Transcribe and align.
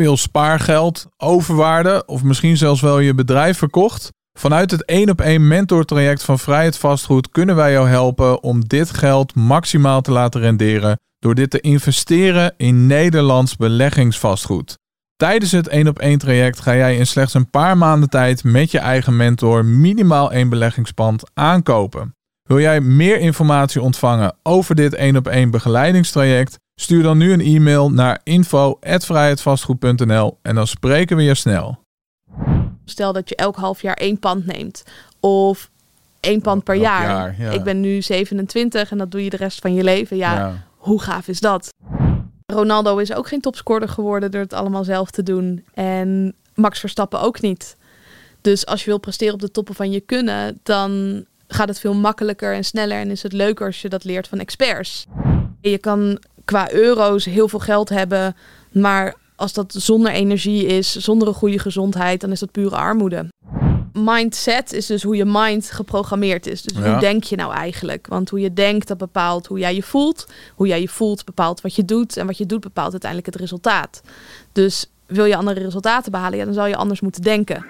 veel 0.00 0.16
spaargeld, 0.16 1.06
overwaarde 1.16 2.02
of 2.06 2.22
misschien 2.22 2.56
zelfs 2.56 2.80
wel 2.80 2.98
je 2.98 3.14
bedrijf 3.14 3.58
verkocht? 3.58 4.08
Vanuit 4.38 4.70
het 4.70 4.84
1 4.84 5.10
op 5.10 5.20
1 5.20 5.48
mentortraject 5.48 6.22
van 6.22 6.38
Vrijheid 6.38 6.76
Vastgoed 6.76 7.30
kunnen 7.30 7.56
wij 7.56 7.72
jou 7.72 7.88
helpen 7.88 8.42
om 8.42 8.64
dit 8.64 8.90
geld 8.90 9.34
maximaal 9.34 10.00
te 10.00 10.10
laten 10.10 10.40
renderen 10.40 10.98
door 11.18 11.34
dit 11.34 11.50
te 11.50 11.60
investeren 11.60 12.54
in 12.56 12.86
Nederlands 12.86 13.56
beleggingsvastgoed. 13.56 14.78
Tijdens 15.16 15.52
het 15.52 15.68
1 15.68 15.88
op 15.88 15.98
1 15.98 16.18
traject 16.18 16.60
ga 16.60 16.74
jij 16.74 16.96
in 16.96 17.06
slechts 17.06 17.34
een 17.34 17.50
paar 17.50 17.78
maanden 17.78 18.08
tijd 18.08 18.44
met 18.44 18.70
je 18.70 18.78
eigen 18.78 19.16
mentor 19.16 19.64
minimaal 19.64 20.32
één 20.32 20.48
beleggingspand 20.48 21.30
aankopen. 21.34 22.14
Wil 22.42 22.60
jij 22.60 22.80
meer 22.80 23.18
informatie 23.18 23.82
ontvangen 23.82 24.36
over 24.42 24.74
dit 24.74 24.94
1 24.94 25.16
op 25.16 25.28
1 25.28 25.50
begeleidingstraject? 25.50 26.58
Stuur 26.80 27.02
dan 27.02 27.18
nu 27.18 27.32
een 27.32 27.40
e-mail 27.40 27.90
naar 27.90 28.20
info@vrijheidvastgoed.nl 28.22 30.38
en 30.42 30.54
dan 30.54 30.66
spreken 30.66 31.16
we 31.16 31.22
je 31.22 31.34
snel. 31.34 31.78
Stel 32.84 33.12
dat 33.12 33.28
je 33.28 33.36
elk 33.36 33.56
half 33.56 33.82
jaar 33.82 33.94
één 33.94 34.18
pand 34.18 34.46
neemt 34.46 34.82
of 35.20 35.70
één 36.20 36.40
pand 36.40 36.64
per 36.64 36.74
Elk 36.74 36.84
jaar. 36.84 37.02
jaar, 37.02 37.34
ja. 37.38 37.50
Ik 37.50 37.62
ben 37.62 37.80
nu 37.80 38.02
27 38.02 38.90
en 38.90 38.98
dat 38.98 39.10
doe 39.10 39.24
je 39.24 39.30
de 39.30 39.36
rest 39.36 39.60
van 39.60 39.74
je 39.74 39.84
leven. 39.84 40.16
Ja, 40.16 40.34
Ja. 40.36 40.52
hoe 40.76 41.00
gaaf 41.02 41.28
is 41.28 41.40
dat? 41.40 41.68
Ronaldo 42.46 42.96
is 42.96 43.12
ook 43.14 43.28
geen 43.28 43.40
topscorer 43.40 43.88
geworden 43.88 44.30
door 44.30 44.40
het 44.40 44.52
allemaal 44.52 44.84
zelf 44.84 45.10
te 45.10 45.22
doen. 45.22 45.64
En 45.74 46.34
Max 46.54 46.80
Verstappen 46.80 47.20
ook 47.20 47.40
niet. 47.40 47.76
Dus 48.40 48.66
als 48.66 48.80
je 48.84 48.90
wil 48.90 48.98
presteren 48.98 49.34
op 49.34 49.40
de 49.40 49.50
toppen 49.50 49.74
van 49.74 49.90
je 49.90 50.00
kunnen, 50.00 50.60
dan 50.62 51.24
gaat 51.48 51.68
het 51.68 51.80
veel 51.80 51.94
makkelijker 51.94 52.54
en 52.54 52.64
sneller 52.64 52.98
en 52.98 53.10
is 53.10 53.22
het 53.22 53.32
leuker 53.32 53.66
als 53.66 53.82
je 53.82 53.88
dat 53.88 54.04
leert 54.04 54.28
van 54.28 54.38
experts. 54.38 55.06
Je 55.60 55.78
kan 55.78 56.18
qua 56.50 56.72
euro's 56.72 57.24
heel 57.24 57.48
veel 57.48 57.58
geld 57.58 57.88
hebben, 57.88 58.36
maar 58.72 59.14
als 59.36 59.52
dat 59.52 59.74
zonder 59.78 60.12
energie 60.12 60.66
is, 60.66 60.96
zonder 60.96 61.28
een 61.28 61.34
goede 61.34 61.58
gezondheid, 61.58 62.20
dan 62.20 62.30
is 62.30 62.40
dat 62.40 62.50
pure 62.50 62.76
armoede. 62.76 63.26
Mindset 63.92 64.72
is 64.72 64.86
dus 64.86 65.02
hoe 65.02 65.16
je 65.16 65.24
mind 65.24 65.70
geprogrammeerd 65.70 66.46
is. 66.46 66.62
Dus 66.62 66.78
Ja. 66.78 66.90
hoe 66.90 67.00
denk 67.00 67.24
je 67.24 67.36
nou 67.36 67.52
eigenlijk? 67.52 68.06
Want 68.06 68.30
hoe 68.30 68.40
je 68.40 68.52
denkt, 68.52 68.88
dat 68.88 68.98
bepaalt 68.98 69.46
hoe 69.46 69.58
jij 69.58 69.74
je 69.74 69.82
voelt. 69.82 70.26
Hoe 70.54 70.66
jij 70.66 70.80
je 70.80 70.88
voelt 70.88 71.24
bepaalt 71.24 71.60
wat 71.60 71.74
je 71.74 71.84
doet. 71.84 72.16
En 72.16 72.26
wat 72.26 72.38
je 72.38 72.46
doet 72.46 72.60
bepaalt 72.60 72.90
uiteindelijk 72.90 73.32
het 73.32 73.40
resultaat. 73.40 74.00
Dus 74.52 74.86
wil 75.06 75.24
je 75.24 75.36
andere 75.36 75.60
resultaten 75.60 76.12
behalen, 76.12 76.38
ja, 76.38 76.44
dan 76.44 76.54
zal 76.54 76.66
je 76.66 76.76
anders 76.76 77.00
moeten 77.00 77.22
denken. 77.22 77.64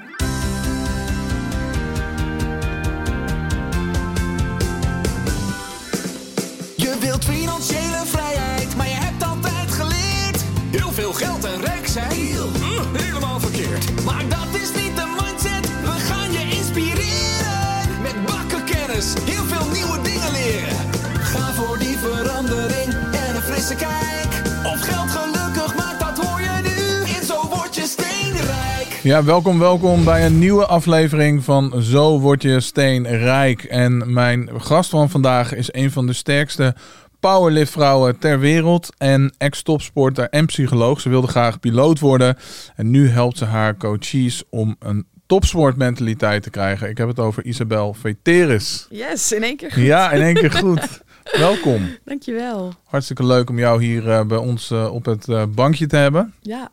Kennis, 19.00 19.34
heel 19.34 19.44
veel 19.44 19.70
nieuwe 19.72 20.02
dingen 20.02 20.32
leren. 20.32 20.76
Ga 21.20 21.52
voor 21.52 21.78
die 21.78 21.96
verandering 21.96 22.92
en 23.12 23.36
een 23.36 23.42
frisse 23.42 23.74
kijk. 23.74 24.42
Of 24.64 24.80
geld 24.80 25.10
gelukkig 25.10 25.74
maakt, 25.76 26.00
dat 26.00 26.26
hoor 26.26 26.40
je 26.40 26.60
nu. 26.62 27.12
In 27.14 27.26
Zo 27.26 27.48
Word 27.48 27.74
Je 27.74 27.82
Steenrijk. 27.82 29.00
Ja, 29.02 29.24
welkom, 29.24 29.58
welkom 29.58 30.04
bij 30.04 30.26
een 30.26 30.38
nieuwe 30.38 30.66
aflevering 30.66 31.44
van 31.44 31.82
Zo 31.82 32.20
Word 32.20 32.42
Je 32.42 32.60
Steenrijk. 32.60 33.64
En 33.64 34.12
mijn 34.12 34.50
gast 34.56 34.90
van 34.90 35.10
vandaag 35.10 35.54
is 35.54 35.72
een 35.72 35.90
van 35.90 36.06
de 36.06 36.12
sterkste 36.12 36.74
powerliftvrouwen 37.20 38.18
ter 38.18 38.38
wereld 38.38 38.88
en 38.98 39.34
ex-topsporter 39.38 40.28
en 40.28 40.46
psycholoog. 40.46 41.00
Ze 41.00 41.08
wilde 41.08 41.26
graag 41.26 41.60
piloot 41.60 41.98
worden 41.98 42.36
en 42.76 42.90
nu 42.90 43.08
helpt 43.08 43.38
ze 43.38 43.44
haar 43.44 43.76
coaches 43.76 44.42
om 44.50 44.76
een 44.78 45.06
topsportmentaliteit 45.30 46.42
te 46.42 46.50
krijgen. 46.50 46.88
Ik 46.88 46.98
heb 46.98 47.08
het 47.08 47.18
over 47.18 47.44
Isabel 47.44 47.94
Veteris. 47.94 48.86
Yes, 48.90 49.32
in 49.32 49.42
één 49.42 49.56
keer. 49.56 49.80
Ja, 49.80 50.10
in 50.12 50.22
één 50.22 50.34
keer 50.34 50.50
goed. 50.50 51.02
Welkom. 51.38 51.88
Dankjewel. 52.04 52.72
Hartstikke 52.84 53.26
leuk 53.26 53.50
om 53.50 53.58
jou 53.58 53.82
hier 53.84 54.10
eh, 54.10 54.24
bij 54.24 54.38
ons 54.38 54.70
eh, 54.70 54.92
op 54.94 55.04
het 55.04 55.28
eh, 55.28 55.42
bankje 55.48 55.86
te 55.86 55.96
hebben. 55.96 56.34
Ja, 56.40 56.70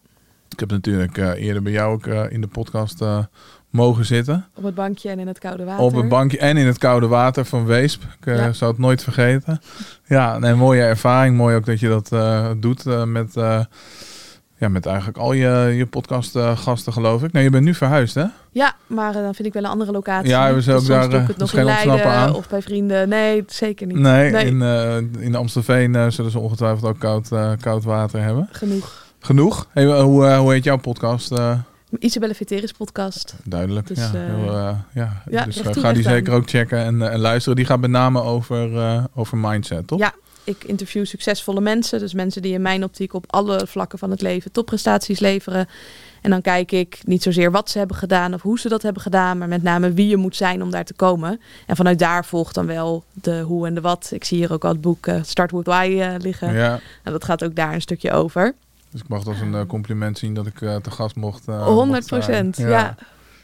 Ik 0.50 0.59
heb 0.59 0.70
natuurlijk 0.72 1.18
eerder 1.18 1.62
bij 1.62 1.72
jou 1.72 1.94
ook 1.94 2.06
in 2.08 2.42
de 2.42 2.48
podcast 2.48 3.04
mogen 3.70 4.06
zitten. 4.06 4.46
op 4.56 4.64
het 4.64 4.76
bankje 4.76 5.10
en 5.10 5.20
in 5.20 5.28
het 5.28 5.40
koude 5.40 5.64
water. 5.64 5.84
Op 5.86 5.96
het 5.96 6.08
bankje 6.10 6.38
en 6.38 6.58
in 6.58 6.66
het 6.68 6.78
koude 6.78 7.08
water 7.08 7.46
van 7.46 7.66
Weesp. 7.66 8.04
Ik 8.04 8.26
Ja. 8.26 8.54
zou 8.54 8.72
het 8.72 8.80
nooit 8.80 9.04
vergeten. 9.04 9.62
Ja, 10.06 10.40
nee, 10.40 10.54
mooie 10.54 10.81
ervaring. 10.81 11.36
Mooi 11.38 11.56
ook 11.56 11.66
dat 11.66 11.80
je 11.80 11.88
dat 11.88 12.10
doet 12.62 13.06
met, 13.06 13.34
ja, 14.57 14.68
met 14.68 14.85
eigenlijk 14.85 15.18
al 15.18 15.34
je, 15.34 15.73
je 15.75 15.85
podcastgasten, 15.85 16.94
geloof 16.94 17.23
ik. 17.23 17.31
Nee, 17.31 17.44
je 17.44 17.50
bent 17.50 17.63
nu 17.63 17.73
verhuisd, 17.73 18.16
hè? 18.16 18.25
Ja, 18.51 18.75
maar 18.88 19.16
eh, 19.16 19.22
dan 19.22 19.35
vind 19.35 19.47
ik 19.47 19.53
wel 19.53 19.63
een 19.63 19.69
andere 19.69 19.91
locatie. 19.91 20.29
Ja, 20.29 20.53
we 20.53 20.62
zijn 20.62 20.75
ook 20.75 20.81
Dus 20.85 20.90
soms 20.91 21.01
daar, 21.01 21.09
doe 21.09 21.19
ik 21.19 21.22
eh, 21.22 21.28
het 21.28 21.38
nog 21.38 21.53
in 21.53 21.63
Leiden 21.66 22.06
aan. 22.06 22.35
of 22.35 22.50
bij 22.50 22.62
vrienden. 22.62 23.09
Nee, 23.09 23.44
zeker 23.47 23.88
niet. 23.88 23.97
Nee, 23.97 24.31
Nee. 24.31 24.45
In, 24.45 24.62
eh 24.62 24.97
in 25.25 25.35
Amstelveen 25.35 25.95
eh, 25.95 26.06
zullen 26.09 26.31
ze 26.31 26.40
ongetwijfeld 26.40 26.85
ook 26.85 27.00
koud, 27.00 27.31
eh, 27.31 27.51
koud 27.62 27.84
water 27.84 28.22
hebben. 28.23 28.50
Genoeg. 28.51 29.06
Genoeg. 29.19 29.68
Hey, 29.73 29.85
hoe, 30.01 30.25
eh, 30.28 30.38
hoe 30.40 30.51
heet 30.53 30.63
jouw 30.63 30.78
podcast? 30.78 31.31
eh? 31.31 31.53
Isabelle 32.00 32.35
Veteris 32.35 32.72
podcast. 32.72 33.35
Duidelijk. 33.44 33.88
Dus, 33.88 33.97
ja, 33.97 34.03
eh, 34.03 34.12
heel, 34.35 34.56
eh, 34.57 34.69
ja. 34.94 35.22
ja, 35.29 35.45
dus 35.45 35.62
eh, 35.62 35.68
toe, 35.68 35.81
ga 35.84 35.94
die 35.94 36.03
zeker 36.03 36.34
ook 36.34 36.50
checken 36.50 36.78
en, 36.79 37.01
eh, 37.01 37.13
en 37.13 37.19
luisteren. 37.19 37.56
Die 37.56 37.66
gaat 37.66 37.79
met 37.79 37.89
name 37.89 38.22
over, 38.22 38.78
eh, 38.78 39.03
over 39.16 39.38
mindset, 39.38 39.88
toch? 39.88 40.00
Ja, 40.00 40.13
ik 40.47 40.63
interview 40.63 41.06
succesvolle 41.06 41.62
mensen. 41.62 42.00
Dus 42.00 42.13
mensen 42.13 42.41
die 42.41 42.53
in 42.53 42.62
mijn 42.62 42.84
optiek 42.84 43.13
op 43.13 43.25
alle 43.28 43.68
vlakken 43.68 44.00
van 44.00 44.12
het 44.12 44.22
leven 44.22 44.52
topprestaties 44.52 45.19
leveren. 45.19 45.68
En 46.22 46.30
dan 46.30 46.41
kijk 46.41 46.72
ik 46.72 47.00
niet 47.03 47.24
zozeer 47.24 47.52
wat 47.52 47.69
ze 47.69 47.78
hebben 47.78 47.97
gedaan 47.97 48.34
of 48.34 48.41
hoe 48.41 48.59
ze 48.59 48.69
dat 48.69 48.81
hebben 48.81 49.02
gedaan, 49.02 49.38
maar 49.38 49.47
met 49.47 49.63
name 49.63 49.94
wie 49.94 50.07
je 50.07 50.18
moet 50.18 50.36
zijn 50.36 50.62
om 50.62 50.72
daar 50.72 50.86
te 50.86 50.94
komen. 50.94 51.41
En 51.66 51.75
vanuit 51.75 52.00
daar 52.00 52.25
volgt 52.25 52.56
dan 52.56 52.66
wel 52.66 53.03
de 53.13 53.40
hoe 53.41 53.68
en 53.68 53.74
de 53.74 53.81
wat. 53.81 54.09
Ik 54.13 54.24
zie 54.24 54.38
hier 54.38 54.53
ook 54.53 54.63
al 54.63 54.72
het 54.72 54.81
boek 54.81 55.07
eh, 55.07 55.24
Start 55.24 55.52
With 55.52 55.66
Why 55.66 55.97
eh, 56.02 56.13
liggen. 56.18 56.53
Ja, 56.53 56.80
En 57.03 57.12
dat 57.12 57.24
gaat 57.24 57.44
ook 57.44 57.56
daar 57.56 57.74
een 57.74 57.81
stukje 57.81 58.12
over. 58.12 58.53
dus 58.91 59.02
ik 59.02 59.07
mag 59.07 59.19
het 59.19 59.28
als 59.28 59.40
een 59.40 59.56
eh, 59.56 59.66
compliment 59.68 60.18
zien 60.18 60.34
dat 60.34 60.46
ik 60.46 60.57
te 60.57 60.91
gast 60.91 61.16
mocht. 61.16 61.47
eh, 61.47 61.66
100 61.66 61.90
mocht 61.90 62.07
zijn. 62.07 62.52
procent, 62.52 62.57
ja. 62.57 62.96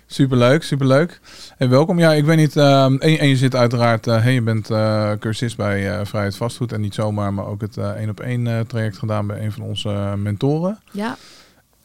Superleuk, 0.06 0.64
superleuk. 0.64 1.20
En 1.58 1.70
welkom. 1.70 2.00
Ja, 2.00 2.14
ik 2.14 2.26
weet 2.26 2.38
niet. 2.38 2.56
ehm, 2.58 2.96
en, 2.96 3.20
en 3.20 3.28
je 3.28 3.36
zit 3.38 3.56
uiteraard. 3.56 4.06
hey, 4.06 4.34
je 4.34 4.42
bent 4.42 4.70
eh, 4.70 5.12
cursist 5.20 5.58
bij 5.58 5.92
eh, 6.00 6.06
Vrijheid 6.06 6.36
Vastgoed. 6.36 6.72
En 6.72 6.82
niet 6.82 6.94
zomaar, 6.94 7.34
maar 7.34 7.46
ook 7.46 7.62
het 7.62 7.78
één 7.78 8.10
op 8.10 8.20
één 8.20 8.68
traject 8.68 8.98
gedaan 8.98 9.28
bij 9.28 9.44
een 9.44 9.52
van 9.52 9.64
onze 9.64 10.14
mentoren. 10.18 10.80
Ja, 10.92 11.18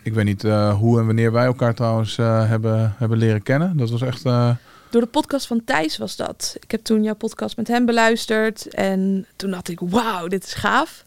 Ik 0.02 0.14
weet 0.14 0.24
niet 0.24 0.42
hoe 0.78 0.98
en 0.98 1.06
wanneer 1.06 1.32
wij 1.32 1.44
elkaar 1.44 1.74
trouwens 1.74 2.16
hebben, 2.16 2.94
hebben 2.98 3.18
leren 3.18 3.42
kennen. 3.42 3.76
Dat 3.76 3.90
was 3.90 4.02
echt. 4.02 4.22
Door 4.90 5.00
de 5.00 5.06
podcast 5.06 5.46
van 5.46 5.64
Thijs 5.64 5.98
was 5.98 6.16
dat. 6.16 6.56
Ik 6.60 6.70
heb 6.70 6.84
toen 6.84 7.02
jouw 7.02 7.14
podcast 7.14 7.56
met 7.56 7.68
hem 7.68 7.86
beluisterd. 7.86 8.74
En 8.74 9.26
toen 9.36 9.50
dacht 9.50 9.68
ik, 9.68 9.80
wauw, 9.80 10.26
dit 10.26 10.44
is 10.44 10.54
gaaf. 10.54 11.04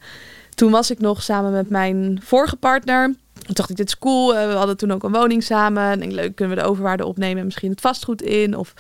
Toen 0.56 0.72
was 0.72 0.92
ik 0.92 1.00
nog 1.00 1.24
samen 1.24 1.52
met 1.52 1.70
mijn 1.70 2.20
vorige 2.24 2.56
partner. 2.56 3.16
Toen 3.46 3.56
dacht 3.56 3.70
ik, 3.70 3.76
dit 3.76 3.88
is 3.88 3.98
cool. 3.98 4.36
Eh, 4.36 4.48
We 4.48 4.54
hadden 4.54 4.78
toen 4.78 4.92
ook 4.92 5.04
een 5.04 5.12
woning 5.12 5.44
samen. 5.44 5.84
En 5.84 6.00
denk, 6.00 6.12
leuk, 6.12 6.36
kunnen 6.36 6.56
we 6.56 6.62
de 6.62 6.68
overwaarde 6.68 7.06
opnemen 7.06 7.38
en 7.38 7.46
misschien 7.46 7.72
het 7.72 7.82
vastgoed 7.82 8.22
in. 8.22 8.58
Of... 8.58 8.74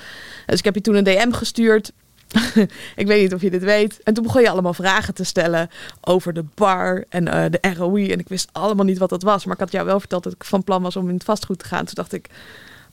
Dus 0.45 0.59
ik 0.59 0.65
heb 0.65 0.75
je 0.75 0.81
toen 0.81 0.95
een 0.95 1.03
DM 1.03 1.31
gestuurd. 1.31 1.91
ik 2.95 3.07
weet 3.07 3.21
niet 3.21 3.33
of 3.33 3.41
je 3.41 3.49
dit 3.49 3.63
weet. 3.63 3.99
En 4.03 4.13
toen 4.13 4.23
begon 4.23 4.41
je 4.41 4.49
allemaal 4.49 4.73
vragen 4.73 5.13
te 5.13 5.23
stellen 5.23 5.69
over 6.01 6.33
de 6.33 6.45
bar 6.55 7.05
en 7.09 7.27
eh, 7.27 7.45
de 7.49 7.73
ROI. 7.77 8.11
En 8.11 8.19
ik 8.19 8.29
wist 8.29 8.49
allemaal 8.51 8.85
niet 8.85 8.97
wat 8.97 9.09
dat 9.09 9.23
was. 9.23 9.45
Maar 9.45 9.53
ik 9.53 9.59
had 9.59 9.71
jou 9.71 9.85
wel 9.85 9.99
verteld 9.99 10.23
dat 10.23 10.33
ik 10.33 10.43
van 10.43 10.63
plan 10.63 10.81
was 10.81 10.95
om 10.95 11.07
in 11.07 11.13
het 11.13 11.23
vastgoed 11.23 11.59
te 11.59 11.65
gaan. 11.65 11.85
Toen 11.85 11.95
dacht 11.95 12.13
ik, 12.13 12.29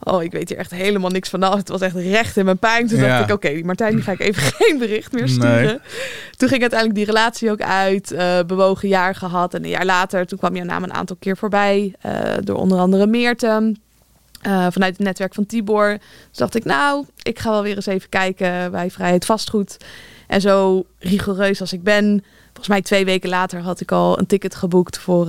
oh, 0.02 0.22
ik 0.22 0.32
weet 0.32 0.48
hier 0.48 0.58
echt 0.58 0.70
helemaal 0.70 1.10
niks 1.10 1.28
vanaf. 1.28 1.54
Het 1.54 1.68
was 1.68 1.80
echt 1.80 1.94
recht 1.96 2.36
in 2.36 2.44
mijn 2.44 2.58
pijn. 2.58 2.86
Toen 2.86 2.98
Ja. 2.98 3.06
dacht 3.18 3.28
ik, 3.28 3.34
oké, 3.34 3.60
Martijn 3.64 3.94
die 3.94 4.02
ga 4.02 4.12
ik 4.12 4.20
even 4.20 4.42
geen 4.58 4.78
bericht 4.78 5.12
meer 5.12 5.28
sturen. 5.28 5.62
Nee. 5.62 5.78
Toen 6.36 6.48
ging 6.48 6.60
uiteindelijk 6.60 6.94
die 6.98 7.04
relatie 7.08 7.50
ook 7.50 7.62
uit. 7.62 8.10
eh, 8.12 8.38
bewogen 8.46 8.88
jaar 8.88 9.14
gehad. 9.14 9.54
En 9.54 9.64
een 9.64 9.70
jaar 9.70 9.84
later, 9.84 10.26
toen 10.26 10.38
kwam 10.38 10.56
jouw 10.56 10.64
naam 10.64 10.82
een 10.82 10.94
aantal 10.94 11.16
keer 11.20 11.36
voorbij. 11.36 11.94
eh, 12.00 12.12
door 12.44 12.56
onder 12.56 12.78
andere 12.78 13.06
Meerten. 13.06 13.80
eh, 14.42 14.66
vanuit 14.70 14.96
het 14.96 15.06
netwerk 15.06 15.34
van 15.34 15.46
Tibor. 15.46 15.98
Dus 16.28 16.38
dacht 16.38 16.54
ik, 16.54 16.64
nou, 16.64 17.04
ik 17.22 17.38
ga 17.38 17.50
wel 17.50 17.62
weer 17.62 17.76
eens 17.76 17.86
even 17.86 18.08
kijken 18.08 18.70
bij 18.70 18.90
Vrijheid 18.90 19.24
Vastgoed. 19.24 19.76
En 20.26 20.40
zo 20.40 20.84
rigoureus 20.98 21.60
als 21.60 21.72
ik 21.72 21.82
ben. 21.82 22.24
Volgens 22.46 22.68
mij 22.68 22.82
twee 22.82 23.04
weken 23.04 23.28
later 23.28 23.60
had 23.60 23.80
ik 23.80 23.92
al 23.92 24.18
een 24.18 24.26
ticket 24.26 24.54
geboekt 24.54 24.98
voor 24.98 25.26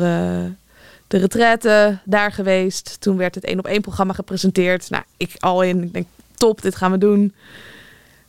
de 1.10 1.18
retraite. 1.18 2.00
Daar 2.06 2.32
geweest. 2.32 3.02
Toen 3.02 3.18
werd 3.18 3.36
het 3.36 3.44
één 3.44 3.60
op 3.60 3.68
één 3.68 3.82
programma 3.82 4.14
gepresenteerd. 4.14 4.90
Nou, 4.90 5.04
ik 5.18 5.36
al 5.40 5.62
in. 5.62 5.84
Ik 5.84 5.94
denk, 5.94 6.08
top, 6.36 6.62
dit 6.62 6.76
gaan 6.76 6.92
we 6.92 6.98
doen. 6.98 7.34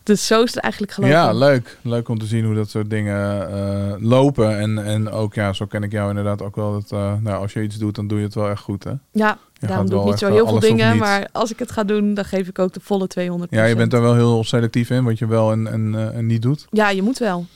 Dus 0.03 0.27
zo 0.27 0.43
is 0.43 0.55
het 0.55 0.63
eigenlijk 0.63 0.93
gelopen. 0.93 1.17
ja, 1.17 1.33
leuk. 1.33 1.79
Leuk 1.83 2.09
om 2.09 2.19
te 2.19 2.27
zien 2.27 2.45
hoe 2.45 2.55
dat 2.55 2.71
soort 2.71 2.91
dingen 2.91 3.51
eh, 3.53 3.95
lopen. 3.99 4.59
En, 4.59 4.85
en 4.85 5.11
ook, 5.11 5.35
ja, 5.35 5.53
zo 5.53 5.67
ken 5.67 5.83
ik 5.83 5.93
jou 5.93 6.09
inderdaad 6.09 6.43
ook 6.43 6.57
wel. 6.57 6.73
Dat, 6.73 6.93
eh, 6.93 7.13
nou, 7.21 7.43
als 7.43 7.53
je 7.53 7.63
iets 7.63 7.77
doet, 7.77 7.95
dan 7.95 8.07
doe 8.07 8.19
je 8.19 8.25
het 8.25 8.35
wel 8.35 8.51
echt 8.51 8.63
goed, 8.63 8.85
hè? 8.85 8.93
Ja, 9.11 9.39
Je 9.59 9.67
daarom 9.67 9.91
doe 9.91 10.01
ik 10.01 10.07
niet 10.07 10.19
zo 10.19 10.33
heel 10.33 10.45
eh, 10.45 10.51
veel 10.51 10.61
dingen. 10.61 10.97
Maar 10.97 11.29
als 11.33 11.51
ik 11.51 11.59
het 11.59 11.71
ga 11.71 11.85
doen, 11.85 12.15
dan 12.15 12.25
geef 12.25 12.49
ik 12.49 12.59
ook 12.59 12.73
de 12.73 12.81
volle 12.83 13.07
200 13.07 13.51
Ja, 13.51 13.65
je 13.65 13.77
bent 13.77 13.91
daar 13.91 14.03
wel 14.03 14.15
heel 14.15 14.45
selectief 14.45 14.91
in, 14.91 15.05
wat 15.05 15.19
je 15.19 15.27
wel 15.27 15.53
en, 15.53 15.67
en, 15.67 16.13
en 16.15 16.27
niet 16.27 16.43
doet. 16.43 16.67
Ja, 16.71 16.91
je 16.91 17.03
moet 17.03 17.19
wel. 17.19 17.47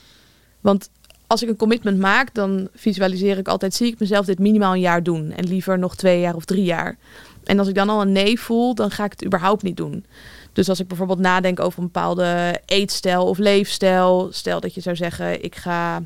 Want 0.60 0.90
als 1.26 1.42
ik 1.42 1.48
een 1.48 1.56
commitment 1.56 1.98
maak, 1.98 2.34
dan 2.34 2.68
visualiseer 2.74 3.38
ik 3.38 3.48
altijd, 3.48 3.74
zie 3.74 3.92
ik 3.92 3.98
mezelf 3.98 4.26
dit 4.26 4.38
minimaal 4.38 4.72
een 4.72 4.80
jaar 4.80 5.02
doen. 5.02 5.32
En 5.32 5.46
liever 5.46 5.78
nog 5.78 5.96
twee 5.96 6.20
jaar 6.20 6.34
of 6.34 6.44
drie 6.44 6.64
jaar. 6.64 6.96
En 7.44 7.58
als 7.58 7.68
ik 7.68 7.74
dan 7.74 7.88
al 7.88 8.00
een 8.00 8.12
nee 8.12 8.40
voel, 8.40 8.74
dan 8.74 8.90
ga 8.90 9.04
ik 9.04 9.10
het 9.10 9.24
überhaupt 9.24 9.62
niet 9.62 9.76
doen. 9.76 10.04
Dus 10.52 10.68
als 10.68 10.80
ik 10.80 10.88
bijvoorbeeld 10.88 11.18
nadenk 11.18 11.60
over 11.60 11.78
een 11.78 11.84
bepaalde 11.84 12.60
eetstijl 12.66 13.26
of 13.26 13.38
leefstijl. 13.38 14.28
Stel 14.30 14.60
dat 14.60 14.74
je 14.74 14.80
zou 14.80 14.96
zeggen, 14.96 15.44
ik 15.44 15.54
ga 15.54 16.02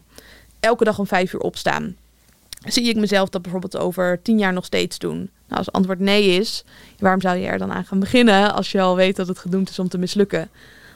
elke 0.60 0.84
dag 0.84 0.98
om 0.98 1.06
vijf 1.06 1.32
uur 1.32 1.40
opstaan. 1.40 1.96
Zie 2.66 2.88
ik 2.88 2.96
mezelf 2.96 3.28
dat 3.28 3.42
bijvoorbeeld 3.42 3.76
over 3.76 4.22
tien 4.22 4.38
jaar 4.38 4.52
nog 4.52 4.64
steeds 4.64 4.98
doen? 4.98 5.16
Nou, 5.16 5.58
als 5.58 5.72
antwoord 5.72 5.98
nee 5.98 6.26
is, 6.26 6.64
waarom 6.98 7.20
zou 7.20 7.36
je 7.36 7.46
er 7.46 7.58
dan 7.58 7.72
aan 7.72 7.84
gaan 7.84 7.98
beginnen 7.98 8.54
als 8.54 8.72
je 8.72 8.80
al 8.80 8.96
weet 8.96 9.16
dat 9.16 9.28
het 9.28 9.38
gedoemd 9.38 9.70
is 9.70 9.78
om 9.78 9.88
te 9.88 9.98
mislukken? 9.98 10.48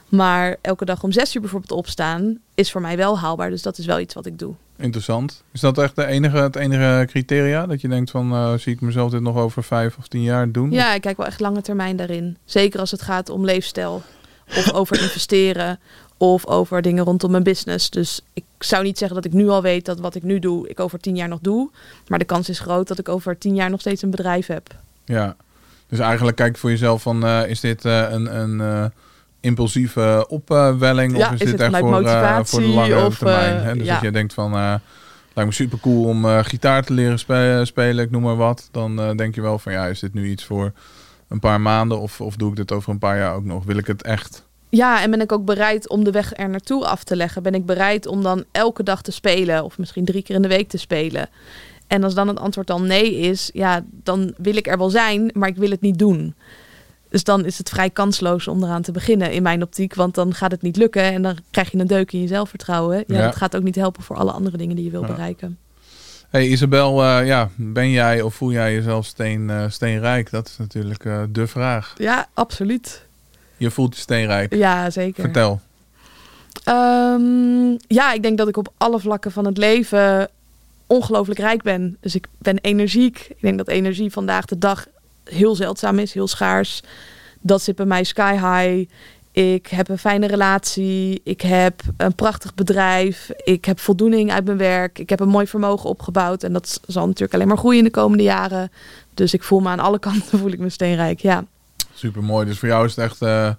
Maar 0.08 0.56
elke 0.60 0.84
dag 0.84 1.02
om 1.02 1.12
zes 1.12 1.34
uur 1.34 1.40
bijvoorbeeld 1.40 1.72
opstaan 1.72 2.38
is 2.62 2.70
voor 2.70 2.80
mij 2.80 2.96
wel 2.96 3.18
haalbaar. 3.18 3.50
Dus 3.50 3.62
dat 3.62 3.78
is 3.78 3.86
wel 3.86 4.00
iets 4.00 4.14
wat 4.14 4.26
ik 4.26 4.38
doe. 4.38 4.54
Interessant. 4.76 5.42
Is 5.52 5.60
dat 5.60 5.78
echt 5.78 5.96
de 5.96 6.06
enige, 6.06 6.36
het 6.36 6.56
enige 6.56 7.04
criteria? 7.08 7.66
Dat 7.66 7.80
je 7.80 7.88
denkt 7.88 8.10
van, 8.10 8.32
uh, 8.32 8.54
zie 8.54 8.72
ik 8.72 8.80
mezelf 8.80 9.10
dit 9.10 9.20
nog 9.20 9.36
over 9.36 9.64
vijf 9.64 9.96
of 9.98 10.08
tien 10.08 10.22
jaar 10.22 10.52
doen? 10.52 10.70
Ja, 10.70 10.94
ik 10.94 11.00
kijk 11.00 11.16
wel 11.16 11.26
echt 11.26 11.40
lange 11.40 11.60
termijn 11.60 11.96
daarin. 11.96 12.36
Zeker 12.44 12.80
als 12.80 12.90
het 12.90 13.02
gaat 13.02 13.28
om 13.28 13.44
leefstijl. 13.44 14.02
Of 14.48 14.72
over 14.80 15.00
investeren. 15.00 15.80
Of 16.16 16.46
over 16.46 16.82
dingen 16.82 17.04
rondom 17.04 17.30
mijn 17.30 17.42
business. 17.42 17.90
Dus 17.90 18.20
ik 18.32 18.44
zou 18.58 18.82
niet 18.82 18.98
zeggen 18.98 19.16
dat 19.16 19.24
ik 19.24 19.32
nu 19.32 19.48
al 19.48 19.62
weet 19.62 19.84
dat 19.84 20.00
wat 20.00 20.14
ik 20.14 20.22
nu 20.22 20.38
doe, 20.38 20.68
ik 20.68 20.80
over 20.80 21.00
tien 21.00 21.16
jaar 21.16 21.28
nog 21.28 21.40
doe. 21.42 21.70
Maar 22.06 22.18
de 22.18 22.24
kans 22.24 22.48
is 22.48 22.60
groot 22.60 22.88
dat 22.88 22.98
ik 22.98 23.08
over 23.08 23.38
tien 23.38 23.54
jaar 23.54 23.70
nog 23.70 23.80
steeds 23.80 24.02
een 24.02 24.10
bedrijf 24.10 24.46
heb. 24.46 24.74
Ja, 25.04 25.36
dus 25.88 25.98
eigenlijk 25.98 26.36
kijk 26.36 26.56
voor 26.56 26.70
jezelf 26.70 27.02
van, 27.02 27.24
uh, 27.24 27.48
is 27.48 27.60
dit 27.60 27.84
uh, 27.84 28.10
een... 28.10 28.38
een 28.40 28.92
impulsieve 29.42 30.26
opwelling? 30.28 31.16
Ja, 31.16 31.26
of 31.26 31.32
is, 31.32 31.40
is 31.40 31.50
dit 31.50 31.60
het 31.60 31.72
echt 31.72 31.78
voor, 31.78 32.02
uh, 32.02 32.38
voor 32.42 32.60
de 32.60 32.66
lange 32.66 33.04
of, 33.04 33.18
termijn? 33.18 33.56
Hè? 33.56 33.76
Dus 33.76 33.86
ja. 33.86 33.92
als 33.92 34.02
je 34.02 34.10
denkt 34.10 34.34
van, 34.34 34.54
uh, 34.54 34.74
lijkt 35.34 35.50
me 35.50 35.56
super 35.56 35.78
cool 35.80 36.04
om 36.04 36.24
gitaar 36.24 36.84
te 36.84 36.92
leren 36.92 37.18
spe 37.18 37.60
spelen, 37.64 38.04
ik 38.04 38.10
noem 38.10 38.22
maar 38.22 38.36
wat. 38.36 38.68
Dan 38.70 39.16
denk 39.16 39.34
je 39.34 39.40
wel 39.40 39.58
van, 39.58 39.72
ja, 39.72 39.86
is 39.86 40.00
dit 40.00 40.14
nu 40.14 40.28
iets 40.28 40.44
voor 40.44 40.72
een 41.28 41.40
paar 41.40 41.60
maanden 41.60 42.00
of, 42.00 42.20
of 42.20 42.36
doe 42.36 42.50
ik 42.50 42.56
dit 42.56 42.72
over 42.72 42.90
een 42.90 42.98
paar 42.98 43.18
jaar 43.18 43.34
ook 43.34 43.44
nog? 43.44 43.64
Wil 43.64 43.76
ik 43.76 43.86
het 43.86 44.02
echt? 44.02 44.44
Ja, 44.68 45.02
en 45.02 45.10
ben 45.10 45.20
ik 45.20 45.32
ook 45.32 45.44
bereid 45.44 45.88
om 45.88 46.04
de 46.04 46.10
weg 46.10 46.36
er 46.36 46.48
naartoe 46.48 46.86
af 46.86 47.04
te 47.04 47.16
leggen? 47.16 47.42
Ben 47.42 47.54
ik 47.54 47.66
bereid 47.66 48.06
om 48.06 48.22
dan 48.22 48.44
elke 48.52 48.82
dag 48.82 49.02
te 49.02 49.12
spelen 49.12 49.64
of 49.64 49.78
misschien 49.78 50.04
drie 50.04 50.22
keer 50.22 50.34
in 50.34 50.42
de 50.42 50.48
week 50.48 50.68
te 50.68 50.78
spelen? 50.78 51.28
En 51.86 52.04
als 52.04 52.14
dan 52.14 52.28
het 52.28 52.38
antwoord 52.38 52.66
dan 52.66 52.86
nee 52.86 53.18
is, 53.18 53.50
ja, 53.52 53.84
dan 53.90 54.34
wil 54.36 54.56
ik 54.56 54.66
er 54.66 54.78
wel 54.78 54.90
zijn, 54.90 55.30
maar 55.34 55.48
ik 55.48 55.56
wil 55.56 55.70
het 55.70 55.80
niet 55.80 55.98
doen. 55.98 56.34
Dus 57.12 57.24
dan 57.24 57.44
is 57.44 57.58
het 57.58 57.68
vrij 57.68 57.90
kansloos 57.90 58.48
om 58.48 58.62
eraan 58.64 58.82
te 58.82 58.92
beginnen 58.92 59.32
in 59.32 59.42
mijn 59.42 59.62
optiek. 59.62 59.94
Want 59.94 60.14
dan 60.14 60.34
gaat 60.34 60.50
het 60.50 60.62
niet 60.62 60.76
lukken 60.76 61.02
en 61.02 61.22
dan 61.22 61.36
krijg 61.50 61.70
je 61.72 61.78
een 61.78 61.86
deuk 61.86 62.12
in 62.12 62.20
je 62.20 62.26
zelfvertrouwen. 62.26 63.04
Ja, 63.06 63.16
Ja. 63.16 63.22
Dat 63.24 63.36
gaat 63.36 63.56
ook 63.56 63.62
niet 63.62 63.74
helpen 63.74 64.02
voor 64.02 64.16
alle 64.16 64.30
andere 64.32 64.56
dingen 64.56 64.76
die 64.76 64.84
je 64.84 64.90
wil 64.90 65.00
Ja. 65.00 65.06
bereiken. 65.06 65.58
Hey 66.30 66.46
Isabel, 66.48 67.02
eh, 67.02 67.26
ja, 67.26 67.50
ben 67.56 67.90
jij 67.90 68.20
of 68.22 68.34
voel 68.34 68.52
jij 68.52 68.74
jezelf 68.74 69.06
steen, 69.06 69.50
eh, 69.50 69.64
steenrijk? 69.68 70.30
Dat 70.30 70.46
is 70.48 70.56
natuurlijk 70.58 71.04
eh, 71.04 71.22
de 71.28 71.46
vraag. 71.46 71.94
Ja, 71.98 72.26
absoluut. 72.34 73.02
Je 73.56 73.70
voelt 73.70 73.94
je 73.94 74.00
steenrijk. 74.00 74.54
Ja, 74.54 74.90
zeker. 74.90 75.22
Vertel. 75.22 75.60
Ehm, 76.64 77.70
ja, 77.86 78.12
ik 78.12 78.22
denk 78.22 78.38
dat 78.38 78.48
ik 78.48 78.56
op 78.56 78.72
alle 78.76 79.00
vlakken 79.00 79.32
van 79.32 79.44
het 79.46 79.56
leven 79.56 80.28
ongelooflijk 80.86 81.38
rijk 81.40 81.62
ben. 81.62 81.96
Dus 82.00 82.14
ik 82.14 82.26
ben 82.38 82.58
energiek. 82.58 83.26
Ik 83.28 83.40
denk 83.40 83.58
dat 83.58 83.68
energie 83.68 84.10
vandaag 84.12 84.44
de 84.44 84.58
dag 84.58 84.86
heel 85.24 85.54
zeldzaam 85.54 85.98
is, 85.98 86.14
heel 86.14 86.28
schaars. 86.28 86.82
Dat 87.40 87.62
zit 87.62 87.76
bij 87.76 87.86
mij 87.86 88.04
sky 88.04 88.32
high. 88.32 88.90
Ik 89.32 89.66
heb 89.66 89.88
een 89.88 89.98
fijne 89.98 90.26
relatie. 90.26 91.20
Ik 91.24 91.40
heb 91.40 91.82
een 91.96 92.14
prachtig 92.14 92.54
bedrijf. 92.54 93.30
Ik 93.44 93.64
heb 93.64 93.80
voldoening 93.80 94.32
uit 94.32 94.44
mijn 94.44 94.58
werk. 94.58 94.98
Ik 94.98 95.10
heb 95.10 95.20
een 95.20 95.28
mooi 95.28 95.46
vermogen 95.46 95.88
opgebouwd. 95.88 96.42
En 96.42 96.52
dat 96.52 96.80
zal 96.86 97.06
natuurlijk 97.06 97.34
alleen 97.34 97.48
maar 97.48 97.58
groeien 97.58 97.78
in 97.78 97.84
de 97.84 97.90
komende 97.90 98.22
jaren. 98.22 98.72
Dus 99.14 99.34
ik 99.34 99.42
voel 99.42 99.60
me 99.60 99.68
aan 99.68 99.80
alle 99.80 99.98
kanten 100.08 100.38
voel 100.38 100.52
ik 100.52 100.58
me 100.58 100.68
steenrijk. 100.68 101.20
Ja, 101.20 101.44
Super 102.02 102.24
mooi. 102.24 102.46
Dus 102.46 102.58
voor 102.58 102.68
jou 102.68 102.84
is 102.84 102.96
het 102.96 103.04
echt 103.04 103.22
eh, 103.22 103.50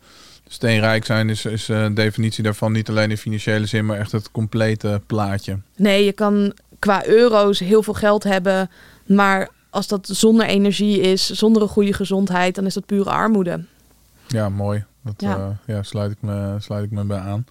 steenrijk 0.48 1.06
zijn 1.06 1.30
is, 1.30 1.46
is 1.46 1.70
eh, 1.70 1.82
een 1.82 1.94
definitie 1.94 2.44
daarvan 2.44 2.72
niet 2.72 2.90
alleen 2.90 3.10
in 3.10 3.18
financiële 3.18 3.66
zin, 3.66 3.86
maar 3.86 3.98
echt 3.98 4.12
het 4.12 4.32
complete 4.32 5.02
plaatje. 5.06 5.60
Nee, 5.76 6.06
je 6.06 6.12
kan 6.12 6.54
qua 6.80 7.06
euro's 7.06 7.60
heel 7.60 7.84
veel 7.84 7.94
geld 7.94 8.24
hebben. 8.24 8.70
Maar 9.06 9.50
als 9.74 9.88
dat 9.88 10.08
zonder 10.12 10.46
energie 10.46 11.00
is, 11.00 11.30
zonder 11.30 11.62
een 11.62 11.68
goede 11.68 11.94
gezondheid, 11.94 12.56
dan 12.56 12.66
is 12.66 12.74
dat 12.74 12.86
pure 12.86 13.10
armoede. 13.10 13.64
Ja, 14.28 14.50
mooi. 14.50 14.84
Dat 15.04 15.14
Ja. 15.18 15.38
ja. 15.38 15.58
ja, 15.74 15.84
sluit, 15.84 16.12
ik 16.12 16.18
me, 16.22 16.56
sluit 16.60 16.84
ik 16.84 16.92
me 16.92 17.04
bij 17.04 17.20
aan. 17.20 17.46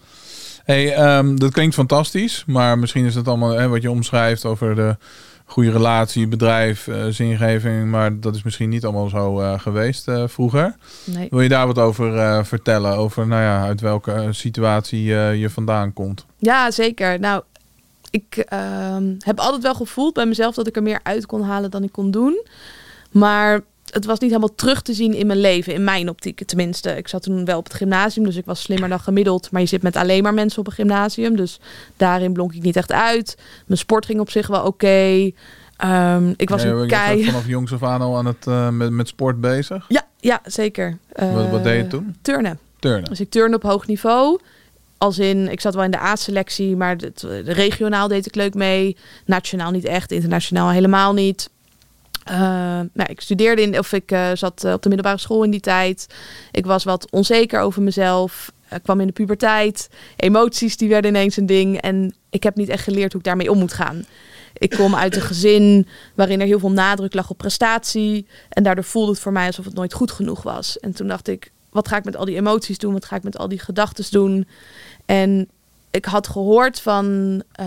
Hey, 0.64 0.94
ehm, 0.94 1.36
dat 1.36 1.52
klinkt 1.52 1.74
fantastisch, 1.74 2.44
maar 2.46 2.78
misschien 2.78 3.04
is 3.04 3.14
het 3.14 3.28
allemaal 3.28 3.50
hè, 3.50 3.68
wat 3.68 3.82
je 3.82 3.90
omschrijft 3.90 4.44
over 4.44 4.74
de 4.74 4.96
goede 5.44 5.70
relatie, 5.70 6.28
bedrijf, 6.28 6.88
eh, 6.88 7.06
zingeving, 7.08 7.90
maar 7.90 8.20
dat 8.20 8.34
is 8.34 8.42
misschien 8.42 8.68
niet 8.68 8.84
allemaal 8.84 9.08
zo 9.08 9.40
eh, 9.40 9.60
geweest 9.60 10.08
eh, 10.08 10.24
vroeger. 10.26 10.74
Nee. 11.04 11.26
Wil 11.30 11.40
je 11.40 11.48
daar 11.48 11.66
wat 11.66 11.78
over 11.78 12.16
eh, 12.16 12.44
vertellen? 12.44 12.96
Over 12.96 13.26
nou 13.26 13.42
ja, 13.42 13.62
uit 13.62 13.80
welke 13.80 14.12
eh, 14.12 14.28
situatie 14.30 15.16
eh, 15.16 15.40
je 15.40 15.50
vandaan 15.50 15.92
komt? 15.92 16.26
Ja, 16.38 16.70
zeker. 16.70 17.20
Nou, 17.20 17.42
ik 18.12 18.36
ehm, 18.36 19.14
heb 19.18 19.38
altijd 19.40 19.62
wel 19.62 19.74
gevoeld 19.74 20.14
bij 20.14 20.26
mezelf 20.26 20.54
dat 20.54 20.66
ik 20.66 20.76
er 20.76 20.82
meer 20.82 21.00
uit 21.02 21.26
kon 21.26 21.42
halen 21.42 21.70
dan 21.70 21.82
ik 21.82 21.92
kon 21.92 22.10
doen. 22.10 22.42
Maar 23.10 23.60
het 23.90 24.04
was 24.04 24.18
niet 24.18 24.30
helemaal 24.30 24.54
terug 24.54 24.82
te 24.82 24.92
zien 24.94 25.14
in 25.14 25.26
mijn 25.26 25.40
leven, 25.40 25.74
in 25.74 25.84
mijn 25.84 26.08
optiek 26.08 26.44
tenminste. 26.46 26.96
Ik 26.96 27.08
zat 27.08 27.22
toen 27.22 27.44
wel 27.44 27.58
op 27.58 27.64
het 27.64 27.74
gymnasium, 27.74 28.24
dus 28.24 28.36
ik 28.36 28.44
was 28.44 28.62
slimmer 28.62 28.88
dan 28.88 29.00
gemiddeld. 29.00 29.50
Maar 29.50 29.60
je 29.60 29.66
zit 29.66 29.82
met 29.82 29.96
alleen 29.96 30.22
maar 30.22 30.34
mensen 30.34 30.58
op 30.60 30.66
een 30.66 30.72
gymnasium, 30.72 31.36
dus 31.36 31.60
daarin 31.96 32.32
blonk 32.32 32.52
ik 32.54 32.62
niet 32.62 32.76
echt 32.76 32.92
uit. 32.92 33.36
Mijn 33.66 33.78
sport 33.78 34.06
ging 34.06 34.20
op 34.20 34.30
zich 34.30 34.46
wel 34.46 34.64
oké. 34.64 35.30
Ehm, 35.76 36.32
ik 36.36 36.48
was 36.50 36.62
Ja, 36.62 36.68
een 36.70 36.78
je 36.80 36.86
kei... 36.86 37.24
vanaf 37.24 37.46
jongs 37.46 37.72
af 37.72 37.82
aan 37.82 38.00
al 38.00 38.16
aan 38.16 38.26
het, 38.26 38.46
eh, 38.46 38.68
met, 38.68 38.90
met 38.90 39.08
sport 39.08 39.40
bezig. 39.40 39.84
Ja, 39.88 40.02
ja, 40.20 40.40
zeker. 40.44 40.98
wat, 41.16 41.48
wat 41.50 41.58
Eh, 41.58 41.62
deed 41.62 41.82
je 41.82 41.86
toen? 41.86 42.16
Turnen. 42.22 42.58
Turnen. 42.78 43.04
Dus 43.04 43.20
ik 43.20 43.30
turn 43.30 43.54
op 43.54 43.62
hoog 43.62 43.86
niveau. 43.86 44.38
Als 45.02 45.18
in, 45.18 45.48
ik 45.48 45.60
zat 45.60 45.74
wel 45.74 45.84
in 45.84 45.90
de 45.90 46.00
A-selectie, 46.00 46.76
maar 46.76 46.96
het, 46.96 47.20
de 47.20 47.52
regionaal 47.52 48.08
deed 48.08 48.26
ik 48.26 48.34
leuk 48.34 48.54
mee. 48.54 48.96
Nationaal 49.24 49.70
niet 49.70 49.84
echt, 49.84 50.12
internationaal 50.12 50.70
helemaal 50.70 51.12
niet. 51.12 51.50
Eh, 52.24 52.36
nou, 52.92 53.08
ik 53.08 53.20
studeerde 53.20 53.62
in, 53.62 53.78
of 53.78 53.92
ik 53.92 54.10
eh, 54.10 54.30
zat 54.34 54.64
eh, 54.64 54.72
op 54.72 54.82
de 54.82 54.88
middelbare 54.88 55.20
school 55.20 55.42
in 55.42 55.50
die 55.50 55.60
tijd. 55.60 56.06
Ik 56.50 56.66
was 56.66 56.84
wat 56.84 57.10
onzeker 57.10 57.60
over 57.60 57.82
mezelf. 57.82 58.52
Ik 58.70 58.82
kwam 58.82 59.00
in 59.00 59.06
de 59.06 59.12
puberteit. 59.12 59.88
Emoties 60.16 60.76
die 60.76 60.88
werden 60.88 61.10
ineens 61.10 61.36
een 61.36 61.46
ding. 61.46 61.80
En 61.80 62.14
ik 62.30 62.42
heb 62.42 62.56
niet 62.56 62.68
echt 62.68 62.84
geleerd 62.84 63.12
hoe 63.12 63.20
ik 63.20 63.26
daarmee 63.26 63.50
om 63.50 63.58
moet 63.58 63.72
gaan. 63.72 64.04
Ik 64.52 64.70
kom 64.70 64.94
uit 64.94 65.16
een 65.16 65.22
gezin 65.22 65.86
waarin 66.14 66.40
er 66.40 66.46
heel 66.46 66.58
veel 66.58 66.72
nadruk 66.72 67.14
lag 67.14 67.30
op 67.30 67.38
prestatie. 67.38 68.26
En 68.48 68.62
daardoor 68.62 68.84
voelde 68.84 69.10
het 69.10 69.20
voor 69.20 69.32
mij 69.32 69.46
alsof 69.46 69.64
het 69.64 69.74
nooit 69.74 69.92
goed 69.92 70.10
genoeg 70.10 70.42
was. 70.42 70.78
En 70.78 70.92
toen 70.92 71.08
dacht 71.08 71.28
ik, 71.28 71.52
wat 71.72 71.88
ga 71.88 71.96
ik 71.96 72.04
met 72.04 72.16
al 72.16 72.24
die 72.24 72.36
emoties 72.36 72.78
doen? 72.78 72.92
Wat 72.92 73.04
ga 73.04 73.16
ik 73.16 73.22
met 73.22 73.38
al 73.38 73.48
die 73.48 73.58
gedachten 73.58 74.04
doen? 74.10 74.46
En 75.12 75.48
ik 75.90 76.04
had 76.04 76.28
gehoord 76.28 76.80
van 76.80 77.42
eh, 77.52 77.66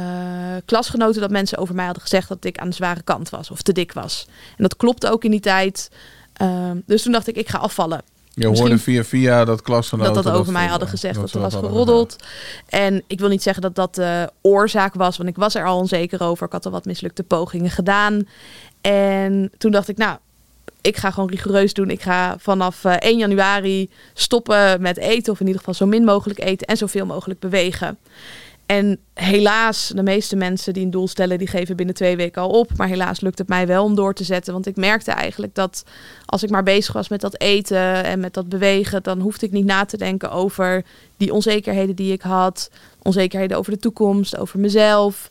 klasgenoten 0.66 1.22
dat 1.22 1.30
mensen 1.30 1.58
over 1.58 1.76
mij 1.76 1.86
hadden 1.86 2.04
gezegd 2.04 2.28
dat 2.28 2.46
ik 2.46 2.58
aan 2.58 2.70
de 2.70 2.76
zware 2.76 3.02
kant 3.04 3.30
was 3.30 3.52
of 3.52 3.62
te 3.62 3.72
dik 3.72 3.94
was. 3.94 4.26
En 4.30 4.64
dat 4.64 4.76
klopte 4.76 5.12
ook 5.12 5.24
in 5.24 5.32
die 5.32 5.40
tijd. 5.40 5.92
Ehm, 6.34 6.78
dus 6.86 7.02
toen 7.02 7.12
dacht 7.12 7.28
ik, 7.28 7.36
ik 7.36 7.50
ga 7.50 7.58
afvallen. 7.58 8.02
Je 8.34 8.48
Misschien- 8.48 8.68
hoorde 8.68 8.84
via 8.84 9.04
via 9.04 9.46
dat 9.46 9.62
klasgenoten... 9.62 10.14
dat 10.14 10.24
dat 10.24 10.34
over 10.34 10.54
mij 10.54 10.68
hadden 10.68 10.88
gezegd, 10.88 11.16
dat, 11.16 11.30
ze 11.30 11.36
er 11.36 11.42
was 11.42 11.54
geroddeld. 11.54 12.16
En 12.70 13.04
ik 13.08 13.20
wil 13.20 13.30
niet 13.30 13.44
zeggen 13.44 13.62
dat 13.62 13.76
dat 13.76 13.96
de 13.96 14.32
oorzaak 14.42 14.94
was, 14.94 15.18
want 15.18 15.30
ik 15.30 15.36
was 15.36 15.56
er 15.56 15.66
al 15.66 15.78
onzeker 15.78 16.22
over. 16.22 16.46
Ik 16.46 16.52
had 16.52 16.66
al 16.66 16.72
wat 16.72 16.86
mislukte 16.86 17.24
pogingen 17.24 17.72
gedaan. 17.72 18.28
En 18.82 19.52
toen 19.58 19.72
dacht 19.72 19.88
ik, 19.88 19.98
nou, 19.98 20.18
ik 20.86 20.98
ga 20.98 21.12
gewoon 21.12 21.30
rigoureus 21.30 21.74
doen. 21.74 21.90
Ik 21.90 22.02
ga 22.02 22.36
vanaf 22.40 22.86
eh, 22.86 22.94
1 22.94 23.18
januari 23.18 23.90
stoppen 24.14 24.82
met 24.82 24.98
eten, 24.98 25.34
of 25.34 25.40
in 25.40 25.46
ieder 25.46 25.60
geval 25.60 25.74
zo 25.74 25.86
min 25.86 26.04
mogelijk 26.04 26.40
eten 26.40 26.68
en 26.68 26.78
zoveel 26.78 27.06
mogelijk 27.06 27.40
bewegen. 27.40 27.98
En 28.66 29.00
helaas, 29.14 29.92
de 29.96 30.04
meeste 30.04 30.36
mensen 30.36 30.74
die 30.74 30.84
een 30.84 30.92
doel 30.92 31.08
stellen, 31.08 31.38
die 31.38 31.48
geven 31.48 31.76
binnen 31.76 31.96
twee 31.96 32.16
weken 32.16 32.42
al 32.42 32.50
op. 32.50 32.70
Maar 32.76 32.88
helaas 32.88 33.22
lukt 33.22 33.38
het 33.38 33.48
mij 33.48 33.68
wel 33.68 33.84
om 33.84 33.96
door 33.96 34.14
te 34.14 34.24
zetten. 34.24 34.54
Want 34.54 34.66
ik 34.66 34.76
merkte 34.76 35.12
eigenlijk 35.12 35.56
dat 35.56 35.84
als 36.26 36.44
ik 36.44 36.50
maar 36.50 36.64
bezig 36.64 36.94
was 36.94 37.10
met 37.10 37.22
dat 37.22 37.40
eten 37.40 38.04
en 38.04 38.20
met 38.20 38.34
dat 38.34 38.50
bewegen, 38.50 39.04
dan 39.04 39.20
hoefde 39.20 39.46
ik 39.46 39.52
niet 39.52 39.66
na 39.66 39.86
te 39.86 39.98
denken 39.98 40.32
over 40.32 40.84
die 41.18 41.34
onzekerheden 41.34 41.96
die 41.96 42.14
ik 42.14 42.22
had. 42.22 42.70
Onzekerheden 43.02 43.58
over 43.58 43.72
de 43.72 43.80
toekomst, 43.80 44.38
over 44.38 44.60
mezelf. 44.60 45.30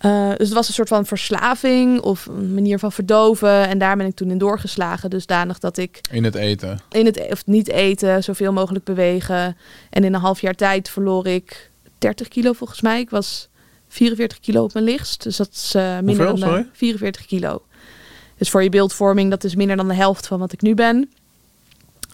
Eh, 0.00 0.28
dus 0.28 0.46
het 0.46 0.52
was 0.52 0.68
een 0.68 0.74
soort 0.74 0.88
van 0.88 1.06
verslaving 1.06 2.00
of 2.00 2.26
een 2.26 2.54
manier 2.54 2.78
van 2.78 2.92
verdoven. 2.92 3.68
En 3.68 3.78
daar 3.78 3.96
ben 3.96 4.06
ik 4.06 4.14
toen 4.14 4.30
in 4.30 4.38
doorgeslagen. 4.38 5.10
Dusdanig 5.10 5.58
dat 5.58 5.76
ik 5.76 6.00
In 6.10 6.24
het 6.24 6.34
eten. 6.34 6.80
in 6.90 7.06
het 7.06 7.26
of 7.30 7.46
niet 7.46 7.68
eten, 7.68 8.22
zoveel 8.22 8.52
mogelijk 8.52 8.84
bewegen. 8.84 9.56
En 9.90 10.04
in 10.04 10.14
een 10.14 10.20
half 10.20 10.40
jaar 10.40 10.54
tijd 10.54 10.88
verloor 10.88 11.26
ik 11.26 11.70
30 11.98 12.28
kilo 12.28 12.52
volgens 12.52 12.80
mij. 12.80 13.00
Ik 13.00 13.10
was 13.10 13.48
44 13.88 14.40
kilo 14.40 14.62
op 14.62 14.72
mijn 14.72 14.84
lichtst. 14.84 15.22
Dus 15.22 15.36
dat 15.36 15.48
is 15.52 15.74
eh, 15.74 15.82
minder 15.82 16.06
Hoeveel, 16.06 16.26
dan 16.26 16.34
de 16.34 16.54
sorry? 16.54 16.68
44 16.72 17.26
kilo. 17.26 17.62
Dus 18.36 18.50
voor 18.50 18.62
je 18.62 18.68
beeldvorming, 18.68 19.30
dat 19.30 19.44
is 19.44 19.54
minder 19.54 19.76
dan 19.76 19.88
de 19.88 19.94
helft 19.94 20.26
van 20.26 20.38
wat 20.38 20.52
ik 20.52 20.62
nu 20.62 20.74
ben. 20.74 21.10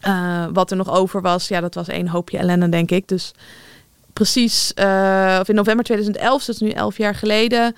Eh, 0.01 0.47
wat 0.53 0.71
er 0.71 0.77
nog 0.77 0.91
over 0.91 1.21
was, 1.21 1.49
ja, 1.49 1.61
dat 1.61 1.75
was 1.75 1.89
één 1.89 2.09
hoopje 2.09 2.39
ellende, 2.39 2.69
denk 2.69 2.91
ik. 2.91 3.09
Dus 3.09 3.33
precies, 4.17 4.75
eh, 4.75 5.39
of 5.41 5.49
in 5.49 5.55
november 5.55 5.85
2011, 5.85 6.45
dat 6.45 6.55
is 6.55 6.61
nu 6.61 6.71
elf 6.71 6.97
jaar 6.97 7.15
geleden, 7.15 7.75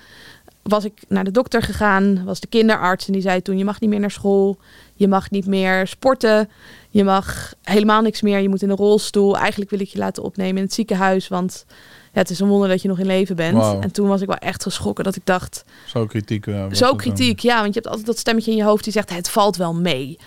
was 0.63 0.85
ik 0.85 0.93
naar 1.07 1.23
de 1.23 1.31
dokter 1.31 1.61
gegaan. 1.61 2.23
Was 2.23 2.39
de 2.39 2.47
kinderarts 2.47 3.07
en 3.07 3.13
die 3.13 3.21
zei 3.21 3.41
toen: 3.41 3.57
je 3.57 3.65
mag 3.65 3.79
niet 3.79 3.89
meer 3.89 3.99
naar 3.99 4.11
school, 4.11 4.57
je 4.95 5.07
mag 5.07 5.29
niet 5.29 5.45
meer 5.45 5.87
sporten, 5.87 6.49
je 6.89 7.03
mag 7.03 7.53
helemaal 7.63 8.01
niks 8.01 8.21
meer. 8.21 8.39
Je 8.39 8.49
moet 8.49 8.61
in 8.61 8.69
een 8.69 8.75
rolstoel. 8.75 9.37
Eigenlijk 9.37 9.69
wil 9.69 9.79
ik 9.79 9.87
je 9.87 9.97
laten 9.97 10.23
opnemen 10.23 10.57
in 10.57 10.63
het 10.63 10.73
ziekenhuis, 10.73 11.27
want 11.27 11.65
ja, 12.13 12.19
het 12.19 12.29
is 12.29 12.39
een 12.39 12.47
wonder 12.47 12.69
dat 12.69 12.81
je 12.81 12.87
nog 12.87 12.99
in 12.99 13.05
leven 13.05 13.35
bent. 13.35 13.63
En 13.79 13.91
toen 13.91 14.07
was 14.07 14.21
ik 14.21 14.27
wel 14.27 14.37
echt 14.37 14.63
geschrokken 14.63 15.03
dat 15.03 15.15
ik 15.15 15.25
dacht: 15.25 15.63
Zo 15.85 16.05
kritiek. 16.05 16.45
was 16.45 16.77
zo 16.77 16.85
dan. 16.85 16.97
kritiek, 16.97 17.39
ja, 17.39 17.61
want 17.61 17.73
je 17.73 17.79
hebt 17.79 17.87
altijd 17.87 18.05
dat 18.05 18.17
stemmetje 18.17 18.51
in 18.51 18.57
je 18.57 18.63
hoofd 18.63 18.83
die 18.83 18.93
zegt: 18.93 19.15
het 19.15 19.29
valt 19.29 19.55
wel 19.55 19.73
mee. 19.73 20.17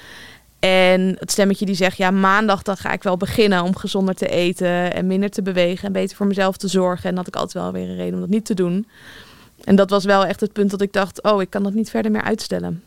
En 0.62 1.16
het 1.18 1.30
stemmetje 1.30 1.66
die 1.66 1.74
zegt: 1.74 1.96
ja, 1.96 2.10
maandag 2.10 2.62
dan 2.62 2.76
ga 2.76 2.92
ik 2.92 3.02
wel 3.02 3.16
beginnen 3.16 3.62
om 3.62 3.76
gezonder 3.76 4.14
te 4.14 4.28
eten 4.28 4.92
en 4.94 5.06
minder 5.06 5.30
te 5.30 5.42
bewegen 5.42 5.86
en 5.86 5.92
beter 5.92 6.16
voor 6.16 6.26
mezelf 6.26 6.56
te 6.56 6.68
zorgen. 6.68 7.08
En 7.10 7.14
dat 7.14 7.26
ik 7.26 7.36
altijd 7.36 7.64
wel 7.64 7.72
weer 7.72 7.88
een 7.88 7.96
reden 7.96 8.14
om 8.14 8.20
dat 8.20 8.28
niet 8.28 8.44
te 8.44 8.54
doen. 8.54 8.86
En 9.64 9.76
dat 9.76 9.90
was 9.90 10.04
wel 10.04 10.24
echt 10.26 10.40
het 10.40 10.52
punt 10.52 10.70
dat 10.70 10.80
ik 10.80 10.92
dacht: 10.92 11.22
oh, 11.22 11.40
ik 11.42 11.50
kan 11.50 11.62
dat 11.62 11.74
niet 11.74 11.90
verder 11.90 12.10
meer 12.10 12.22
uitstellen. 12.22 12.82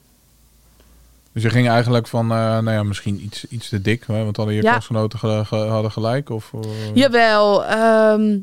Dus 1.31 1.43
je 1.43 1.49
ging 1.49 1.69
eigenlijk 1.69 2.07
van, 2.07 2.23
eh, 2.31 2.37
nou 2.37 2.71
ja, 2.71 2.83
misschien 2.83 3.23
iets, 3.23 3.45
iets 3.45 3.69
te 3.69 3.81
dik. 3.81 4.03
Hè? 4.07 4.23
Want 4.23 4.37
hadden 4.37 4.55
je 4.55 4.61
Ja. 4.61 4.71
klasgenoten 4.71 5.19
ge- 5.19 5.43
ge- 5.45 5.55
hadden 5.55 5.91
gelijk? 5.91 6.29
Of, 6.29 6.51
eh, 6.53 6.61
Jawel, 6.93 7.65
ehm, 7.65 8.37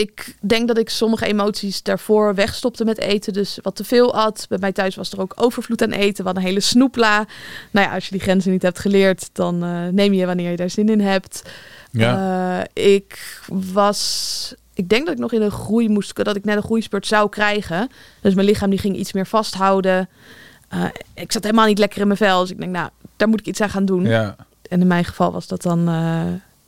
ik 0.00 0.34
denk 0.40 0.68
dat 0.68 0.78
ik 0.78 0.88
sommige 0.90 1.26
emoties 1.26 1.82
daarvoor 1.82 2.34
wegstopte 2.34 2.84
met 2.84 2.98
eten. 2.98 3.32
Dus 3.32 3.58
wat 3.62 3.76
te 3.76 3.84
veel 3.84 4.14
at. 4.14 4.46
Bij 4.48 4.58
mij 4.60 4.72
thuis 4.72 4.94
was 4.94 5.12
er 5.12 5.20
ook 5.20 5.32
overvloed 5.36 5.82
aan 5.82 5.90
eten. 5.90 6.24
Hadden 6.24 6.42
een 6.42 6.48
hele 6.48 6.60
snoepla. 6.60 7.26
Nou 7.70 7.86
ja, 7.86 7.94
als 7.94 8.04
je 8.04 8.10
die 8.10 8.20
grenzen 8.20 8.50
niet 8.52 8.62
hebt 8.62 8.78
geleerd, 8.78 9.28
dan 9.32 9.64
eh, 9.64 9.86
neem 9.86 10.12
je 10.12 10.26
wanneer 10.26 10.50
je 10.50 10.56
daar 10.56 10.70
zin 10.70 10.88
in 10.88 11.00
hebt. 11.00 11.42
Ja, 11.90 12.58
Eh, 12.74 12.84
ik 12.94 13.40
was. 13.48 14.54
Ik 14.74 14.88
denk 14.88 15.04
dat 15.04 15.14
ik 15.14 15.20
nog 15.20 15.32
in 15.32 15.42
een 15.42 15.50
groei 15.50 15.88
moest, 15.88 16.24
dat 16.24 16.36
ik 16.36 16.44
net 16.44 16.56
een 16.56 16.62
groeispurt 16.62 17.06
zou 17.06 17.28
krijgen. 17.28 17.88
Dus 18.20 18.34
mijn 18.34 18.46
lichaam 18.46 18.70
die 18.70 18.78
ging 18.78 18.96
iets 18.96 19.12
meer 19.12 19.26
vasthouden. 19.26 20.08
Eh, 20.68 20.84
ik 21.14 21.32
zat 21.32 21.42
helemaal 21.44 21.66
niet 21.66 21.78
lekker 21.78 22.00
in 22.00 22.06
mijn 22.06 22.18
vel. 22.18 22.40
Dus 22.40 22.50
ik 22.50 22.58
denk, 22.58 22.72
nou, 22.72 22.88
daar 23.16 23.28
moet 23.28 23.40
ik 23.40 23.46
iets 23.46 23.60
aan 23.60 23.70
gaan 23.70 23.84
doen. 23.84 24.04
ja. 24.04 24.36
En 24.68 24.80
in 24.80 24.86
mijn 24.86 25.04
geval 25.04 25.32
was 25.32 25.46
dat 25.46 25.62
dan 25.62 25.88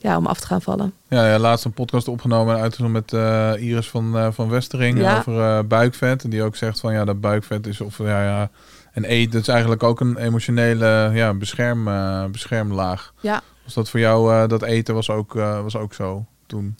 ja, 0.02 0.16
om 0.16 0.26
af 0.26 0.40
te 0.40 0.46
gaan 0.46 0.62
vallen. 0.62 0.92
Ja, 1.08 1.26
ja, 1.28 1.38
laatst 1.38 1.64
een 1.64 1.72
podcast 1.72 2.08
opgenomen 2.08 2.54
en 2.54 2.62
uitgezonden 2.62 3.02
met 3.02 3.12
eh, 3.12 3.52
Iris 3.68 3.88
van, 3.88 4.18
eh, 4.18 4.28
van 4.30 4.48
Westering 4.48 4.98
Ja. 4.98 5.18
over 5.18 5.40
eh, 5.40 5.64
buikvet. 5.64 6.24
En 6.24 6.30
die 6.30 6.42
ook 6.42 6.56
zegt 6.56 6.80
van 6.80 6.92
ja, 6.92 7.04
dat 7.04 7.20
buikvet 7.20 7.66
is 7.66 7.80
of 7.80 7.98
ja, 7.98 8.24
ja. 8.24 8.50
En 8.92 9.04
eten, 9.04 9.32
dat 9.32 9.40
is 9.40 9.48
eigenlijk 9.48 9.82
ook 9.82 10.00
een 10.00 10.16
emotionele 10.16 11.10
ja, 11.12 11.34
bescherm, 11.34 11.84
beschermlaag. 12.32 13.12
Ja. 13.20 13.42
Was 13.64 13.74
dat 13.74 13.90
voor 13.90 14.00
jou, 14.00 14.48
dat 14.48 14.62
eten 14.62 14.94
was 14.94 15.10
ook, 15.10 15.32
was 15.32 15.76
ook 15.76 15.94
zo 15.94 16.24
toen? 16.46 16.76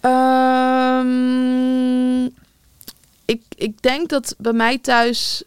Ehm, 0.00 1.04
ik, 3.24 3.42
ik 3.56 3.82
denk 3.82 4.08
dat 4.08 4.34
bij 4.38 4.52
mij 4.52 4.78
thuis 4.78 5.44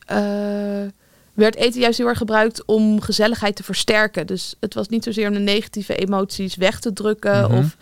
werd 1.36 1.56
eten 1.56 1.80
juist 1.82 1.98
heel 1.98 2.08
erg 2.08 2.18
gebruikt 2.18 2.66
om 2.66 3.02
gezelligheid 3.02 3.56
te 3.56 3.64
versterken. 3.64 4.28
Dus 4.28 4.56
het 4.60 4.74
was 4.74 4.88
niet 4.88 5.04
zozeer 5.04 5.28
om 5.28 5.34
de 5.34 5.40
negatieve 5.40 5.96
emoties 5.96 6.56
weg 6.56 6.80
te 6.80 6.94
drukken 6.94 7.42
Mhm. 7.52 7.58
of 7.58 7.76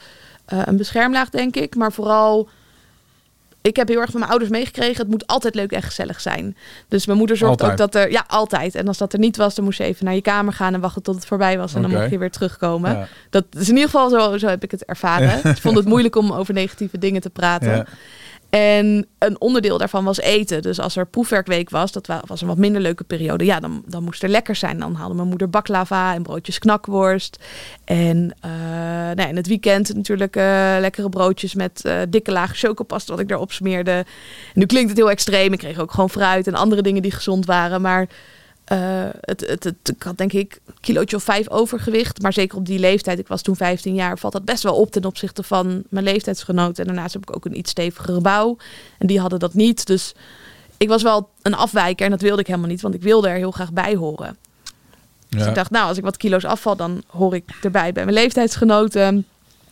eh, 0.46 0.60
een 0.66 0.78
beschermlaag, 0.78 1.30
denk 1.30 1.56
ik. 1.56 1.76
Maar 1.76 1.92
vooral, 1.92 2.50
ik 3.62 3.76
heb 3.76 3.88
heel 3.88 4.00
erg 4.02 4.10
van 4.10 4.20
mijn 4.20 4.32
ouders 4.32 4.52
meegekregen, 4.52 4.98
het 4.98 5.08
moet 5.08 5.28
altijd 5.28 5.56
leuk 5.56 5.72
en 5.72 5.82
gezellig 5.82 6.22
zijn. 6.22 6.58
Dus 6.88 7.06
mijn 7.06 7.18
moeder 7.18 7.38
zorgt 7.38 7.62
Altijd? 7.62 7.82
ook 7.82 7.92
dat 7.92 8.02
er, 8.04 8.12
ja, 8.12 8.24
altijd. 8.28 8.76
En 8.76 8.88
als 8.88 8.98
dat 8.98 9.14
er 9.14 9.20
niet 9.20 9.38
was, 9.38 9.56
dan 9.56 9.66
moest 9.66 9.78
je 9.78 9.84
even 9.84 10.06
naar 10.06 10.16
je 10.16 10.22
kamer 10.22 10.54
gaan 10.54 10.74
en 10.74 10.80
wachten 10.80 11.02
tot 11.04 11.16
het 11.16 11.26
voorbij 11.26 11.58
was. 11.58 11.74
En 11.74 11.82
dan 11.82 11.92
mocht 11.92 12.10
je 12.10 12.18
weer 12.18 12.32
terugkomen. 12.32 12.92
Ja. 12.92 13.08
Dat 13.30 13.46
is 13.52 13.70
in 13.70 13.76
ieder 13.76 13.90
geval 13.90 14.10
zo, 14.10 14.38
zo 14.38 14.48
heb 14.48 14.64
ik 14.64 14.72
het 14.72 14.86
ervaren. 14.86 15.40
Ik 15.52 15.62
vond 15.62 15.76
het 15.78 15.86
moeilijk 15.86 16.16
om 16.16 16.32
over 16.32 16.54
negatieve 16.54 16.98
dingen 16.98 17.22
te 17.22 17.30
praten. 17.30 17.76
Ja. 17.76 17.86
En 18.54 19.08
een 19.20 19.42
onderdeel 19.42 19.78
daarvan 19.78 20.04
was 20.04 20.20
eten. 20.20 20.62
Dus 20.62 20.80
als 20.80 20.96
er 20.96 21.06
proefwerkweek 21.06 21.70
was, 21.70 21.92
dat 21.92 22.08
wa- 22.08 22.22
was 22.26 22.42
een 22.42 22.48
wat 22.48 22.58
minder 22.58 22.82
leuke 22.82 23.04
periode. 23.04 23.46
Ja, 23.46 23.60
dan, 23.60 23.84
dan 23.86 24.04
moest 24.04 24.24
er 24.24 24.30
lekker 24.30 24.56
zijn. 24.56 24.80
Dan 24.80 24.96
haalde 24.96 25.16
mijn 25.16 25.28
moeder 25.28 25.50
baklava 25.50 26.14
en 26.14 26.24
broodjes 26.24 26.60
knakworst. 26.60 27.38
En 27.86 28.36
eh 28.40 28.50
nou 29.06 29.22
ja, 29.22 29.28
in 29.28 29.36
het 29.36 29.48
weekend 29.48 29.96
natuurlijk 29.96 30.36
eh, 30.36 30.76
lekkere 30.80 31.10
broodjes 31.10 31.54
met 31.54 31.86
eh, 31.86 31.98
dikke 32.10 32.32
lagen 32.32 32.56
chocopasta 32.56 33.12
wat 33.12 33.22
ik 33.22 33.28
daarop 33.28 33.52
smeerde. 33.52 34.06
Nu 34.54 34.66
klinkt 34.66 34.90
het 34.90 34.98
heel 34.98 35.10
extreem. 35.10 35.54
Ik 35.54 35.60
kreeg 35.60 35.80
ook 35.80 35.92
gewoon 35.92 36.10
fruit 36.10 36.48
en 36.48 36.56
andere 36.56 36.82
dingen 36.82 37.02
die 37.02 37.12
gezond 37.12 37.46
waren. 37.46 37.82
Maar 37.82 38.08
eh, 38.66 38.80
het, 39.22 39.48
het, 39.48 39.64
het, 39.64 39.76
ik 39.96 40.04
had 40.04 40.18
denk 40.18 40.34
ik 40.34 40.60
een 40.66 40.74
kilootje 40.82 41.16
of 41.16 41.24
vijf 41.24 41.50
overgewicht. 41.50 42.22
Maar 42.22 42.34
zeker 42.34 42.58
op 42.58 42.66
die 42.66 42.80
leeftijd, 42.80 43.20
ik 43.20 43.28
was 43.28 43.42
toen 43.42 43.56
15 43.56 43.94
jaar, 43.96 44.18
valt 44.18 44.34
dat 44.34 44.46
best 44.46 44.64
wel 44.64 44.76
op 44.76 44.92
ten 44.92 45.06
opzichte 45.06 45.44
van 45.44 45.84
mijn 45.90 46.06
leeftijdsgenoten. 46.06 46.86
En 46.88 46.94
daarnaast 46.94 47.14
heb 47.14 47.22
ik 47.22 47.36
ook 47.36 47.46
een 47.46 47.58
iets 47.58 47.72
stevigere 47.72 48.22
bouw. 48.22 48.58
En 48.98 49.08
die 49.08 49.20
hadden 49.20 49.40
dat 49.40 49.54
niet. 49.54 49.86
Dus 49.86 50.14
ik 50.78 50.88
was 50.88 51.04
wel 51.04 51.30
een 51.42 51.56
afwijker 51.56 52.06
en 52.06 52.12
dat 52.12 52.22
wilde 52.22 52.42
ik 52.42 52.48
helemaal 52.48 52.70
niet, 52.70 52.82
want 52.82 52.94
ik 52.94 53.02
wilde 53.02 53.28
er 53.28 53.36
heel 53.36 53.52
graag 53.52 53.72
bij 53.74 53.96
horen. 53.96 54.38
Dus 55.30 55.42
Ja. 55.44 55.48
ik 55.50 55.56
dacht, 55.56 55.72
nou, 55.72 55.88
als 55.88 55.98
ik 55.98 56.04
wat 56.04 56.18
kilo's 56.18 56.44
afval, 56.46 56.76
dan 56.76 57.04
hoor 57.08 57.36
ik 57.36 57.44
erbij 57.62 57.92
bij 57.94 58.04
mijn 58.04 58.16
leeftijdsgenoten. 58.16 59.26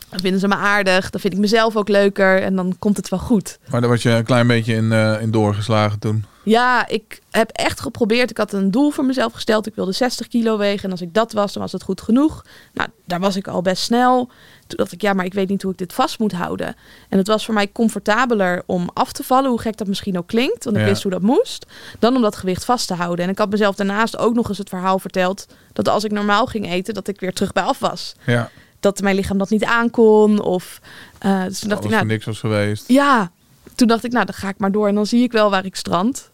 Dan 0.10 0.19
vinden 0.19 0.39
ze 0.39 0.48
me 0.48 0.55
aardig, 0.55 1.10
dan 1.10 1.21
vind 1.21 1.33
ik 1.33 1.39
mezelf 1.39 1.75
ook 1.75 1.88
leuker 1.89 2.41
en 2.41 2.55
dan 2.55 2.75
komt 2.79 2.98
het 2.98 3.10
wel 3.10 3.19
goed. 3.19 3.60
Maar 3.69 3.81
daar 3.81 3.89
was 3.89 4.01
je 4.01 4.10
een 4.10 4.24
klein 4.24 4.48
beetje 4.48 4.74
in, 4.74 4.91
eh, 4.91 5.21
in 5.21 5.31
doorgeslagen 5.31 6.00
toen. 6.00 6.25
Ja, 6.43 6.88
ik 6.88 7.21
heb 7.31 7.50
echt 7.50 7.79
geprobeerd. 7.79 8.29
Ik 8.29 8.38
had 8.38 8.53
een 8.53 8.71
doel 8.71 8.89
voor 8.91 9.05
mezelf 9.05 9.33
gesteld. 9.33 9.67
Ik 9.67 9.75
wilde 9.75 9.91
60 9.91 10.27
kilo 10.27 10.57
wegen. 10.57 10.83
En 10.83 10.91
als 10.91 11.01
ik 11.01 11.13
dat 11.13 11.31
was, 11.31 11.53
dan 11.53 11.62
was 11.62 11.71
het 11.71 11.83
goed 11.83 12.01
genoeg. 12.01 12.45
Nou, 12.74 12.89
daar 13.05 13.19
was 13.19 13.36
ik 13.36 13.48
al 13.48 13.62
best 13.62 13.83
snel. 13.83 14.25
Toen 14.67 14.77
dacht 14.77 14.91
ik, 14.91 15.01
ja, 15.01 15.13
maar 15.13 15.25
ik 15.25 15.33
weet 15.33 15.50
niet 15.50 15.62
hoe 15.62 15.71
ik 15.71 15.77
dit 15.77 15.93
vast 15.93 16.19
moet 16.19 16.31
houden. 16.31 16.75
En 17.10 17.17
het 17.17 17.27
was 17.27 17.45
voor 17.45 17.53
mij 17.53 17.71
comfortabeler 17.71 18.63
om 18.65 18.89
af 18.93 19.12
te 19.12 19.24
vallen, 19.24 19.50
hoe 19.50 19.60
gek 19.62 19.77
dat 19.77 19.88
misschien 19.88 20.17
ook 20.17 20.27
klinkt. 20.27 20.63
Want 20.63 20.75
ik 20.75 20.81
Ja. 20.83 20.88
wist 20.89 21.03
hoe 21.03 21.12
dat 21.12 21.21
moest. 21.21 21.65
Dan 22.00 22.15
om 22.15 22.21
dat 22.21 22.36
gewicht 22.36 22.65
vast 22.65 22.88
te 22.88 22.93
houden. 22.93 23.25
En 23.25 23.31
ik 23.31 23.38
had 23.38 23.50
mezelf 23.50 23.75
daarnaast 23.75 24.17
ook 24.17 24.33
nog 24.33 24.50
eens 24.50 24.57
het 24.57 24.69
verhaal 24.69 25.00
verteld. 25.00 25.45
Dat 25.74 25.88
als 25.89 26.03
ik 26.03 26.12
normaal 26.12 26.45
ging 26.45 26.71
eten, 26.71 26.93
dat 26.93 27.07
ik 27.07 27.19
weer 27.19 27.33
terug 27.33 27.53
bij 27.53 27.63
af 27.63 27.79
was. 27.79 28.13
Ja, 28.25 28.50
Dat 28.79 29.01
mijn 29.01 29.15
lichaam 29.15 29.38
dat 29.38 29.50
niet 29.50 29.63
aankon. 29.65 30.39
Of, 30.41 30.79
eh, 31.19 31.43
dus 31.43 31.60
toen 31.60 31.69
dacht 31.69 31.83
ik, 31.83 31.89
nou, 31.89 32.05
niks 32.05 32.25
was 32.25 32.39
geweest. 32.39 32.88
ja, 32.88 33.31
toen 33.75 33.88
dacht 33.88 34.03
ik, 34.03 34.12
nou, 34.12 34.25
dan 34.25 34.33
ga 34.36 34.50
ik 34.50 34.57
maar 34.57 34.71
door 34.71 34.88
en 34.88 34.95
dan 34.95 35.05
zie 35.05 35.24
ik 35.24 35.31
wel 35.31 35.50
waar 35.50 35.65
ik 35.65 35.75
strand. 35.75 36.30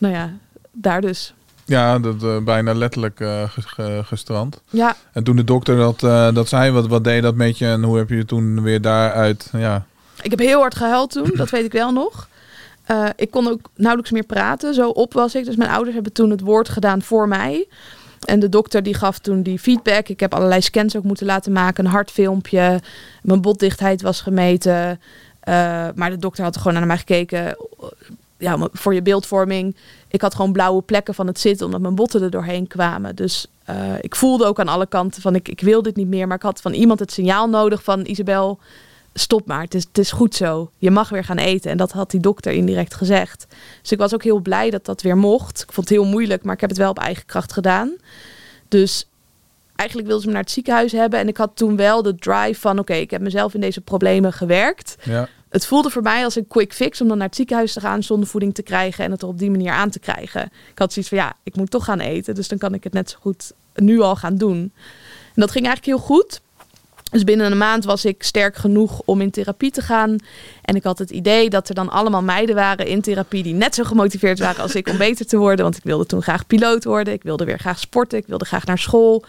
Nou 0.00 0.14
ja, 0.14 0.32
daar 0.72 1.00
dus. 1.00 1.34
Ja, 1.64 1.98
dat 1.98 2.22
eh, 2.22 2.38
bijna 2.38 2.74
letterlijk 2.74 3.20
eh, 3.20 3.42
ge- 3.50 3.62
ge- 3.62 4.02
gestrand. 4.04 4.60
Ja, 4.70 4.96
En 5.12 5.24
toen 5.24 5.36
de 5.36 5.44
dokter 5.44 5.76
dat, 5.76 6.02
eh, 6.02 6.34
dat 6.34 6.48
zei, 6.48 6.70
wat, 6.70 6.86
wat 6.86 7.04
deed 7.04 7.22
dat 7.22 7.34
met 7.34 7.58
je 7.58 7.66
en 7.66 7.82
hoe 7.82 7.96
heb 7.98 8.08
je 8.08 8.16
je 8.16 8.24
toen 8.24 8.62
weer 8.62 8.80
daaruit, 8.80 9.48
ja, 9.52 9.84
ik 10.22 10.30
heb 10.30 10.38
heel 10.38 10.60
hard 10.60 10.74
gehuild 10.74 11.10
toen, 11.10 11.30
dat 11.34 11.50
weet 11.50 11.64
ik 11.64 11.72
wel 11.72 11.92
nog. 11.92 12.28
Ik 13.16 13.30
kon 13.30 13.48
ook 13.48 13.60
nauwelijks 13.76 14.10
meer 14.12 14.22
praten, 14.24 14.74
zo 14.74 14.88
op 14.88 15.12
was 15.12 15.34
ik. 15.34 15.44
Dus 15.44 15.56
mijn 15.56 15.70
ouders 15.70 15.94
hebben 15.94 16.12
toen 16.12 16.30
het 16.30 16.40
woord 16.40 16.68
gedaan 16.68 17.02
voor 17.02 17.28
mij. 17.28 17.66
En 18.24 18.40
de 18.40 18.48
dokter 18.48 18.82
die 18.82 18.94
gaf 18.94 19.18
toen 19.18 19.42
die 19.42 19.58
feedback. 19.58 20.08
Ik 20.08 20.20
heb 20.20 20.34
allerlei 20.34 20.60
scans 20.60 20.96
ook 20.96 21.04
moeten 21.04 21.26
laten 21.26 21.52
maken, 21.52 21.84
een 21.84 21.90
hartfilmpje. 21.90 22.80
Mijn 23.22 23.40
botdichtheid 23.40 24.02
was 24.02 24.20
gemeten. 24.20 25.00
Maar 25.94 26.10
de 26.10 26.16
dokter 26.18 26.44
had 26.44 26.56
gewoon 26.56 26.74
naar 26.74 26.86
mij 26.86 26.98
gekeken. 26.98 27.56
Ja, 28.40 28.68
voor 28.72 28.94
je 28.94 29.02
beeldvorming. 29.02 29.76
Ik 30.08 30.20
had 30.20 30.34
gewoon 30.34 30.52
blauwe 30.52 30.82
plekken 30.82 31.14
van 31.14 31.26
het 31.26 31.40
zitten, 31.40 31.66
omdat 31.66 31.80
mijn 31.80 31.94
botten 31.94 32.22
er 32.22 32.30
doorheen 32.30 32.66
kwamen. 32.66 33.16
Dus 33.16 33.46
eh, 33.64 33.94
ik 34.00 34.16
voelde 34.16 34.44
ook 34.44 34.60
aan 34.60 34.68
alle 34.68 34.86
kanten 34.86 35.22
van 35.22 35.34
ik, 35.34 35.48
ik 35.48 35.60
wil 35.60 35.82
dit 35.82 35.96
niet 35.96 36.08
meer. 36.08 36.26
Maar 36.26 36.36
ik 36.36 36.42
had 36.42 36.60
van 36.60 36.72
iemand 36.72 37.00
het 37.00 37.12
signaal 37.12 37.48
nodig 37.48 37.82
van 37.82 38.06
Isabel, 38.06 38.58
stop 39.14 39.46
maar. 39.46 39.62
Het 39.62 39.74
is, 39.74 39.82
het 39.82 39.98
is 39.98 40.12
goed 40.12 40.34
zo. 40.34 40.70
Je 40.78 40.90
mag 40.90 41.08
weer 41.08 41.24
gaan 41.24 41.38
eten. 41.38 41.70
En 41.70 41.76
dat 41.76 41.92
had 41.92 42.10
die 42.10 42.20
dokter 42.20 42.52
indirect 42.52 42.94
gezegd. 42.94 43.46
Dus 43.80 43.92
ik 43.92 43.98
was 43.98 44.14
ook 44.14 44.24
heel 44.24 44.40
blij 44.40 44.70
dat 44.70 44.84
dat 44.84 45.02
weer 45.02 45.16
mocht. 45.16 45.62
Ik 45.62 45.72
vond 45.72 45.88
het 45.88 45.98
heel 45.98 46.06
moeilijk, 46.06 46.42
maar 46.44 46.54
ik 46.54 46.60
heb 46.60 46.70
het 46.70 46.78
wel 46.78 46.90
op 46.90 46.98
eigen 46.98 47.26
kracht 47.26 47.52
gedaan. 47.52 47.96
Dus 48.68 49.06
eigenlijk 49.76 50.08
wilden 50.08 50.20
ze 50.20 50.30
me 50.30 50.34
naar 50.34 50.44
het 50.44 50.52
ziekenhuis 50.52 50.92
hebben. 50.92 51.18
En 51.18 51.28
ik 51.28 51.36
had 51.36 51.50
toen 51.54 51.76
wel 51.76 52.02
de 52.02 52.14
drive 52.14 52.60
van... 52.60 52.78
oké, 52.78 52.94
ik 52.94 53.10
heb 53.10 53.20
mezelf 53.20 53.54
in 53.54 53.60
deze 53.60 53.80
problemen 53.80 54.32
gewerkt. 54.32 54.96
ja. 55.02 55.28
Het 55.50 55.66
voelde 55.66 55.90
voor 55.90 56.02
mij 56.02 56.24
als 56.24 56.36
een 56.36 56.48
quick 56.48 56.72
fix 56.72 57.00
om 57.00 57.08
dan 57.08 57.18
naar 57.18 57.26
het 57.26 57.36
ziekenhuis 57.36 57.72
te 57.72 57.80
gaan... 57.80 58.02
zonder 58.02 58.28
voeding 58.28 58.54
te 58.54 58.62
krijgen 58.62 59.04
en 59.04 59.10
het 59.10 59.22
er 59.22 59.28
op 59.28 59.38
die 59.38 59.50
manier 59.50 59.72
aan 59.72 59.90
te 59.90 59.98
krijgen. 59.98 60.42
Ik 60.70 60.78
had 60.78 60.92
zoiets 60.92 61.10
van, 61.10 61.20
ja, 61.20 61.36
ik 61.42 61.56
moet 61.56 61.70
toch 61.70 61.84
gaan 61.84 62.00
eten. 62.00 62.34
Dus 62.34 62.48
dan 62.48 62.58
kan 62.58 62.74
ik 62.74 62.84
het 62.84 62.92
net 62.92 63.10
zo 63.10 63.16
goed 63.20 63.52
nu 63.74 64.00
al 64.00 64.16
gaan 64.16 64.36
doen. 64.36 64.72
En 65.34 65.40
dat 65.40 65.50
ging 65.50 65.66
eigenlijk 65.66 65.98
heel 65.98 66.06
goed. 66.16 66.40
Dus 67.10 67.24
binnen 67.24 67.50
een 67.50 67.58
maand 67.58 67.84
was 67.84 68.04
ik 68.04 68.22
sterk 68.22 68.56
genoeg 68.56 69.02
om 69.04 69.20
in 69.20 69.30
therapie 69.30 69.70
te 69.70 69.82
gaan. 69.82 70.16
En 70.62 70.76
ik 70.76 70.82
had 70.82 70.98
het 70.98 71.10
idee 71.10 71.50
dat 71.50 71.68
er 71.68 71.74
dan 71.74 71.88
allemaal 71.88 72.22
meiden 72.22 72.54
waren 72.54 72.86
in 72.86 73.00
therapie 73.00 73.42
die 73.42 73.54
net 73.54 73.74
zo 73.74 73.84
gemotiveerd 73.84 74.38
waren 74.38 74.62
als 74.62 74.74
ik 74.74 74.88
om 74.88 74.96
beter 74.96 75.26
te 75.26 75.36
worden. 75.36 75.64
Want 75.64 75.76
ik 75.76 75.82
wilde 75.82 76.06
toen 76.06 76.22
graag 76.22 76.46
piloot 76.46 76.84
worden. 76.84 77.12
Ik 77.12 77.22
wilde 77.22 77.44
weer 77.44 77.58
graag 77.58 77.78
sporten. 77.78 78.18
Ik 78.18 78.26
wilde 78.26 78.44
graag 78.44 78.66
naar 78.66 78.78
school. 78.78 79.20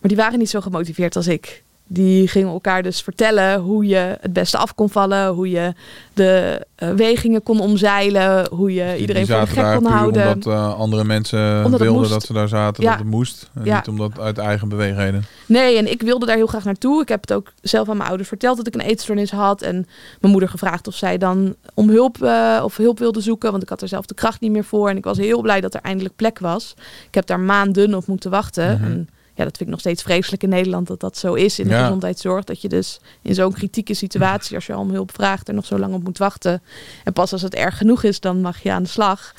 Maar 0.00 0.08
die 0.10 0.16
waren 0.16 0.38
niet 0.38 0.50
zo 0.50 0.60
gemotiveerd 0.60 1.16
als 1.16 1.26
ik. 1.26 1.62
Die 1.92 2.28
gingen 2.28 2.48
elkaar 2.52 2.82
dus 2.82 3.02
vertellen 3.02 3.60
hoe 3.60 3.86
je 3.86 4.16
het 4.20 4.32
beste 4.32 4.56
af 4.58 4.74
kon 4.74 4.90
vallen, 4.90 5.28
hoe 5.28 5.50
je 5.50 5.72
de 6.12 6.66
eh, 6.74 6.90
wegingen 6.90 7.42
kon 7.42 7.60
omzeilen, 7.60 8.46
hoe 8.50 8.74
je 8.74 8.96
iedereen 8.98 9.26
voor 9.26 9.40
de 9.40 9.46
gek 9.46 9.76
kon 9.76 9.86
houden. 9.86 10.28
Omdat 10.32 10.52
eh, 10.54 10.74
andere 10.78 11.04
mensen 11.04 11.56
Omdat 11.64 11.80
het 11.80 11.88
wilden 11.90 12.10
dat 12.10 12.22
ze 12.22 12.32
daar 12.32 12.48
zaten, 12.48 12.82
Ja. 12.82 12.90
dat 12.90 12.98
het 12.98 13.08
moest. 13.08 13.50
En 13.54 13.64
Ja. 13.64 13.76
niet 13.76 13.88
omdat 13.88 14.20
uit 14.20 14.38
eigen 14.38 14.68
beweegheden. 14.68 15.24
Nee, 15.46 15.76
en 15.78 15.90
ik 15.90 16.02
wilde 16.02 16.26
daar 16.26 16.36
heel 16.36 16.46
graag 16.46 16.64
naartoe. 16.64 17.02
Ik 17.02 17.08
heb 17.08 17.20
het 17.20 17.32
ook 17.32 17.52
zelf 17.60 17.88
aan 17.88 17.96
mijn 17.96 18.08
ouders 18.08 18.28
verteld 18.28 18.56
dat 18.56 18.66
ik 18.66 18.74
een 18.74 18.80
eetstoornis 18.80 19.30
had. 19.30 19.62
En 19.62 19.86
mijn 20.20 20.32
moeder 20.32 20.48
gevraagd 20.48 20.86
of 20.86 20.94
zij 20.94 21.18
dan 21.18 21.54
om 21.74 21.88
hulp 21.90 22.22
eh, 22.22 22.60
of 22.64 22.76
hulp 22.76 22.98
wilde 22.98 23.20
zoeken. 23.20 23.50
Want 23.50 23.62
ik 23.62 23.68
had 23.68 23.82
er 23.82 23.88
zelf 23.88 24.06
de 24.06 24.14
kracht 24.14 24.40
niet 24.40 24.50
meer 24.52 24.64
voor. 24.64 24.88
En 24.88 24.96
ik 24.96 25.04
was 25.04 25.18
heel 25.18 25.40
blij 25.40 25.60
dat 25.60 25.74
er 25.74 25.80
eindelijk 25.80 26.16
plek 26.16 26.38
was. 26.38 26.74
Ik 27.08 27.14
heb 27.14 27.26
daar 27.26 27.40
maanden 27.40 27.94
op 27.94 28.06
moeten 28.06 28.30
wachten. 28.30 28.72
Mhm. 28.80 28.84
En 28.84 29.08
ja, 29.34 29.44
dat 29.44 29.56
vind 29.56 29.60
ik 29.60 29.68
nog 29.68 29.80
steeds 29.80 30.02
vreselijk 30.02 30.42
in 30.42 30.48
Nederland 30.48 30.86
dat 30.86 31.00
dat 31.00 31.16
zo 31.18 31.34
is 31.34 31.58
in 31.58 31.68
de 31.68 31.74
Ja. 31.74 31.82
gezondheidszorg. 31.82 32.44
Dat 32.44 32.60
je 32.62 32.68
dus 32.68 33.00
in 33.22 33.34
zo'n 33.34 33.52
kritieke 33.52 33.94
situatie, 33.94 34.54
als 34.56 34.66
je 34.66 34.72
al 34.72 34.80
om 34.80 34.90
hulp 34.90 35.12
vraagt, 35.14 35.48
er 35.48 35.54
nog 35.54 35.64
zo 35.66 35.78
lang 35.78 35.94
op 35.94 36.02
moet 36.04 36.18
wachten. 36.18 36.62
En 37.04 37.12
pas 37.12 37.32
als 37.32 37.42
het 37.42 37.54
erg 37.54 37.76
genoeg 37.76 38.02
is, 38.02 38.20
dan 38.20 38.40
mag 38.40 38.62
je 38.62 38.72
aan 38.72 38.82
de 38.82 38.88
slag. 38.88 39.34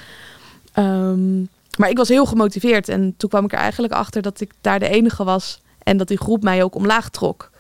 Ehm, 0.74 1.40
maar 1.78 1.90
ik 1.90 1.98
was 1.98 2.10
heel 2.10 2.26
gemotiveerd. 2.26 2.90
En 2.90 3.14
toen 3.18 3.30
kwam 3.30 3.46
ik 3.46 3.52
er 3.52 3.58
eigenlijk 3.60 3.94
achter 3.94 4.22
dat 4.22 4.42
ik 4.42 4.52
daar 4.62 4.80
de 4.80 4.88
enige 4.90 5.24
was. 5.24 5.62
En 5.84 5.98
dat 5.98 6.08
die 6.08 6.18
groep 6.20 6.44
mij 6.44 6.64
ook 6.64 6.76
omlaag 6.76 7.10
trok. 7.10 7.52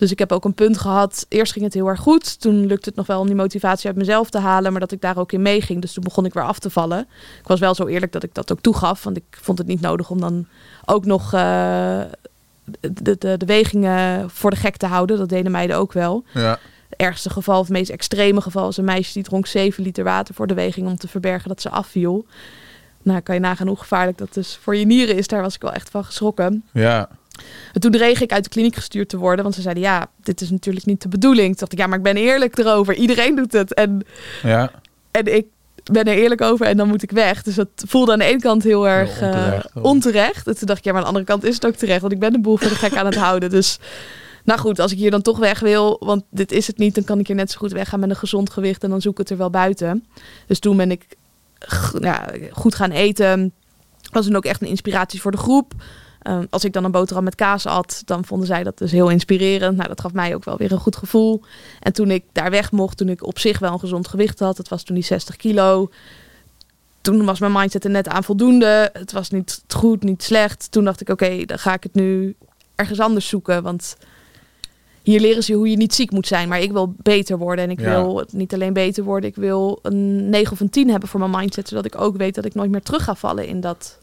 Dus 0.00 0.10
ik 0.10 0.18
heb 0.18 0.32
ook 0.32 0.44
een 0.44 0.54
punt 0.54 0.78
gehad. 0.78 1.26
Eerst 1.28 1.52
ging 1.52 1.64
het 1.64 1.74
heel 1.74 1.86
erg 1.86 2.00
goed. 2.00 2.40
Toen 2.40 2.66
lukte 2.66 2.88
het 2.88 2.98
nog 2.98 3.06
wel 3.06 3.20
om 3.20 3.26
die 3.26 3.34
motivatie 3.34 3.86
uit 3.86 3.96
mezelf 3.96 4.30
te 4.30 4.38
halen. 4.38 4.70
Maar 4.70 4.80
dat 4.80 4.92
ik 4.92 5.00
daar 5.00 5.18
ook 5.18 5.32
in 5.32 5.42
meeging. 5.42 5.80
Dus 5.80 5.92
toen 5.92 6.04
begon 6.04 6.24
ik 6.24 6.32
weer 6.32 6.44
af 6.44 6.58
te 6.58 6.70
vallen. 6.70 7.00
Ik 7.40 7.46
was 7.46 7.60
wel 7.60 7.74
zo 7.74 7.86
eerlijk 7.86 8.12
dat 8.12 8.22
ik 8.22 8.34
dat 8.34 8.52
ook 8.52 8.60
toegaf. 8.60 9.04
Want 9.04 9.16
ik 9.16 9.24
vond 9.30 9.58
het 9.58 9.66
niet 9.66 9.80
nodig 9.80 10.10
om 10.10 10.20
dan 10.20 10.46
ook 10.84 11.04
nog 11.04 11.32
eh, 11.32 12.00
de, 12.80 13.16
de, 13.18 13.36
de 13.36 13.46
wegingen 13.46 14.30
voor 14.30 14.50
de 14.50 14.56
gek 14.56 14.76
te 14.76 14.86
houden. 14.86 15.18
Dat 15.18 15.28
deden 15.28 15.52
meiden 15.52 15.76
ook 15.76 15.92
wel. 15.92 16.24
Ja. 16.34 16.58
Het 16.88 16.98
ergste 16.98 17.30
geval, 17.30 17.58
of 17.58 17.66
het 17.66 17.76
meest 17.76 17.90
extreme 17.90 18.40
geval, 18.40 18.68
is 18.68 18.76
een 18.76 18.84
meisje 18.84 19.12
die 19.12 19.22
dronk 19.22 19.46
7 19.46 19.82
liter 19.82 20.04
water 20.04 20.34
voor 20.34 20.46
de 20.46 20.54
weging 20.54 20.86
om 20.86 20.96
te 20.96 21.08
verbergen 21.08 21.48
dat 21.48 21.60
ze 21.60 21.70
afviel. 21.70 22.26
Nou, 23.02 23.20
kan 23.20 23.34
je 23.34 23.40
nagaan 23.40 23.66
hoe 23.66 23.76
gevaarlijk 23.76 24.18
dat 24.18 24.34
dus 24.34 24.58
voor 24.62 24.76
je 24.76 24.86
nieren 24.86 25.16
is. 25.16 25.26
Daar 25.26 25.42
was 25.42 25.54
ik 25.54 25.62
wel 25.62 25.72
echt 25.72 25.90
van 25.90 26.04
geschrokken. 26.04 26.64
ja. 26.72 27.08
En 27.72 27.80
toen 27.80 27.90
dreeg 27.90 28.20
ik 28.20 28.32
uit 28.32 28.44
de 28.44 28.50
kliniek 28.50 28.74
gestuurd 28.74 29.08
te 29.08 29.16
worden, 29.16 29.42
want 29.42 29.54
ze 29.54 29.62
zeiden 29.62 29.82
ja, 29.82 30.06
dit 30.22 30.40
is 30.40 30.50
natuurlijk 30.50 30.86
niet 30.86 31.02
de 31.02 31.08
bedoeling. 31.08 31.46
Toen 31.46 31.56
dacht 31.58 31.72
ik 31.72 31.78
ja, 31.78 31.86
maar 31.86 31.98
ik 31.98 32.04
ben 32.04 32.16
eerlijk 32.16 32.58
erover. 32.58 32.94
Iedereen 32.94 33.34
doet 33.36 33.52
het. 33.52 33.74
En, 33.74 34.02
ja. 34.42 34.70
en 35.10 35.36
ik 35.36 35.46
ben 35.84 36.04
er 36.04 36.16
eerlijk 36.16 36.40
over 36.40 36.66
en 36.66 36.76
dan 36.76 36.88
moet 36.88 37.02
ik 37.02 37.10
weg. 37.10 37.42
Dus 37.42 37.54
dat 37.54 37.68
voelde 37.74 38.12
aan 38.12 38.18
de 38.18 38.24
ene 38.24 38.40
kant 38.40 38.62
heel 38.62 38.88
erg 38.88 39.20
eh, 39.20 39.28
onterecht, 39.28 39.70
hoor. 39.72 39.82
onterecht. 39.82 40.46
En 40.46 40.58
toen 40.58 40.66
dacht 40.66 40.78
ik 40.78 40.84
ja, 40.84 40.92
maar 40.92 41.00
aan 41.00 41.06
de 41.06 41.12
andere 41.12 41.32
kant 41.32 41.44
is 41.44 41.54
het 41.54 41.66
ook 41.66 41.74
terecht, 41.74 42.00
want 42.00 42.12
ik 42.12 42.18
ben 42.18 42.32
de 42.32 42.40
boel 42.40 42.56
voor 42.56 42.68
de 42.68 42.74
gek 42.74 42.96
aan 42.96 43.06
het 43.06 43.16
houden. 43.16 43.50
Dus 43.50 43.78
nou 44.44 44.60
goed, 44.60 44.78
als 44.78 44.92
ik 44.92 44.98
hier 44.98 45.10
dan 45.10 45.22
toch 45.22 45.38
weg 45.38 45.60
wil, 45.60 45.96
want 46.00 46.22
dit 46.30 46.52
is 46.52 46.66
het 46.66 46.78
niet, 46.78 46.94
dan 46.94 47.04
kan 47.04 47.18
ik 47.18 47.26
hier 47.26 47.36
net 47.36 47.50
zo 47.50 47.58
goed 47.58 47.72
weggaan 47.72 48.00
met 48.00 48.10
een 48.10 48.16
gezond 48.16 48.50
gewicht 48.50 48.82
en 48.82 48.90
dan 48.90 49.00
zoek 49.00 49.12
ik 49.12 49.18
het 49.18 49.30
er 49.30 49.36
wel 49.36 49.50
buiten. 49.50 50.06
Dus 50.46 50.58
toen 50.58 50.76
ben 50.76 50.90
ik 50.90 51.06
ja, 52.00 52.28
goed 52.50 52.74
gaan 52.74 52.90
eten. 52.90 53.52
Was 54.10 54.26
dan 54.26 54.36
ook 54.36 54.44
echt 54.44 54.62
een 54.62 54.68
inspiratie 54.68 55.20
voor 55.20 55.30
de 55.30 55.36
groep. 55.36 55.72
Ehm, 56.22 56.44
als 56.50 56.64
ik 56.64 56.72
dan 56.72 56.84
een 56.84 56.90
boterham 56.90 57.24
met 57.24 57.34
kaas 57.34 57.66
at, 57.66 58.02
dan 58.04 58.24
vonden 58.24 58.46
zij 58.46 58.62
dat 58.62 58.78
dus 58.78 58.90
heel 58.92 59.08
inspirerend. 59.10 59.76
Nou, 59.76 59.88
dat 59.88 60.00
gaf 60.00 60.12
mij 60.12 60.34
ook 60.34 60.44
wel 60.44 60.56
weer 60.56 60.72
een 60.72 60.78
goed 60.78 60.96
gevoel. 60.96 61.40
En 61.80 61.92
toen 61.92 62.10
ik 62.10 62.24
daar 62.32 62.50
weg 62.50 62.72
mocht, 62.72 62.96
toen 62.96 63.08
ik 63.08 63.26
op 63.26 63.38
zich 63.38 63.58
wel 63.58 63.72
een 63.72 63.78
gezond 63.80 64.08
gewicht 64.08 64.38
had, 64.38 64.56
dat 64.56 64.68
was 64.68 64.82
toen 64.82 64.94
die 64.94 65.04
60 65.04 65.36
kilo. 65.36 65.90
Toen 67.00 67.24
was 67.24 67.38
mijn 67.40 67.52
mindset 67.52 67.84
er 67.84 67.90
net 67.90 68.08
aan 68.08 68.24
voldoende. 68.24 68.90
Het 68.92 69.12
was 69.12 69.30
niet 69.30 69.62
goed, 69.68 70.02
niet 70.02 70.22
slecht. 70.22 70.70
Toen 70.70 70.84
dacht 70.84 71.00
ik, 71.00 71.08
oké, 71.08 71.44
dan 71.44 71.58
ga 71.58 71.74
ik 71.74 71.82
het 71.82 71.94
nu 71.94 72.34
ergens 72.74 73.00
anders 73.00 73.28
zoeken. 73.28 73.62
Want 73.62 73.96
hier 75.02 75.20
leren 75.20 75.42
ze 75.42 75.52
hoe 75.52 75.70
je 75.70 75.76
niet 75.76 75.94
ziek 75.94 76.10
moet 76.10 76.26
zijn. 76.26 76.48
Maar 76.48 76.60
ik 76.60 76.72
wil 76.72 76.94
beter 76.96 77.38
worden. 77.38 77.64
En 77.64 77.70
ik 77.70 77.80
Ja. 77.80 77.86
wil 77.90 78.24
niet 78.30 78.54
alleen 78.54 78.72
beter 78.72 79.04
worden. 79.04 79.30
Ik 79.30 79.36
wil 79.36 79.78
een 79.82 80.30
9 80.30 80.52
of 80.52 80.60
een 80.60 80.70
10 80.70 80.90
hebben 80.90 81.08
voor 81.08 81.20
mijn 81.20 81.30
mindset. 81.36 81.68
Zodat 81.68 81.84
ik 81.84 82.00
ook 82.00 82.16
weet 82.16 82.34
dat 82.34 82.44
ik 82.44 82.54
nooit 82.54 82.70
meer 82.70 82.82
terug 82.82 83.04
ga 83.04 83.14
vallen 83.14 83.46
in 83.46 83.60
dat 83.60 83.98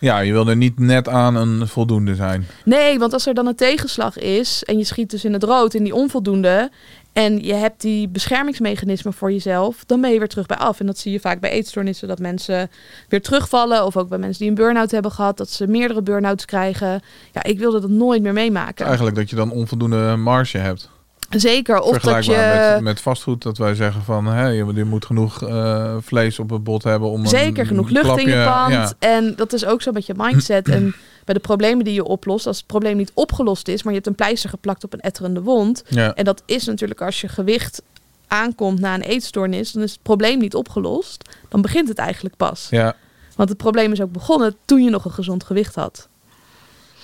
ja, 0.00 0.18
je 0.18 0.32
wilde 0.32 0.56
niet 0.56 0.78
net 0.78 1.08
aan 1.08 1.34
een 1.34 1.68
voldoende 1.68 2.14
zijn. 2.14 2.46
Nee, 2.64 2.98
want 2.98 3.12
als 3.12 3.26
er 3.26 3.34
dan 3.34 3.46
een 3.46 3.54
tegenslag 3.54 4.18
is 4.18 4.64
en 4.64 4.78
je 4.78 4.84
schiet 4.84 5.10
dus 5.10 5.24
in 5.24 5.32
het 5.32 5.42
rood, 5.42 5.74
in 5.74 5.84
die 5.84 5.94
onvoldoende, 5.94 6.70
en 7.12 7.44
je 7.44 7.54
hebt 7.54 7.80
die 7.80 8.08
beschermingsmechanismen 8.08 9.12
voor 9.12 9.32
jezelf, 9.32 9.84
dan 9.86 10.00
ben 10.00 10.10
je 10.12 10.18
weer 10.18 10.28
terug 10.28 10.46
bij 10.46 10.56
af. 10.56 10.80
En 10.80 10.86
dat 10.86 10.98
zie 10.98 11.12
je 11.12 11.20
vaak 11.20 11.40
bij 11.40 11.50
eetstoornissen, 11.50 12.08
dat 12.08 12.18
mensen 12.18 12.70
weer 13.08 13.22
terugvallen. 13.22 13.86
Of 13.86 13.96
ook 13.96 14.08
bij 14.08 14.18
mensen 14.18 14.38
die 14.38 14.48
een 14.48 14.54
burn-out 14.54 14.90
hebben 14.90 15.12
gehad, 15.12 15.36
dat 15.36 15.50
ze 15.50 15.66
meerdere 15.66 16.02
burn-outs 16.02 16.44
krijgen. 16.44 17.00
Ja, 17.32 17.42
ik 17.42 17.58
wilde 17.58 17.80
dat 17.80 17.90
nooit 17.90 18.22
meer 18.22 18.32
meemaken. 18.32 18.86
Eigenlijk 18.86 19.16
dat 19.16 19.30
je 19.30 19.36
dan 19.36 19.50
onvoldoende 19.50 20.16
marge 20.16 20.58
hebt. 20.58 20.90
Zeker, 21.30 21.80
of 21.80 21.98
dat 21.98 22.24
je... 22.24 22.70
met, 22.72 22.82
met 22.82 23.00
vastgoed, 23.00 23.42
dat 23.42 23.58
wij 23.58 23.74
zeggen 23.74 24.02
van 24.02 24.26
hè, 24.26 24.48
je, 24.48 24.74
je 24.74 24.84
moet 24.84 25.04
genoeg 25.04 25.42
eh, 25.42 25.96
vlees 26.00 26.38
op 26.38 26.50
het 26.50 26.64
bot 26.64 26.82
hebben 26.82 27.08
om 27.10 27.26
Zeker 27.26 27.60
een 27.60 27.66
genoeg 27.66 27.88
lucht 27.88 28.18
in 28.18 28.28
je 28.28 28.44
pand. 28.44 28.72
Ja, 28.72 28.92
En 28.98 29.34
dat 29.36 29.52
is 29.52 29.64
ook 29.64 29.82
zo 29.82 29.92
met 29.92 30.06
je 30.06 30.14
mindset. 30.16 30.68
en 30.68 30.94
bij 31.24 31.34
de 31.34 31.40
problemen 31.40 31.84
die 31.84 31.94
je 31.94 32.04
oplost, 32.04 32.46
als 32.46 32.56
het 32.56 32.66
probleem 32.66 32.96
niet 32.96 33.10
opgelost 33.14 33.68
is, 33.68 33.82
maar 33.82 33.92
je 33.92 33.98
hebt 33.98 34.10
een 34.10 34.24
pleister 34.24 34.50
geplakt 34.50 34.84
op 34.84 34.92
een 34.92 35.00
etterende 35.00 35.42
wond. 35.42 35.82
ja, 35.88 36.14
En 36.14 36.24
dat 36.24 36.42
is 36.46 36.64
natuurlijk 36.64 37.00
als 37.00 37.20
je 37.20 37.28
gewicht 37.28 37.82
aankomt 38.26 38.80
na 38.80 38.94
een 38.94 39.02
eetstoornis, 39.02 39.72
dan 39.72 39.82
is 39.82 39.92
het 39.92 40.02
probleem 40.02 40.38
niet 40.38 40.54
opgelost. 40.54 41.28
Dan 41.48 41.62
begint 41.62 41.88
het 41.88 41.98
eigenlijk 41.98 42.36
pas. 42.36 42.66
ja. 42.70 42.96
Want 43.36 43.52
het 43.52 43.58
probleem 43.58 43.92
is 43.92 44.00
ook 44.00 44.12
begonnen 44.12 44.56
toen 44.64 44.84
je 44.84 44.90
nog 44.90 45.04
een 45.04 45.10
gezond 45.10 45.44
gewicht 45.44 45.74
had. 45.74 46.08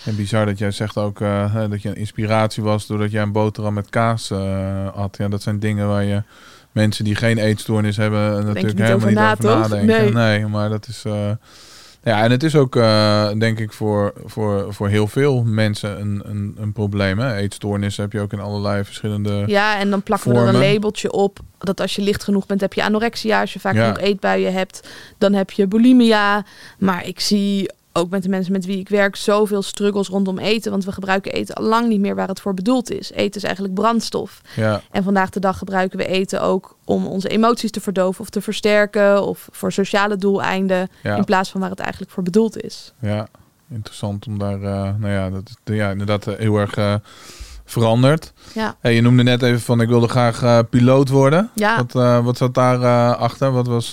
En 0.06 0.16
bizar 0.16 0.46
dat 0.46 0.58
jij 0.58 0.70
zegt 0.70 0.96
ook 0.96 1.20
eh, 1.20 1.54
dat 1.70 1.82
je 1.82 1.88
een 1.88 1.96
inspiratie 1.96 2.62
was 2.62 2.86
doordat 2.86 3.10
jij 3.10 3.22
een 3.22 3.32
boterham 3.32 3.74
met 3.74 3.90
kaas 3.90 4.30
eh 4.30 4.88
had. 4.94 5.16
Ja, 5.16 5.28
dat 5.28 5.42
zijn 5.42 5.58
dingen 5.58 5.88
waar 5.88 6.04
je 6.04 6.22
mensen 6.72 7.04
die 7.04 7.14
geen 7.14 7.38
eetstoornis 7.38 7.96
hebben 7.96 8.38
eh, 8.38 8.44
natuurlijk 8.44 8.78
helemaal 8.78 8.94
over 8.96 9.08
niet 9.08 9.16
na, 9.18 9.30
over 9.32 9.44
toch? 9.44 9.68
nadenken. 9.68 10.12
Nee. 10.14 10.46
maar 10.46 10.68
dat 10.68 10.86
is. 10.88 11.02
eh, 11.04 11.30
ja, 12.02 12.22
en 12.22 12.30
het 12.30 12.42
is 12.42 12.56
ook, 12.56 12.76
eh, 12.76 13.28
denk 13.38 13.58
ik, 13.58 13.72
voor, 13.72 14.12
voor, 14.24 14.74
voor 14.74 14.88
heel 14.88 15.06
veel 15.06 15.42
mensen 15.44 16.00
een, 16.00 16.22
een, 16.24 16.56
een 16.60 16.72
probleem. 16.72 17.18
Hè? 17.18 17.34
Eetstoornissen 17.34 18.02
heb 18.02 18.12
je 18.12 18.20
ook 18.20 18.32
in 18.32 18.40
allerlei 18.40 18.84
verschillende. 18.84 19.42
Ja, 19.46 19.78
en 19.78 19.90
dan 19.90 20.02
plakken 20.02 20.32
we 20.32 20.38
er 20.38 20.48
een 20.48 20.72
labeltje 20.72 21.12
op. 21.12 21.38
Dat 21.58 21.80
als 21.80 21.94
je 21.96 22.02
licht 22.02 22.24
genoeg 22.24 22.46
bent, 22.46 22.60
heb 22.60 22.72
je 22.72 22.84
anorexia. 22.84 23.40
Als 23.40 23.52
je 23.52 23.60
vaak 23.60 23.74
Ja. 23.74 23.82
genoeg 23.82 23.98
eetbuien 23.98 24.52
hebt, 24.52 24.88
dan 25.18 25.32
heb 25.32 25.50
je 25.50 25.66
bulimia. 25.66 26.44
Maar 26.78 27.06
ik 27.06 27.20
zie 27.20 27.70
ook 27.96 28.10
met 28.10 28.22
de 28.22 28.28
mensen 28.28 28.52
met 28.52 28.66
wie 28.66 28.78
ik 28.78 28.88
werk 28.88 29.16
zoveel 29.16 29.62
struggles 29.62 30.08
rondom 30.08 30.38
eten. 30.38 30.70
Want 30.70 30.84
we 30.84 30.92
gebruiken 30.92 31.32
eten 31.32 31.54
al 31.54 31.64
lang 31.64 31.88
niet 31.88 32.00
meer 32.00 32.14
waar 32.14 32.28
het 32.28 32.40
voor 32.40 32.54
bedoeld 32.54 32.90
is. 32.90 33.10
Eten 33.12 33.36
is 33.36 33.42
eigenlijk 33.42 33.74
brandstof. 33.74 34.40
Ja, 34.56 34.80
En 34.90 35.02
vandaag 35.02 35.30
de 35.30 35.40
dag 35.40 35.58
gebruiken 35.58 35.98
we 35.98 36.06
eten 36.06 36.42
ook 36.42 36.76
om 36.84 37.06
onze 37.06 37.28
emoties 37.28 37.70
te 37.70 37.80
verdoven 37.80 38.20
of 38.20 38.30
te 38.30 38.40
versterken. 38.40 39.22
Of 39.22 39.48
voor 39.52 39.72
sociale 39.72 40.16
doeleinden. 40.16 40.88
ja, 41.02 41.16
In 41.16 41.24
plaats 41.24 41.50
van 41.50 41.60
waar 41.60 41.70
het 41.70 41.78
eigenlijk 41.78 42.10
voor 42.12 42.22
bedoeld 42.22 42.62
is. 42.62 42.92
ja. 43.00 43.28
Interessant 43.70 44.26
om 44.26 44.38
daar, 44.38 44.62
eh, 44.62 44.94
nou 44.98 45.08
ja, 45.08 45.30
dat 45.30 45.42
is 45.64 45.74
ja, 45.76 45.90
inderdaad 45.90 46.26
eh, 46.26 46.34
heel 46.38 46.56
erg 46.56 46.74
eh, 46.76 46.94
veranderd. 47.64 48.32
Ja. 48.54 48.76
Hey, 48.80 48.94
je 48.94 49.00
noemde 49.00 49.22
net 49.22 49.42
even 49.42 49.60
van 49.60 49.80
ik 49.80 49.88
wilde 49.88 50.08
graag 50.08 50.68
piloot 50.68 51.08
worden. 51.08 51.50
Ja. 51.54 51.76
Wat, 51.76 52.22
wat 52.24 52.36
zat 52.36 52.54
daar 52.54 53.14
achter? 53.14 53.52
Wat 53.52 53.66
was 53.66 53.90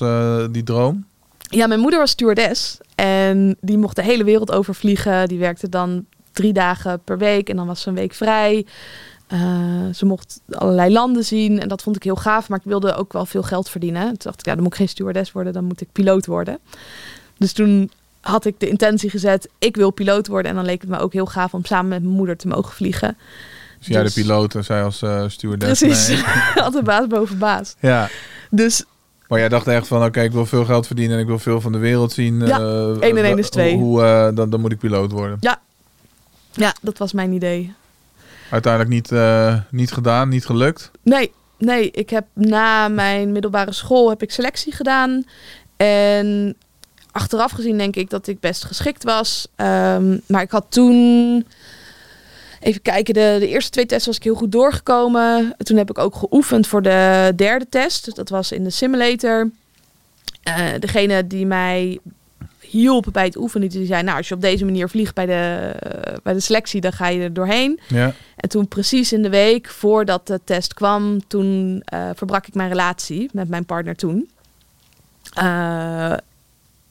die 0.51 0.63
droom? 0.63 1.05
Ja, 1.53 1.67
mijn 1.67 1.79
moeder 1.79 1.99
was 1.99 2.09
stewardess 2.11 2.77
en 2.95 3.57
die 3.61 3.77
mocht 3.77 3.95
de 3.95 4.03
hele 4.03 4.23
wereld 4.23 4.51
overvliegen. 4.51 5.27
Die 5.27 5.39
werkte 5.39 5.69
dan 5.69 6.05
drie 6.31 6.53
dagen 6.53 6.99
per 7.03 7.17
week 7.17 7.49
en 7.49 7.55
dan 7.55 7.67
was 7.67 7.81
ze 7.81 7.89
een 7.89 7.95
week 7.95 8.13
vrij. 8.13 8.65
Eh, 9.27 9.39
ze 9.93 10.05
mocht 10.05 10.41
allerlei 10.49 10.91
landen 10.93 11.23
zien 11.25 11.59
en 11.59 11.67
dat 11.67 11.81
vond 11.81 11.95
ik 11.95 12.03
heel 12.03 12.15
gaaf, 12.15 12.49
maar 12.49 12.59
ik 12.59 12.65
wilde 12.65 12.93
ook 12.95 13.13
wel 13.13 13.25
veel 13.25 13.43
geld 13.43 13.69
verdienen. 13.69 14.05
Toen 14.05 14.15
dacht 14.17 14.39
ik, 14.39 14.45
ja, 14.45 14.53
dan 14.53 14.63
moet 14.63 14.71
ik 14.71 14.77
geen 14.79 14.89
stewardess 14.89 15.31
worden, 15.31 15.53
dan 15.53 15.63
moet 15.63 15.81
ik 15.81 15.87
piloot 15.91 16.25
worden. 16.25 16.59
Dus 17.37 17.53
toen 17.53 17.91
had 18.21 18.45
ik 18.45 18.59
de 18.59 18.67
intentie 18.69 19.09
gezet, 19.09 19.49
ik 19.59 19.75
wil 19.75 19.91
piloot 19.91 20.27
worden. 20.27 20.49
En 20.51 20.55
dan 20.57 20.65
leek 20.65 20.81
het 20.81 20.89
me 20.89 20.99
ook 20.99 21.13
heel 21.13 21.25
gaaf 21.25 21.53
om 21.53 21.65
samen 21.65 21.89
met 21.89 22.01
mijn 22.01 22.15
moeder 22.15 22.37
te 22.37 22.47
mogen 22.47 22.73
vliegen. 22.73 23.17
Dus 23.77 23.87
jij 23.87 23.97
de 23.97 24.03
Dus- 24.03 24.13
piloot 24.13 24.55
en 24.55 24.63
zij 24.63 24.83
als 24.83 25.01
eh 25.01 25.23
stewardess. 25.27 25.79
Precies, 25.81 26.07
Nee. 26.07 26.23
altijd 26.63 26.83
baas 26.83 27.07
boven 27.07 27.37
baas. 27.37 27.75
Ja, 27.79 28.09
Dus 28.49 28.83
maar 29.33 29.41
jij 29.41 29.49
dacht 29.51 29.67
echt 29.67 29.87
van 29.87 30.03
oké, 30.03 30.21
ik 30.21 30.31
wil 30.31 30.45
veel 30.45 30.65
geld 30.65 30.87
verdienen 30.87 31.15
en 31.15 31.21
ik 31.21 31.27
wil 31.27 31.39
veel 31.39 31.61
van 31.61 31.71
de 31.71 31.77
wereld 31.77 32.11
zien. 32.11 32.39
Ja, 32.45 32.59
Eh, 32.59 32.89
en 32.89 33.01
één 33.01 33.25
is 33.25 33.31
hoe- 33.33 33.49
twee. 33.49 33.75
Hoe, 33.75 34.03
eh, 34.03 34.27
dan, 34.35 34.49
dan 34.49 34.61
moet 34.61 34.71
ik 34.71 34.77
piloot 34.79 35.11
worden. 35.11 35.37
ja, 36.51 36.75
dat 36.81 36.97
was 36.97 37.13
mijn 37.13 37.31
idee. 37.31 37.73
Uiteindelijk 38.49 38.93
niet, 38.93 39.11
eh, 39.11 39.55
niet 39.69 39.91
gedaan, 39.91 40.29
niet 40.29 40.45
gelukt. 40.45 40.91
Nee, 41.01 41.31
nee, 41.57 41.91
ik 41.91 42.09
heb 42.09 42.25
na 42.33 42.87
mijn 42.87 43.31
middelbare 43.31 43.71
school 43.71 44.09
heb 44.09 44.21
ik 44.21 44.31
selectie 44.31 44.73
gedaan. 44.73 45.23
En 45.77 46.55
achteraf 47.11 47.51
gezien 47.51 47.77
denk 47.77 47.95
ik 47.95 48.09
dat 48.09 48.27
ik 48.27 48.39
best 48.39 48.65
geschikt 48.65 49.03
was. 49.03 49.47
Ehm, 49.55 50.17
maar 50.27 50.41
ik 50.41 50.51
had 50.51 50.65
toen... 50.69 51.45
Even 52.63 52.81
kijken, 52.81 53.13
de, 53.13 53.35
de 53.39 53.47
eerste 53.47 53.71
twee 53.71 53.85
tests 53.85 54.05
was 54.05 54.15
ik 54.15 54.23
heel 54.23 54.35
goed 54.35 54.51
doorgekomen. 54.51 55.55
Toen 55.57 55.77
heb 55.77 55.89
ik 55.89 55.97
ook 55.97 56.15
geoefend 56.15 56.67
voor 56.67 56.81
de 56.81 57.33
derde 57.35 57.69
test. 57.69 58.15
Dat 58.15 58.29
was 58.29 58.51
in 58.51 58.63
de 58.63 58.69
simulator. 58.69 59.49
Eh, 60.43 60.65
degene 60.79 61.27
die 61.27 61.45
mij 61.45 61.99
hielp 62.59 63.07
bij 63.11 63.25
het 63.25 63.37
oefenen, 63.37 63.69
die 63.69 63.85
zei... 63.85 64.03
Nou, 64.03 64.17
als 64.17 64.27
je 64.27 64.35
op 64.35 64.41
deze 64.41 64.65
manier 64.65 64.89
vliegt 64.89 65.15
bij 65.15 65.25
de, 65.25 65.71
bij 66.23 66.33
de 66.33 66.39
selectie, 66.39 66.81
dan 66.81 66.93
ga 66.93 67.07
je 67.07 67.21
er 67.21 67.33
doorheen. 67.33 67.79
Ja, 67.87 68.13
En 68.35 68.49
toen 68.49 68.67
precies 68.67 69.13
in 69.13 69.21
de 69.21 69.29
week 69.29 69.69
voordat 69.69 70.27
de 70.27 70.39
test 70.43 70.73
kwam, 70.73 71.27
toen 71.27 71.81
eh, 71.85 72.09
verbrak 72.15 72.47
ik 72.47 72.53
mijn 72.53 72.69
relatie 72.69 73.29
met 73.33 73.49
mijn 73.49 73.65
partner 73.65 73.95
toen. 73.95 74.29
Eh, 75.33 76.13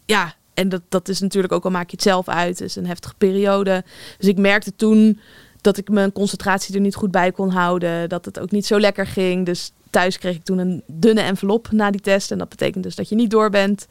ja, 0.05 0.35
en 0.55 0.69
dat, 0.69 0.83
dat 0.89 1.09
is 1.09 1.21
natuurlijk 1.21 1.53
ook 1.53 1.65
al 1.65 1.71
maak 1.71 1.91
je 1.91 1.97
het 1.97 2.03
zelf 2.03 2.29
uit. 2.29 2.59
Het 2.59 2.69
is 2.69 2.77
een 2.77 2.87
heftige 2.87 3.15
periode. 3.19 3.85
Dus 4.19 4.29
ik 4.29 4.39
merkte 4.39 4.73
toen 4.77 5.21
dat 5.63 5.77
ik 5.77 5.89
mijn 5.89 6.13
concentratie 6.13 6.75
er 6.75 6.81
niet 6.81 6.95
goed 6.95 7.11
bij 7.11 7.33
kon 7.33 7.51
houden. 7.51 8.09
Dat 8.09 8.25
het 8.25 8.39
ook 8.39 8.51
niet 8.51 8.67
zo 8.67 8.81
lekker 8.81 9.07
ging. 9.07 9.47
Dus 9.47 9.73
thuis 9.91 10.19
kreeg 10.19 10.35
ik 10.35 10.45
toen 10.45 10.59
een 10.59 10.83
dunne 10.87 11.21
envelop 11.21 11.69
na 11.71 11.91
die 11.91 12.01
test. 12.01 12.31
En 12.31 12.39
dat 12.39 12.49
betekent 12.49 12.85
dus 12.85 12.95
dat 12.95 13.09
je 13.09 13.15
niet 13.15 13.31
door 13.31 13.51
bent. 13.51 13.87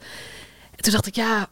En 0.70 0.82
toen 0.82 0.92
dacht 0.92 1.06
ik, 1.06 1.14
ja, 1.14 1.48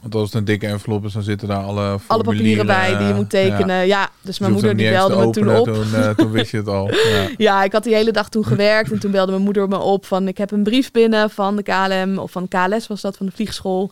Want 0.00 0.14
als 0.14 0.24
het 0.24 0.34
een 0.34 0.44
dikke 0.44 0.66
envelop 0.66 1.04
is, 1.04 1.12
dan 1.12 1.22
zitten 1.22 1.48
daar 1.48 1.62
alle 1.62 1.98
alle 2.06 2.22
papieren 2.22 2.66
bij 2.66 2.98
die 2.98 3.06
je 3.06 3.14
moet 3.14 3.30
tekenen. 3.30 3.86
Ja, 3.86 4.10
dus 4.20 4.38
mijn 4.38 4.52
moeder 4.52 4.76
die 4.76 4.90
belde 4.90 5.16
me 5.16 5.30
toen 5.30 5.56
op. 5.56 5.64
Toen, 5.64 5.94
eh, 5.94 6.10
toen 6.10 6.30
wist 6.30 6.50
je 6.50 6.56
het 6.56 6.68
al. 6.68 6.90
Ja. 7.12 7.28
Ja, 7.36 7.64
ik 7.64 7.72
had 7.72 7.84
die 7.84 7.94
hele 7.94 8.12
dag 8.12 8.28
toen 8.28 8.44
gewerkt. 8.44 8.92
En 8.92 8.98
toen 8.98 9.10
belde 9.10 9.30
mijn 9.30 9.44
moeder 9.44 9.68
me 9.68 9.78
op 9.78 10.06
van... 10.06 10.28
ik 10.28 10.38
heb 10.38 10.50
een 10.50 10.62
brief 10.62 10.90
binnen 10.90 11.30
van 11.30 11.56
de 11.56 11.62
KLM... 11.62 12.18
of 12.18 12.30
van 12.30 12.48
KLS 12.48 12.86
was 12.86 13.00
dat, 13.00 13.16
van 13.16 13.26
de 13.26 13.32
vliegschool. 13.32 13.90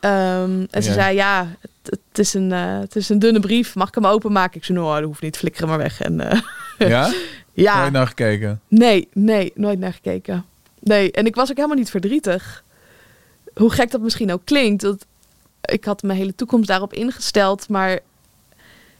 Ehm, 0.00 0.64
en 0.70 0.82
ze 0.82 0.88
Ja. 0.88 0.94
zei, 0.94 1.14
ja, 1.16 1.48
het, 1.60 1.70
het 2.08 2.18
is 2.18 2.34
een, 2.34 2.52
eh, 2.52 2.78
het 2.78 2.96
is 2.96 3.08
een 3.08 3.18
dunne 3.18 3.40
brief. 3.40 3.74
Mag 3.74 3.88
ik 3.88 3.94
hem 3.94 4.06
openmaken? 4.06 4.56
Ik 4.56 4.64
zei, 4.64 4.78
nou, 4.78 4.94
dat 4.96 5.04
hoeft 5.04 5.22
niet. 5.22 5.36
Flikker 5.36 5.66
maar 5.66 5.78
weg. 5.78 6.00
En, 6.00 6.20
eh, 6.30 6.40
ja? 6.88 7.12
ja, 7.52 7.80
Nooit 7.80 7.92
naar 7.92 8.06
gekeken. 8.06 8.60
nee, 8.68 9.08
nee, 9.12 9.52
nooit 9.54 9.78
naar 9.78 9.92
gekeken. 9.92 10.44
Nee, 10.80 11.12
en 11.12 11.26
ik 11.26 11.34
was 11.34 11.50
ook 11.50 11.56
helemaal 11.56 11.76
niet 11.76 11.90
verdrietig. 11.90 12.64
Hoe 13.54 13.70
gek 13.72 13.90
dat 13.90 14.00
misschien 14.00 14.32
ook 14.32 14.44
klinkt. 14.44 14.82
Dat, 14.82 15.06
ik 15.60 15.84
had 15.84 16.02
mijn 16.02 16.18
hele 16.18 16.34
toekomst 16.34 16.68
daarop 16.68 16.92
ingesteld. 16.92 17.68
Maar 17.68 17.98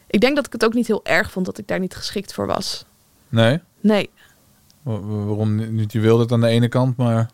ik 0.07 0.19
denk 0.21 0.35
dat 0.35 0.45
ik 0.45 0.51
het 0.51 0.65
ook 0.65 0.73
niet 0.73 0.87
heel 0.87 1.05
erg 1.05 1.31
vond... 1.31 1.45
dat 1.45 1.57
ik 1.57 1.67
daar 1.67 1.79
niet 1.79 1.95
geschikt 1.95 2.33
voor 2.33 2.47
was. 2.47 2.85
Nee? 3.29 3.59
Nee. 3.79 4.09
Wa- 4.81 4.99
wa- 4.99 5.23
Waarom 5.25 5.75
niet? 5.75 5.91
Je 5.91 5.99
wilde 5.99 6.23
het 6.23 6.31
aan 6.31 6.41
de 6.41 6.47
ene 6.47 6.67
kant, 6.67 6.97
maar... 6.97 7.29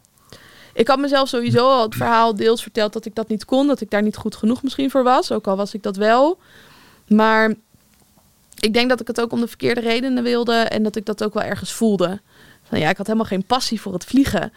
Ik 0.73 0.87
had 0.87 0.99
mezelf 0.99 1.29
sowieso 1.29 1.69
al 1.69 1.81
het 1.81 1.95
verhaal 1.95 2.35
deels 2.35 2.61
verteld 2.61 2.93
dat 2.93 3.05
ik 3.05 3.15
dat 3.15 3.27
niet 3.27 3.45
kon. 3.45 3.67
Dat 3.67 3.81
ik 3.81 3.89
daar 3.89 4.01
niet 4.01 4.17
goed 4.17 4.35
genoeg 4.35 4.63
misschien 4.63 4.91
voor 4.91 5.03
was. 5.03 5.31
Ook 5.31 5.47
al 5.47 5.55
was 5.55 5.73
ik 5.73 5.83
dat 5.83 5.95
wel. 5.95 6.37
Maar 7.07 7.53
ik 8.59 8.73
denk 8.73 8.89
dat 8.89 8.99
ik 8.99 9.07
het 9.07 9.21
ook 9.21 9.31
om 9.31 9.39
de 9.39 9.47
verkeerde 9.47 9.81
redenen 9.81 10.23
wilde. 10.23 10.53
En 10.53 10.83
dat 10.83 10.95
ik 10.95 11.05
dat 11.05 11.23
ook 11.23 11.33
wel 11.33 11.43
ergens 11.43 11.71
voelde. 11.71 12.21
Van 12.63 12.79
ja, 12.79 12.89
ik 12.89 12.97
had 12.97 13.05
helemaal 13.07 13.27
geen 13.27 13.45
passie 13.45 13.81
voor 13.81 13.93
het 13.93 14.05
vliegen 14.05 14.53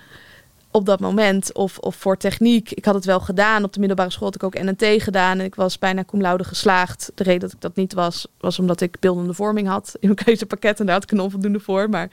op 0.77 0.87
dat 0.87 1.01
moment. 1.01 1.53
Of, 1.55 1.79
of 1.79 1.97
voor 1.97 2.17
techniek. 2.17 2.71
Ik 2.71 2.85
had 2.85 2.95
het 2.95 3.05
wel 3.05 3.21
gedaan. 3.21 3.65
Op 3.65 3.73
de 3.73 3.79
middelbare 3.79 4.11
school 4.11 4.27
had 4.27 4.35
ik 4.35 4.43
ook 4.43 4.63
NNT 4.63 4.85
gedaan. 5.03 5.39
En 5.39 5.45
ik 5.45 5.55
was 5.55 5.79
bijna 5.79 6.05
cum 6.05 6.21
laude 6.21 6.45
geslaagd. 6.45 7.11
De 7.15 7.23
reden 7.23 7.41
dat 7.41 7.53
ik 7.53 7.61
dat 7.61 7.77
niet 7.77 7.95
was, 7.95 8.27
was 8.41 8.59
omdat 8.59 8.81
ik 8.81 8.97
beeldende 9.01 9.35
vorming 9.35 9.69
had. 9.69 9.93
In 10.01 10.09
mijn 10.09 10.23
keuzepakket. 10.25 10.81
En 10.81 10.87
daar 10.87 10.95
had 10.95 11.03
ik 11.05 11.11
een 11.11 11.21
onvoldoende 11.21 11.61
voor. 11.61 11.89
Maar, 11.91 12.11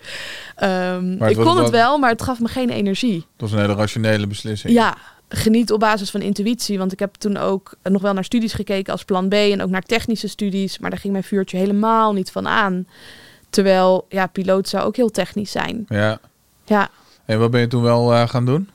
ehm, 0.56 1.18
Maar 1.18 1.30
ik 1.30 1.36
kon 1.36 1.46
het 1.48 1.56
wel- 1.58 1.72
wel, 1.72 1.98
maar 1.98 2.10
het 2.10 2.22
gaf 2.22 2.40
me 2.40 2.48
geen 2.48 2.70
energie. 2.70 3.16
Het 3.16 3.42
was 3.42 3.52
een 3.52 3.60
hele 3.60 3.74
rationele 3.74 4.28
beslissing. 4.28 4.74
Ja, 4.74 4.98
geniet 5.30 5.72
op 5.72 5.80
basis 5.80 6.10
van 6.12 6.22
intuïtie. 6.22 6.78
Want 6.78 6.92
ik 6.92 7.00
heb 7.00 7.14
toen 7.16 7.38
ook 7.38 7.76
nog 7.84 8.02
wel 8.02 8.14
naar 8.14 8.24
studies 8.24 8.54
gekeken 8.54 8.92
als 8.94 9.04
plan 9.04 9.28
B 9.30 9.34
en 9.34 9.62
ook 9.62 9.70
naar 9.70 9.82
technische 9.84 10.28
studies. 10.28 10.80
Maar 10.80 10.90
daar 10.90 11.00
ging 11.00 11.14
mijn 11.14 11.26
vuurtje 11.26 11.58
helemaal 11.58 12.14
niet 12.14 12.32
van 12.32 12.48
aan. 12.48 12.88
Terwijl, 13.50 14.06
ja, 14.10 14.28
piloot 14.28 14.68
zou 14.70 14.84
ook 14.86 14.96
heel 14.96 15.10
technisch 15.10 15.52
zijn. 15.52 15.86
Ja. 15.90 16.20
Ja, 16.66 16.90
En 17.26 17.40
wat 17.40 17.52
ben 17.52 17.62
je 17.62 17.68
toen 17.68 17.84
wel 17.84 18.14
eh, 18.14 18.28
gaan 18.28 18.46
doen? 18.46 18.70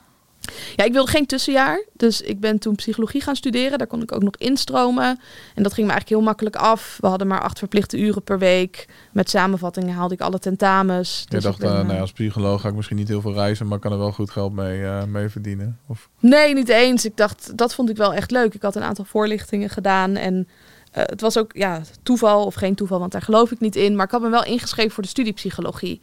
ja 0.75 0.83
ik 0.83 0.91
wilde 0.91 1.11
geen 1.11 1.25
tussenjaar. 1.25 1.85
Dus 1.93 2.21
ik 2.21 2.39
ben 2.39 2.59
toen 2.59 2.75
psychologie 2.75 3.21
gaan 3.21 3.35
studeren. 3.35 3.77
Daar 3.77 3.87
kon 3.87 4.01
ik 4.01 4.11
ook 4.11 4.23
nog 4.23 4.35
instromen. 4.37 5.19
En 5.55 5.63
dat 5.63 5.73
ging 5.73 5.87
me 5.87 5.93
eigenlijk 5.93 6.09
heel 6.09 6.21
makkelijk 6.21 6.55
af. 6.55 6.97
We 7.01 7.07
hadden 7.07 7.27
maar 7.27 7.41
acht 7.41 7.59
verplichte 7.59 7.99
uren 7.99 8.23
per 8.23 8.39
week. 8.39 8.87
Met 9.11 9.29
samenvattingen 9.29 9.95
haalde 9.95 10.13
ik 10.13 10.21
alle 10.21 10.39
tentamens. 10.39 11.21
je 11.23 11.29
Dus 11.29 11.43
dacht, 11.43 11.55
ik 11.55 11.61
ben, 11.61 11.71
eh, 11.71 11.79
eh, 11.79 11.83
nou 11.83 11.95
ja, 11.95 12.01
als 12.01 12.11
psycholoog 12.11 12.61
ga 12.61 12.67
ik 12.67 12.75
misschien 12.75 12.97
niet 12.97 13.07
heel 13.07 13.21
veel 13.21 13.33
reizen, 13.33 13.67
maar 13.67 13.79
kan 13.79 13.91
er 13.91 13.97
wel 13.97 14.11
goed 14.11 14.29
geld 14.29 14.53
mee, 14.53 15.05
mee 15.05 15.29
verdienen. 15.29 15.79
Of, 15.87 16.09
Nee, 16.19 16.53
niet 16.53 16.69
eens. 16.69 17.05
Ik 17.05 17.17
dacht, 17.17 17.57
dat 17.57 17.73
vond 17.73 17.89
ik 17.89 17.97
wel 17.97 18.13
echt 18.13 18.31
leuk. 18.31 18.53
Ik 18.53 18.61
had 18.61 18.75
een 18.75 18.83
aantal 18.83 19.05
voorlichtingen 19.05 19.69
gedaan 19.69 20.15
en 20.15 20.47
het 20.91 21.21
was 21.21 21.37
ook 21.37 21.51
ja, 21.53 21.81
toeval 22.03 22.45
of 22.45 22.53
geen 22.53 22.75
toeval, 22.75 22.99
want 22.99 23.11
daar 23.11 23.21
geloof 23.21 23.51
ik 23.51 23.59
niet 23.59 23.75
in. 23.75 23.95
Maar 23.95 24.05
ik 24.05 24.11
had 24.11 24.21
me 24.21 24.29
wel 24.29 24.43
ingeschreven 24.43 24.91
voor 24.91 25.03
de 25.03 25.09
studie 25.09 25.33
psychologie. 25.33 26.01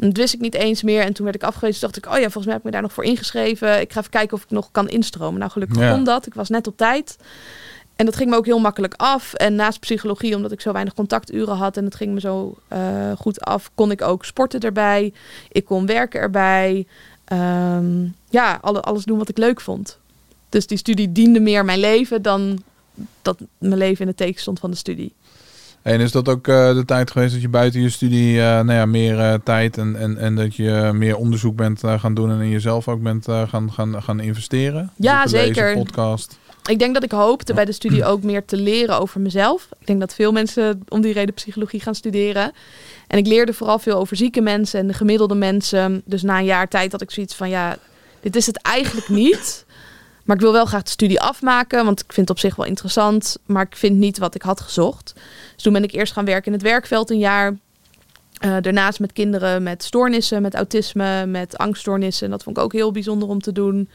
Dat 0.00 0.16
wist 0.16 0.34
ik 0.34 0.40
niet 0.40 0.54
eens 0.54 0.82
meer. 0.82 1.02
En 1.02 1.12
toen 1.12 1.24
werd 1.24 1.36
ik 1.36 1.42
afgewezen. 1.42 1.80
Toen 1.80 1.90
dacht 1.90 2.06
ik, 2.06 2.12
oh 2.12 2.18
ja, 2.18 2.30
volgens 2.30 2.44
mij 2.44 2.52
heb 2.52 2.58
ik 2.60 2.64
me 2.66 2.70
daar 2.72 2.82
nog 2.82 2.92
voor 2.92 3.04
ingeschreven. 3.04 3.80
Ik 3.80 3.92
ga 3.92 3.98
even 3.98 4.10
kijken 4.10 4.36
of 4.36 4.42
ik 4.42 4.50
nog 4.50 4.68
kan 4.70 4.88
instromen. 4.88 5.38
Nou, 5.38 5.50
gelukkig 5.50 5.78
Ja. 5.78 5.90
kon 5.92 6.04
dat. 6.04 6.26
Ik 6.26 6.34
was 6.34 6.48
net 6.48 6.66
op 6.66 6.76
tijd. 6.76 7.16
En 7.96 8.04
dat 8.04 8.16
ging 8.16 8.30
me 8.30 8.36
ook 8.36 8.46
heel 8.46 8.58
makkelijk 8.58 8.94
af. 8.96 9.34
En 9.34 9.54
naast 9.54 9.80
psychologie, 9.80 10.36
omdat 10.36 10.52
ik 10.52 10.60
zo 10.60 10.72
weinig 10.72 10.94
contacturen 10.94 11.56
had 11.56 11.76
en 11.76 11.84
het 11.84 11.94
ging 11.94 12.14
me 12.14 12.20
zo 12.20 12.56
eh, 12.68 13.12
goed 13.18 13.40
af, 13.40 13.70
kon 13.74 13.90
ik 13.90 14.02
ook 14.02 14.24
sporten 14.24 14.60
erbij. 14.60 15.12
Ik 15.52 15.64
kon 15.64 15.86
werken 15.86 16.20
erbij. 16.20 16.86
Ehm, 17.24 18.04
ja, 18.30 18.58
alle, 18.60 18.80
alles 18.80 19.04
doen 19.04 19.18
wat 19.18 19.28
ik 19.28 19.38
leuk 19.38 19.60
vond. 19.60 19.98
Dus 20.48 20.66
die 20.66 20.78
studie 20.78 21.12
diende 21.12 21.40
meer 21.40 21.64
mijn 21.64 21.78
leven 21.80 22.22
dan 22.22 22.62
dat 23.22 23.38
mijn 23.58 23.76
leven 23.78 24.00
in 24.00 24.06
het 24.06 24.16
teken 24.16 24.40
stond 24.40 24.58
van 24.58 24.70
de 24.70 24.76
studie. 24.76 25.14
En 25.88 26.00
is 26.00 26.12
dat 26.12 26.28
ook 26.28 26.48
eh, 26.48 26.74
de 26.74 26.84
tijd 26.84 27.10
geweest 27.10 27.32
dat 27.32 27.42
je 27.42 27.48
buiten 27.48 27.80
je 27.80 27.90
studie 27.90 28.40
eh, 28.40 28.44
nou 28.44 28.72
ja, 28.72 28.86
meer 28.86 29.18
eh, 29.18 29.34
tijd 29.44 29.78
en, 29.78 29.96
en, 29.96 30.18
en 30.18 30.34
dat 30.34 30.54
je 30.54 30.90
meer 30.94 31.16
onderzoek 31.16 31.56
bent 31.56 31.80
gaan 31.84 32.14
doen 32.14 32.30
en 32.30 32.40
in 32.40 32.48
jezelf 32.48 32.88
ook 32.88 33.02
bent 33.02 33.24
gaan, 33.24 33.72
gaan, 33.72 34.02
gaan 34.02 34.20
investeren? 34.20 34.90
Ja, 34.96 35.22
lezen, 35.22 35.38
zeker. 35.38 35.74
podcast. 35.74 36.38
Ik 36.70 36.78
denk 36.78 36.94
dat 36.94 37.02
ik 37.02 37.10
hoopte 37.10 37.54
bij 37.54 37.64
de 37.64 37.72
studie 37.72 38.04
ook 38.10 38.22
meer 38.22 38.44
te 38.44 38.56
leren 38.56 39.00
over 39.00 39.20
mezelf. 39.20 39.68
Ik 39.78 39.86
denk 39.86 40.00
dat 40.00 40.14
veel 40.14 40.32
mensen 40.32 40.82
om 40.88 41.00
die 41.00 41.12
reden 41.12 41.34
psychologie 41.34 41.80
gaan 41.80 41.94
studeren. 41.94 42.52
En 43.06 43.18
ik 43.18 43.26
leerde 43.26 43.52
vooral 43.52 43.78
veel 43.78 43.98
over 43.98 44.16
zieke 44.16 44.40
mensen 44.40 44.80
en 44.80 44.86
de 44.86 44.94
gemiddelde 44.94 45.34
mensen. 45.34 46.02
Dus 46.04 46.22
na 46.22 46.38
een 46.38 46.44
jaar 46.44 46.68
tijd 46.68 46.92
had 46.92 47.02
ik 47.02 47.10
zoiets 47.10 47.34
van, 47.34 47.48
ja, 47.48 47.76
dit 48.20 48.36
is 48.36 48.46
het 48.46 48.62
eigenlijk 48.62 49.08
niet. 49.08 49.64
Maar 50.28 50.36
ik 50.36 50.42
wil 50.42 50.52
wel 50.52 50.66
graag 50.66 50.82
de 50.82 50.90
studie 50.90 51.20
afmaken, 51.20 51.84
want 51.84 52.00
ik 52.00 52.12
vind 52.12 52.28
het 52.28 52.36
op 52.36 52.42
zich 52.42 52.56
wel 52.56 52.66
interessant. 52.66 53.36
Maar 53.46 53.62
ik 53.62 53.76
vind 53.76 53.96
niet 53.96 54.18
wat 54.18 54.34
ik 54.34 54.42
had 54.42 54.60
gezocht. 54.60 55.12
Dus 55.54 55.62
toen 55.62 55.72
ben 55.72 55.82
ik 55.82 55.92
eerst 55.92 56.12
gaan 56.12 56.24
werken 56.24 56.46
in 56.46 56.52
het 56.52 56.62
werkveld 56.62 57.10
een 57.10 57.18
jaar. 57.18 57.56
Eh, 58.38 58.56
daarnaast 58.60 59.00
met 59.00 59.12
kinderen 59.12 59.62
met 59.62 59.82
stoornissen, 59.82 60.42
met 60.42 60.54
autisme, 60.54 61.26
met 61.26 61.58
angststoornissen. 61.58 62.24
En 62.24 62.30
dat 62.30 62.42
vond 62.42 62.56
ik 62.56 62.62
ook 62.62 62.72
heel 62.72 62.92
bijzonder 62.92 63.28
om 63.28 63.40
te 63.40 63.52
doen. 63.52 63.88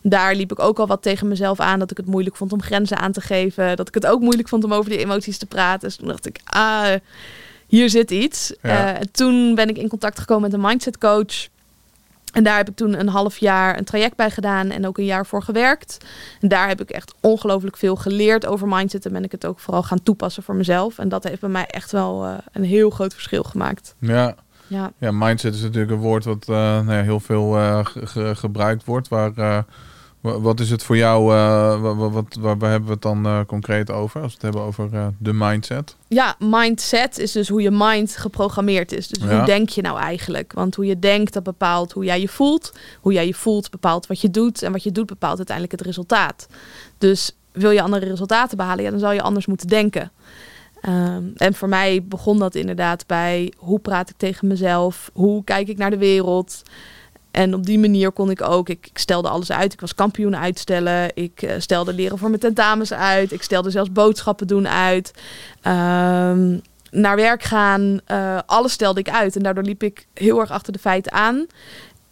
Daar 0.00 0.34
liep 0.34 0.52
ik 0.52 0.58
ook 0.58 0.78
al 0.78 0.86
wat 0.86 1.02
tegen 1.02 1.28
mezelf 1.28 1.60
aan. 1.60 1.78
Dat 1.78 1.90
ik 1.90 1.96
het 1.96 2.06
moeilijk 2.06 2.36
vond 2.36 2.52
om 2.52 2.62
grenzen 2.62 2.96
aan 2.96 3.12
te 3.12 3.20
geven. 3.20 3.76
Dat 3.76 3.88
ik 3.88 3.94
het 3.94 4.06
ook 4.06 4.20
moeilijk 4.20 4.48
vond 4.48 4.64
om 4.64 4.72
over 4.72 4.90
die 4.90 4.98
emoties 4.98 5.38
te 5.38 5.46
praten. 5.46 5.88
Dus 5.88 5.96
toen 5.96 6.08
dacht 6.08 6.26
ik, 6.26 6.40
ah, 6.44 6.94
hier 7.66 7.90
zit 7.90 8.10
iets. 8.10 8.54
Ja. 8.62 8.94
Eh, 8.94 9.00
en 9.00 9.10
toen 9.12 9.54
ben 9.54 9.68
ik 9.68 9.78
in 9.78 9.88
contact 9.88 10.18
gekomen 10.18 10.42
met 10.42 10.52
een 10.52 10.66
mindset 10.68 10.98
coach. 10.98 11.48
En 12.32 12.42
daar 12.44 12.56
heb 12.56 12.68
ik 12.68 12.76
toen 12.76 12.98
een 13.00 13.08
half 13.08 13.38
jaar 13.38 13.78
een 13.78 13.84
traject 13.84 14.16
bij 14.16 14.30
gedaan 14.30 14.70
en 14.70 14.86
ook 14.86 14.98
een 14.98 15.04
jaar 15.04 15.26
voor 15.26 15.42
gewerkt. 15.42 15.96
En 16.40 16.48
daar 16.48 16.68
heb 16.68 16.80
ik 16.80 16.90
echt 16.90 17.14
ongelooflijk 17.20 17.76
veel 17.76 17.96
geleerd 17.96 18.46
over 18.46 18.68
mindset. 18.68 19.06
En 19.06 19.12
ben 19.12 19.24
ik 19.24 19.32
het 19.32 19.46
ook 19.46 19.58
vooral 19.60 19.82
gaan 19.82 20.02
toepassen 20.02 20.42
voor 20.42 20.54
mezelf. 20.54 20.98
En 20.98 21.08
dat 21.08 21.24
heeft 21.24 21.40
bij 21.40 21.50
mij 21.50 21.66
echt 21.66 21.92
wel 21.92 22.24
eh, 22.24 22.34
een 22.52 22.64
heel 22.64 22.90
groot 22.90 23.12
verschil 23.14 23.42
gemaakt. 23.42 23.94
Ja. 23.98 24.34
Ja. 24.66 24.92
ja, 24.98 25.10
mindset 25.10 25.54
is 25.54 25.60
natuurlijk 25.62 25.92
een 25.92 25.98
woord 25.98 26.24
wat 26.24 26.42
eh, 26.48 26.54
nou 26.56 26.92
ja, 26.92 27.02
heel 27.02 27.20
veel 27.20 27.56
eh, 27.58 27.78
ge- 27.84 28.06
ge- 28.06 28.34
gebruikt 28.36 28.84
wordt. 28.84 29.08
Waar, 29.08 29.32
wa- 29.34 29.64
wat 30.22 30.60
is 30.60 30.70
het 30.70 30.82
voor 30.82 30.96
jou, 30.96 31.34
eh, 31.34 31.80
wa- 31.80 31.94
wa- 31.94 32.10
wat, 32.10 32.36
waar, 32.40 32.58
waar 32.58 32.70
hebben 32.70 32.88
we 32.88 32.94
het 32.94 33.02
dan 33.02 33.26
eh, 33.26 33.40
concreet 33.46 33.90
over? 33.90 34.20
Als 34.22 34.28
we 34.30 34.34
het 34.34 34.42
hebben 34.42 34.62
over 34.62 34.88
eh, 34.92 35.06
de 35.18 35.32
mindset. 35.32 35.96
Ja, 36.08 36.36
mindset 36.38 37.18
is 37.18 37.32
dus 37.32 37.48
hoe 37.48 37.62
je 37.62 37.70
mind 37.70 38.16
geprogrammeerd 38.16 38.92
is. 38.92 39.08
Dus 39.08 39.22
Ja. 39.24 39.36
hoe 39.36 39.46
denk 39.46 39.68
je 39.68 39.82
nou 39.82 39.98
eigenlijk? 39.98 40.52
Want 40.52 40.74
hoe 40.74 40.86
je 40.86 40.98
denkt, 40.98 41.32
dat 41.32 41.42
bepaalt 41.42 41.92
hoe 41.92 42.04
jij 42.04 42.20
je 42.20 42.28
voelt. 42.28 42.72
Hoe 43.00 43.12
jij 43.12 43.26
je 43.26 43.34
voelt 43.34 43.70
bepaalt 43.70 44.06
wat 44.06 44.20
je 44.20 44.30
doet. 44.30 44.62
En 44.62 44.72
wat 44.72 44.82
je 44.82 44.92
doet 44.92 45.06
bepaalt 45.06 45.36
uiteindelijk 45.36 45.78
het 45.78 45.86
resultaat. 45.86 46.46
Dus 46.98 47.36
wil 47.52 47.70
je 47.70 47.82
andere 47.82 48.06
resultaten 48.06 48.56
behalen, 48.56 48.84
ja, 48.84 48.90
dan 48.90 48.98
zal 49.00 49.12
je 49.12 49.22
anders 49.22 49.46
moeten 49.46 49.68
denken. 49.68 50.12
Ehm, 50.80 51.22
en 51.36 51.54
voor 51.54 51.68
mij 51.68 52.04
begon 52.04 52.38
dat 52.38 52.54
inderdaad 52.54 53.06
bij 53.06 53.52
hoe 53.56 53.78
praat 53.78 54.10
ik 54.10 54.16
tegen 54.16 54.48
mezelf? 54.48 55.10
Hoe 55.12 55.44
kijk 55.44 55.68
ik 55.68 55.78
naar 55.78 55.90
de 55.90 55.98
wereld? 55.98 56.62
En 57.32 57.54
op 57.54 57.66
die 57.66 57.78
manier 57.78 58.10
kon 58.10 58.30
ik 58.30 58.42
ook, 58.42 58.68
ik, 58.68 58.90
stelde 58.94 59.28
alles 59.28 59.52
uit. 59.52 59.72
Ik 59.72 59.80
was 59.80 59.94
kampioen 59.94 60.36
uitstellen. 60.36 61.10
Ik 61.14 61.42
eh, 61.42 61.54
stelde 61.58 61.92
leren 61.92 62.18
voor 62.18 62.28
mijn 62.28 62.40
tentamens 62.40 62.92
uit. 62.92 63.32
Ik 63.32 63.42
stelde 63.42 63.70
zelfs 63.70 63.92
boodschappen 63.92 64.46
doen 64.46 64.68
uit. 64.68 65.12
Ehm, 65.60 66.58
naar 66.90 67.16
werk 67.16 67.42
gaan. 67.42 68.00
eh, 68.04 68.38
alles 68.46 68.72
stelde 68.72 69.00
ik 69.00 69.10
uit. 69.10 69.36
En 69.36 69.42
daardoor 69.42 69.64
liep 69.64 69.82
ik 69.82 70.06
heel 70.14 70.40
erg 70.40 70.50
achter 70.50 70.72
de 70.72 70.78
feiten 70.78 71.12
aan. 71.12 71.46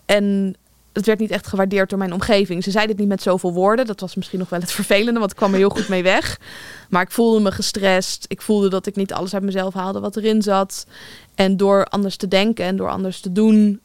En 0.06 0.54
het 0.92 1.06
werd 1.06 1.18
niet 1.18 1.30
echt 1.30 1.46
gewaardeerd 1.46 1.90
door 1.90 1.98
mijn 1.98 2.12
omgeving. 2.12 2.64
Ze 2.64 2.70
zeiden 2.70 2.92
het 2.92 3.00
niet 3.00 3.11
met 3.11 3.22
zoveel 3.22 3.52
woorden. 3.52 3.87
Dat 3.87 4.00
was 4.00 4.14
misschien 4.14 4.38
nog 4.38 4.48
wel 4.48 4.61
het 4.61 4.72
vervelende, 4.72 5.18
want 5.18 5.30
ik 5.30 5.37
kwam 5.37 5.52
er 5.52 5.59
heel 5.59 5.68
goed 5.68 5.88
mee 5.88 6.02
weg. 6.02 6.40
Maar 6.88 7.02
ik 7.02 7.11
voelde 7.11 7.40
me 7.40 7.52
gestrest. 7.52 8.24
Ik 8.28 8.42
voelde 8.42 8.68
dat 8.68 8.87
ik 8.87 8.96
niet 8.96 9.12
alles 9.12 9.35
uit 9.35 9.42
mezelf 9.42 9.74
haalde 9.74 10.00
wat 10.00 10.16
erin 10.16 10.42
zat. 10.42 10.87
En 11.35 11.56
door 11.56 11.85
anders 11.85 12.16
te 12.16 12.28
denken 12.28 12.64
en 12.64 12.76
door 12.76 12.90
anders 12.90 13.20
te 13.20 13.33
doen, 13.33 13.80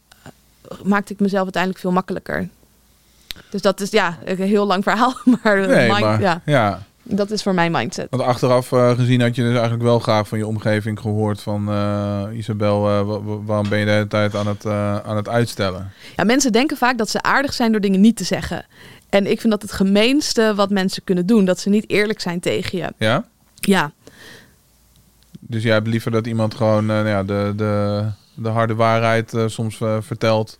maakte 0.83 1.13
ik 1.13 1.19
mezelf 1.19 1.43
uiteindelijk 1.43 1.81
veel 1.81 1.91
makkelijker. 1.91 2.49
Dus 3.49 3.61
dat 3.61 3.81
is 3.81 3.89
ja, 3.89 4.17
een 4.25 4.37
heel 4.37 4.65
lang 4.65 4.83
verhaal. 4.83 5.13
Maar, 5.43 5.67
Nee, 5.67 5.87
mind- 5.87 5.99
maar 5.99 6.21
ja. 6.21 6.41
ja. 6.45 6.81
Dat 7.07 7.31
is 7.31 7.43
voor 7.43 7.53
mijn 7.53 7.71
mindset. 7.71 8.07
Want 8.09 8.23
achteraf 8.23 8.71
eh, 8.71 8.91
gezien 8.91 9.21
had 9.21 9.35
je 9.35 9.41
dus 9.41 9.51
eigenlijk 9.53 9.83
wel 9.83 9.99
graag 9.99 10.27
van 10.27 10.37
je 10.37 10.47
omgeving 10.47 10.99
gehoord 10.99 11.41
van 11.41 11.69
eh, 11.69 12.23
Isabel, 12.33 12.89
eh, 12.89 13.01
wa- 13.07 13.21
wa- 13.21 13.41
waarom 13.43 13.69
ben 13.69 13.79
je 13.79 13.85
de 13.85 13.91
hele 13.91 14.07
tijd 14.07 14.35
aan 14.35 14.47
het, 14.47 14.65
aan 15.05 15.15
het 15.15 15.29
uitstellen? 15.29 15.91
Ja, 16.15 16.23
mensen 16.23 16.51
denken 16.51 16.77
vaak 16.77 16.97
dat 16.97 17.09
ze 17.09 17.21
aardig 17.21 17.53
zijn 17.53 17.71
door 17.71 17.81
dingen 17.81 18.01
niet 18.01 18.15
te 18.17 18.23
zeggen. 18.23 18.65
En 19.09 19.31
ik 19.31 19.39
vind 19.39 19.51
dat 19.53 19.61
het 19.61 19.71
gemeenste 19.71 20.53
wat 20.55 20.69
mensen 20.69 21.03
kunnen 21.03 21.25
doen. 21.25 21.45
Dat 21.45 21.59
ze 21.59 21.69
niet 21.69 21.89
eerlijk 21.89 22.21
zijn 22.21 22.39
tegen 22.39 22.77
je. 22.77 22.93
Ja? 22.97 23.25
Ja, 23.55 23.91
Dus 25.39 25.63
jij 25.63 25.73
hebt 25.73 25.87
liever 25.87 26.11
dat 26.11 26.27
iemand 26.27 26.55
gewoon 26.55 26.85
nou 26.85 27.07
ja, 27.07 27.23
de, 27.23 27.53
de, 27.55 28.03
de 28.35 28.49
harde 28.49 28.75
waarheid 28.75 29.33
eh, 29.33 29.47
soms 29.47 29.81
eh, 29.81 29.97
vertelt. 30.01 30.59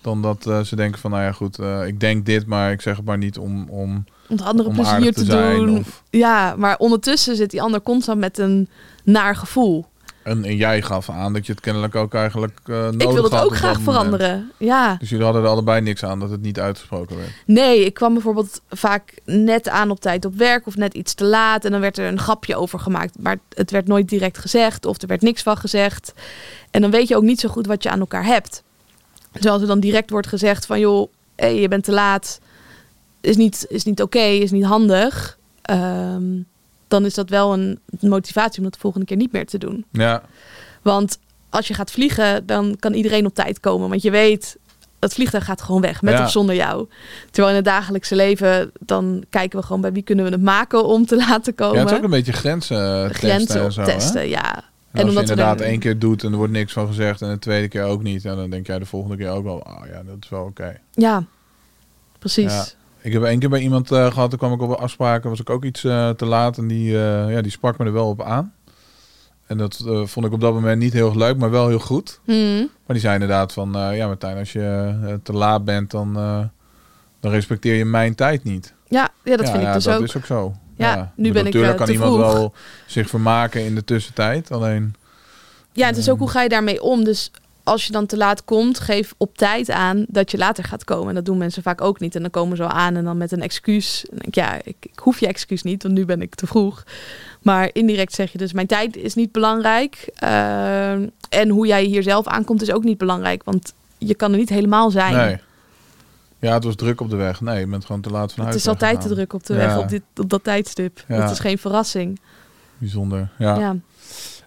Dan 0.00 0.22
dat 0.22 0.46
eh, 0.46 0.60
ze 0.60 0.76
denken 0.76 1.00
van, 1.00 1.10
nou 1.10 1.22
ja 1.22 1.32
goed, 1.32 1.58
ik 1.86 2.00
denk 2.00 2.26
dit, 2.26 2.46
maar 2.46 2.72
ik 2.72 2.80
zeg 2.80 2.96
het 2.96 3.04
maar 3.04 3.18
niet 3.18 3.38
om, 3.38 3.68
om, 3.68 4.04
om 4.28 4.36
de 4.36 4.42
andere 4.44 4.68
om 4.68 4.74
plezier 4.74 5.12
te 5.12 5.24
zijn. 5.24 5.56
doen. 5.56 5.78
Of, 5.78 6.02
Ja, 6.10 6.54
maar 6.56 6.76
ondertussen 6.76 7.36
zit 7.36 7.50
die 7.50 7.62
ander 7.62 7.82
constant 7.82 8.18
met 8.18 8.38
een 8.38 8.68
naar 9.04 9.36
gevoel. 9.36 9.86
En, 10.22 10.44
en 10.44 10.56
jij 10.56 10.82
gaf 10.82 11.10
aan 11.10 11.32
dat 11.32 11.46
je 11.46 11.52
het 11.52 11.60
kennelijk 11.60 11.94
ook 11.94 12.14
eigenlijk 12.14 12.60
eh 12.64 12.74
nodig 12.74 13.00
ik 13.00 13.10
wil 13.10 13.22
het 13.22 13.32
had 13.32 13.44
ook 13.44 13.56
graag 13.56 13.80
veranderen. 13.80 14.50
Ja. 14.56 14.96
Dus 14.98 15.08
jullie 15.08 15.24
hadden 15.24 15.42
er 15.42 15.48
allebei 15.48 15.80
niks 15.80 16.04
aan 16.04 16.20
dat 16.20 16.30
het 16.30 16.42
niet 16.42 16.60
uitgesproken 16.60 17.16
werd. 17.16 17.30
Nee, 17.46 17.84
ik 17.84 17.94
kwam 17.94 18.12
bijvoorbeeld 18.12 18.60
vaak 18.68 19.14
net 19.24 19.68
aan 19.68 19.90
op 19.90 20.00
tijd 20.00 20.24
op 20.24 20.34
werk 20.34 20.66
of 20.66 20.76
net 20.76 20.94
iets 20.94 21.14
te 21.14 21.24
laat. 21.24 21.64
En 21.64 21.70
dan 21.70 21.80
werd 21.80 21.98
er 21.98 22.06
een 22.06 22.18
grapje 22.18 22.56
over 22.56 22.78
gemaakt. 22.78 23.18
Maar 23.18 23.38
het 23.48 23.70
werd 23.70 23.86
nooit 23.86 24.08
direct 24.08 24.38
gezegd 24.38 24.86
of 24.86 25.02
er 25.02 25.08
werd 25.08 25.22
niks 25.22 25.42
van 25.42 25.56
gezegd. 25.56 26.12
En 26.70 26.80
dan 26.80 26.90
weet 26.90 27.08
je 27.08 27.16
ook 27.16 27.22
niet 27.22 27.40
zo 27.40 27.48
goed 27.48 27.66
wat 27.66 27.82
je 27.82 27.90
aan 27.90 28.00
elkaar 28.00 28.24
hebt. 28.24 28.62
Dus 29.32 29.46
als 29.46 29.60
er 29.62 29.68
dan 29.68 29.80
direct 29.80 30.10
wordt 30.10 30.26
gezegd 30.26 30.66
van 30.66 30.80
joh, 30.80 31.12
hé, 31.36 31.46
je 31.46 31.68
bent 31.68 31.84
te 31.84 31.92
laat. 31.92 32.40
Is 33.20 33.36
niet, 33.36 33.66
is 33.68 33.84
niet 33.84 34.02
oké, 34.02 34.18
is 34.18 34.50
niet 34.50 34.64
handig. 34.64 35.38
ehm, 35.62 36.24
dan 36.90 37.04
is 37.04 37.14
dat 37.14 37.28
wel 37.28 37.52
een 37.52 37.78
motivatie 38.00 38.58
om 38.58 38.64
dat 38.64 38.72
de 38.72 38.78
volgende 38.80 39.06
keer 39.06 39.16
niet 39.16 39.32
meer 39.32 39.46
te 39.46 39.58
doen. 39.58 39.84
Ja, 39.92 40.22
Want 40.82 41.18
als 41.48 41.68
je 41.68 41.74
gaat 41.74 41.90
vliegen, 41.90 42.46
dan 42.46 42.76
kan 42.78 42.92
iedereen 42.94 43.26
op 43.26 43.34
tijd 43.34 43.60
komen. 43.60 43.88
Want 43.88 44.02
je 44.02 44.10
weet, 44.10 44.56
het 45.00 45.14
vliegtuig 45.14 45.44
gaat 45.44 45.62
gewoon 45.62 45.80
weg, 45.80 46.02
met 46.02 46.14
Ja. 46.14 46.24
of 46.24 46.30
zonder 46.30 46.54
jou. 46.54 46.88
Terwijl 47.30 47.48
in 47.48 47.54
het 47.56 47.64
dagelijkse 47.64 48.16
leven, 48.16 48.70
dan 48.80 49.24
kijken 49.30 49.58
we 49.58 49.64
gewoon 49.66 49.80
bij 49.80 49.92
wie 49.92 50.02
kunnen 50.02 50.24
we 50.24 50.30
het 50.30 50.42
maken 50.42 50.84
om 50.84 51.06
te 51.06 51.16
laten 51.28 51.52
ja 51.56 51.64
komen. 51.64 51.80
het 51.80 51.90
is 51.90 51.96
ook 51.96 52.02
een 52.04 52.10
beetje 52.10 52.32
grenzen 52.32 52.76
eh, 53.04 53.08
testen 53.08 53.14
Grenzen 53.28 53.60
en 53.64 53.72
zo, 53.72 53.80
hè? 53.80 53.86
optesten, 53.86 54.28
ja. 54.28 54.64
En 54.92 55.04
als 55.04 55.12
je 55.14 55.20
inderdaad 55.20 55.60
er- 55.60 55.66
één 55.66 55.78
keer 55.78 55.98
doet 55.98 56.24
en 56.24 56.30
er 56.30 56.36
wordt 56.36 56.52
niks 56.52 56.72
van 56.72 56.86
gezegd 56.86 57.22
en 57.22 57.30
de 57.30 57.38
tweede 57.38 57.68
keer 57.68 57.82
ook 57.84 58.02
niet, 58.02 58.22
ja, 58.22 58.34
dan 58.34 58.50
denk 58.50 58.66
jij 58.66 58.78
de 58.78 58.84
volgende 58.86 59.16
keer 59.16 59.30
ook 59.30 59.44
wel, 59.44 59.56
oh 59.56 59.82
ja, 59.86 60.02
dat 60.02 60.16
is 60.20 60.28
wel 60.28 60.44
oké. 60.44 60.80
Ja, 60.94 61.24
precies. 62.18 62.52
Ja. 62.52 62.64
Ik 63.02 63.12
heb 63.12 63.22
één 63.22 63.38
keer 63.38 63.48
bij 63.48 63.60
iemand 63.60 63.90
eh, 63.92 64.12
gehad, 64.12 64.30
toen 64.30 64.38
kwam 64.38 64.52
ik 64.52 64.62
op 64.62 64.70
een 64.70 64.76
afspraak, 64.76 65.24
was 65.24 65.40
ik 65.40 65.50
ook 65.50 65.64
iets 65.64 65.84
eh, 65.84 66.10
te 66.10 66.24
laat 66.24 66.58
en 66.58 66.66
die, 66.66 66.98
eh, 66.98 67.32
ja, 67.32 67.40
die 67.40 67.50
sprak 67.50 67.78
me 67.78 67.84
er 67.84 67.92
wel 67.92 68.08
op 68.08 68.22
aan. 68.22 68.54
En 69.46 69.58
dat 69.58 69.84
vond 70.04 70.26
ik 70.26 70.32
op 70.32 70.40
dat 70.40 70.52
moment 70.52 70.80
niet 70.80 70.92
heel 70.92 71.06
erg 71.06 71.16
leuk, 71.16 71.36
maar 71.36 71.50
wel 71.50 71.68
heel 71.68 71.78
goed. 71.78 72.20
Hmm. 72.24 72.58
Maar 72.58 72.68
die 72.86 73.00
zei 73.00 73.14
inderdaad 73.14 73.52
van, 73.52 73.72
ja 73.94 74.06
Martijn, 74.06 74.38
als 74.38 74.52
je 74.52 75.20
te 75.22 75.32
laat 75.32 75.64
bent, 75.64 75.90
dan, 75.90 76.12
dan 77.20 77.30
respecteer 77.30 77.74
je 77.74 77.84
mijn 77.84 78.14
tijd 78.14 78.44
niet. 78.44 78.74
Ja, 78.88 79.08
ja, 79.22 79.36
dat 79.36 79.46
ja, 79.46 79.52
vind 79.52 79.62
ik 79.62 79.68
ja, 79.68 79.74
dus 79.74 79.84
dat 79.84 79.96
ook. 79.96 80.04
is 80.04 80.16
ook 80.16 80.24
zo. 80.24 80.54
Ja, 80.76 81.12
nu 81.16 81.32
ben 81.32 81.46
ik, 81.46 81.52
Natuurlijk 81.52 81.76
kan 81.76 81.88
iemand 81.88 82.14
vroeg. 82.14 82.32
wel 82.32 82.54
zich 82.86 83.08
vermaken 83.08 83.64
in 83.64 83.74
de 83.74 83.84
tussentijd, 83.84 84.50
alleen... 84.50 84.94
Ja, 85.72 85.86
het 85.86 85.96
is 85.96 86.10
ook 86.10 86.18
hoe 86.18 86.30
ga 86.30 86.42
je 86.42 86.48
daarmee 86.48 86.82
om. 86.82 87.04
Dus 87.04 87.30
als 87.70 87.86
je 87.86 87.92
dan 87.92 88.06
te 88.06 88.16
laat 88.16 88.44
komt, 88.44 88.80
geef 88.80 89.14
op 89.16 89.36
tijd 89.36 89.70
aan 89.70 90.04
dat 90.08 90.30
je 90.30 90.38
later 90.38 90.64
gaat 90.64 90.84
komen. 90.84 91.08
En 91.08 91.14
dat 91.14 91.24
doen 91.24 91.38
mensen 91.38 91.62
vaak 91.62 91.80
ook 91.80 92.00
niet. 92.00 92.14
En 92.14 92.20
dan 92.20 92.30
komen 92.30 92.56
ze 92.56 92.62
al 92.62 92.68
aan 92.68 92.96
en 92.96 93.04
dan 93.04 93.16
met 93.16 93.32
een 93.32 93.42
excuus. 93.42 94.04
En 94.10 94.16
denk 94.16 94.26
ik, 94.26 94.34
ja, 94.34 94.54
ik, 94.64 94.76
ik 94.80 94.98
hoef 94.98 95.20
je 95.20 95.26
excuus 95.26 95.62
niet, 95.62 95.82
want 95.82 95.94
nu 95.94 96.04
ben 96.04 96.22
ik 96.22 96.34
te 96.34 96.46
vroeg. 96.46 96.84
Maar 97.42 97.70
indirect 97.72 98.12
zeg 98.12 98.32
je 98.32 98.38
dus, 98.38 98.52
mijn 98.52 98.66
tijd 98.66 98.96
is 98.96 99.14
niet 99.14 99.32
belangrijk. 99.32 100.08
Eh, 100.14 100.92
en 101.28 101.48
hoe 101.48 101.66
jij 101.66 101.84
hier 101.84 102.02
zelf 102.02 102.26
aankomt 102.26 102.62
is 102.62 102.72
ook 102.72 102.84
niet 102.84 102.98
belangrijk. 102.98 103.42
Want 103.44 103.72
je 103.98 104.14
kan 104.14 104.32
er 104.32 104.38
niet 104.38 104.48
helemaal 104.48 104.90
zijn. 104.90 105.14
Nee. 105.14 105.38
Ja, 106.38 106.54
het 106.54 106.64
was 106.64 106.76
druk 106.76 107.00
op 107.00 107.10
de 107.10 107.16
weg. 107.16 107.40
Nee, 107.40 107.60
je 107.60 107.66
bent 107.66 107.84
gewoon 107.84 108.00
te 108.00 108.10
laat 108.10 108.32
van 108.32 108.46
het 108.46 108.54
is 108.54 108.68
altijd 108.68 109.00
te 109.00 109.08
druk 109.08 109.32
op 109.32 109.46
de 109.46 109.54
Ja. 109.54 109.58
weg 109.58 109.78
op, 109.78 109.88
dit, 109.88 110.02
op 110.16 110.30
dat 110.30 110.44
tijdstip. 110.44 111.04
Ja. 111.08 111.20
Dat 111.20 111.30
is 111.30 111.38
geen 111.38 111.58
verrassing. 111.58 112.20
Bijzonder, 112.78 113.28
ja. 113.38 113.58
Ja. 113.58 113.76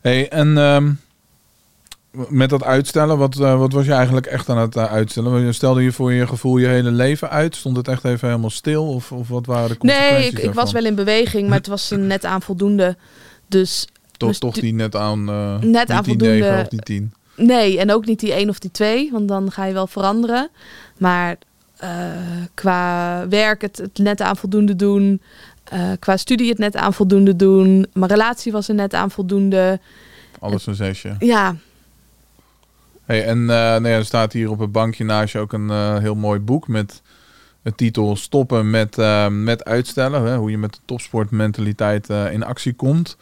Hey, 0.02 0.30
en 0.30 0.58
ehm, 0.58 0.92
met 2.30 2.50
dat 2.50 2.64
uitstellen, 2.64 3.18
wat, 3.18 3.40
eh, 3.40 3.58
wat 3.58 3.74
was 3.74 3.86
je 3.86 3.94
eigenlijk 3.94 4.26
echt 4.26 4.50
aan 4.50 4.58
het 4.58 4.76
eh, 4.76 4.92
uitstellen? 4.92 5.54
Stelde 5.54 5.82
je 5.84 5.92
voor 5.92 6.14
je 6.14 6.28
gevoel 6.28 6.58
je 6.58 6.68
hele 6.68 6.92
leven 6.92 7.30
uit? 7.30 7.56
Stond 7.56 7.78
het 7.78 7.88
echt 7.88 8.04
even 8.06 8.28
helemaal 8.28 8.50
stil? 8.50 8.88
Of, 8.88 9.12
of 9.12 9.28
wat 9.28 9.46
waren 9.46 9.70
de 9.70 9.78
consequenties 9.78 10.18
Nee, 10.32 10.42
ik, 10.44 10.50
ik 10.50 10.54
was 10.54 10.72
wel 10.72 10.86
in 10.86 10.96
beweging, 10.96 11.48
maar 11.50 11.58
het 11.58 11.68
was 11.68 11.90
net 11.98 12.26
aan 12.26 12.42
voldoende. 12.42 12.98
Dus 13.48 13.88
Toch, 14.18 14.34
toch 14.36 14.54
die 14.56 14.74
net 14.74 14.96
aan, 14.96 15.30
eh 15.30 15.60
Net 15.60 15.90
aan 15.90 16.04
die 16.04 16.10
voldoende- 16.18 16.40
9 16.40 16.62
of 16.62 16.68
die 16.68 16.80
10. 16.82 17.14
Nee, 17.36 17.80
en 17.80 17.92
ook 17.92 18.06
niet 18.06 18.20
die 18.20 18.34
één 18.34 18.50
of 18.50 18.60
die 18.60 18.72
twee, 18.72 19.10
want 19.12 19.28
dan 19.28 19.52
ga 19.52 19.66
je 19.66 19.74
wel 19.74 19.88
veranderen. 19.88 20.50
Maar 20.98 21.36
qua 22.54 23.28
werk 23.28 23.62
het, 23.62 23.78
het 23.78 23.98
net 23.98 24.22
aan 24.22 24.38
voldoende 24.38 24.76
doen. 24.76 25.22
qua 26.00 26.18
studie 26.18 26.50
het 26.50 26.58
net 26.58 26.76
aan 26.76 26.94
voldoende 26.94 27.36
doen. 27.36 27.86
Mijn 27.94 28.12
relatie 28.12 28.52
was 28.52 28.68
er 28.68 28.76
net 28.76 28.94
aan 28.94 29.12
voldoende. 29.12 29.80
Alles 30.40 30.66
een 30.66 30.76
zesje. 30.76 31.16
Ja, 31.20 31.56
Hey, 33.06 33.26
en 33.26 33.40
eh, 33.40 33.46
nou 33.56 33.88
ja, 33.88 33.96
er 33.96 34.06
staat 34.06 34.34
hier 34.34 34.50
op 34.50 34.60
het 34.60 34.72
bankje 34.72 35.04
naast 35.04 35.34
je 35.34 35.40
ook 35.40 35.54
een 35.54 35.70
eh, 35.70 35.98
heel 35.98 36.16
mooi 36.16 36.40
boek 36.40 36.68
met 36.68 37.02
de 37.62 37.76
titel 37.76 38.16
Stoppen 38.16 38.70
met, 38.70 38.98
eh, 38.98 39.28
met 39.28 39.66
uitstellen. 39.66 40.24
Hè? 40.24 40.36
Hoe 40.36 40.52
je 40.52 40.58
met 40.58 40.74
de 40.74 40.80
topsportmentaliteit 40.86 42.10
in 42.10 42.44
actie 42.44 42.74
komt. 42.74 43.18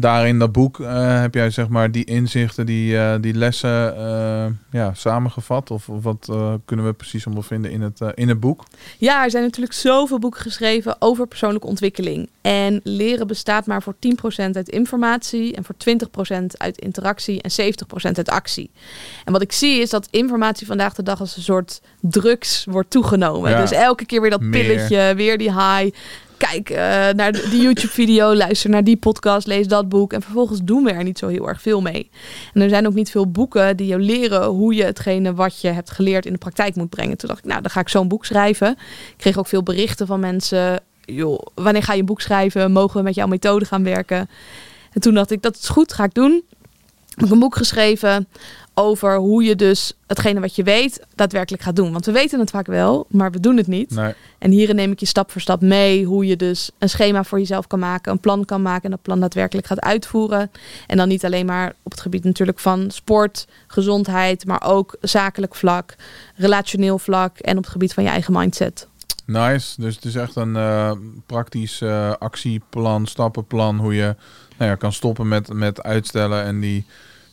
Daarin 0.00 0.38
dat 0.38 0.52
boek 0.52 0.80
eh, 0.80 1.20
heb 1.20 1.34
jij 1.34 1.50
zeg 1.50 1.68
maar 1.68 1.90
die 1.90 2.04
inzichten, 2.04 2.66
die, 2.66 2.98
eh, 2.98 3.14
die 3.20 3.34
lessen 3.34 3.96
eh, 3.96 4.46
ja, 4.70 4.94
samengevat. 4.94 5.70
Of, 5.70 5.88
of 5.88 6.02
wat 6.02 6.32
kunnen 6.64 6.86
we 6.86 6.92
precies 6.92 7.24
allemaal 7.26 7.42
vinden 7.42 7.70
in 7.70 7.82
het, 7.82 8.00
in 8.14 8.28
het 8.28 8.40
boek? 8.40 8.64
Ja, 8.98 9.24
er 9.24 9.30
zijn 9.30 9.42
natuurlijk 9.42 9.72
zoveel 9.72 10.18
boeken 10.18 10.40
geschreven 10.40 10.96
over 10.98 11.26
persoonlijke 11.26 11.66
ontwikkeling. 11.66 12.28
En 12.40 12.80
leren 12.82 13.26
bestaat 13.26 13.66
maar 13.66 13.82
voor 13.82 13.94
10% 13.94 13.96
uit 14.52 14.68
informatie 14.68 15.54
en 15.54 15.64
voor 15.64 15.74
20% 16.40 16.44
uit 16.56 16.78
interactie 16.78 17.42
en 17.42 17.74
70% 18.10 18.16
uit 18.16 18.28
actie. 18.28 18.70
En 19.24 19.32
wat 19.32 19.42
ik 19.42 19.52
zie 19.52 19.80
is 19.80 19.90
dat 19.90 20.08
informatie 20.10 20.66
vandaag 20.66 20.94
de 20.94 21.02
dag 21.02 21.20
als 21.20 21.36
een 21.36 21.42
soort 21.42 21.80
drugs 22.00 22.64
wordt 22.64 22.90
toegenomen. 22.90 23.50
Ja. 23.50 23.60
Dus 23.60 23.72
elke 23.72 24.04
keer 24.06 24.20
weer 24.20 24.30
dat 24.30 24.40
Meer. 24.40 24.50
pilletje, 24.50 25.14
weer 25.14 25.38
die 25.38 25.52
high. 25.52 25.96
Kijk 26.38 26.70
eh, 26.70 26.78
naar 27.14 27.32
die 27.32 27.62
YouTube-video, 27.62 28.34
luister 28.44 28.70
naar 28.70 28.84
die 28.84 28.96
podcast, 28.96 29.46
lees 29.46 29.68
dat 29.68 29.88
boek. 29.88 30.12
En 30.12 30.22
vervolgens 30.22 30.60
doen 30.62 30.84
we 30.84 30.90
er 30.90 31.04
niet 31.04 31.18
zo 31.18 31.28
heel 31.28 31.48
erg 31.48 31.62
veel 31.62 31.80
mee. 31.80 32.10
En 32.54 32.60
er 32.60 32.68
zijn 32.68 32.86
ook 32.86 32.94
niet 32.94 33.10
veel 33.10 33.30
boeken 33.30 33.76
die 33.76 33.86
jou 33.86 34.02
leren 34.02 34.44
hoe 34.44 34.74
je 34.74 34.84
hetgene 34.84 35.34
wat 35.34 35.60
je 35.60 35.68
hebt 35.68 35.90
geleerd 35.90 36.26
in 36.26 36.32
de 36.32 36.38
praktijk 36.38 36.74
moet 36.74 36.90
brengen. 36.90 37.16
Toen 37.16 37.28
dacht 37.28 37.44
ik, 37.44 37.50
nou, 37.50 37.62
dan 37.62 37.70
ga 37.70 37.80
ik 37.80 37.88
zo'n 37.88 38.08
boek 38.08 38.24
schrijven. 38.24 38.70
Ik 38.70 39.14
kreeg 39.16 39.38
ook 39.38 39.46
veel 39.46 39.62
berichten 39.62 40.06
van 40.06 40.20
mensen. 40.20 40.80
Joh, 41.04 41.40
wanneer 41.54 41.82
ga 41.82 41.92
je 41.92 42.00
een 42.00 42.06
boek 42.06 42.20
schrijven? 42.20 42.72
Mogen 42.72 42.96
we 42.96 43.02
met 43.02 43.14
jouw 43.14 43.26
methode 43.26 43.64
gaan 43.64 43.84
werken? 43.84 44.30
En 44.92 45.00
toen 45.00 45.14
dacht 45.14 45.30
ik, 45.30 45.42
dat 45.42 45.56
is 45.56 45.68
goed, 45.68 45.92
ga 45.92 46.04
ik 46.04 46.14
doen. 46.14 46.42
Heb 47.14 47.26
ik 47.26 47.32
een 47.32 47.38
boek 47.38 47.56
geschreven 47.56 48.28
over 48.78 49.16
hoe 49.16 49.44
je 49.44 49.56
dus 49.56 49.92
hetgene 50.06 50.40
wat 50.40 50.56
je 50.56 50.62
weet 50.62 51.06
daadwerkelijk 51.14 51.62
gaat 51.62 51.76
doen. 51.76 51.92
Want 51.92 52.06
we 52.06 52.12
weten 52.12 52.40
het 52.40 52.50
vaak 52.50 52.66
wel, 52.66 53.06
maar 53.08 53.30
we 53.30 53.40
doen 53.40 53.56
het 53.56 53.66
niet. 53.66 53.90
Nee. 53.90 54.14
En 54.38 54.50
hierin 54.50 54.76
neem 54.76 54.92
ik 54.92 55.00
je 55.00 55.06
stap 55.06 55.30
voor 55.30 55.40
stap 55.40 55.60
mee 55.60 56.04
hoe 56.04 56.26
je 56.26 56.36
dus 56.36 56.70
een 56.78 56.88
schema 56.88 57.24
voor 57.24 57.38
jezelf 57.38 57.66
kan 57.66 57.78
maken, 57.78 58.12
een 58.12 58.20
plan 58.20 58.44
kan 58.44 58.62
maken 58.62 58.84
en 58.84 58.90
dat 58.90 59.02
plan 59.02 59.20
daadwerkelijk 59.20 59.66
gaat 59.66 59.80
uitvoeren. 59.80 60.50
En 60.86 60.96
dan 60.96 61.08
niet 61.08 61.24
alleen 61.24 61.46
maar 61.46 61.74
op 61.82 61.90
het 61.90 62.00
gebied 62.00 62.24
natuurlijk 62.24 62.58
van 62.58 62.90
sport, 62.90 63.46
gezondheid, 63.66 64.46
maar 64.46 64.62
ook 64.64 64.96
zakelijk 65.00 65.54
vlak, 65.54 65.94
relationeel 66.36 66.98
vlak 66.98 67.38
en 67.38 67.56
op 67.56 67.62
het 67.62 67.72
gebied 67.72 67.94
van 67.94 68.02
je 68.02 68.10
eigen 68.10 68.32
mindset. 68.32 68.86
Nice. 69.24 69.80
Dus 69.80 69.94
het 69.94 70.04
is 70.04 70.14
echt 70.14 70.36
een 70.36 70.56
eh, 70.56 70.92
praktisch 71.26 71.80
eh, 71.80 72.12
actieplan, 72.18 73.06
stappenplan. 73.06 73.78
Hoe 73.78 73.94
je 73.94 74.16
nou 74.56 74.70
ja, 74.70 74.76
kan 74.76 74.92
stoppen 74.92 75.28
met, 75.28 75.52
met 75.52 75.82
uitstellen 75.82 76.44
en 76.44 76.60
die 76.60 76.84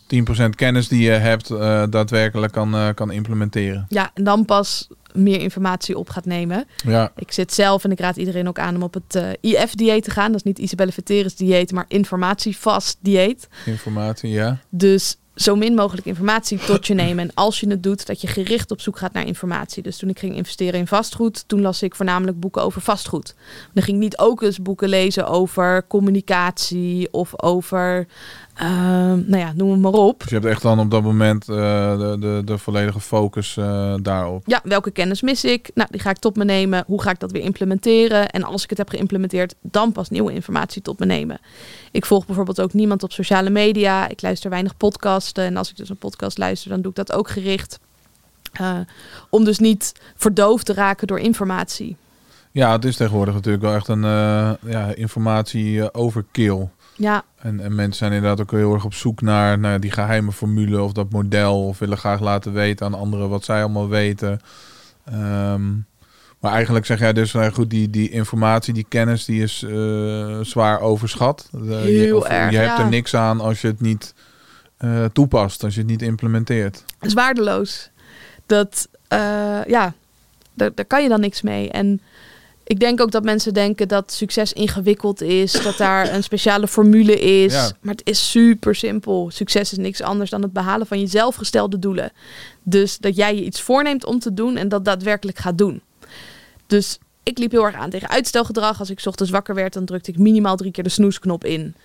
10% 0.08 0.50
kennis 0.56 0.88
die 0.88 1.02
je 1.04 1.10
hebt 1.10 1.50
eh, 1.50 1.84
daadwerkelijk 1.90 2.54
kan, 2.54 2.76
eh, 2.76 2.88
kan 2.96 3.12
implementeren. 3.12 3.86
Ja, 3.90 4.12
en 4.14 4.24
dan 4.24 4.46
pas 4.46 4.88
meer 5.14 5.40
informatie 5.40 5.98
op 5.98 6.10
gaat 6.10 6.26
nemen. 6.26 6.66
Ja, 6.86 7.12
Ik 7.16 7.32
zit 7.32 7.54
zelf 7.54 7.84
en 7.84 7.92
ik 7.92 8.00
raad 8.00 8.18
iedereen 8.18 8.48
ook 8.48 8.60
aan 8.60 8.76
om 8.76 8.84
op 8.84 8.94
het 8.94 9.16
eh, 9.16 9.30
IF-dieet 9.42 10.04
te 10.04 10.12
gaan. 10.12 10.28
Dat 10.28 10.36
is 10.36 10.44
niet 10.44 10.60
Isabelle 10.60 10.92
Veteris 10.92 11.36
dieet, 11.36 11.72
maar 11.72 11.86
informatievast 11.88 12.98
dieet. 13.02 13.48
informatie, 13.66 14.30
ja. 14.30 14.58
Dus 14.70 15.18
zo 15.36 15.56
min 15.56 15.74
mogelijk 15.74 16.08
informatie 16.08 16.58
tot 16.58 16.88
je 16.88 16.94
nemen. 16.94 17.24
En 17.24 17.32
als 17.34 17.60
je 17.60 17.70
het 17.70 17.84
doet, 17.84 18.06
dat 18.06 18.22
je 18.22 18.28
gericht 18.28 18.72
op 18.72 18.82
zoek 18.82 18.98
gaat 18.98 19.14
naar 19.14 19.28
informatie. 19.28 19.84
Dus 19.84 19.98
toen 19.98 20.10
ik 20.10 20.20
ging 20.20 20.36
investeren 20.36 20.80
in 20.80 20.88
vastgoed, 20.88 21.44
toen 21.48 21.62
las 21.62 21.82
ik 21.82 21.96
voornamelijk 21.96 22.40
boeken 22.40 22.62
over 22.62 22.82
vastgoed. 22.82 23.36
Dan 23.74 23.84
ging 23.84 23.98
ik 23.98 24.04
niet 24.04 24.18
ook 24.18 24.42
eens 24.42 24.62
boeken 24.62 24.90
lezen 24.90 25.28
over 25.28 25.88
communicatie 25.88 27.08
of 27.12 27.44
over, 27.44 28.08
uh, 28.62 28.68
nou 29.14 29.38
ja, 29.38 29.54
noem 29.56 29.72
het 29.72 29.80
maar 29.80 29.92
op. 29.92 30.20
Dus 30.20 30.30
je 30.30 30.36
hebt 30.36 30.48
echt 30.48 30.62
dan 30.62 30.80
op 30.80 30.92
dat 30.92 31.04
moment 31.04 31.50
uh, 31.50 31.56
de, 31.98 32.18
de, 32.20 32.42
de 32.46 32.58
volledige 32.58 33.00
focus 33.00 33.56
uh, 33.56 33.94
daarop. 34.02 34.44
Ja, 34.46 34.62
welke 34.64 34.92
kennis 34.92 35.22
mis 35.22 35.44
ik? 35.44 35.72
Nou, 35.74 35.88
die 35.92 36.02
ga 36.02 36.10
ik 36.10 36.18
tot 36.18 36.36
me 36.36 36.44
nemen. 36.44 36.84
Hoe 36.88 37.02
ga 37.02 37.10
ik 37.10 37.20
dat 37.20 37.32
weer 37.32 37.44
implementeren? 37.44 38.30
En 38.30 38.44
als 38.44 38.64
ik 38.64 38.70
het 38.70 38.78
heb 38.78 38.90
geïmplementeerd, 38.90 39.56
dan 39.62 39.92
pas 39.92 40.10
nieuwe 40.10 40.34
informatie 40.34 40.82
tot 40.82 41.00
me 41.00 41.06
nemen. 41.06 41.40
Ik 41.92 42.06
volg 42.06 42.26
bijvoorbeeld 42.26 42.62
ook 42.62 42.74
niemand 42.74 43.04
op 43.04 43.12
sociale 43.12 43.50
media. 43.50 44.08
Ik 44.08 44.22
luister 44.22 44.50
weinig 44.50 44.78
En 45.34 45.58
als 45.58 45.70
ik 45.70 45.78
dus 45.78 45.90
een 45.90 45.98
podcast 45.98 46.38
luister, 46.38 46.70
dan 46.70 46.82
doe 46.82 46.90
ik 46.92 46.98
dat 46.98 47.12
ook 47.12 47.30
gericht. 47.30 47.80
Uh, 48.62 48.80
om 49.30 49.44
dus 49.44 49.60
niet 49.60 49.92
verdoofd 50.16 50.66
te 50.66 50.74
raken 50.74 51.08
door 51.08 51.20
informatie. 51.20 51.96
Ja, 52.52 52.72
het 52.72 52.86
is 52.86 52.96
tegenwoordig 52.96 53.34
natuurlijk 53.34 53.64
wel 53.64 53.76
echt 53.76 53.88
een 53.88 54.04
uh, 54.04 54.52
ja, 54.72 54.94
informatie 54.96 55.94
overkill. 55.94 56.68
Ja. 56.96 57.24
En, 57.36 57.60
en 57.60 57.76
mensen 57.76 57.96
zijn 57.98 58.12
inderdaad 58.12 58.42
ook 58.42 58.52
heel 58.52 58.74
erg 58.74 58.86
op 58.86 58.94
zoek 58.94 59.22
naar, 59.22 59.60
naar 59.60 59.80
die 59.80 59.92
geheime 59.92 60.32
formule 60.32 60.82
of 60.82 60.92
dat 60.92 61.12
model. 61.12 61.68
Of 61.68 61.80
willen 61.80 61.98
graag 61.98 62.20
laten 62.20 62.54
weten 62.54 62.86
aan 62.86 62.94
anderen 62.94 63.30
wat 63.30 63.44
zij 63.44 63.62
allemaal 63.62 63.90
weten. 63.90 64.40
Um, 65.14 65.86
maar 66.40 66.54
eigenlijk 66.54 66.86
zeg 66.86 67.00
jij 67.00 67.14
dus, 67.14 67.32
nou 67.32 67.52
goed, 67.52 67.70
die, 67.70 67.90
die 67.90 68.10
informatie, 68.10 68.74
die 68.74 68.86
kennis, 68.90 69.26
die 69.26 69.42
is 69.42 69.64
uh, 69.64 70.40
zwaar 70.42 70.80
overschat. 70.80 71.50
Uh, 71.56 71.62
Heel 71.62 72.24
je, 72.24 72.28
erg, 72.28 72.52
je 72.52 72.58
hebt 72.58 72.78
ja. 72.78 72.84
er 72.84 72.90
niks 72.90 73.16
aan 73.16 73.42
als 73.42 73.62
je 73.62 73.68
het 73.68 73.82
niet 73.82 74.14
uh, 74.80 75.06
toepast, 75.06 75.64
als 75.64 75.74
je 75.74 75.80
het 75.80 75.90
niet 75.90 76.02
implementeert. 76.02 76.84
Het 77.00 77.08
is 77.08 77.14
waardeloos. 77.14 77.90
Dat, 78.46 78.88
ja, 79.68 79.94
daar, 80.54 80.72
daar 80.76 80.86
kan 80.86 81.04
je 81.04 81.10
dan 81.10 81.20
niks 81.20 81.42
mee. 81.42 81.70
En 81.70 82.02
ik 82.64 82.80
denk 82.80 83.02
ook 83.02 83.12
dat 83.12 83.24
mensen 83.24 83.54
denken 83.54 83.88
dat 83.88 84.12
succes 84.12 84.54
ingewikkeld 84.54 85.22
is, 85.22 85.52
dat 85.52 85.78
daar 85.78 86.14
een 86.14 86.24
speciale 86.24 86.68
formule 86.68 87.20
is. 87.20 87.54
Ja. 87.54 87.72
Maar 87.82 87.94
het 87.94 88.08
is 88.08 88.32
super 88.32 88.76
simpel. 88.76 89.30
Succes 89.32 89.72
is 89.72 89.78
niks 89.78 90.02
anders 90.02 90.30
dan 90.30 90.42
het 90.42 90.54
behalen 90.54 90.88
van 90.88 91.00
je 91.00 91.08
zelfgestelde 91.08 91.80
doelen. 91.80 92.12
Dus 92.64 92.98
dat 92.98 93.16
jij 93.16 93.36
je 93.36 93.44
iets 93.44 93.62
voorneemt 93.62 94.06
om 94.06 94.20
te 94.20 94.34
doen 94.34 94.58
en 94.58 94.70
dat 94.70 94.86
daadwerkelijk 94.86 95.38
gaat 95.38 95.58
doen. 95.58 95.82
Dus 96.68 97.00
ik 97.24 97.38
liep 97.38 97.52
heel 97.52 97.66
erg 97.66 97.76
aan 97.76 97.90
tegen 97.90 98.10
uitstelgedrag. 98.10 98.80
Als 98.80 98.90
ik 98.90 99.00
's 99.00 99.08
ochtends 99.08 99.32
wakker 99.32 99.56
werd, 99.56 99.74
dan 99.74 99.86
drukte 99.86 100.12
ik 100.12 100.18
minimaal 100.18 100.56
drie 100.56 100.72
keer 100.72 100.84
de 100.84 100.90
snoesknop 100.90 101.44
in. 101.44 101.76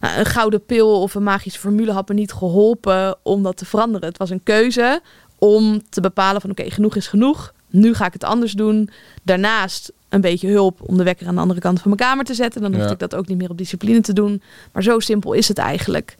Nou, 0.00 0.18
een 0.18 0.26
gouden 0.26 0.64
pil 0.64 1.00
of 1.02 1.14
een 1.14 1.22
magische 1.22 1.58
formule 1.58 1.92
had 1.92 2.08
me 2.08 2.14
niet 2.14 2.32
geholpen 2.32 3.16
om 3.22 3.42
dat 3.42 3.56
te 3.56 3.64
veranderen. 3.64 4.08
Het 4.08 4.18
was 4.18 4.30
een 4.30 4.42
keuze 4.42 5.00
om 5.38 5.82
te 5.90 6.00
bepalen 6.00 6.40
van 6.40 6.50
oké, 6.50 6.70
genoeg 6.70 6.96
is 6.96 7.06
genoeg. 7.06 7.52
Nu 7.70 7.94
ga 7.94 8.06
ik 8.06 8.12
het 8.12 8.24
anders 8.24 8.52
doen. 8.52 8.90
Daarnaast 9.22 9.92
een 10.08 10.20
beetje 10.20 10.48
hulp 10.48 10.78
om 10.82 10.96
de 10.96 11.02
wekker 11.02 11.26
aan 11.26 11.34
de 11.34 11.40
andere 11.40 11.60
kant 11.60 11.80
van 11.80 11.90
mijn 11.90 12.02
kamer 12.10 12.24
te 12.24 12.34
zetten. 12.34 12.60
Dan 12.60 12.70
hoefde 12.70 12.86
Ja. 12.86 12.92
ik 12.92 12.98
dat 12.98 13.14
ook 13.14 13.26
niet 13.28 13.38
meer 13.38 13.50
op 13.50 13.58
discipline 13.58 14.00
te 14.00 14.12
doen. 14.12 14.42
Maar 14.72 14.82
zo 14.82 14.98
simpel 15.00 15.32
is 15.32 15.48
het 15.48 15.58
eigenlijk. 15.58 16.16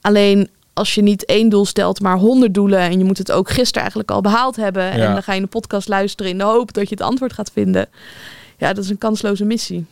Alleen 0.00 0.48
als 0.72 0.94
je 0.94 1.02
niet 1.02 1.24
één 1.24 1.48
doel 1.48 1.64
stelt, 1.64 2.00
maar 2.00 2.16
honderd 2.16 2.54
doelen. 2.54 2.78
En 2.78 2.98
je 2.98 3.04
moet 3.04 3.18
het 3.18 3.32
ook 3.32 3.48
gisteren 3.50 3.80
eigenlijk 3.80 4.10
al 4.10 4.20
behaald 4.20 4.56
hebben. 4.56 4.90
En 4.90 4.98
dan 5.12 5.22
ga 5.22 5.32
je 5.32 5.40
een 5.40 5.48
podcast 5.48 5.88
luisteren 5.88 6.32
in 6.32 6.38
de 6.38 6.44
hoop 6.44 6.72
dat 6.72 6.88
je 6.88 6.94
het 6.94 7.04
antwoord 7.04 7.32
gaat 7.32 7.50
vinden. 7.52 7.88
Ja, 8.58 8.72
dat 8.72 8.84
is 8.84 8.90
een 8.90 8.98
kansloze 8.98 9.44
missie. 9.44 9.84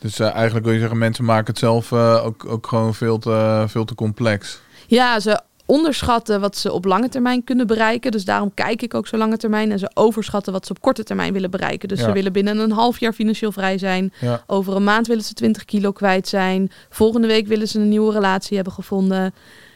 Dus 0.00 0.18
eh, 0.18 0.34
eigenlijk 0.34 0.64
wil 0.64 0.74
je 0.74 0.80
zeggen, 0.80 0.98
mensen 0.98 1.24
maken 1.24 1.46
het 1.46 1.58
zelf 1.58 1.92
eh, 1.92 2.24
ook, 2.24 2.46
ook 2.46 2.66
gewoon 2.66 2.94
veel 2.94 3.18
te, 3.18 3.64
veel 3.68 3.84
te 3.84 3.94
complex. 3.94 4.60
Ja, 4.86 5.20
ze 5.20 5.40
onderschatten 5.66 6.40
wat 6.40 6.56
ze 6.56 6.72
op 6.72 6.84
lange 6.84 7.08
termijn 7.08 7.44
kunnen 7.44 7.66
bereiken. 7.66 8.10
Dus 8.10 8.24
daarom 8.24 8.54
kijk 8.54 8.82
ik 8.82 8.94
ook 8.94 9.06
zo 9.06 9.16
lange 9.16 9.36
termijn. 9.36 9.70
En 9.70 9.78
ze 9.78 9.90
overschatten 9.94 10.52
wat 10.52 10.66
ze 10.66 10.72
op 10.72 10.80
korte 10.80 11.02
termijn 11.02 11.32
willen 11.32 11.50
bereiken. 11.50 11.88
Dus 11.88 11.98
Ja. 12.00 12.04
ze 12.04 12.12
willen 12.12 12.32
binnen 12.32 12.58
een 12.58 12.72
half 12.72 13.00
jaar 13.00 13.12
financieel 13.12 13.52
vrij 13.52 13.78
zijn. 13.78 14.12
Ja. 14.20 14.42
Over 14.46 14.76
een 14.76 14.84
maand 14.84 15.06
willen 15.06 15.24
ze 15.24 15.34
20 15.34 15.64
kilo 15.64 15.92
kwijt 15.92 16.28
zijn. 16.28 16.70
Volgende 16.88 17.26
week 17.26 17.46
willen 17.46 17.68
ze 17.68 17.78
een 17.80 17.88
nieuwe 17.88 18.12
relatie 18.12 18.54
hebben 18.56 18.72
gevonden. 18.74 19.34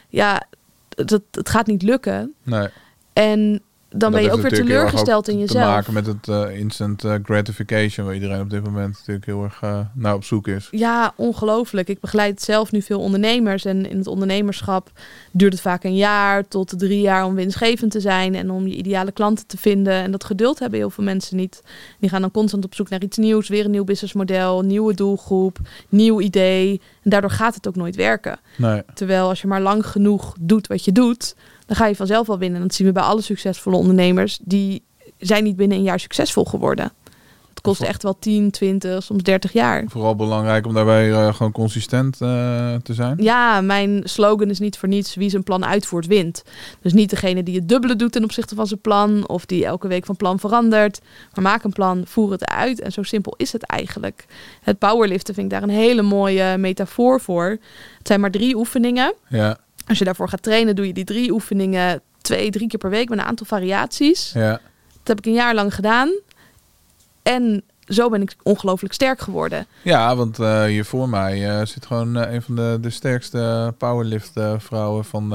Ja, 0.09 0.41
het, 0.89 1.19
het 1.31 1.49
gaat 1.49 1.67
niet 1.67 1.81
lukken. 1.81 2.33
Nee. 2.43 2.67
En 3.13 3.61
dan 3.97 4.11
ben 4.11 4.23
je 4.23 4.31
ook 4.31 4.41
weer 4.41 4.51
teleurgesteld 4.51 5.27
in 5.27 5.33
Te 5.33 5.39
jezelf. 5.39 5.65
maken 5.65 5.93
met 5.93 6.05
het 6.05 6.27
eh, 6.27 6.59
instant 6.59 7.03
eh, 7.03 7.13
gratification, 7.23 8.05
waar 8.05 8.15
iedereen 8.15 8.41
op 8.41 8.49
dit 8.49 8.63
moment 8.63 8.95
natuurlijk 8.97 9.25
heel 9.25 9.43
erg 9.43 9.59
eh, 9.61 9.79
naar 9.93 10.13
op 10.13 10.23
zoek 10.23 10.47
is. 10.47 10.67
Ja, 10.71 11.13
ongelooflijk. 11.15 11.89
Ik 11.89 11.99
begeleid 11.99 12.41
zelf 12.41 12.71
nu 12.71 12.81
veel 12.81 12.99
ondernemers. 12.99 13.65
En 13.65 13.89
in 13.89 13.97
het 13.97 14.07
ondernemerschap 14.07 14.91
duurt 15.31 15.53
het 15.53 15.61
vaak 15.61 15.83
een 15.83 15.95
jaar 15.95 16.47
tot 16.47 16.79
drie 16.79 17.01
jaar 17.01 17.25
om 17.25 17.35
winstgevend 17.35 17.91
te 17.91 17.99
zijn. 17.99 18.35
En 18.35 18.51
om 18.51 18.67
je 18.67 18.75
ideale 18.75 19.11
klanten 19.11 19.47
te 19.47 19.57
vinden. 19.57 19.93
En 19.93 20.11
dat 20.11 20.23
geduld 20.23 20.59
hebben 20.59 20.79
heel 20.79 20.89
veel 20.89 21.03
mensen 21.03 21.37
niet. 21.37 21.63
Die 21.99 22.09
gaan 22.09 22.21
dan 22.21 22.31
constant 22.31 22.65
op 22.65 22.75
zoek 22.75 22.89
naar 22.89 23.01
iets 23.01 23.17
nieuws. 23.17 23.47
Weer 23.47 23.65
een 23.65 23.71
nieuw 23.71 23.83
businessmodel, 23.83 24.61
nieuwe 24.61 24.93
doelgroep, 24.93 25.57
nieuw 25.89 26.21
idee. 26.21 26.81
En 27.03 27.09
daardoor 27.09 27.31
gaat 27.31 27.55
het 27.55 27.67
ook 27.67 27.75
nooit 27.75 27.95
werken. 27.95 28.39
Nee. 28.57 28.81
Terwijl 28.93 29.27
als 29.27 29.41
je 29.41 29.47
maar 29.47 29.61
lang 29.61 29.87
genoeg 29.87 30.35
doet 30.39 30.67
wat 30.67 30.85
je 30.85 30.91
doet, 30.91 31.35
dan 31.65 31.75
ga 31.75 31.85
je 31.85 31.95
vanzelf 31.95 32.27
wel 32.27 32.37
winnen. 32.37 32.61
En 32.61 32.67
dat 32.67 32.75
zien 32.75 32.87
we 32.87 32.93
bij 32.93 33.03
alle 33.03 33.21
succesvolle 33.21 33.77
ondernemers. 33.77 34.39
Die 34.41 34.83
zijn 35.17 35.43
niet 35.43 35.55
binnen 35.55 35.77
een 35.77 35.83
jaar 35.83 35.99
succesvol 35.99 36.45
geworden. 36.45 36.91
Het 37.49 37.63
kost 37.63 37.81
echt 37.81 38.03
wel 38.03 38.19
10, 38.19 38.51
20, 38.51 39.03
soms 39.03 39.23
30 39.23 39.53
jaar. 39.53 39.83
Vooral 39.87 40.15
belangrijk 40.15 40.65
om 40.65 40.73
daarbij 40.73 41.11
eh, 41.11 41.33
gewoon 41.33 41.51
consistent 41.51 42.21
eh, 42.21 42.75
te 42.75 42.93
zijn. 42.93 43.17
Ja, 43.17 43.61
mijn 43.61 44.01
slogan 44.03 44.49
is 44.49 44.59
niet 44.59 44.77
voor 44.77 44.89
niets 44.89 45.15
wie 45.15 45.29
zijn 45.29 45.43
plan 45.43 45.65
uitvoert 45.65 46.07
wint. 46.07 46.43
Dus 46.81 46.93
niet 46.93 47.09
degene 47.09 47.43
die 47.43 47.55
het 47.55 47.69
dubbele 47.69 47.95
doet 47.95 48.11
ten 48.11 48.23
opzichte 48.23 48.55
van 48.55 48.67
zijn 48.67 48.81
plan 48.81 49.27
of 49.27 49.45
die 49.45 49.65
elke 49.65 49.87
week 49.87 50.05
van 50.05 50.15
plan 50.15 50.39
verandert. 50.39 51.01
Maar 51.33 51.43
maak 51.43 51.63
een 51.63 51.73
plan, 51.73 52.03
voer 52.05 52.31
het 52.31 52.45
uit 52.45 52.81
en 52.81 52.91
zo 52.91 53.03
simpel 53.03 53.33
is 53.37 53.51
het 53.51 53.63
eigenlijk. 53.63 54.25
Het 54.61 54.77
powerliften 54.77 55.33
vind 55.33 55.45
ik 55.45 55.59
daar 55.59 55.69
een 55.69 55.75
hele 55.75 56.01
mooie 56.01 56.57
metafoor 56.57 57.21
voor. 57.21 57.49
Het 57.97 58.07
zijn 58.07 58.19
maar 58.19 58.31
drie 58.31 58.55
oefeningen. 58.55 59.13
Ja, 59.27 59.57
Als 59.87 59.97
je 59.97 60.05
daarvoor 60.05 60.29
gaat 60.29 60.43
trainen, 60.43 60.75
doe 60.75 60.87
je 60.87 60.93
die 60.93 61.03
drie 61.03 61.31
oefeningen 61.31 62.01
twee, 62.21 62.49
drie 62.51 62.67
keer 62.67 62.79
per 62.79 62.89
week 62.89 63.09
met 63.09 63.19
een 63.19 63.25
aantal 63.25 63.45
variaties. 63.45 64.31
ja. 64.33 64.59
Dat 65.03 65.17
heb 65.17 65.25
ik 65.25 65.25
een 65.25 65.39
jaar 65.39 65.55
lang 65.55 65.75
gedaan. 65.75 66.09
En 67.23 67.63
zo 67.87 68.09
ben 68.09 68.21
ik 68.21 68.35
ongelooflijk 68.43 68.93
sterk 68.93 69.19
geworden. 69.19 69.65
ja 69.81 70.15
want 70.15 70.39
eh, 70.39 70.63
hier 70.63 70.85
voor 70.85 71.09
mij 71.09 71.49
eh, 71.59 71.65
zit 71.65 71.85
gewoon 71.85 72.17
eh, 72.17 72.33
een 72.33 72.41
van 72.41 72.55
de, 72.55 72.77
de 72.81 72.89
sterkste 72.89 73.73
powerlift 73.77 74.31
vrouwen 74.57 75.05
van, 75.05 75.27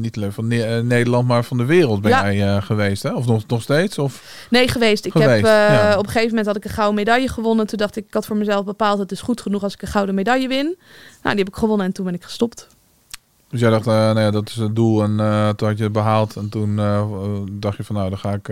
niet 0.00 0.16
alleen 0.16 0.32
van 0.32 0.46
Ne- 0.46 0.82
Nederland, 0.82 1.28
maar 1.28 1.44
van 1.44 1.56
de 1.56 1.64
wereld 1.64 2.00
ben 2.02 2.10
Ja. 2.10 2.32
jij 2.32 2.60
geweest. 2.60 3.02
Hè? 3.02 3.14
Of 3.14 3.26
nog, 3.26 3.46
nog 3.46 3.62
steeds? 3.62 3.98
Of? 3.98 4.46
Nee, 4.50 4.68
geweest. 4.68 5.04
Ik 5.06 5.12
Geweest, 5.12 5.30
heb 5.30 5.68
ja. 5.68 5.92
op 5.98 6.04
een 6.04 6.10
gegeven 6.10 6.28
moment 6.28 6.46
had 6.46 6.56
ik 6.56 6.64
een 6.64 6.70
gouden 6.70 6.94
medaille 6.96 7.28
gewonnen. 7.28 7.66
Toen 7.66 7.78
dacht 7.78 7.96
ik, 7.96 8.06
ik 8.06 8.14
had 8.14 8.26
voor 8.26 8.36
mezelf 8.36 8.64
bepaald, 8.64 8.98
het 8.98 9.12
is 9.12 9.20
goed 9.20 9.40
genoeg 9.40 9.62
als 9.62 9.74
ik 9.74 9.82
een 9.82 9.88
gouden 9.88 10.14
medaille 10.14 10.48
win. 10.48 10.64
Nou, 11.22 11.34
die 11.36 11.44
heb 11.44 11.48
ik 11.48 11.56
gewonnen 11.60 11.86
en 11.86 11.92
toen 11.92 12.04
ben 12.04 12.14
ik 12.14 12.22
gestopt. 12.24 12.66
Dus 13.50 13.60
jij 13.60 13.70
dacht, 13.70 13.86
eh, 13.86 13.92
nou 13.92 14.20
ja, 14.20 14.30
dat 14.30 14.48
is 14.48 14.56
het 14.56 14.76
doel 14.76 15.02
en 15.02 15.20
eh, 15.20 15.48
toen 15.48 15.68
had 15.68 15.76
je 15.78 15.84
het 15.84 15.92
behaald. 15.92 16.36
En 16.36 16.48
toen 16.48 16.78
eh, 16.78 17.04
dacht 17.52 17.76
je 17.76 17.84
van, 17.84 17.94
nou, 17.96 18.08
dan 18.08 18.18
ga 18.18 18.32
ik 18.32 18.48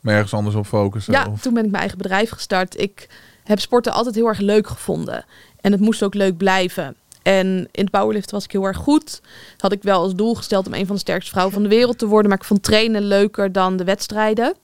me 0.00 0.12
ergens 0.12 0.34
anders 0.34 0.56
op 0.56 0.66
focussen. 0.66 1.12
Ja, 1.12 1.26
Of- 1.32 1.40
toen 1.40 1.54
ben 1.54 1.64
ik 1.64 1.70
mijn 1.70 1.80
eigen 1.82 1.98
bedrijf 1.98 2.30
gestart. 2.30 2.80
Ik 2.80 3.08
heb 3.44 3.60
sporten 3.60 3.92
altijd 3.92 4.14
heel 4.14 4.26
erg 4.26 4.38
leuk 4.38 4.66
gevonden. 4.66 5.24
En 5.60 5.72
het 5.72 5.80
moest 5.80 6.02
ook 6.02 6.14
leuk 6.14 6.36
blijven. 6.36 6.96
En 7.22 7.46
in 7.72 7.82
het 7.84 7.90
powerlift 7.90 8.30
was 8.30 8.44
ik 8.44 8.52
heel 8.52 8.64
erg 8.64 8.76
goed. 8.76 9.20
Had 9.56 9.72
ik 9.72 9.82
wel 9.82 10.00
als 10.02 10.14
doel 10.14 10.34
gesteld 10.34 10.66
om 10.66 10.74
een 10.74 10.86
van 10.86 10.94
de 10.94 11.00
sterkste 11.00 11.30
vrouwen 11.30 11.54
van 11.54 11.62
de 11.62 11.68
wereld 11.68 11.98
te 11.98 12.06
worden. 12.06 12.28
Maar 12.30 12.38
ik 12.38 12.44
vond 12.44 12.62
trainen 12.62 13.02
leuker 13.02 13.52
dan 13.52 13.76
de 13.76 13.84
wedstrijden. 13.84 14.54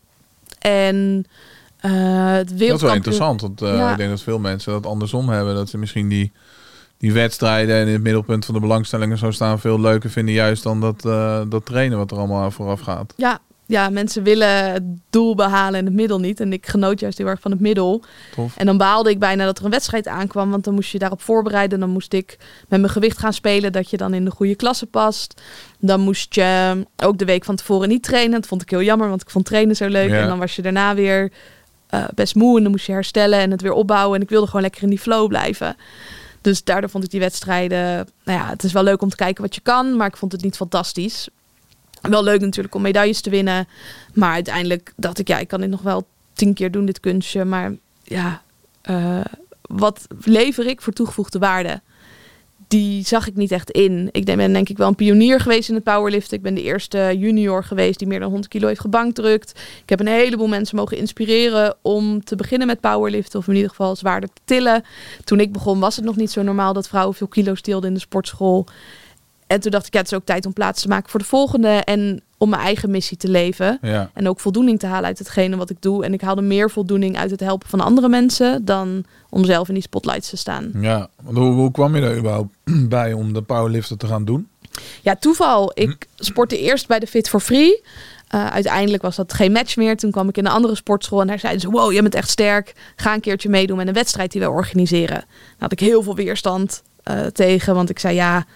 En 0.59 1.27
het 1.77 1.92
Dat 1.92 2.45
is 2.45 2.49
wel 2.51 2.59
wereldkampioen... 2.59 2.95
interessant, 2.95 3.40
want 3.40 3.61
Ja. 3.61 3.90
ik 3.90 3.97
denk 3.97 4.11
dat 4.11 4.23
veel 4.23 4.38
mensen 4.38 4.73
dat 4.73 4.87
andersom 4.87 5.29
hebben. 5.29 5.55
Dat 5.55 5.68
ze 5.68 5.79
misschien 5.79 6.09
die, 6.09 6.33
die 7.03 7.12
wedstrijden 7.12 7.77
en 7.77 7.87
in 7.87 7.93
het 7.93 8.03
middelpunt 8.03 8.45
van 8.45 8.55
de 8.55 8.61
belangstellingen 8.61 9.19
zo 9.19 9.31
staan 9.31 9.61
veel 9.61 9.81
leuker 9.81 10.11
vinden. 10.11 10.35
Juist 10.35 10.62
dan 10.62 10.81
dat, 10.81 11.05
eh, 11.05 11.41
dat 11.49 11.67
trainen 11.67 11.99
wat 11.99 12.11
er 12.11 12.17
allemaal 12.17 12.51
vooraf 12.51 12.81
gaat. 12.81 13.15
Ja, 13.17 13.41
ja, 13.67 13.88
mensen 13.88 14.23
willen 14.23 14.73
het 14.73 14.83
doel 15.11 15.35
behalen 15.35 15.79
en 15.79 15.85
het 15.85 15.95
middel 15.95 16.19
niet. 16.19 16.41
En 16.41 16.53
ik 16.53 16.67
genoot 16.67 17.01
juist 17.01 17.19
heel 17.19 17.27
erg 17.27 17.41
van 17.41 17.51
het 17.51 17.61
middel. 17.61 18.03
Tof. 18.35 18.57
En 18.57 18.67
dan 18.67 18.77
baalde 18.77 19.11
ik 19.11 19.19
bijna 19.19 19.45
dat 19.45 19.59
er 19.59 19.65
een 19.65 19.71
wedstrijd 19.71 20.09
aankwam. 20.09 20.51
Want 20.51 20.65
dan 20.65 20.75
moest 20.75 20.93
je 20.93 20.99
daarop 20.99 21.23
voorbereiden. 21.23 21.81
Dan 21.81 21.91
moest 21.91 22.12
ik 22.12 22.37
met 22.69 22.81
mijn 22.81 22.93
gewicht 22.93 23.19
gaan 23.19 23.33
spelen. 23.33 23.73
Dat 23.73 23.91
je 23.91 23.97
dan 23.97 24.15
in 24.15 24.25
de 24.25 24.31
goede 24.31 24.55
klasse 24.55 24.87
past. 24.87 25.43
Dan 25.79 26.01
moest 26.01 26.35
je 26.35 26.87
ook 26.97 27.19
de 27.19 27.25
week 27.25 27.45
van 27.45 27.57
tevoren 27.57 27.88
niet 27.88 28.03
trainen. 28.03 28.41
Dat 28.41 28.49
vond 28.49 28.62
ik 28.62 28.71
heel 28.71 28.83
jammer, 28.83 29.09
want 29.09 29.23
ik 29.23 29.31
vond 29.31 29.45
trainen 29.45 29.77
zo 29.77 29.88
leuk. 29.88 30.11
Ja. 30.11 30.21
En 30.21 30.29
dan 30.29 30.38
was 30.38 30.57
je 30.57 30.62
daarna 30.62 30.95
weer 30.95 31.33
eh, 31.87 32.05
best 32.15 32.35
moe. 32.35 32.57
En 32.57 32.62
dan 32.62 32.73
moest 32.73 32.87
je 32.87 32.93
herstellen 32.93 33.38
en 33.38 33.51
het 33.51 33.62
weer 33.62 33.73
opbouwen. 33.73 34.17
En 34.17 34.23
ik 34.23 34.31
wilde 34.31 34.47
gewoon 34.47 34.62
lekker 34.62 34.83
in 34.83 34.88
die 34.88 34.99
flow 34.99 35.29
blijven. 35.29 35.77
Dus 36.42 36.64
daardoor 36.64 36.90
vond 36.90 37.05
ik 37.05 37.11
die 37.11 37.20
wedstrijden... 37.20 38.09
Nou 38.24 38.38
ja, 38.38 38.48
het 38.48 38.62
is 38.62 38.72
wel 38.72 38.83
leuk 38.83 39.02
om 39.02 39.09
te 39.09 39.16
kijken 39.16 39.42
wat 39.42 39.55
je 39.55 39.61
kan. 39.61 39.96
Maar 39.96 40.07
ik 40.07 40.16
vond 40.16 40.33
het 40.33 40.42
niet 40.42 40.57
fantastisch. 40.57 41.28
Wel 42.00 42.24
leuk 42.24 42.40
natuurlijk 42.40 42.74
om 42.74 42.83
medailles 42.83 43.20
te 43.20 43.31
winnen. 43.31 43.68
Maar 44.14 44.33
uiteindelijk 44.33 44.92
dacht 44.96 45.18
ik, 45.18 45.28
ja, 45.28 45.38
ik 45.38 45.48
kan 45.48 45.61
dit 45.61 45.70
nog 45.70 45.83
wel 45.83 46.07
tien 46.33 46.55
keer 46.55 46.70
doen, 46.70 46.87
dit 46.87 47.00
kunstje. 47.00 47.44
Maar 47.44 47.72
ja, 48.02 48.42
eh, 48.83 49.20
wat 49.62 50.07
lever 50.24 50.66
ik 50.66 50.81
voor 50.81 50.92
toegevoegde 50.92 51.38
waarde? 51.38 51.81
Die 52.73 53.07
zag 53.07 53.27
ik 53.27 53.37
niet 53.37 53.51
echt 53.51 53.71
in. 53.71 54.09
Ik 54.13 54.25
ben 54.25 54.53
denk 54.53 54.69
ik 54.69 54.77
wel 54.77 54.89
een 54.89 54.95
pionier 54.95 55.41
geweest 55.41 55.69
in 55.69 55.75
het 55.75 55.85
powerliften. 55.85 56.37
Ik 56.37 56.43
ben 56.43 56.55
de 56.55 56.63
eerste 56.63 57.15
junior 57.19 57.65
geweest 57.65 57.99
die 57.99 58.09
meer 58.09 58.21
dan 58.21 58.29
100 58.29 58.53
kilo 58.53 58.67
heeft 58.67 58.81
gebankdrukt. 58.81 59.51
Ik 59.83 59.89
heb 59.89 60.01
een 60.01 60.07
heleboel 60.07 60.49
mensen 60.49 60.77
mogen 60.77 60.97
inspireren 60.97 61.75
om 61.83 62.25
te 62.25 62.37
beginnen 62.37 62.66
met 62.66 62.81
powerliften. 62.81 63.39
Of 63.39 63.49
in 63.49 63.55
ieder 63.55 63.70
geval 63.70 63.97
zwaarder 63.97 64.29
te 64.33 64.41
tillen. 64.45 64.85
Toen 65.25 65.41
ik 65.41 65.53
begon 65.53 65.81
was 65.81 65.97
het 65.97 66.05
nog 66.05 66.16
niet 66.16 66.31
zo 66.31 66.43
normaal 66.43 66.73
dat 66.73 66.89
vrouwen 66.89 67.14
veel 67.14 67.27
kilo's 67.27 67.61
tilden 67.61 67.89
in 67.89 67.95
de 67.95 68.01
sportschool. 68.01 68.66
En 69.47 69.61
toen 69.61 69.70
dacht 69.70 69.87
ik, 69.87 69.93
ja, 69.93 69.99
het 69.99 70.11
is 70.12 70.16
ook 70.16 70.25
tijd 70.25 70.47
om 70.47 70.53
plaats 70.53 70.83
te 70.83 70.89
maken 70.89 71.11
voor 71.11 71.20
de 71.20 71.27
volgende. 71.27 71.68
En 71.68 72.23
om 72.43 72.49
mijn 72.49 72.62
eigen 72.62 72.90
missie 72.90 73.16
te 73.16 73.28
leven. 73.28 73.78
Ja. 73.82 74.11
En 74.14 74.28
ook 74.28 74.40
voldoening 74.40 74.78
te 74.78 74.86
halen 74.86 75.05
uit 75.05 75.18
hetgene 75.18 75.57
wat 75.57 75.70
ik 75.70 75.76
doe. 75.80 76.05
En 76.05 76.12
ik 76.12 76.20
haalde 76.20 76.43
meer 76.43 76.70
voldoening 76.70 77.16
uit 77.16 77.30
het 77.30 77.40
helpen 77.40 77.68
van 77.68 77.80
andere 77.80 78.09
mensen 78.09 78.64
dan 78.64 79.05
om 79.28 79.45
zelf 79.45 79.68
in 79.68 79.74
die 79.74 79.82
spotlights 79.82 80.30
te 80.30 80.36
staan. 80.36 80.70
Ja, 80.80 81.09
hoe, 81.24 81.53
hoe 81.53 81.70
kwam 81.70 81.97
je 81.97 82.03
er 82.03 82.18
überhaupt 82.18 82.55
bij 82.88 83.12
om 83.12 83.32
de 83.32 83.43
powerliften 83.43 83.99
te 83.99 84.07
gaan 84.07 84.24
doen? 84.24 84.49
Ja, 85.03 85.16
toeval. 85.16 85.70
Ik 85.74 86.07
sportte 86.16 86.59
eerst 86.59 86.86
bij 86.86 86.99
de 86.99 87.07
Fit 87.07 87.28
for 87.28 87.40
Free. 87.40 87.82
Uh, 88.34 88.47
uiteindelijk 88.47 89.03
was 89.03 89.16
dat 89.16 89.32
geen 89.32 89.53
match 89.53 89.76
meer. 89.76 89.97
Toen 89.97 90.11
kwam 90.11 90.28
ik 90.28 90.36
in 90.36 90.47
een 90.47 90.53
andere 90.53 90.74
sportschool 90.74 91.20
en 91.20 91.26
daar 91.26 91.38
zeiden 91.38 91.61
ze: 91.61 91.70
Wow, 91.70 91.93
je 91.93 92.03
bent 92.03 92.14
echt 92.14 92.30
sterk. 92.30 92.74
Ga 92.97 93.14
een 93.14 93.20
keertje 93.20 93.49
meedoen 93.49 93.76
met 93.76 93.86
een 93.86 93.95
wedstrijd 93.95 94.32
die 94.32 94.40
we 94.40 94.51
organiseren. 94.51 95.16
Daar 95.16 95.57
had 95.59 95.72
ik 95.72 95.80
heel 95.80 96.03
veel 96.03 96.14
weerstand 96.14 96.82
uh, 97.11 97.26
tegen, 97.26 97.74
want 97.74 97.90
ik 97.90 97.99
zei: 97.99 98.14
Ja, 98.14 98.47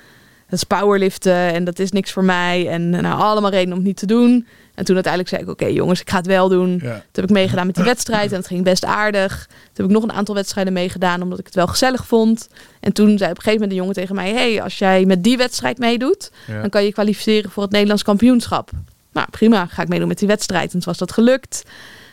dat 0.49 0.59
is 0.59 0.65
powerliften 0.65 1.53
en 1.53 1.65
dat 1.65 1.79
is 1.79 1.91
niks 1.91 2.13
voor 2.13 2.25
mij. 2.25 2.69
En 2.69 2.91
nou, 2.91 3.21
allemaal 3.21 3.51
redenen 3.51 3.73
om 3.73 3.79
het 3.79 3.87
niet 3.87 3.97
te 3.97 4.07
doen. 4.07 4.47
En 4.75 4.85
toen 4.85 4.95
uiteindelijk 4.95 5.35
zei 5.35 5.43
ik, 5.45 5.49
oké 5.51 5.67
jongens, 5.67 6.01
ik 6.01 6.11
ga 6.11 6.17
het 6.17 6.27
wel 6.27 6.49
doen. 6.49 6.71
Ja. 6.71 6.79
Toen 6.93 7.01
heb 7.13 7.25
ik 7.25 7.31
meegedaan 7.31 7.67
met 7.67 7.75
die 7.75 7.85
wedstrijd 7.85 8.31
en 8.33 8.37
het 8.39 8.47
ging 8.47 8.65
best 8.65 8.85
aardig. 8.85 9.47
Toen 9.47 9.57
heb 9.73 9.87
ik 9.87 9.91
nog 9.93 10.03
een 10.03 10.13
aantal 10.13 10.35
wedstrijden 10.35 10.73
meegedaan, 10.73 11.23
omdat 11.23 11.39
ik 11.39 11.45
het 11.47 11.55
wel 11.55 11.67
gezellig 11.67 12.07
vond. 12.07 12.49
En 12.81 12.93
toen 12.93 13.07
zei 13.19 13.31
op 13.31 13.37
een 13.37 13.43
gegeven 13.43 13.53
moment 13.53 13.71
de 13.71 13.77
jongen 13.77 13.95
tegen 13.95 14.15
mij, 14.15 14.33
hey, 14.33 14.63
als 14.63 14.79
jij 14.79 15.05
met 15.05 15.23
die 15.25 15.37
wedstrijd 15.37 15.79
meedoet, 15.79 16.31
Ja. 16.47 16.61
dan 16.61 16.71
kan 16.71 16.85
je 16.85 16.93
kwalificeren 16.93 17.51
voor 17.51 17.63
het 17.63 17.73
Nederlands 17.73 18.03
kampioenschap. 18.03 18.71
Nou, 19.13 19.29
prima, 19.31 19.67
ga 19.67 19.83
ik 19.83 19.89
meedoen 19.89 20.09
met 20.09 20.19
die 20.19 20.29
wedstrijd. 20.29 20.65
En 20.65 20.71
toen 20.71 20.83
was 20.85 20.99
dat 20.99 21.13
gelukt. 21.13 21.63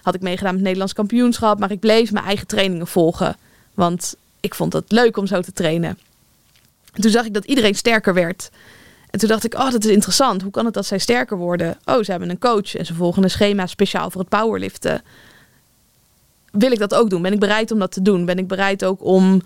Had 0.02 0.16
ik 0.16 0.22
meegedaan 0.22 0.46
met 0.50 0.56
het 0.56 0.64
Nederlands 0.64 0.94
kampioenschap, 0.94 1.60
maar 1.60 1.72
ik 1.72 1.80
bleef 1.80 2.12
mijn 2.12 2.26
eigen 2.26 2.48
trainingen 2.48 2.88
volgen. 2.88 3.36
Want 3.74 4.16
ik 4.40 4.56
vond 4.56 4.74
het 4.74 4.92
leuk 4.92 5.18
om 5.18 5.28
zo 5.28 5.42
te 5.42 5.54
trainen. 5.54 5.98
En 6.94 7.02
toen 7.02 7.12
zag 7.12 7.26
ik 7.26 7.34
dat 7.34 7.46
iedereen 7.46 7.76
sterker 7.76 8.14
werd. 8.14 8.50
En 9.10 9.20
toen 9.20 9.30
dacht 9.30 9.44
ik, 9.44 9.54
oh, 9.54 9.72
dat 9.72 9.84
is 9.84 9.92
interessant. 9.92 10.42
Hoe 10.42 10.52
kan 10.52 10.66
het 10.66 10.74
dat 10.74 10.86
zij 10.86 10.98
sterker 10.98 11.38
worden? 11.38 11.78
Oh, 11.86 12.04
ze 12.04 12.12
hebben 12.12 12.30
een 12.30 12.40
coach 12.40 12.76
en 12.76 12.86
ze 12.86 12.94
volgen 12.94 13.24
een 13.24 13.30
schema 13.30 13.66
speciaal 13.66 14.10
voor 14.10 14.22
het 14.22 14.30
powerliften. 14.30 15.02
Wil 16.52 16.72
ik 16.72 16.80
dat 16.80 16.94
ook 16.94 17.10
doen? 17.10 17.22
Ben 17.22 17.34
ik 17.34 17.40
bereid 17.40 17.72
om 17.72 17.80
dat 17.80 17.92
te 17.92 18.02
doen? 18.02 18.26
Ben 18.26 18.38
ik 18.38 18.48
bereid 18.48 18.86
ook 18.86 19.04
om 19.04 19.42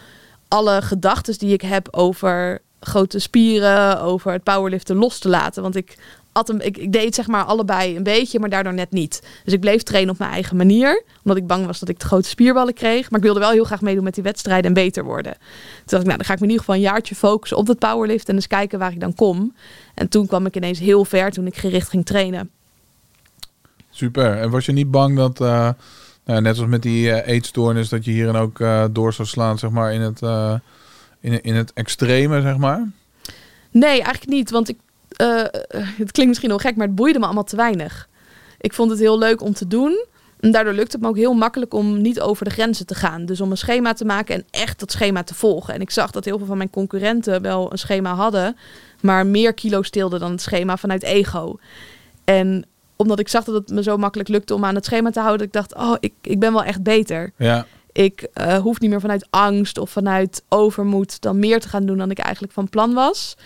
alle 0.48 0.82
gedachten 0.82 1.38
die 1.38 1.54
ik 1.54 1.62
heb 1.62 1.88
over 1.92 2.62
grote 2.80 3.20
spieren, 3.20 4.02
over 4.02 4.32
het 4.32 4.44
powerliften 4.44 4.96
los 4.96 5.20
te 5.20 5.30
laten? 5.30 5.62
Want 5.62 5.76
ik, 5.76 5.98
at 6.38 6.48
hem, 6.48 6.60
ik, 6.60 6.78
ik 6.78 6.92
deed 6.92 7.16
zeg 7.16 7.28
maar 7.28 7.44
allebei 7.44 7.96
een 7.96 8.04
beetje, 8.04 8.40
maar 8.40 8.50
daardoor 8.50 8.74
net 8.74 8.92
niet. 8.92 9.22
Dus 9.44 9.54
ik 9.54 9.60
bleef 9.60 9.84
trainen 9.84 10.14
op 10.14 10.20
mijn 10.20 10.32
eigen 10.32 10.58
manier, 10.58 11.04
omdat 11.24 11.38
ik 11.38 11.48
bang 11.48 11.66
was 11.66 11.80
dat 11.80 11.90
ik 11.90 11.98
te 11.98 12.06
grote 12.06 12.30
spierballen 12.30 12.74
kreeg. 12.74 13.10
Maar 13.10 13.20
ik 13.20 13.26
wilde 13.26 13.40
wel 13.40 13.52
heel 13.52 13.64
graag 13.64 13.82
meedoen 13.82 14.04
met 14.04 14.14
die 14.14 14.24
wedstrijden 14.24 14.66
en 14.66 14.74
beter 14.74 15.04
worden. 15.04 15.34
Toen 15.34 15.84
dacht 15.86 16.02
ik, 16.02 16.08
nou, 16.08 16.18
dan 16.18 16.26
ga 16.26 16.34
ik 16.34 16.40
me 16.40 16.46
in 16.46 16.52
ieder 16.52 16.66
geval 16.66 16.76
een 16.76 16.90
jaartje 16.90 17.16
focussen 17.16 17.58
op 17.58 17.66
dat 17.66 17.80
powerlift 17.80 18.30
en 18.30 18.36
eens 18.36 18.48
kijken 18.48 18.80
waar 18.80 18.92
ik 18.92 19.00
dan 19.00 19.16
kom. 19.16 19.56
En 19.94 20.10
toen 20.10 20.28
kwam 20.28 20.46
ik 20.46 20.56
ineens 20.56 20.80
heel 20.80 21.06
ver 21.06 21.32
toen 21.32 21.48
ik 21.48 21.58
gericht 21.58 21.90
ging 21.90 22.06
trainen. 22.06 22.50
Super. 23.90 24.38
En 24.38 24.50
was 24.50 24.66
je 24.66 24.72
niet 24.72 24.92
bang 24.92 25.16
dat, 25.16 25.42
eh, 25.42 25.70
nou, 26.26 26.42
net 26.42 26.56
zoals 26.56 26.72
met 26.72 26.82
die 26.82 27.12
eh, 27.12 27.34
eetstoornis, 27.36 27.90
dat 27.90 28.06
je 28.06 28.12
hierin 28.12 28.36
ook 28.36 28.60
eh, 28.60 28.86
door 28.92 29.14
zou 29.14 29.28
slaan, 29.28 29.58
zeg 29.58 29.70
maar, 29.70 29.94
in 29.94 30.02
het, 30.02 30.22
in, 31.20 31.42
in 31.42 31.56
het 31.56 31.74
extreme, 31.74 32.42
zeg 32.42 32.58
maar? 32.58 32.90
Nee, 33.72 33.90
eigenlijk 33.90 34.28
niet. 34.28 34.52
Want 34.52 34.70
ik, 34.70 34.78
eh, 35.18 35.44
het 35.98 36.12
klinkt 36.12 36.28
misschien 36.28 36.50
wel 36.50 36.58
gek, 36.58 36.76
maar 36.76 36.88
het 36.88 36.96
boeide 36.96 37.20
me 37.20 37.26
allemaal 37.26 37.44
te 37.44 37.56
weinig. 37.56 38.10
Ik 38.60 38.74
vond 38.74 38.90
het 38.90 39.00
heel 39.00 39.18
leuk 39.18 39.42
om 39.42 39.54
te 39.54 39.68
doen. 39.68 40.06
En 40.40 40.52
daardoor 40.52 40.74
lukt 40.74 40.92
het 40.92 41.02
me 41.02 41.08
ook 41.08 41.18
heel 41.18 41.34
makkelijk 41.34 41.74
om 41.74 42.02
niet 42.02 42.20
over 42.20 42.46
de 42.46 42.52
grenzen 42.52 42.86
te 42.86 42.96
gaan. 42.96 43.26
Dus 43.26 43.42
om 43.42 43.52
een 43.52 43.58
schema 43.58 43.94
te 43.94 44.06
maken 44.06 44.36
en 44.36 44.46
echt 44.52 44.80
dat 44.80 44.92
schema 44.92 45.24
te 45.24 45.36
volgen. 45.36 45.74
En 45.74 45.82
ik 45.82 45.92
zag 45.92 46.12
dat 46.12 46.26
heel 46.26 46.38
veel 46.38 46.48
van 46.48 46.58
mijn 46.58 46.70
concurrenten 46.70 47.42
wel 47.42 47.72
een 47.72 47.78
schema 47.78 48.14
hadden, 48.14 48.58
maar 49.02 49.26
meer 49.26 49.54
kilo's 49.54 49.90
tilden 49.90 50.20
dan 50.20 50.32
het 50.32 50.42
schema 50.42 50.78
vanuit 50.78 51.04
ego. 51.04 51.60
En 52.24 52.66
omdat 52.96 53.20
ik 53.20 53.28
zag 53.28 53.44
dat 53.44 53.56
het 53.56 53.70
me 53.70 53.84
zo 53.84 53.98
makkelijk 53.98 54.30
lukte 54.30 54.54
om 54.54 54.66
aan 54.66 54.76
het 54.76 54.86
schema 54.86 55.10
te 55.10 55.20
houden, 55.20 55.48
ik 55.48 55.54
dacht, 55.54 55.76
oh, 55.76 55.96
ik, 56.00 56.14
ik 56.22 56.40
ben 56.40 56.54
wel 56.54 56.64
echt 56.64 56.84
beter. 56.84 57.32
Ja. 57.38 57.66
Ik 57.92 58.28
eh, 58.34 58.58
hoef 58.58 58.80
niet 58.80 58.90
meer 58.90 59.02
vanuit 59.02 59.28
angst 59.30 59.78
of 59.78 59.90
vanuit 59.90 60.44
overmoed 60.50 61.22
dan 61.22 61.40
meer 61.40 61.60
te 61.60 61.70
gaan 61.70 61.86
doen 61.86 61.98
dan 61.98 62.12
ik 62.12 62.18
eigenlijk 62.20 62.54
van 62.54 62.70
plan 62.70 62.94
was. 62.94 63.38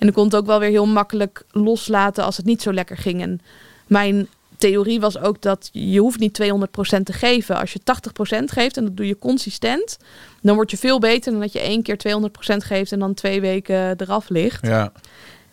En 0.00 0.08
ik 0.08 0.14
kon 0.14 0.24
het 0.24 0.36
ook 0.36 0.46
wel 0.46 0.58
weer 0.58 0.68
heel 0.68 0.86
makkelijk 0.86 1.44
loslaten 1.50 2.24
als 2.24 2.36
het 2.36 2.46
niet 2.46 2.62
zo 2.62 2.72
lekker 2.72 2.96
ging. 2.96 3.22
En 3.22 3.40
mijn 3.86 4.28
theorie 4.56 5.00
was 5.00 5.18
ook 5.18 5.42
dat 5.42 5.68
je 5.72 6.00
hoeft 6.00 6.18
niet 6.18 6.42
200% 6.42 7.02
te 7.02 7.12
geven. 7.12 7.56
Als 7.56 7.72
je 7.72 7.80
80% 7.80 8.44
geeft 8.44 8.76
en 8.76 8.84
dat 8.84 8.96
doe 8.96 9.06
je 9.06 9.18
consistent, 9.18 9.98
dan 10.42 10.54
word 10.54 10.70
je 10.70 10.76
veel 10.76 10.98
beter 10.98 11.32
dan 11.32 11.40
dat 11.40 11.52
je 11.52 11.60
één 11.60 11.82
keer 11.82 11.96
200% 11.96 12.56
geeft 12.56 12.92
en 12.92 12.98
dan 12.98 13.14
twee 13.14 13.40
weken 13.40 14.00
eraf 14.00 14.28
ligt. 14.28 14.66
Ja. 14.66 14.92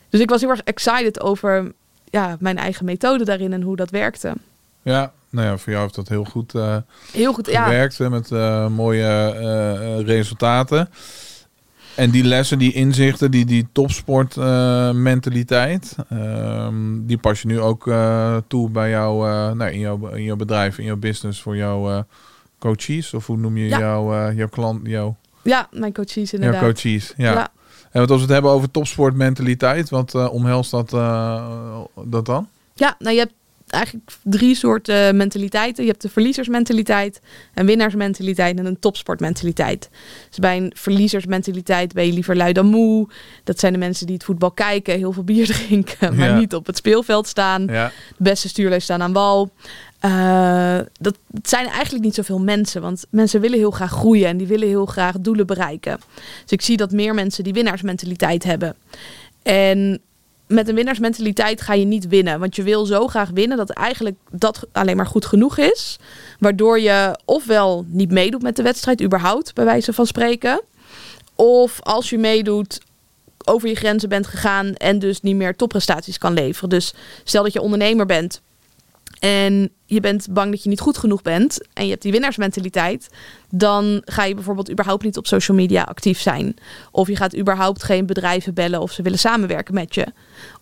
Dus 0.09 0.19
ik 0.19 0.29
was 0.29 0.41
heel 0.41 0.49
erg 0.49 0.61
excited 0.63 1.21
over 1.21 1.71
ja, 2.09 2.37
mijn 2.39 2.57
eigen 2.57 2.85
methode 2.85 3.25
daarin 3.25 3.53
en 3.53 3.61
hoe 3.61 3.75
dat 3.75 3.89
werkte. 3.89 4.33
Ja. 4.81 5.13
Nou 5.29 5.47
ja, 5.47 5.57
voor 5.57 5.71
jou 5.71 5.83
heeft 5.83 5.95
dat 5.95 6.07
heel 6.07 6.23
goed 6.23 6.55
eh, 6.55 6.77
Heel 7.11 7.33
goed, 7.33 7.47
ja. 7.47 7.63
gewerkt 7.63 7.97
hè, 7.97 8.09
met 8.09 8.31
eh, 8.31 8.67
mooie 8.67 9.05
eh, 9.05 10.05
resultaten. 10.05 10.89
En 11.97 12.09
die 12.09 12.23
lessen, 12.23 12.59
die 12.59 12.73
inzichten, 12.73 13.31
die, 13.31 13.45
die 13.45 13.67
topsport 13.71 14.37
eh, 14.37 14.91
mentaliteit, 14.91 15.95
ehm, 16.09 16.75
die 17.05 17.17
pas 17.17 17.41
je 17.41 17.47
nu 17.47 17.59
ook 17.59 17.87
eh, 17.87 18.37
toe 18.47 18.69
bij 18.69 18.89
jou, 18.89 19.27
eh, 19.29 19.51
nou, 19.51 19.71
in, 19.71 19.79
jouw, 19.79 20.07
in 20.07 20.23
jouw 20.23 20.35
bedrijf, 20.35 20.77
in 20.77 20.85
jouw 20.85 20.95
business 20.95 21.41
voor 21.41 21.55
jouw 21.55 22.05
coaches? 22.59 23.13
Of 23.13 23.25
hoe 23.27 23.37
noem 23.37 23.57
je 23.57 23.67
Ja. 23.67 23.79
jouw, 23.79 24.31
jouw 24.31 24.47
klant, 24.47 24.79
jouw, 24.87 25.15
Ja, 25.41 25.67
mijn 25.71 25.93
coaches 25.93 26.31
jouw 26.31 26.39
inderdaad. 26.39 26.61
coaches? 26.61 27.13
Ja. 27.17 27.33
Ja. 27.33 27.47
En 27.91 27.99
wat 27.99 28.09
als 28.09 28.17
we 28.19 28.23
het 28.25 28.33
hebben 28.33 28.51
over 28.51 28.71
topsportmentaliteit, 28.71 29.89
wat 29.89 30.29
omhelst 30.29 30.71
dat, 30.71 30.89
dat 32.05 32.25
dan? 32.25 32.47
Ja, 32.73 32.95
nou 32.99 33.13
je 33.13 33.19
hebt 33.19 33.33
eigenlijk 33.67 34.11
drie 34.23 34.55
soorten 34.55 35.15
mentaliteiten. 35.17 35.83
Je 35.83 35.89
hebt 35.89 36.01
de 36.01 36.09
verliezersmentaliteit, 36.09 37.19
een 37.53 37.65
winnaarsmentaliteit 37.65 38.57
en 38.59 38.65
een 38.65 38.79
topsportmentaliteit. 38.79 39.89
Dus 40.29 40.37
bij 40.39 40.57
een 40.57 40.71
verliezersmentaliteit 40.75 41.93
ben 41.93 42.05
je 42.05 42.13
liever 42.13 42.35
lui 42.35 42.53
dan 42.53 42.65
moe. 42.65 43.07
Dat 43.43 43.59
zijn 43.59 43.73
de 43.73 43.79
mensen 43.79 44.05
die 44.05 44.15
het 44.15 44.23
voetbal 44.23 44.51
kijken, 44.51 44.97
heel 44.97 45.11
veel 45.11 45.23
bier 45.23 45.45
drinken, 45.55 46.15
maar 46.15 46.27
Ja. 46.29 46.37
niet 46.39 46.55
op 46.55 46.65
het 46.65 46.77
speelveld 46.77 47.27
staan. 47.27 47.65
Ja. 47.65 47.91
De 48.17 48.23
beste 48.23 48.47
stuurlui 48.49 48.79
staan 48.81 49.01
aan 49.01 49.13
wal. 49.13 49.51
Eh, 49.99 50.79
dat 50.99 51.17
zijn 51.41 51.67
eigenlijk 51.67 52.03
niet 52.03 52.15
zoveel 52.15 52.39
mensen, 52.39 52.81
want 52.81 53.05
mensen 53.09 53.41
willen 53.41 53.57
heel 53.57 53.71
graag 53.71 53.91
groeien 53.91 54.27
en 54.27 54.37
die 54.37 54.47
willen 54.47 54.67
heel 54.67 54.85
graag 54.85 55.15
doelen 55.19 55.45
bereiken. 55.47 55.99
Dus 56.41 56.51
ik 56.51 56.61
zie 56.61 56.77
dat 56.77 56.91
meer 56.91 57.13
mensen 57.13 57.43
die 57.43 57.53
winnaarsmentaliteit 57.53 58.43
hebben. 58.43 58.75
En 59.43 59.99
met 60.47 60.67
een 60.67 60.75
winnaarsmentaliteit 60.75 61.61
ga 61.61 61.73
je 61.73 61.85
niet 61.85 62.07
winnen, 62.07 62.39
want 62.39 62.55
je 62.55 62.63
wil 62.63 62.85
zo 62.85 63.07
graag 63.07 63.29
winnen 63.29 63.57
dat 63.57 63.69
eigenlijk 63.69 64.15
dat 64.31 64.67
alleen 64.71 64.95
maar 64.95 65.05
goed 65.05 65.25
genoeg 65.25 65.57
is, 65.57 65.97
waardoor 66.39 66.79
je 66.79 67.19
ofwel 67.25 67.85
niet 67.87 68.11
meedoet 68.11 68.41
met 68.41 68.55
de 68.55 68.63
wedstrijd 68.63 69.01
überhaupt, 69.01 69.53
bij 69.53 69.65
wijze 69.65 69.93
van 69.93 70.05
spreken, 70.05 70.61
of 71.35 71.81
als 71.81 72.09
je 72.09 72.17
meedoet 72.17 72.79
over 73.43 73.69
je 73.69 73.75
grenzen 73.75 74.09
bent 74.09 74.27
gegaan 74.27 74.75
en 74.75 74.99
dus 74.99 75.21
niet 75.21 75.35
meer 75.35 75.55
topprestaties 75.55 76.17
kan 76.17 76.33
leveren. 76.33 76.69
Dus 76.69 76.93
stel 77.23 77.43
dat 77.43 77.53
je 77.53 77.61
ondernemer 77.61 78.05
bent 78.05 78.41
en 79.19 79.71
je 79.85 79.99
bent 79.99 80.27
bang 80.29 80.51
dat 80.51 80.63
je 80.63 80.69
niet 80.69 80.79
goed 80.79 80.97
genoeg 80.97 81.21
bent 81.21 81.67
en 81.73 81.83
je 81.83 81.89
hebt 81.89 82.01
die 82.01 82.11
winnaarsmentaliteit, 82.11 83.09
dan 83.49 84.01
ga 84.05 84.23
je 84.23 84.33
bijvoorbeeld 84.33 84.71
überhaupt 84.71 85.03
niet 85.03 85.17
op 85.17 85.27
social 85.27 85.57
media 85.57 85.83
actief 85.83 86.19
zijn. 86.19 86.55
Of 86.91 87.07
je 87.07 87.15
gaat 87.15 87.37
überhaupt 87.37 87.83
geen 87.83 88.05
bedrijven 88.05 88.53
bellen 88.53 88.81
of 88.81 88.91
ze 88.91 89.01
willen 89.01 89.19
samenwerken 89.19 89.73
met 89.73 89.95
je. 89.95 90.05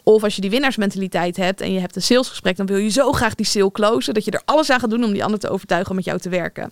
Of 0.03 0.23
als 0.23 0.35
je 0.35 0.41
die 0.41 0.49
winnaarsmentaliteit 0.49 1.37
hebt 1.37 1.61
en 1.61 1.73
je 1.73 1.79
hebt 1.79 1.95
een 1.95 2.01
salesgesprek, 2.01 2.57
dan 2.57 2.65
wil 2.65 2.77
je 2.77 2.89
zo 2.89 3.11
graag 3.11 3.35
die 3.35 3.45
sale 3.45 3.71
closen 3.71 4.13
dat 4.13 4.25
je 4.25 4.31
er 4.31 4.41
alles 4.45 4.69
aan 4.69 4.79
gaat 4.79 4.89
doen 4.89 5.03
om 5.03 5.11
die 5.11 5.23
ander 5.23 5.39
te 5.39 5.49
overtuigen 5.49 5.89
om 5.89 5.95
met 5.95 6.05
jou 6.05 6.19
te 6.19 6.29
werken. 6.29 6.71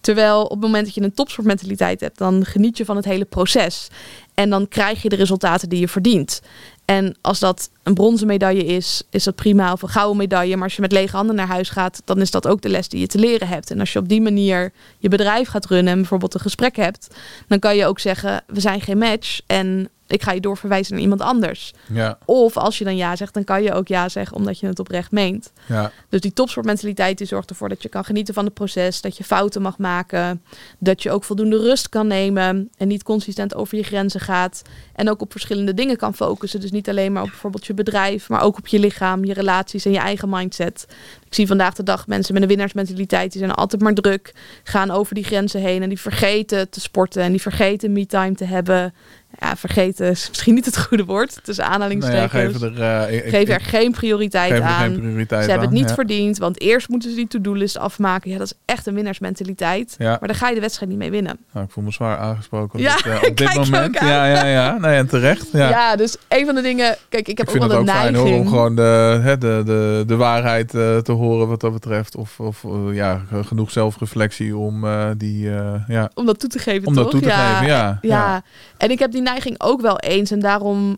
Terwijl 0.00 0.42
op 0.42 0.50
het 0.50 0.60
moment 0.60 0.84
dat 0.84 0.94
je 0.94 1.02
een 1.02 1.14
topsportmentaliteit 1.14 2.00
hebt, 2.00 2.18
dan 2.18 2.44
geniet 2.44 2.76
je 2.76 2.84
van 2.84 2.96
het 2.96 3.04
hele 3.04 3.24
proces. 3.24 3.88
En 4.34 4.50
dan 4.50 4.68
krijg 4.68 5.02
je 5.02 5.08
de 5.08 5.16
resultaten 5.16 5.68
die 5.68 5.80
je 5.80 5.88
verdient. 5.88 6.40
En 6.84 7.16
als 7.20 7.38
dat 7.38 7.70
een 7.82 7.94
bronzen 7.94 8.26
medaille 8.26 8.64
is, 8.64 9.02
is 9.10 9.24
dat 9.24 9.34
prima. 9.34 9.72
Of 9.72 9.82
een 9.82 9.88
gouden 9.88 10.16
medaille. 10.16 10.54
Maar 10.54 10.64
als 10.64 10.74
je 10.74 10.80
met 10.80 10.92
lege 10.92 11.16
handen 11.16 11.36
naar 11.36 11.46
huis 11.46 11.68
gaat, 11.68 12.02
dan 12.04 12.20
is 12.20 12.30
dat 12.30 12.46
ook 12.46 12.60
de 12.60 12.68
les 12.68 12.88
die 12.88 13.00
je 13.00 13.06
te 13.06 13.18
leren 13.18 13.48
hebt. 13.48 13.70
En 13.70 13.80
als 13.80 13.92
je 13.92 13.98
op 13.98 14.08
die 14.08 14.20
manier 14.20 14.72
je 14.98 15.08
bedrijf 15.08 15.48
gaat 15.48 15.66
runnen 15.66 15.92
en 15.92 15.98
bijvoorbeeld 15.98 16.34
een 16.34 16.40
gesprek 16.40 16.76
hebt, 16.76 17.14
dan 17.48 17.58
kan 17.58 17.76
je 17.76 17.86
ook 17.86 18.00
zeggen: 18.00 18.42
we 18.46 18.60
zijn 18.60 18.80
geen 18.80 18.98
match. 18.98 19.40
En 19.46 19.88
ik 20.06 20.22
ga 20.22 20.32
je 20.32 20.40
doorverwijzen 20.40 20.92
naar 20.92 21.02
iemand 21.02 21.20
anders. 21.20 21.72
Ja, 21.92 22.18
Of 22.24 22.56
als 22.56 22.78
je 22.78 22.84
dan 22.84 22.96
ja 22.96 23.16
zegt, 23.16 23.34
dan 23.34 23.44
kan 23.44 23.62
je 23.62 23.72
ook 23.72 23.88
ja 23.88 24.08
zeggen 24.08 24.36
omdat 24.36 24.58
je 24.58 24.66
het 24.66 24.78
oprecht 24.78 25.10
meent. 25.10 25.52
ja, 25.66 25.90
Dus 26.08 26.20
die 26.20 26.32
topsportmentaliteit 26.32 27.18
die 27.18 27.26
zorgt 27.26 27.50
ervoor 27.50 27.68
dat 27.68 27.82
je 27.82 27.88
kan 27.88 28.04
genieten 28.04 28.34
van 28.34 28.44
het 28.44 28.54
proces, 28.54 29.00
dat 29.00 29.16
je 29.16 29.24
fouten 29.24 29.62
mag 29.62 29.78
maken, 29.78 30.42
dat 30.78 31.02
je 31.02 31.10
ook 31.10 31.24
voldoende 31.24 31.58
rust 31.58 31.88
kan 31.88 32.06
nemen 32.06 32.70
en 32.76 32.88
niet 32.88 33.02
consistent 33.02 33.54
over 33.54 33.76
je 33.76 33.82
grenzen 33.82 34.20
gaat 34.20 34.62
en 34.94 35.10
ook 35.10 35.20
op 35.20 35.30
verschillende 35.30 35.74
dingen 35.74 35.96
kan 35.96 36.14
focussen. 36.14 36.60
Dus 36.60 36.70
niet 36.70 36.88
alleen 36.88 37.12
maar 37.12 37.22
op 37.22 37.28
bijvoorbeeld 37.28 37.66
je 37.66 37.74
bedrijf, 37.74 38.28
maar 38.28 38.42
ook 38.42 38.58
op 38.58 38.66
je 38.66 38.78
lichaam, 38.78 39.24
je 39.24 39.32
relaties 39.32 39.84
en 39.84 39.92
je 39.92 39.98
eigen 39.98 40.28
mindset. 40.28 40.86
Ik 41.26 41.34
zie 41.34 41.46
vandaag 41.46 41.74
de 41.74 41.82
dag 41.82 42.06
mensen 42.06 42.32
met 42.34 42.42
een 42.42 42.48
winnaarsmentaliteit, 42.48 43.32
die 43.32 43.40
zijn 43.40 43.52
altijd 43.52 43.82
maar 43.82 43.94
druk, 43.94 44.34
gaan 44.62 44.90
over 44.90 45.14
die 45.14 45.24
grenzen 45.24 45.60
heen 45.60 45.82
en 45.82 45.88
die 45.88 46.00
vergeten 46.00 46.70
te 46.70 46.80
sporten 46.80 47.22
en 47.22 47.30
die 47.30 47.40
vergeten 47.40 47.92
me-time 47.92 48.34
te 48.34 48.44
hebben. 48.44 48.94
Ja, 49.38 49.56
vergeten 49.56 50.10
is 50.10 50.28
misschien 50.28 50.54
niet 50.54 50.64
het 50.64 50.78
goede 50.80 51.04
woord, 51.04 51.38
tussen 51.42 51.64
nou 51.64 51.68
ja, 51.78 51.84
aanhalingstekens. 51.84 52.32
geven 52.32 52.76
er, 52.76 53.06
eh, 53.08 53.16
ik- 53.16 53.28
Geef 53.28 53.40
ik- 53.40 53.48
er 53.48 53.60
geen 53.60 53.92
prioriteit 53.92 54.50
geef 54.50 54.60
er 54.60 54.64
aan. 54.66 54.78
geen 54.80 55.00
prioriteit 55.00 55.44
Ze 55.44 55.50
hebben 55.50 55.68
het 55.68 55.78
niet 55.78 55.88
ja. 55.88 55.94
verdiend, 55.94 56.38
want 56.38 56.60
eerst 56.60 56.88
moeten 56.88 57.10
ze 57.10 57.16
die 57.16 57.26
to-do-list 57.26 57.78
afmaken. 57.78 58.30
Ja, 58.30 58.38
dat 58.38 58.46
is 58.46 58.52
echt 58.64 58.86
een 58.86 58.94
winnaarsmentaliteit. 58.94 59.94
Ja. 59.98 60.08
Maar 60.20 60.28
dan 60.28 60.34
ga 60.36 60.48
je 60.48 60.54
de 60.54 60.60
wedstrijd 60.60 60.90
niet 60.90 60.98
mee 61.00 61.10
winnen. 61.10 61.38
Nou, 61.52 61.66
ik 61.66 61.72
voel 61.72 61.84
me 61.84 61.90
zwaar 61.90 62.18
aangesproken 62.18 62.80
Ja, 62.80 62.96
dit, 62.96 63.06
eh, 63.06 63.22
op 63.30 63.36
dit 63.36 63.54
moment. 63.54 63.98
Ja, 64.00 64.26
ja, 64.26 64.44
ja. 64.46 64.76
Nee, 64.78 64.96
en 64.96 65.06
terecht. 65.08 65.46
Ja. 65.52 65.68
Ja. 65.68 65.96
dus 65.96 66.16
een 66.28 66.46
van 66.46 66.54
de 66.54 66.62
dingen... 66.62 66.96
Kijk, 67.08 67.28
ik 67.28 67.38
heb 67.38 67.48
ik 67.48 67.54
ook 67.54 67.62
het 67.62 67.70
wel 67.72 67.80
ook 67.80 67.86
een 67.88 67.92
fijn 67.94 68.14
hoor, 68.14 68.24
neiging. 68.24 68.44
om 68.46 68.52
gewoon 68.52 68.76
de, 68.76 69.20
hè, 69.22 69.38
de, 69.38 69.62
de, 69.64 70.04
de 70.06 70.16
waarheid 70.16 70.74
eh, 70.74 70.96
te 70.96 71.12
horen 71.12 71.48
wat 71.48 71.60
dat 71.60 71.72
betreft. 71.72 72.16
Of, 72.16 72.40
of 72.40 72.64
ja, 72.92 73.20
ge- 73.28 73.44
genoeg 73.44 73.70
zelfreflectie 73.70 74.56
om 74.56 74.84
die, 75.16 75.50
ja, 75.88 76.10
Om 76.14 76.26
dat 76.26 76.40
toe 76.40 76.48
te 76.48 76.58
geven, 76.58 76.86
om 76.88 76.94
toch? 76.94 77.02
dat 77.02 77.12
toe 77.12 77.20
te 77.20 77.30
geven. 77.30 77.66
Ja, 77.66 77.98
ja. 78.02 78.42
en 78.76 78.90
ik 78.90 78.98
heb 78.98 79.12
die 79.12 79.22
neiging 79.24 79.60
ook 79.60 79.80
wel 79.80 79.98
eens. 79.98 80.30
En 80.30 80.40
daarom 80.40 80.96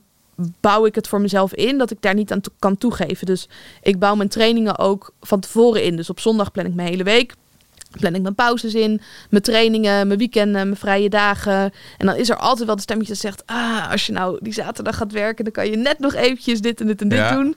bouw 0.60 0.86
ik 0.86 0.94
het 0.94 1.08
voor 1.08 1.20
mezelf 1.20 1.54
in 1.54 1.78
dat 1.78 1.90
ik 1.90 2.00
daar 2.00 2.14
niet 2.14 2.32
aan 2.32 2.40
kan 2.58 2.78
toegeven. 2.78 3.26
Dus 3.26 3.48
ik 3.82 3.98
bouw 3.98 4.14
mijn 4.14 4.28
trainingen 4.28 4.78
ook 4.78 5.12
van 5.20 5.40
tevoren 5.40 5.82
in. 5.82 5.96
Dus 5.96 6.10
op 6.10 6.20
zondag 6.20 6.52
plan 6.52 6.66
ik 6.66 6.74
mijn 6.74 6.88
hele 6.88 7.04
week. 7.04 7.34
Plan 8.00 8.14
ik 8.14 8.22
mijn 8.22 8.34
pauzes 8.34 8.74
in, 8.74 9.00
mijn 9.30 9.42
trainingen, 9.42 10.06
mijn 10.06 10.18
weekenden, 10.18 10.52
mijn 10.66 10.76
vrije 10.76 11.08
dagen. 11.08 11.72
En 11.98 12.06
dan 12.06 12.16
is 12.16 12.28
er 12.30 12.36
altijd 12.36 12.66
wel 12.66 12.76
de 12.76 12.82
stemmetje 12.82 13.12
dat 13.12 13.22
zegt... 13.22 13.42
Ah, 13.46 13.90
als 13.90 14.06
je 14.06 14.12
nou 14.12 14.38
die 14.42 14.52
zaterdag 14.52 14.96
gaat 14.96 15.12
werken... 15.12 15.44
dan 15.44 15.52
kan 15.52 15.70
je 15.70 15.76
net 15.76 15.98
nog 15.98 16.14
eventjes 16.14 16.60
dit 16.60 16.80
en 16.80 16.86
dit 16.86 17.00
en 17.00 17.08
dit 17.08 17.18
Ja. 17.18 17.34
doen. 17.34 17.56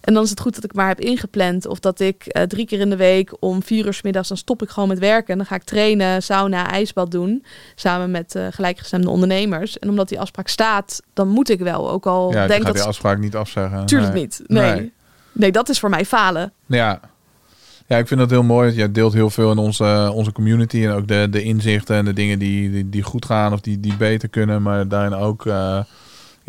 En 0.00 0.14
dan 0.14 0.22
is 0.22 0.30
het 0.30 0.40
goed 0.40 0.54
dat 0.54 0.64
ik 0.64 0.74
maar 0.74 0.88
heb 0.88 1.00
ingepland. 1.00 1.66
Of 1.66 1.80
dat 1.80 2.00
ik 2.00 2.26
eh, 2.26 2.42
drie 2.42 2.66
keer 2.66 2.80
in 2.80 2.90
de 2.90 2.96
week 2.96 3.32
om 3.40 3.62
vier 3.62 3.86
uur 3.86 3.94
's 3.94 4.02
middags... 4.02 4.28
dan 4.28 4.36
stop 4.36 4.62
ik 4.62 4.68
gewoon 4.68 4.88
met 4.88 4.98
werken. 4.98 5.32
En 5.32 5.36
dan 5.36 5.46
ga 5.46 5.54
ik 5.54 5.62
trainen, 5.62 6.22
sauna, 6.22 6.70
ijsbad 6.70 7.10
doen. 7.10 7.44
Samen 7.74 8.10
met 8.10 8.34
eh, 8.34 8.46
gelijkgestemde 8.50 9.10
ondernemers. 9.10 9.78
En 9.78 9.88
omdat 9.88 10.08
die 10.08 10.20
afspraak 10.20 10.48
staat, 10.48 11.02
dan 11.12 11.28
moet 11.28 11.48
ik 11.48 11.58
wel. 11.58 11.90
Ook 11.90 12.06
al 12.06 12.32
ja 12.32 12.42
ik 12.42 12.48
denk 12.48 12.60
ga 12.60 12.66
dat... 12.66 12.76
die 12.76 12.84
afspraak 12.84 13.18
niet 13.18 13.36
afzeggen. 13.36 13.86
Tuurlijk 13.86 14.12
Nee. 14.12 14.22
niet. 14.22 14.42
Nee. 14.46 14.72
Nee. 14.72 14.92
nee. 15.32 15.52
dat 15.52 15.68
is 15.68 15.78
voor 15.78 15.90
mij 15.90 16.04
falen. 16.04 16.52
Ja. 16.66 17.00
ja, 17.86 17.96
ik 17.96 18.06
vind 18.06 18.20
dat 18.20 18.30
heel 18.30 18.42
mooi. 18.42 18.72
Jij 18.72 18.92
deelt 18.92 19.12
heel 19.12 19.30
veel 19.30 19.50
in 19.50 19.58
onze, 19.58 20.10
onze 20.14 20.32
community. 20.32 20.84
En 20.84 20.90
ook 20.90 21.08
de, 21.08 21.26
de 21.30 21.42
inzichten 21.42 21.96
en 21.96 22.04
de 22.04 22.12
dingen 22.12 22.38
die, 22.38 22.70
die, 22.70 22.88
die 22.88 23.02
goed 23.02 23.24
gaan 23.24 23.52
of 23.52 23.60
die, 23.60 23.80
die 23.80 23.96
beter 23.96 24.28
kunnen. 24.28 24.62
Maar 24.62 24.88
daarin 24.88 25.14
ook 25.14 25.46
eh, 25.46 25.78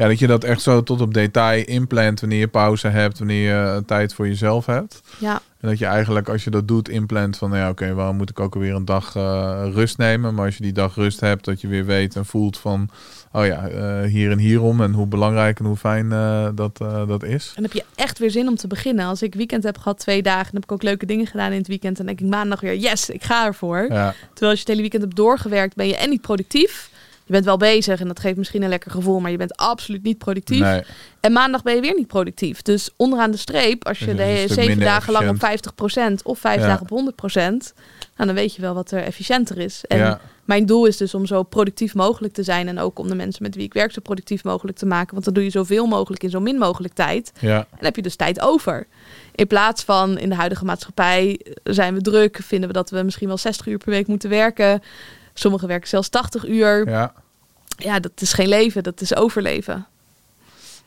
ja, 0.01 0.07
dat 0.07 0.19
je 0.19 0.27
dat 0.27 0.43
echt 0.43 0.61
zo 0.61 0.83
tot 0.83 1.01
op 1.01 1.13
detail 1.13 1.65
inplant. 1.65 2.19
Wanneer 2.19 2.39
je 2.39 2.47
pauze 2.47 2.87
hebt, 2.87 3.17
wanneer 3.17 3.49
je 3.49 3.75
eh, 3.75 3.77
tijd 3.85 4.13
voor 4.13 4.27
jezelf 4.27 4.65
hebt. 4.65 5.01
Ja, 5.17 5.41
En 5.59 5.69
dat 5.69 5.77
je 5.77 5.85
eigenlijk, 5.85 6.29
als 6.29 6.43
je 6.43 6.49
dat 6.49 6.67
doet, 6.67 6.89
inplant 6.89 7.37
van... 7.37 7.49
nou 7.49 7.61
Ja, 7.61 7.69
oké, 7.69 7.93
waarom 7.93 8.15
moet 8.15 8.29
ik 8.29 8.39
ook 8.39 8.53
alweer 8.53 8.75
een 8.75 8.85
dag 8.85 9.15
eh, 9.15 9.67
rust 9.73 9.97
nemen? 9.97 10.33
Maar 10.33 10.45
als 10.45 10.57
je 10.57 10.63
die 10.63 10.71
dag 10.73 10.95
rust 10.95 11.19
hebt, 11.19 11.45
dat 11.45 11.61
je 11.61 11.67
weer 11.67 11.85
weet 11.85 12.15
en 12.15 12.25
voelt 12.25 12.57
van... 12.57 12.89
oh 13.31 13.45
ja, 13.45 13.67
eh, 13.67 14.09
hier 14.09 14.31
en 14.31 14.37
hierom. 14.37 14.81
En 14.81 14.93
hoe 14.93 15.07
belangrijk 15.07 15.59
en 15.59 15.65
hoe 15.65 15.77
fijn 15.77 16.09
dat, 16.55 16.77
dat 17.07 17.23
is. 17.23 17.53
en 17.55 17.63
heb 17.63 17.73
je 17.73 17.85
echt 17.95 18.19
weer 18.19 18.31
zin 18.31 18.47
om 18.47 18.55
te 18.55 18.67
beginnen. 18.67 19.05
Als 19.05 19.21
ik 19.21 19.35
weekend 19.35 19.63
heb 19.63 19.77
gehad, 19.77 19.99
twee 19.99 20.21
dagen... 20.21 20.43
dan 20.43 20.53
heb 20.53 20.63
ik 20.63 20.71
ook 20.71 20.83
leuke 20.83 21.05
dingen 21.05 21.27
gedaan 21.27 21.51
in 21.51 21.57
het 21.57 21.67
weekend. 21.67 21.99
En 21.99 22.05
dan 22.05 22.15
denk 22.15 22.29
ik 22.29 22.37
maandag 22.37 22.61
weer, 22.61 22.75
yes, 22.75 23.09
ik 23.09 23.23
ga 23.23 23.45
ervoor. 23.45 23.85
Ja, 23.89 24.13
Terwijl 24.19 24.51
als 24.51 24.53
je 24.53 24.59
het 24.59 24.67
hele 24.67 24.81
weekend 24.81 25.03
hebt 25.03 25.15
doorgewerkt, 25.15 25.75
ben 25.75 25.87
je 25.87 25.95
en 25.95 26.09
niet 26.09 26.21
productief. 26.21 26.90
Je 27.31 27.37
bent 27.37 27.49
wel 27.49 27.57
bezig 27.57 27.99
en 27.99 28.07
dat 28.07 28.19
geeft 28.19 28.37
misschien 28.37 28.61
een 28.63 28.69
lekker 28.69 28.91
gevoel, 28.91 29.19
maar 29.19 29.31
je 29.31 29.37
bent 29.37 29.55
absoluut 29.57 30.03
niet 30.03 30.17
productief. 30.17 30.59
nee. 30.59 30.83
En 31.19 31.31
maandag 31.31 31.63
ben 31.63 31.75
je 31.75 31.81
weer 31.81 31.95
niet 31.95 32.07
productief. 32.07 32.61
Dus 32.61 32.89
onderaan 32.95 33.31
de 33.31 33.37
streep, 33.37 33.87
als 33.87 33.99
je 33.99 34.15
de 34.15 34.43
zeven 34.47 34.79
dagen 34.79 35.13
lang 35.13 35.29
op 35.29 35.43
efficiënt. 35.43 36.19
50% 36.21 36.23
of 36.23 36.39
vijf 36.39 36.61
Ja. 36.61 36.67
dagen 36.67 36.81
op 36.81 36.89
100%, 36.89 37.73
nou, 38.15 38.27
dan 38.29 38.33
weet 38.33 38.55
je 38.55 38.61
wel 38.61 38.73
wat 38.73 38.91
er 38.91 39.03
efficiënter 39.03 39.57
is. 39.57 39.83
En 39.87 39.97
Ja. 39.97 40.19
mijn 40.45 40.65
doel 40.65 40.85
is 40.85 40.97
dus 40.97 41.13
om 41.13 41.25
zo 41.25 41.43
productief 41.43 41.93
mogelijk 41.95 42.33
te 42.33 42.43
zijn 42.43 42.67
en 42.67 42.79
ook 42.79 42.99
om 42.99 43.07
de 43.07 43.15
mensen 43.15 43.43
met 43.43 43.55
wie 43.55 43.63
ik 43.65 43.73
werk 43.73 43.91
zo 43.91 44.01
productief 44.01 44.43
mogelijk 44.43 44.77
te 44.77 44.85
maken. 44.85 45.13
Want 45.13 45.25
dan 45.25 45.33
doe 45.33 45.43
je 45.43 45.49
zoveel 45.49 45.85
mogelijk 45.85 46.23
in 46.23 46.29
zo 46.29 46.39
min 46.39 46.57
mogelijk 46.57 46.93
tijd. 46.93 47.31
Ja, 47.39 47.57
En 47.57 47.65
dan 47.69 47.85
heb 47.85 47.95
je 47.95 48.01
dus 48.01 48.15
tijd 48.15 48.41
over. 48.41 48.87
In 49.35 49.47
plaats 49.47 49.83
van 49.83 50.17
in 50.17 50.29
de 50.29 50.35
huidige 50.35 50.65
maatschappij 50.65 51.39
eh, 51.43 51.53
zijn 51.73 51.93
we 51.93 52.01
druk, 52.01 52.39
vinden 52.43 52.67
we 52.67 52.73
dat 52.75 52.89
we 52.89 53.01
misschien 53.03 53.27
wel 53.27 53.37
60 53.37 53.65
uur 53.67 53.77
per 53.77 53.89
week 53.89 54.07
moeten 54.07 54.29
werken. 54.29 54.81
Sommigen 55.33 55.67
werken 55.67 55.89
zelfs 55.89 56.09
80 56.09 56.47
uur. 56.47 56.89
Ja, 56.89 57.13
ja. 57.83 57.99
dat 57.99 58.11
is 58.15 58.33
geen 58.33 58.47
leven, 58.47 58.83
dat 58.83 59.01
is 59.01 59.15
overleven. 59.15 59.85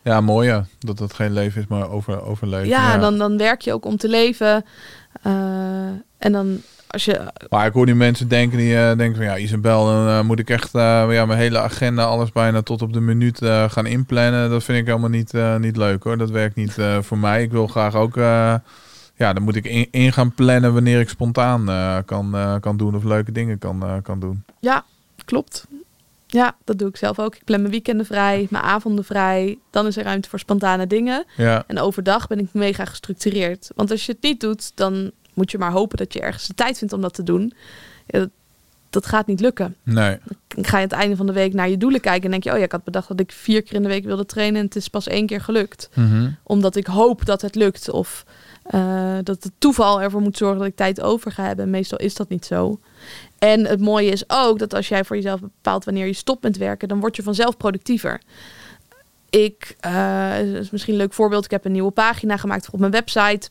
ja, 0.02 0.20
mooi 0.20 0.48
ja. 0.48 0.66
Dat 0.78 0.98
het 0.98 1.12
geen 1.12 1.32
leven 1.32 1.60
is, 1.60 1.66
maar 1.66 1.90
over, 1.90 2.22
overleven. 2.22 2.68
Ja, 2.68 2.98
Dan, 2.98 3.18
dan 3.18 3.38
werk 3.38 3.60
je 3.60 3.72
ook 3.72 3.84
om 3.84 3.96
te 3.96 4.08
leven. 4.08 4.64
Eh, 5.22 5.86
en 6.18 6.32
dan 6.32 6.60
als 6.86 7.04
je... 7.04 7.20
Maar 7.50 7.66
ik 7.66 7.72
hoor 7.72 7.86
die 7.86 7.94
mensen 7.94 8.28
denken 8.28 8.58
die 8.58 8.76
eh, 8.76 8.96
denken 8.96 9.16
van 9.16 9.24
ja, 9.24 9.36
Isabel, 9.36 9.84
dan 9.84 10.08
eh, 10.08 10.20
moet 10.20 10.38
ik 10.38 10.50
echt 10.50 10.72
ja, 10.72 11.26
mijn 11.26 11.38
hele 11.38 11.58
agenda, 11.58 12.04
alles 12.04 12.32
bijna 12.32 12.62
tot 12.62 12.82
op 12.82 12.92
de 12.92 13.00
minuut 13.00 13.38
gaan 13.68 13.86
inplannen. 13.86 14.50
Dat 14.50 14.64
vind 14.64 14.78
ik 14.78 14.86
helemaal 14.86 15.08
niet, 15.08 15.32
niet 15.58 15.76
leuk 15.76 16.02
hoor. 16.02 16.18
Dat 16.18 16.30
werkt 16.30 16.56
niet 16.56 16.76
voor 17.00 17.18
mij. 17.18 17.42
Ik 17.42 17.50
wil 17.50 17.66
graag 17.66 17.94
ook, 17.94 18.14
ja, 19.16 19.32
dan 19.32 19.42
moet 19.42 19.56
ik 19.56 19.64
in, 19.64 19.88
in 19.90 20.12
gaan 20.12 20.34
plannen 20.34 20.74
wanneer 20.74 21.00
ik 21.00 21.08
spontaan 21.08 21.64
kan, 22.04 22.58
kan 22.60 22.76
doen 22.76 22.94
of 22.96 23.04
leuke 23.04 23.32
dingen 23.32 23.58
kan, 23.58 24.00
kan 24.02 24.20
doen. 24.20 24.44
Ja, 24.60 24.84
klopt. 25.24 25.66
Ja, 26.34 26.56
dat 26.64 26.78
doe 26.78 26.88
ik 26.88 26.96
zelf 26.96 27.18
ook. 27.18 27.34
Ik 27.34 27.44
plan 27.44 27.60
mijn 27.60 27.72
weekenden 27.72 28.06
vrij, 28.06 28.46
mijn 28.50 28.64
avonden 28.64 29.04
vrij. 29.04 29.58
Dan 29.70 29.86
is 29.86 29.96
er 29.96 30.04
ruimte 30.04 30.28
voor 30.28 30.38
spontane 30.38 30.86
dingen. 30.86 31.24
Ja, 31.36 31.64
En 31.66 31.78
overdag 31.78 32.26
ben 32.26 32.38
ik 32.38 32.48
mega 32.52 32.84
gestructureerd. 32.84 33.70
Want 33.74 33.90
als 33.90 34.06
je 34.06 34.12
het 34.12 34.22
niet 34.22 34.40
doet, 34.40 34.72
dan 34.74 35.10
moet 35.34 35.50
je 35.50 35.58
maar 35.58 35.70
hopen 35.72 35.96
dat 35.96 36.12
je 36.12 36.20
ergens 36.20 36.46
de 36.46 36.54
tijd 36.54 36.78
vindt 36.78 36.92
om 36.92 37.00
dat 37.00 37.14
te 37.14 37.22
doen. 37.22 37.52
Ja, 38.06 38.18
dat, 38.18 38.28
dat 38.90 39.06
gaat 39.06 39.26
niet 39.26 39.40
lukken. 39.40 39.76
nee. 39.82 40.18
Dan 40.48 40.64
ga 40.64 40.76
je 40.78 40.82
aan 40.82 40.90
het 40.90 40.98
einde 41.00 41.16
van 41.16 41.26
de 41.26 41.32
week 41.32 41.52
naar 41.52 41.68
je 41.68 41.76
doelen 41.76 42.00
kijken 42.00 42.24
en 42.24 42.30
denk 42.30 42.44
je, 42.44 42.52
oh 42.52 42.58
ja, 42.58 42.64
ik 42.64 42.72
had 42.72 42.84
bedacht 42.84 43.08
dat 43.08 43.20
ik 43.20 43.32
vier 43.32 43.62
keer 43.62 43.74
in 43.74 43.82
de 43.82 43.88
week 43.88 44.04
wilde 44.04 44.26
trainen 44.26 44.60
en 44.60 44.66
het 44.66 44.76
is 44.76 44.88
pas 44.88 45.06
één 45.06 45.26
keer 45.26 45.40
gelukt. 45.40 45.88
Mhm. 45.94 46.30
Omdat 46.42 46.76
ik 46.76 46.86
hoop 46.86 47.24
dat 47.24 47.42
het 47.42 47.54
lukt 47.54 47.90
of 47.90 48.24
eh, 48.64 49.16
dat 49.22 49.42
het 49.42 49.52
toeval 49.58 50.02
ervoor 50.02 50.20
moet 50.20 50.36
zorgen 50.36 50.58
dat 50.58 50.66
ik 50.66 50.76
tijd 50.76 51.00
over 51.00 51.32
ga 51.32 51.44
hebben. 51.44 51.70
Meestal 51.70 51.98
is 51.98 52.14
dat 52.14 52.28
niet 52.28 52.44
zo. 52.44 52.78
En 53.44 53.66
het 53.66 53.80
mooie 53.80 54.10
is 54.10 54.24
ook 54.26 54.58
dat 54.58 54.74
als 54.74 54.88
jij 54.88 55.04
voor 55.04 55.16
jezelf 55.16 55.40
bepaalt 55.40 55.84
wanneer 55.84 56.06
je 56.06 56.12
stopt 56.12 56.42
met 56.42 56.56
werken, 56.56 56.88
dan 56.88 57.00
word 57.00 57.16
je 57.16 57.22
vanzelf 57.22 57.56
productiever. 57.56 58.20
Ik, 59.30 59.76
eh, 59.80 60.40
is 60.40 60.70
misschien 60.70 60.92
een 60.92 61.00
leuk 61.00 61.12
voorbeeld, 61.12 61.44
ik 61.44 61.50
heb 61.50 61.64
een 61.64 61.72
nieuwe 61.72 61.90
pagina 61.90 62.36
gemaakt 62.36 62.64
voor 62.64 62.74
op 62.74 62.80
mijn 62.80 62.92
website. 62.92 63.48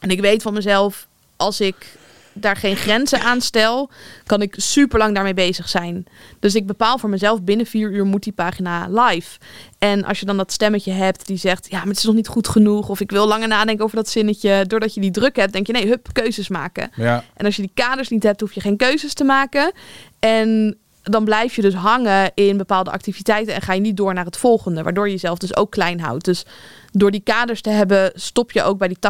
En 0.00 0.10
ik 0.10 0.20
weet 0.20 0.42
van 0.42 0.54
mezelf, 0.54 1.08
als 1.36 1.60
ik 1.60 1.96
daar 2.32 2.56
geen 2.56 2.76
grenzen 2.76 3.20
aan 3.20 3.40
stel, 3.40 3.90
kan 4.26 4.42
ik 4.42 4.54
super 4.56 4.98
lang 4.98 5.14
daarmee 5.14 5.34
bezig 5.34 5.68
zijn. 5.68 6.06
Dus 6.40 6.54
ik 6.54 6.66
bepaal 6.66 6.98
voor 6.98 7.08
mezelf 7.08 7.42
binnen 7.42 7.66
vier 7.66 7.90
uur 7.90 8.04
moet 8.04 8.22
die 8.22 8.32
pagina 8.32 8.88
live. 8.88 9.38
En 9.78 10.04
als 10.04 10.20
je 10.20 10.26
dan 10.26 10.36
dat 10.36 10.52
stemmetje 10.52 10.92
hebt 10.92 11.26
die 11.26 11.36
zegt, 11.36 11.70
ja, 11.70 11.78
maar 11.78 11.86
het 11.86 11.96
is 11.96 12.04
nog 12.04 12.14
niet 12.14 12.28
goed 12.28 12.48
genoeg, 12.48 12.88
of 12.88 13.00
ik 13.00 13.10
wil 13.10 13.26
langer 13.26 13.48
nadenken 13.48 13.84
over 13.84 13.96
dat 13.96 14.08
zinnetje, 14.08 14.64
doordat 14.66 14.94
je 14.94 15.00
die 15.00 15.10
druk 15.10 15.36
hebt, 15.36 15.52
denk 15.52 15.66
je 15.66 15.72
nee, 15.72 15.88
hup, 15.88 16.08
keuzes 16.12 16.48
maken. 16.48 16.90
Ja, 16.94 17.24
En 17.34 17.44
als 17.44 17.56
je 17.56 17.62
die 17.62 17.70
kaders 17.74 18.08
niet 18.08 18.22
hebt, 18.22 18.40
hoef 18.40 18.52
je 18.52 18.60
geen 18.60 18.76
keuzes 18.76 19.14
te 19.14 19.24
maken. 19.24 19.72
En 20.18 20.78
dan 21.10 21.24
blijf 21.24 21.56
je 21.56 21.62
dus 21.62 21.74
hangen 21.74 22.30
in 22.34 22.56
bepaalde 22.56 22.90
activiteiten 22.90 23.54
en 23.54 23.62
ga 23.62 23.72
je 23.72 23.80
niet 23.80 23.96
door 23.96 24.14
naar 24.14 24.24
het 24.24 24.36
volgende, 24.36 24.82
waardoor 24.82 25.06
je 25.06 25.12
jezelf 25.12 25.38
dus 25.38 25.56
ook 25.56 25.70
klein 25.70 26.00
houdt. 26.00 26.24
Dus 26.24 26.44
door 26.92 27.10
die 27.10 27.20
kaders 27.20 27.60
te 27.60 27.70
hebben, 27.70 28.10
stop 28.14 28.52
je 28.52 28.62
ook 28.62 28.78
bij 28.78 28.88
die 28.88 28.96
80%. 28.96 29.00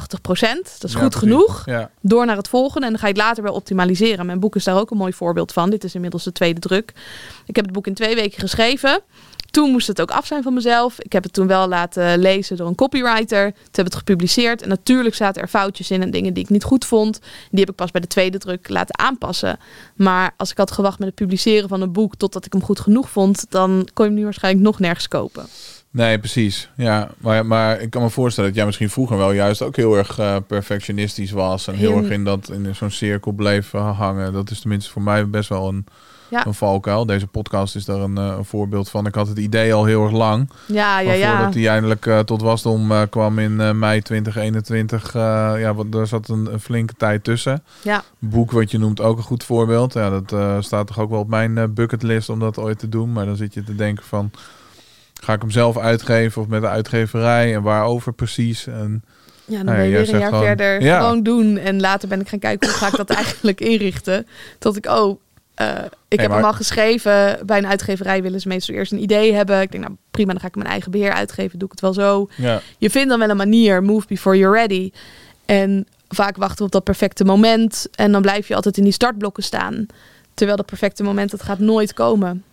Dat 0.80 0.84
is 0.84 0.92
Ja, 0.92 0.98
goed 1.00 1.08
precies. 1.10 1.14
genoeg. 1.28 1.62
Ja, 1.66 1.90
Door 2.00 2.26
naar 2.26 2.36
het 2.36 2.48
volgende 2.48 2.86
en 2.86 2.92
dan 2.92 3.00
ga 3.00 3.06
je 3.06 3.12
het 3.12 3.22
later 3.22 3.42
weer 3.42 3.52
optimaliseren. 3.52 4.26
Mijn 4.26 4.40
boek 4.40 4.56
is 4.56 4.64
daar 4.64 4.76
ook 4.78 4.90
een 4.90 4.96
mooi 4.96 5.12
voorbeeld 5.12 5.52
van. 5.52 5.70
Dit 5.70 5.84
is 5.84 5.94
inmiddels 5.94 6.24
de 6.24 6.32
tweede 6.32 6.60
druk. 6.60 6.92
Ik 7.46 7.56
heb 7.56 7.64
het 7.64 7.74
boek 7.74 7.86
in 7.86 7.94
twee 7.94 8.14
weken 8.14 8.40
geschreven. 8.40 9.00
Toen 9.50 9.70
moest 9.70 9.86
het 9.86 10.00
ook 10.00 10.10
af 10.10 10.26
zijn 10.26 10.42
van 10.42 10.54
mezelf. 10.54 11.00
Ik 11.00 11.12
heb 11.12 11.22
het 11.22 11.32
toen 11.32 11.46
wel 11.46 11.68
laten 11.68 12.18
lezen 12.18 12.56
door 12.56 12.66
een 12.68 12.74
copywriter. 12.74 13.52
Toen 13.52 13.62
heb 13.72 13.84
het 13.84 13.94
gepubliceerd. 13.94 14.62
En 14.62 14.68
natuurlijk 14.68 15.14
zaten 15.14 15.42
er 15.42 15.48
foutjes 15.48 15.90
in 15.90 16.02
en 16.02 16.10
dingen 16.10 16.34
die 16.34 16.42
ik 16.44 16.50
niet 16.50 16.64
goed 16.64 16.84
vond. 16.84 17.20
Die 17.50 17.60
heb 17.60 17.68
ik 17.68 17.74
pas 17.74 17.90
bij 17.90 18.00
de 18.00 18.06
tweede 18.06 18.38
druk 18.38 18.68
laten 18.68 18.98
aanpassen. 18.98 19.58
Maar 19.96 20.30
als 20.36 20.50
ik 20.50 20.58
had 20.58 20.70
gewacht 20.70 20.98
met 20.98 21.06
het 21.08 21.16
publiceren 21.16 21.68
van 21.68 21.80
een 21.80 21.92
boek 21.92 22.16
totdat 22.16 22.44
ik 22.46 22.52
hem 22.52 22.62
goed 22.62 22.80
genoeg 22.80 23.10
vond, 23.10 23.46
dan 23.48 23.88
kon 23.94 24.04
je 24.04 24.10
hem 24.10 24.18
nu 24.20 24.24
waarschijnlijk 24.24 24.64
nog 24.64 24.78
nergens 24.78 25.08
kopen. 25.08 25.46
nee, 25.90 26.18
precies. 26.18 26.68
Ja, 26.76 27.10
maar, 27.18 27.46
maar 27.46 27.80
ik 27.80 27.90
kan 27.90 28.02
me 28.02 28.10
voorstellen 28.10 28.48
dat 28.48 28.58
jij 28.58 28.66
misschien 28.66 28.90
vroeger 28.90 29.16
wel 29.16 29.32
juist 29.32 29.62
ook 29.62 29.76
heel 29.76 29.96
erg 29.96 30.18
eh, 30.18 30.36
perfectionistisch 30.46 31.30
was. 31.30 31.66
En 31.66 31.74
heel 31.74 31.90
Heel- 31.92 32.02
erg 32.02 32.10
in, 32.10 32.24
dat, 32.24 32.50
in 32.50 32.74
zo'n 32.74 32.90
cirkel 32.90 33.32
bleef 33.32 33.70
hangen. 33.70 34.32
Dat 34.32 34.50
is 34.50 34.60
tenminste 34.60 34.90
voor 34.90 35.02
mij 35.02 35.28
best 35.28 35.48
wel 35.48 35.68
een 35.68 35.86
Ja. 36.30 36.46
een 36.46 36.54
valkuil. 36.54 37.06
Deze 37.06 37.26
podcast 37.26 37.76
is 37.76 37.84
daar 37.84 38.00
een, 38.00 38.18
eh, 38.18 38.34
een 38.38 38.44
voorbeeld 38.44 38.90
van. 38.90 39.06
Ik 39.06 39.14
had 39.14 39.28
het 39.28 39.38
idee 39.38 39.74
al 39.74 39.84
heel 39.84 40.02
erg 40.04 40.12
lang. 40.12 40.50
Ja, 40.66 41.00
ja, 41.00 41.12
ja. 41.12 41.36
voordat 41.36 41.54
hij 41.54 41.68
eindelijk 41.68 42.06
eh, 42.06 42.18
tot 42.18 42.42
wasdom 42.42 42.92
eh, 42.92 43.02
kwam 43.10 43.38
in 43.38 43.60
eh, 43.60 43.70
mei 43.72 44.02
2021. 44.02 45.14
eh, 45.14 45.20
ja, 45.58 45.74
want 45.74 45.92
daar 45.92 46.06
zat 46.06 46.28
een, 46.28 46.52
een 46.52 46.60
flinke 46.60 46.94
tijd 46.96 47.24
tussen. 47.24 47.62
Ja. 47.82 48.02
Boek 48.18 48.50
wat 48.50 48.70
je 48.70 48.78
noemt 48.78 49.00
ook 49.00 49.16
een 49.16 49.22
goed 49.22 49.44
voorbeeld. 49.44 49.92
Ja, 49.92 50.20
dat 50.20 50.64
staat 50.64 50.86
toch 50.86 50.98
ook 50.98 51.10
wel 51.10 51.20
op 51.20 51.28
mijn 51.28 51.74
bucketlist 51.74 52.28
om 52.28 52.38
dat 52.38 52.58
ooit 52.58 52.78
te 52.78 52.88
doen. 52.88 53.12
Maar 53.12 53.26
dan 53.26 53.36
zit 53.36 53.54
je 53.54 53.64
te 53.64 53.74
denken 53.74 54.04
van... 54.04 54.30
Ga 55.20 55.32
ik 55.32 55.40
hem 55.40 55.50
zelf 55.50 55.78
uitgeven 55.78 56.42
of 56.42 56.48
met 56.48 56.60
de 56.60 56.68
uitgeverij? 56.68 57.54
En 57.54 57.62
waarover 57.62 58.12
precies? 58.12 58.66
En 58.66 59.04
Ja, 59.44 59.56
dan 59.56 59.64
Nou 59.64 59.76
ben 59.76 59.86
je 59.86 59.90
weer 59.96 60.12
een 60.14 60.18
jaar 60.18 60.28
gewoon- 60.28 60.44
verder 60.44 60.82
Ja. 60.82 60.98
gewoon 61.00 61.22
doen. 61.22 61.56
En 61.56 61.80
later 61.80 62.08
ben 62.08 62.20
ik 62.20 62.28
gaan 62.28 62.38
kijken 62.38 62.68
hoe 62.68 62.78
ga 62.78 62.86
ik 62.86 62.96
dat 62.96 63.10
eigenlijk 63.24 63.60
inrichten. 63.60 64.26
Tot 64.58 64.76
ik, 64.76 64.86
oh, 64.86 65.20
eh, 65.58 65.84
ik 66.08 66.20
heb 66.20 66.28
maar- 66.28 66.38
hem 66.38 66.46
al 66.46 66.52
geschreven. 66.52 67.38
Bij 67.46 67.58
een 67.58 67.66
uitgeverij 67.66 68.22
willen 68.22 68.40
ze 68.40 68.48
meestal 68.48 68.74
eerst 68.74 68.92
een 68.92 69.02
idee 69.02 69.32
hebben. 69.32 69.60
Ik 69.60 69.70
denk, 69.70 69.84
nou 69.84 69.96
prima, 70.10 70.32
dan 70.32 70.40
ga 70.40 70.46
ik 70.46 70.54
mijn 70.56 70.68
eigen 70.68 70.90
beheer 70.90 71.12
uitgeven. 71.12 71.58
Doe 71.58 71.68
ik 71.68 71.70
het 71.70 71.80
wel 71.80 71.92
zo. 71.92 72.28
ja, 72.36 72.60
Je 72.78 72.90
vindt 72.90 73.08
dan 73.08 73.18
wel 73.18 73.30
een 73.30 73.36
manier, 73.36 73.82
move 73.82 74.06
before 74.06 74.38
you're 74.38 74.58
ready. 74.58 74.90
En 75.46 75.86
vaak 76.08 76.36
wachten 76.36 76.58
we 76.58 76.64
op 76.64 76.72
dat 76.72 76.84
perfecte 76.84 77.24
moment. 77.24 77.86
En 77.94 78.12
dan 78.12 78.22
blijf 78.22 78.48
je 78.48 78.54
altijd 78.54 78.76
in 78.76 78.84
die 78.84 78.92
startblokken 78.92 79.42
staan. 79.42 79.86
Terwijl 80.34 80.56
dat 80.58 80.66
perfecte 80.66 81.02
moment, 81.02 81.30
dat 81.30 81.42
gaat 81.42 81.58
nooit 81.58 81.94
komen. 81.94 82.44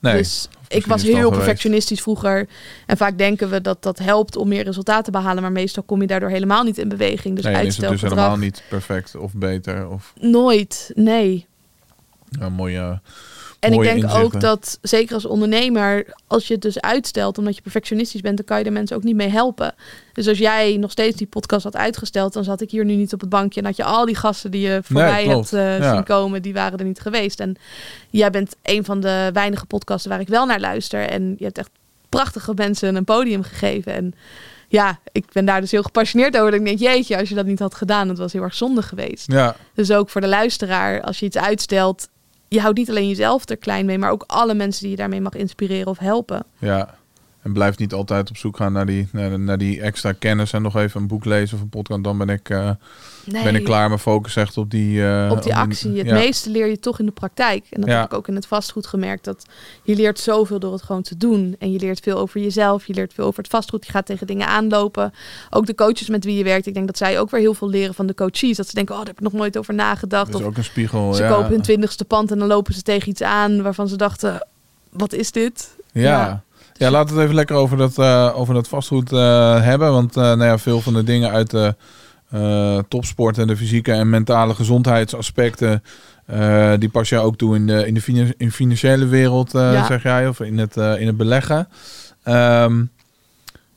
nee. 0.00 0.16
dus 0.16 0.48
ik 0.68 0.86
was 0.86 1.02
heel 1.02 1.30
perfectionistisch 1.30 2.00
vroeger. 2.00 2.48
En 2.86 2.96
vaak 2.96 3.18
denken 3.18 3.50
we 3.50 3.60
dat 3.60 3.82
dat 3.82 3.98
helpt 3.98 4.36
om 4.36 4.48
meer 4.48 4.64
resultaten 4.64 5.04
te 5.04 5.10
behalen. 5.10 5.42
Maar 5.42 5.52
meestal 5.52 5.82
kom 5.82 6.00
je 6.00 6.06
daardoor 6.06 6.28
helemaal 6.28 6.62
niet 6.62 6.78
in 6.78 6.88
beweging. 6.88 7.34
Dus 7.36 7.44
nee, 7.44 7.54
dan 7.54 7.64
is 7.66 7.76
het 7.76 7.88
dus 7.88 8.00
helemaal 8.00 8.36
niet 8.36 8.62
perfect 8.68 9.16
of 9.16 9.32
beter. 9.34 9.88
Of 9.88 10.12
nooit, 10.20 10.90
nee. 10.94 11.46
Ja, 12.30 12.48
mooie... 12.48 13.00
En 13.60 13.72
ik 13.72 13.80
denk 13.80 13.94
inzichten. 13.96 14.20
ook 14.22 14.40
dat, 14.40 14.78
zeker 14.82 15.14
als 15.14 15.24
ondernemer, 15.24 16.06
als 16.26 16.46
je 16.46 16.52
het 16.52 16.62
dus 16.62 16.80
uitstelt 16.80 17.38
omdat 17.38 17.56
je 17.56 17.62
perfectionistisch 17.62 18.20
bent, 18.20 18.36
dan 18.36 18.46
kan 18.46 18.58
je 18.58 18.64
de 18.64 18.70
mensen 18.70 18.96
ook 18.96 19.02
niet 19.02 19.14
mee 19.14 19.28
helpen. 19.28 19.74
Dus 20.12 20.28
als 20.28 20.38
jij 20.38 20.76
nog 20.76 20.90
steeds 20.90 21.16
die 21.16 21.26
podcast 21.26 21.64
had 21.64 21.76
uitgesteld, 21.76 22.32
dan 22.32 22.44
zat 22.44 22.60
ik 22.60 22.70
hier 22.70 22.84
nu 22.84 22.94
niet 22.94 23.12
op 23.12 23.20
het 23.20 23.28
bankje 23.28 23.60
en 23.60 23.66
had 23.66 23.76
je 23.76 23.84
al 23.84 24.06
die 24.06 24.14
gasten 24.14 24.50
die 24.50 24.60
je 24.60 24.80
voorbij 24.82 25.22
klopt. 25.24 25.50
hebt 25.50 25.64
eh, 25.64 25.78
Ja. 25.78 25.92
zien 25.94 26.04
komen, 26.04 26.42
die 26.42 26.52
waren 26.52 26.78
er 26.78 26.84
niet 26.84 27.00
geweest. 27.00 27.40
En 27.40 27.56
jij 28.10 28.30
bent 28.30 28.56
een 28.62 28.84
van 28.84 29.00
de 29.00 29.30
weinige 29.32 29.66
podcasten 29.66 30.10
waar 30.10 30.20
ik 30.20 30.28
wel 30.28 30.46
naar 30.46 30.60
luister. 30.60 31.08
En 31.08 31.34
je 31.38 31.44
hebt 31.44 31.58
echt 31.58 31.70
prachtige 32.08 32.52
mensen 32.54 32.94
een 32.96 33.04
podium 33.04 33.42
gegeven. 33.42 33.92
En 33.94 34.14
ja, 34.68 34.98
ik 35.12 35.24
ben 35.32 35.44
daar 35.44 35.60
dus 35.60 35.70
heel 35.70 35.82
gepassioneerd 35.82 36.36
over. 36.38 36.50
Dat 36.50 36.60
ik 36.60 36.66
denk, 36.66 36.78
jeetje, 36.78 37.18
als 37.18 37.28
je 37.28 37.34
dat 37.34 37.46
niet 37.46 37.58
had 37.58 37.74
gedaan, 37.74 38.08
dat 38.08 38.18
was 38.18 38.32
heel 38.32 38.42
erg 38.42 38.54
zonde 38.54 38.82
geweest. 38.82 39.32
Ja, 39.32 39.56
Dus 39.74 39.92
ook 39.92 40.08
voor 40.10 40.20
de 40.20 40.28
luisteraar, 40.28 41.02
als 41.02 41.18
je 41.18 41.26
iets 41.26 41.38
uitstelt, 41.38 42.08
je 42.54 42.60
houdt 42.60 42.78
niet 42.78 42.90
alleen 42.90 43.08
jezelf 43.08 43.48
er 43.48 43.56
klein 43.56 43.86
mee, 43.86 43.98
maar 43.98 44.10
ook 44.10 44.24
alle 44.26 44.54
mensen 44.54 44.82
die 44.82 44.90
je 44.90 44.96
daarmee 44.96 45.20
mag 45.20 45.34
inspireren 45.34 45.86
of 45.86 45.98
helpen. 45.98 46.44
ja. 46.58 46.98
En 47.42 47.52
blijf 47.52 47.78
niet 47.78 47.92
altijd 47.92 48.30
op 48.30 48.36
zoek 48.36 48.56
gaan 48.56 48.72
naar 48.72 48.86
die, 48.86 49.08
naar, 49.12 49.38
naar 49.38 49.58
die 49.58 49.80
extra 49.80 50.12
kennis 50.12 50.52
en 50.52 50.62
nog 50.62 50.76
even 50.76 51.00
een 51.00 51.06
boek 51.06 51.24
lezen 51.24 51.56
of 51.56 51.62
een 51.62 51.68
podcast. 51.68 52.04
Dan 52.04 52.18
ben 52.18 52.28
ik, 52.28 52.48
eh, 52.50 52.70
Nee, 53.24 53.42
ben 53.42 53.54
ik 53.54 53.64
klaar. 53.64 53.88
Mijn 53.88 54.00
focus 54.00 54.36
echt 54.36 54.56
op 54.56 54.70
die... 54.70 55.06
eh, 55.06 55.30
Op 55.30 55.42
die 55.42 55.54
actie. 55.54 55.96
Het 55.98 56.06
ja. 56.06 56.14
meeste 56.14 56.50
leer 56.50 56.66
je 56.66 56.78
toch 56.78 56.98
in 56.98 57.06
de 57.06 57.12
praktijk. 57.12 57.66
En 57.70 57.80
dat 57.80 57.90
Ja. 57.90 57.96
heb 58.00 58.04
ik 58.10 58.12
ook 58.18 58.28
in 58.28 58.34
het 58.34 58.46
vastgoed 58.46 58.86
gemerkt. 58.86 59.24
Dat 59.24 59.44
je 59.82 59.96
leert 59.96 60.18
zoveel 60.18 60.58
door 60.58 60.72
het 60.72 60.82
gewoon 60.82 61.02
te 61.02 61.16
doen. 61.16 61.56
En 61.58 61.72
je 61.72 61.78
leert 61.78 62.00
veel 62.00 62.18
over 62.18 62.40
jezelf. 62.40 62.86
Je 62.86 62.94
leert 62.94 63.12
veel 63.14 63.24
over 63.26 63.42
het 63.42 63.50
vastgoed. 63.50 63.86
Je 63.86 63.92
gaat 63.92 64.06
tegen 64.06 64.26
dingen 64.26 64.46
aanlopen. 64.46 65.12
Ook 65.50 65.66
de 65.66 65.74
coaches 65.74 66.08
met 66.08 66.24
wie 66.24 66.36
je 66.36 66.44
werkt. 66.44 66.66
Ik 66.66 66.74
denk 66.74 66.86
dat 66.86 66.96
zij 66.96 67.20
ook 67.20 67.30
weer 67.30 67.40
heel 67.40 67.54
veel 67.54 67.68
leren 67.68 67.94
van 67.94 68.06
de 68.06 68.14
coaches. 68.14 68.56
Dat 68.56 68.68
ze 68.68 68.74
denken, 68.74 68.94
oh, 68.94 69.00
daar 69.00 69.08
heb 69.08 69.18
ik 69.18 69.24
nog 69.24 69.32
nooit 69.40 69.58
over 69.58 69.74
nagedacht. 69.74 70.26
Dat 70.32 70.40
is 70.40 70.46
Of 70.46 70.52
ook 70.52 70.56
een 70.56 70.64
spiegel. 70.64 71.12
ze 71.14 71.22
ja. 71.22 71.28
kopen 71.28 71.50
hun 71.50 71.62
twintigste 71.62 72.04
pand 72.04 72.30
en 72.30 72.38
dan 72.38 72.48
lopen 72.48 72.74
ze 72.74 72.82
tegen 72.82 73.08
iets 73.08 73.22
aan 73.22 73.62
waarvan 73.62 73.88
ze 73.88 73.96
dachten, 73.96 74.46
wat 74.90 75.12
is 75.12 75.32
dit? 75.32 75.68
Ja. 75.92 76.42
Ja. 76.80 76.90
Laten 76.90 77.08
we 77.08 77.14
het 77.14 77.22
even 77.22 77.34
lekker 77.34 77.56
over 77.56 77.76
dat, 77.76 77.98
eh, 77.98 78.32
over 78.34 78.54
dat 78.54 78.68
vastgoed 78.68 79.12
eh, 79.12 79.62
hebben. 79.62 79.92
Want 79.92 80.16
eh, 80.16 80.22
nou 80.22 80.44
ja, 80.44 80.58
veel 80.58 80.80
van 80.80 80.92
de 80.94 81.02
dingen 81.04 81.30
uit 81.30 81.50
de 81.50 81.74
topsport 82.88 83.38
en 83.38 83.46
de 83.46 83.56
fysieke 83.56 83.92
en 83.92 84.10
mentale 84.10 84.54
gezondheidsaspecten... 84.54 85.82
die 86.78 86.88
pas 86.88 87.08
je 87.08 87.18
ook 87.18 87.36
toe 87.36 87.56
in 87.56 87.66
de, 87.66 87.86
in 87.86 87.94
de 87.94 88.00
finan- 88.00 88.34
in 88.36 88.52
financiële 88.52 89.06
wereld, 89.06 89.52
Ja. 89.52 89.86
zeg 89.86 90.02
jij, 90.02 90.28
of 90.28 90.40
in 90.40 90.58
het, 90.58 90.76
in 90.76 91.06
het 91.06 91.16
beleggen. 91.16 91.68
Ehm, 92.22 92.84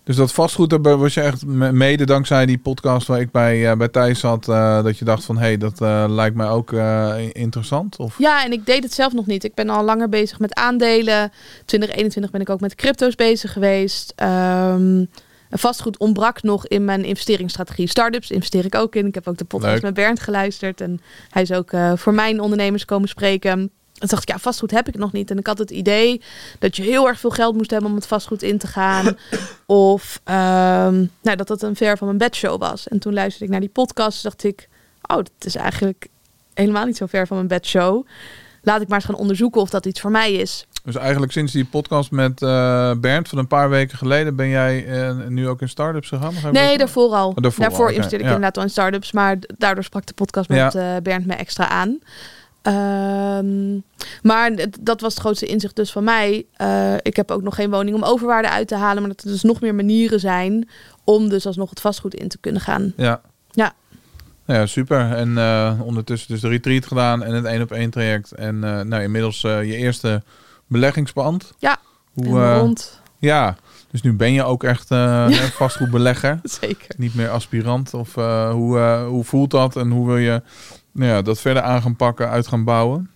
dus 0.04 0.16
dat 0.16 0.34
vastgoed, 0.34 0.70
daar 0.70 0.98
was 0.98 1.14
je 1.14 1.22
echt 1.22 1.46
me- 1.46 1.72
mede 1.72 2.06
dankzij 2.06 2.46
die 2.46 2.58
podcast 2.58 3.08
waar 3.08 3.20
ik 3.20 3.32
bij, 3.32 3.70
eh, 3.70 3.78
bij 3.78 3.88
Thijs 3.88 4.20
zat, 4.20 4.48
eh, 4.48 4.84
dat 4.84 4.98
je 4.98 5.06
dacht 5.06 5.24
van, 5.24 5.36
hé, 5.38 5.42
hey, 5.44 5.58
dat 5.58 5.82
eh, 5.82 6.06
lijkt 6.08 6.36
mij 6.36 6.48
ook 6.48 6.72
interessant. 7.32 7.98
Of, 7.98 8.16
Ja, 8.18 8.46
en 8.46 8.52
ik 8.52 8.66
deed 8.66 8.84
het 8.84 8.94
zelf 8.94 9.14
nog 9.14 9.26
niet. 9.26 9.44
Ik 9.44 9.54
ben 9.54 9.70
al 9.70 9.84
langer 9.84 10.10
bezig 10.10 10.40
met 10.40 10.54
aandelen. 10.54 11.32
2021 11.66 12.32
ben 12.32 12.42
ik 12.42 12.50
ook 12.50 12.60
met 12.60 12.76
crypto's 12.76 13.16
bezig 13.16 13.54
geweest. 13.54 14.14
Ehm, 14.16 15.06
vastgoed 15.50 15.98
ontbrak 15.98 16.42
nog 16.44 16.68
in 16.68 16.86
mijn 16.86 17.04
investeringsstrategie. 17.06 17.88
Startups 17.88 18.32
investeer 18.32 18.66
ik 18.66 18.76
ook 18.76 18.96
in. 18.96 19.06
Ik 19.08 19.16
heb 19.16 19.28
ook 19.28 19.38
de 19.38 19.46
podcast 19.46 19.74
Leuk. 19.74 19.82
met 19.82 19.94
Bernd 19.94 20.20
geluisterd. 20.20 20.82
En 20.82 21.02
hij 21.30 21.42
is 21.42 21.52
ook 21.52 21.72
voor 21.96 22.14
mijn 22.14 22.40
ondernemers 22.40 22.86
komen 22.86 23.10
spreken. 23.10 23.72
En 24.04 24.10
toen 24.10 24.18
dacht 24.18 24.30
ik, 24.30 24.36
ja, 24.36 24.42
vastgoed 24.42 24.72
heb 24.72 24.88
ik 24.88 24.98
nog 24.98 25.12
niet. 25.12 25.32
En 25.32 25.38
ik 25.38 25.48
had 25.48 25.58
het 25.58 25.72
idee 25.72 26.22
dat 26.60 26.76
je 26.76 26.84
heel 26.84 27.08
erg 27.08 27.20
veel 27.20 27.30
geld 27.30 27.56
moest 27.56 27.72
hebben 27.72 27.90
om 27.90 27.96
het 27.96 28.08
vastgoed 28.08 28.42
in 28.44 28.58
te 28.58 28.68
gaan. 28.68 29.18
of 29.66 30.22
ehm, 30.24 31.06
nou, 31.22 31.38
dat 31.38 31.48
dat 31.48 31.62
een 31.62 31.76
ver 31.76 31.98
van 31.98 32.08
mijn 32.08 32.20
bedshow 32.20 32.60
was. 32.62 32.88
En 32.88 33.00
toen 33.00 33.14
luisterde 33.14 33.46
ik 33.46 33.52
naar 33.52 33.60
die 33.60 33.70
podcast. 33.70 34.24
dacht 34.24 34.44
ik, 34.44 34.70
oh, 35.02 35.16
dat 35.16 35.32
is 35.40 35.56
eigenlijk 35.56 36.08
helemaal 36.54 36.86
niet 36.86 36.98
zo 36.98 37.06
ver 37.06 37.28
van 37.28 37.36
mijn 37.36 37.48
bedshow. 37.48 38.06
Laat 38.62 38.82
ik 38.82 38.88
maar 38.88 38.98
eens 38.98 39.08
gaan 39.08 39.16
onderzoeken 39.16 39.62
of 39.62 39.70
dat 39.70 39.86
iets 39.86 40.02
voor 40.02 40.12
mij 40.12 40.34
is. 40.34 40.68
Dus 40.84 40.96
eigenlijk 40.96 41.32
sinds 41.32 41.52
die 41.52 41.66
podcast 41.66 42.12
met 42.12 42.42
eh, 42.42 42.92
Bernd 42.98 43.28
van 43.30 43.38
een 43.38 43.48
paar 43.48 43.70
weken 43.70 43.98
geleden 43.98 44.36
ben 44.36 44.50
jij 44.50 44.86
eh, 44.86 45.28
nu 45.28 45.48
ook 45.48 45.62
in 45.62 45.70
startups 45.70 46.08
gegaan? 46.08 46.34
Nee, 46.52 46.70
dat? 46.70 46.78
daarvoor 46.78 47.14
al. 47.14 47.30
Oh, 47.30 47.36
daarvoor 47.36 47.64
daarvoor 47.64 47.80
al, 47.80 47.86
oké, 47.86 47.94
investeerde 47.96 48.24
ik 48.24 48.30
ja. 48.30 48.36
inderdaad 48.36 48.58
al 48.58 48.64
in 48.64 48.70
startups. 48.70 49.12
Maar 49.12 49.38
daardoor 49.58 49.84
sprak 49.84 50.06
de 50.06 50.14
podcast 50.14 50.50
met 50.50 50.74
Ja. 50.74 50.96
eh, 50.96 51.02
Bernd 51.02 51.26
me 51.26 51.34
extra 51.34 51.70
aan. 51.70 52.00
Ehm, 52.64 53.80
maar 54.22 54.52
dat 54.82 55.02
was 55.02 55.14
het 55.14 55.22
grootste 55.22 55.46
inzicht 55.46 55.76
dus 55.76 55.92
van 55.92 56.04
mij. 56.04 56.46
Eh, 56.54 56.94
ik 57.02 57.16
heb 57.16 57.32
ook 57.32 57.42
nog 57.42 57.56
geen 57.56 57.70
woning 57.70 57.96
om 57.96 58.04
overwaarde 58.04 58.50
uit 58.50 58.68
te 58.68 58.76
halen. 58.76 59.02
Maar 59.02 59.12
dat 59.12 59.24
er 59.24 59.32
dus 59.32 59.44
nog 59.44 59.62
meer 59.62 59.76
manieren 59.76 60.20
zijn 60.20 60.70
om 61.04 61.30
dus 61.30 61.46
alsnog 61.46 61.70
het 61.70 61.80
vastgoed 61.82 62.14
in 62.16 62.28
te 62.28 62.38
kunnen 62.38 62.62
gaan. 62.62 62.94
Ja. 62.98 63.22
Ja. 63.52 63.74
Ja, 64.46 64.66
super. 64.66 65.12
En 65.12 65.38
eh, 65.38 65.80
ondertussen 65.84 66.32
dus 66.32 66.42
de 66.42 66.48
retreat 66.48 66.86
gedaan 66.86 67.24
en 67.24 67.34
het 67.34 67.46
één 67.46 67.62
op 67.62 67.72
één 67.72 67.90
traject. 67.90 68.32
En 68.32 68.64
eh, 68.64 68.82
nou, 68.82 69.04
inmiddels 69.04 69.42
je 69.42 69.76
eerste 69.76 70.24
beleggingspand. 70.68 71.54
Ja, 71.58 71.78
Hoe, 72.14 72.54
rond. 72.54 73.02
ja, 73.18 73.56
dus 73.92 74.02
nu 74.02 74.14
ben 74.14 74.34
je 74.34 74.44
ook 74.44 74.64
echt 74.64 74.92
eh 74.92 75.28
hè, 75.40 75.48
vastgoedbelegger. 75.48 76.40
Zeker. 76.44 76.96
Niet 76.98 77.16
meer 77.16 77.30
aspirant. 77.30 77.94
Of 77.94 78.14
hoe, 78.52 79.06
hoe 79.08 79.24
voelt 79.24 79.52
dat 79.52 79.76
en 79.76 79.92
hoe 79.92 80.08
wil 80.08 80.18
je 80.18 80.42
nou 80.94 81.12
ja, 81.12 81.22
dat 81.22 81.40
verder 81.40 81.64
aan 81.64 81.82
gaan 81.82 81.96
pakken, 81.96 82.30
uit 82.30 82.48
gaan 82.48 82.64
bouwen? 82.64 83.10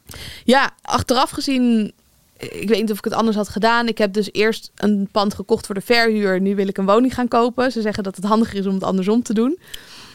Ja, 0.43 0.71
achteraf 0.81 1.29
gezien, 1.29 1.93
ik 2.37 2.69
weet 2.69 2.81
niet 2.81 2.91
of 2.91 2.97
ik 2.97 3.03
het 3.03 3.13
anders 3.13 3.35
had 3.35 3.49
gedaan. 3.49 3.87
Ik 3.87 3.97
heb 3.97 4.13
dus 4.13 4.29
eerst 4.31 4.71
een 4.75 5.09
pand 5.11 5.33
gekocht 5.33 5.65
voor 5.65 5.75
de 5.75 5.81
verhuur. 5.81 6.41
Nu 6.41 6.55
wil 6.55 6.67
ik 6.67 6.77
een 6.77 6.85
woning 6.85 7.13
gaan 7.13 7.27
kopen. 7.27 7.71
Ze 7.71 7.81
zeggen 7.81 8.03
dat 8.03 8.15
het 8.15 8.25
handiger 8.25 8.57
is 8.57 8.65
om 8.65 8.73
het 8.73 8.83
andersom 8.83 9.23
te 9.23 9.33
doen. 9.33 9.57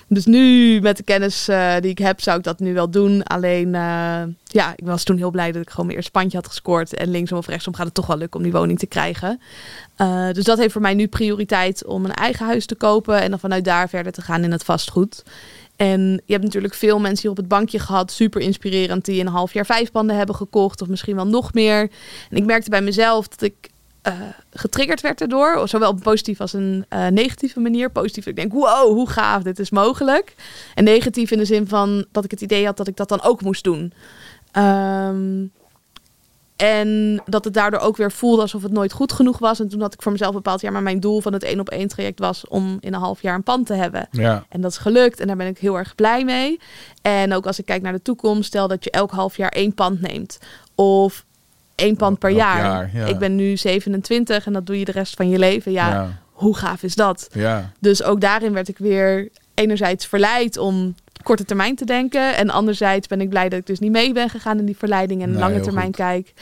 Dus 0.08 0.26
nu, 0.26 0.80
met 0.80 0.96
de 0.96 1.02
kennis 1.02 1.48
eh, 1.48 1.74
die 1.80 1.90
ik 1.90 1.98
heb, 1.98 2.20
zou 2.20 2.38
ik 2.38 2.44
dat 2.44 2.58
nu 2.58 2.74
wel 2.74 2.90
doen. 2.90 3.22
Alleen, 3.22 3.74
eh, 3.74 4.22
ja, 4.44 4.72
ik 4.76 4.84
was 4.84 5.04
toen 5.04 5.16
heel 5.16 5.30
blij 5.30 5.52
dat 5.52 5.62
ik 5.62 5.70
gewoon 5.70 5.84
mijn 5.86 5.96
eerste 5.96 6.12
pandje 6.12 6.36
had 6.36 6.46
gescoord. 6.46 6.94
En 6.94 7.10
linksom 7.10 7.38
of 7.38 7.46
rechtsom 7.46 7.74
gaat 7.74 7.84
het 7.86 7.94
toch 7.94 8.06
wel 8.06 8.16
lukken 8.16 8.38
om 8.38 8.44
die 8.44 8.52
woning 8.52 8.78
te 8.78 8.86
krijgen. 8.86 9.40
Eh, 9.96 10.30
dus 10.32 10.44
dat 10.44 10.58
heeft 10.58 10.72
voor 10.72 10.80
mij 10.80 10.94
nu 10.94 11.06
prioriteit 11.06 11.84
om 11.84 12.04
een 12.04 12.14
eigen 12.14 12.46
huis 12.46 12.66
te 12.66 12.74
kopen. 12.74 13.20
En 13.20 13.30
dan 13.30 13.38
vanuit 13.38 13.64
daar 13.64 13.88
verder 13.88 14.12
te 14.12 14.22
gaan 14.22 14.44
in 14.44 14.52
het 14.52 14.64
vastgoed. 14.64 15.22
En 15.82 16.22
je 16.24 16.32
hebt 16.32 16.44
natuurlijk 16.44 16.74
veel 16.74 17.00
mensen 17.00 17.20
hier 17.20 17.30
op 17.30 17.36
het 17.36 17.48
bankje 17.48 17.78
gehad, 17.78 18.12
super 18.12 18.40
inspirerend, 18.40 19.04
die 19.04 19.18
in 19.18 19.26
een 19.26 19.32
half 19.32 19.52
jaar 19.52 19.66
vijf 19.66 19.90
panden 19.90 20.16
hebben 20.16 20.34
gekocht, 20.34 20.82
of 20.82 20.88
misschien 20.88 21.14
wel 21.14 21.26
nog 21.26 21.52
meer. 21.52 21.80
En 22.30 22.36
ik 22.36 22.44
merkte 22.44 22.70
bij 22.70 22.82
mezelf 22.82 23.28
dat 23.28 23.42
ik 23.42 23.70
eh, 24.02 24.14
getriggerd 24.50 25.00
werd 25.00 25.20
erdoor, 25.20 25.68
zowel 25.68 25.88
op 25.88 25.96
een 25.96 26.02
positieve 26.02 26.42
als 26.42 26.52
een 26.52 26.84
eh, 26.88 27.06
negatieve 27.06 27.60
manier. 27.60 27.90
Positief, 27.90 28.26
ik 28.26 28.36
denk, 28.36 28.52
wow, 28.52 28.92
hoe 28.92 29.08
gaaf, 29.08 29.42
dit 29.42 29.58
is 29.58 29.70
mogelijk. 29.70 30.34
En 30.74 30.84
negatief 30.84 31.30
in 31.30 31.38
de 31.38 31.44
zin 31.44 31.68
van 31.68 32.04
dat 32.12 32.24
ik 32.24 32.30
het 32.30 32.40
idee 32.40 32.64
had 32.64 32.76
dat 32.76 32.88
ik 32.88 32.96
dat 32.96 33.08
dan 33.08 33.22
ook 33.22 33.42
moest 33.42 33.64
doen. 33.64 33.92
Ehm, 34.52 35.44
en 36.62 37.22
dat 37.24 37.44
het 37.44 37.54
daardoor 37.54 37.80
ook 37.80 37.96
weer 37.96 38.12
voelde 38.12 38.42
alsof 38.42 38.62
het 38.62 38.72
nooit 38.72 38.92
goed 38.92 39.12
genoeg 39.12 39.38
was. 39.38 39.60
En 39.60 39.68
toen 39.68 39.80
had 39.80 39.94
ik 39.94 40.02
voor 40.02 40.12
mezelf 40.12 40.34
bepaald, 40.34 40.60
ja, 40.60 40.70
maar 40.70 40.82
mijn 40.82 41.00
doel 41.00 41.20
van 41.20 41.32
het 41.32 41.42
één 41.42 41.60
op 41.60 41.68
één 41.68 41.88
traject 41.88 42.18
was 42.18 42.48
om 42.48 42.76
in 42.80 42.94
een 42.94 43.00
half 43.00 43.22
jaar 43.22 43.34
een 43.34 43.42
pand 43.42 43.66
te 43.66 43.74
hebben. 43.74 44.08
Ja, 44.10 44.44
En 44.48 44.60
dat 44.60 44.70
is 44.70 44.76
gelukt 44.76 45.20
en 45.20 45.26
daar 45.26 45.36
ben 45.36 45.46
ik 45.46 45.58
heel 45.58 45.78
erg 45.78 45.94
blij 45.94 46.24
mee. 46.24 46.60
En 47.02 47.34
ook 47.34 47.46
als 47.46 47.58
ik 47.58 47.64
kijk 47.64 47.82
naar 47.82 47.92
de 47.92 48.02
toekomst, 48.02 48.44
stel 48.44 48.68
dat 48.68 48.84
je 48.84 48.90
elk 48.90 49.10
half 49.10 49.36
jaar 49.36 49.48
één 49.48 49.74
pand 49.74 50.00
neemt. 50.00 50.38
Of 50.74 51.24
één 51.74 51.96
pand 51.96 52.18
per 52.18 52.30
jaar. 52.30 52.62
jaar, 52.62 52.90
ja. 52.94 53.06
Ik 53.06 53.18
ben 53.18 53.36
nu 53.36 53.56
27 53.56 54.46
en 54.46 54.52
dat 54.52 54.66
doe 54.66 54.78
je 54.78 54.84
de 54.84 54.92
rest 54.92 55.14
van 55.14 55.28
je 55.28 55.38
leven. 55.38 55.72
Ja, 55.72 55.88
ja, 55.88 56.18
hoe 56.32 56.56
gaaf 56.56 56.82
is 56.82 56.94
dat? 56.94 57.28
ja. 57.32 57.72
Dus 57.78 58.02
ook 58.02 58.20
daarin 58.20 58.52
werd 58.52 58.68
ik 58.68 58.78
weer 58.78 59.28
enerzijds 59.54 60.06
verleid 60.06 60.58
om 60.58 60.94
korte 61.22 61.44
termijn 61.44 61.76
te 61.76 61.84
denken. 61.84 62.36
En 62.36 62.50
anderzijds 62.50 63.06
ben 63.06 63.20
ik 63.20 63.28
blij 63.28 63.48
dat 63.48 63.58
ik 63.58 63.66
dus 63.66 63.78
niet 63.78 63.92
mee 63.92 64.12
ben 64.12 64.28
gegaan 64.28 64.58
in 64.58 64.64
die 64.64 64.76
verleiding 64.76 65.22
en 65.22 65.30
Nee, 65.30 65.38
lange 65.38 65.60
termijn 65.60 65.86
goed. 65.86 65.96
kijk. 65.96 66.32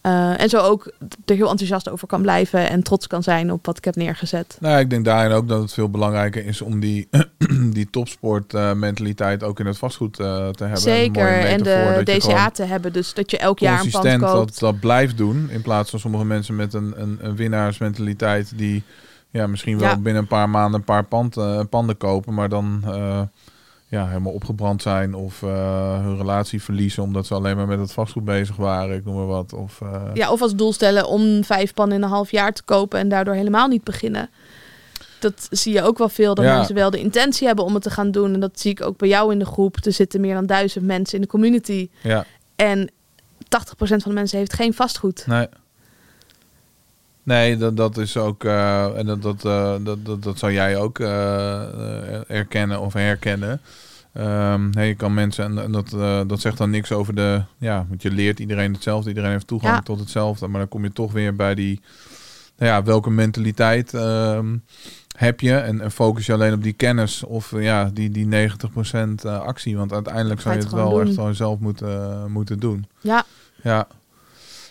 Eh, 0.00 0.40
en 0.40 0.48
zo 0.48 0.58
ook 0.58 0.92
er 1.24 1.34
heel 1.34 1.50
enthousiast 1.50 1.88
over 1.88 2.06
kan 2.06 2.22
blijven 2.22 2.68
en 2.70 2.82
trots 2.82 3.06
kan 3.06 3.22
zijn 3.22 3.52
op 3.52 3.66
wat 3.66 3.76
ik 3.76 3.84
heb 3.84 3.96
neergezet. 3.96 4.56
Nou, 4.60 4.78
ik 4.80 4.90
denk 4.90 5.04
daarin 5.04 5.32
ook 5.32 5.48
dat 5.48 5.62
het 5.62 5.72
veel 5.72 5.90
belangrijker 5.90 6.46
is 6.46 6.60
om 6.60 6.80
die, 6.80 7.08
die 7.76 7.90
topsportmentaliteit 7.90 9.42
ook 9.42 9.60
in 9.60 9.66
het 9.66 9.78
vastgoed 9.78 10.18
eh, 10.20 10.48
te 10.48 10.62
hebben. 10.64 10.80
Zeker. 10.80 11.28
En 11.28 11.62
de 11.62 12.00
DCA 12.04 12.50
te 12.50 12.62
hebben. 12.64 12.92
Dus 12.92 13.14
dat 13.14 13.30
je 13.30 13.38
elk 13.38 13.58
jaar 13.58 13.80
een 13.84 13.90
pand 13.90 14.18
koopt. 14.18 14.50
dat, 14.50 14.58
dat 14.58 14.80
blijft 14.80 15.16
doen. 15.16 15.48
In 15.50 15.62
plaats 15.62 15.90
van 15.90 15.98
sommige 15.98 16.24
mensen 16.24 16.56
met 16.56 16.74
een, 16.74 16.92
een, 16.96 17.18
een 17.20 17.36
winnaarsmentaliteit 17.36 18.52
die 18.58 18.82
ja, 19.30 19.46
misschien 19.46 19.78
wel 19.78 19.88
Ja. 19.88 19.96
binnen 19.96 20.22
een 20.22 20.28
paar 20.28 20.50
maanden 20.50 20.80
een 20.80 20.86
paar 20.86 21.04
pand, 21.04 21.36
eh, 21.36 21.60
panden 21.70 21.96
kopen, 21.96 22.34
maar 22.34 22.48
dan 22.48 22.84
ja, 23.90 24.06
helemaal 24.08 24.32
opgebrand 24.32 24.82
zijn 24.82 25.14
of 25.14 25.42
eh, 25.42 26.00
hun 26.00 26.16
relatie 26.16 26.62
verliezen 26.62 27.02
omdat 27.02 27.26
ze 27.26 27.34
alleen 27.34 27.56
maar 27.56 27.66
met 27.66 27.78
het 27.78 27.92
vastgoed 27.92 28.24
bezig 28.24 28.56
waren, 28.56 28.96
ik 28.96 29.04
noem 29.04 29.14
maar 29.16 29.26
wat. 29.26 29.52
Of, 29.52 29.80
eh, 29.80 30.02
Ja, 30.14 30.30
of 30.32 30.42
als 30.42 30.54
doel 30.54 30.72
stellen 30.72 31.06
om 31.08 31.44
vijf 31.44 31.74
pannen 31.74 31.96
in 31.96 32.02
een 32.02 32.08
half 32.08 32.30
jaar 32.30 32.52
te 32.52 32.62
kopen 32.62 32.98
en 32.98 33.08
daardoor 33.08 33.34
helemaal 33.34 33.68
niet 33.68 33.84
beginnen. 33.84 34.30
Dat 35.20 35.46
zie 35.50 35.72
je 35.74 35.82
ook 35.82 35.98
wel 35.98 36.08
veel, 36.08 36.34
dat 36.34 36.44
Ja. 36.44 36.56
mensen 36.56 36.74
wel 36.74 36.90
de 36.90 36.98
intentie 36.98 37.46
hebben 37.46 37.64
om 37.64 37.74
het 37.74 37.82
te 37.82 37.90
gaan 37.90 38.10
doen. 38.10 38.34
En 38.34 38.40
dat 38.40 38.60
zie 38.60 38.70
ik 38.70 38.82
ook 38.82 38.96
bij 38.98 39.08
jou 39.08 39.32
in 39.32 39.38
de 39.38 39.44
groep. 39.44 39.76
Er 39.84 39.92
zitten 39.92 40.20
meer 40.20 40.34
dan 40.34 40.46
duizend 40.46 40.84
mensen 40.84 41.14
in 41.14 41.20
de 41.22 41.28
community. 41.28 41.88
ja, 42.02 42.24
En 42.56 42.90
80% 43.48 44.02
van 44.02 44.10
de 44.12 44.18
mensen 44.18 44.38
heeft 44.38 44.52
geen 44.52 44.74
vastgoed. 44.74 45.24
nee. 45.26 45.46
Nee, 47.30 47.56
dat, 47.56 47.76
dat 47.76 47.96
is 47.96 48.16
ook, 48.16 48.44
eh, 48.44 48.96
en 48.98 49.06
dat, 49.06 49.22
dat, 49.22 49.44
eh, 49.44 49.74
dat, 49.80 50.04
dat, 50.04 50.22
dat 50.22 50.38
zou 50.38 50.52
jij 50.52 50.76
ook 50.76 50.98
eh, 50.98 52.30
erkennen 52.30 52.80
of 52.80 52.92
herkennen. 52.92 53.60
Ehm, 54.12 54.70
nee, 54.70 54.88
je 54.88 54.94
kan 54.94 55.14
mensen, 55.14 55.58
en, 55.58 55.72
dat, 55.72 55.92
eh, 55.92 56.20
dat 56.26 56.40
zegt 56.40 56.58
dan 56.58 56.70
niks 56.70 56.92
over 56.92 57.14
de, 57.14 57.42
ja, 57.58 57.86
want 57.88 58.02
je 58.02 58.10
leert 58.10 58.38
iedereen 58.40 58.72
hetzelfde, 58.72 59.08
iedereen 59.08 59.30
heeft 59.30 59.46
toegang 59.46 59.74
Ja. 59.74 59.80
tot 59.80 60.00
hetzelfde, 60.00 60.46
maar 60.46 60.60
dan 60.60 60.68
kom 60.68 60.82
je 60.84 60.92
toch 60.92 61.12
weer 61.12 61.36
bij 61.36 61.54
die, 61.54 61.80
nou 62.56 62.70
ja, 62.72 62.82
welke 62.82 63.10
mentaliteit 63.10 63.94
ehm, 63.94 64.56
heb 65.16 65.40
je 65.40 65.56
en, 65.56 65.80
en 65.80 65.90
focus 65.90 66.26
je 66.26 66.32
alleen 66.32 66.52
op 66.52 66.62
die 66.62 66.72
kennis 66.72 67.24
of 67.24 67.52
ja, 67.60 67.90
die, 67.94 68.10
die 68.10 68.26
90% 68.26 69.24
eh, 69.24 69.40
actie, 69.40 69.76
want 69.76 69.92
uiteindelijk 69.92 70.40
zou 70.40 70.54
je 70.54 70.60
het 70.60 70.72
wel 70.72 71.00
echt 71.00 71.14
gewoon 71.14 71.34
zelf 71.34 71.58
moeten, 71.58 72.30
moeten 72.32 72.58
doen. 72.58 72.86
Ja, 73.00 73.24
Ja. 73.62 73.86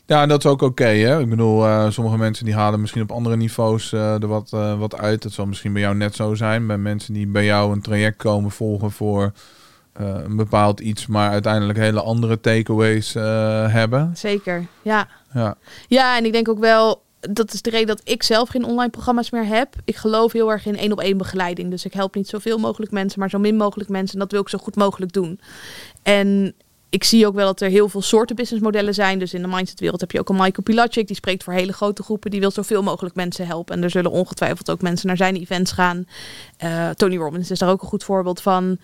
Ja, 0.09 0.21
en 0.21 0.29
dat 0.29 0.43
is 0.43 0.51
ook 0.51 0.61
oké, 0.61 0.83
hè. 0.83 1.19
Ik 1.19 1.29
bedoel, 1.29 1.65
eh, 1.65 1.89
sommige 1.89 2.17
mensen 2.17 2.45
die 2.45 2.53
halen 2.53 2.79
misschien 2.79 3.01
op 3.01 3.11
andere 3.11 3.35
niveaus 3.35 3.93
eh, 3.93 4.21
er 4.21 4.27
wat, 4.27 4.53
eh, 4.53 4.79
wat 4.79 4.97
uit. 4.97 5.21
Dat 5.21 5.31
zal 5.31 5.45
misschien 5.45 5.73
bij 5.73 5.81
jou 5.81 5.95
net 5.95 6.15
zo 6.15 6.35
zijn. 6.35 6.67
Bij 6.67 6.77
mensen 6.77 7.13
die 7.13 7.27
bij 7.27 7.45
jou 7.45 7.71
een 7.71 7.81
traject 7.81 8.17
komen 8.17 8.51
volgen 8.51 8.91
voor 8.91 9.31
een 9.93 10.35
bepaald 10.35 10.79
iets, 10.79 11.07
maar 11.07 11.29
uiteindelijk 11.29 11.79
hele 11.79 12.01
andere 12.01 12.39
takeaways 12.39 13.13
hebben. 13.13 14.11
zeker. 14.15 14.65
Ja. 14.81 15.07
Ja, 15.33 15.55
ja, 15.87 16.17
en 16.17 16.25
ik 16.25 16.31
denk 16.31 16.49
ook 16.49 16.59
wel... 16.59 17.01
Dat 17.19 17.53
is 17.53 17.61
de 17.61 17.69
reden 17.69 17.87
dat 17.87 18.01
ik 18.03 18.23
zelf 18.23 18.49
geen 18.49 18.63
online 18.65 18.89
programma's 18.89 19.29
meer 19.29 19.45
heb. 19.45 19.75
Ik 19.85 19.95
geloof 19.95 20.31
heel 20.31 20.51
erg 20.51 20.65
in 20.65 20.77
één 20.77 20.91
op 20.91 20.99
één 20.99 21.17
begeleiding. 21.17 21.69
Dus 21.69 21.85
ik 21.85 21.93
help 21.93 22.15
niet 22.15 22.27
zoveel 22.27 22.57
mogelijk 22.57 22.91
mensen, 22.91 23.19
maar 23.19 23.29
zo 23.29 23.39
min 23.39 23.55
mogelijk 23.55 23.89
mensen. 23.89 24.13
En 24.13 24.19
dat 24.19 24.31
wil 24.31 24.41
ik 24.41 24.49
zo 24.49 24.57
goed 24.57 24.75
mogelijk 24.75 25.13
doen. 25.13 25.39
En 26.03 26.53
ik 26.89 27.03
zie 27.03 27.27
ook 27.27 27.35
wel 27.35 27.45
dat 27.45 27.61
er 27.61 27.69
heel 27.69 27.89
veel 27.89 28.01
soorten 28.01 28.35
businessmodellen 28.35 28.93
zijn. 28.93 29.19
Dus 29.19 29.33
in 29.33 29.41
de 29.41 29.47
mindsetwereld 29.47 30.01
heb 30.01 30.11
je 30.11 30.19
ook 30.19 30.29
een 30.29 30.35
Michael 30.35 30.63
Pilacic. 30.63 31.07
Die 31.07 31.15
spreekt 31.15 31.43
voor 31.43 31.53
hele 31.53 31.73
grote 31.73 32.03
groepen. 32.03 32.31
Die 32.31 32.39
wil 32.39 32.51
zoveel 32.51 32.83
mogelijk 32.83 33.15
mensen 33.15 33.47
helpen. 33.47 33.75
En 33.75 33.83
er 33.83 33.89
zullen 33.89 34.11
ongetwijfeld 34.11 34.71
ook 34.71 34.81
mensen 34.81 35.07
naar 35.07 35.17
zijn 35.17 35.35
events 35.35 35.71
gaan. 35.71 36.07
Eh, 36.57 36.89
Tony 36.89 37.17
Robbins 37.17 37.51
is 37.51 37.59
daar 37.59 37.69
ook 37.69 37.81
een 37.81 37.87
goed 37.87 38.03
voorbeeld 38.03 38.41
van. 38.41 38.77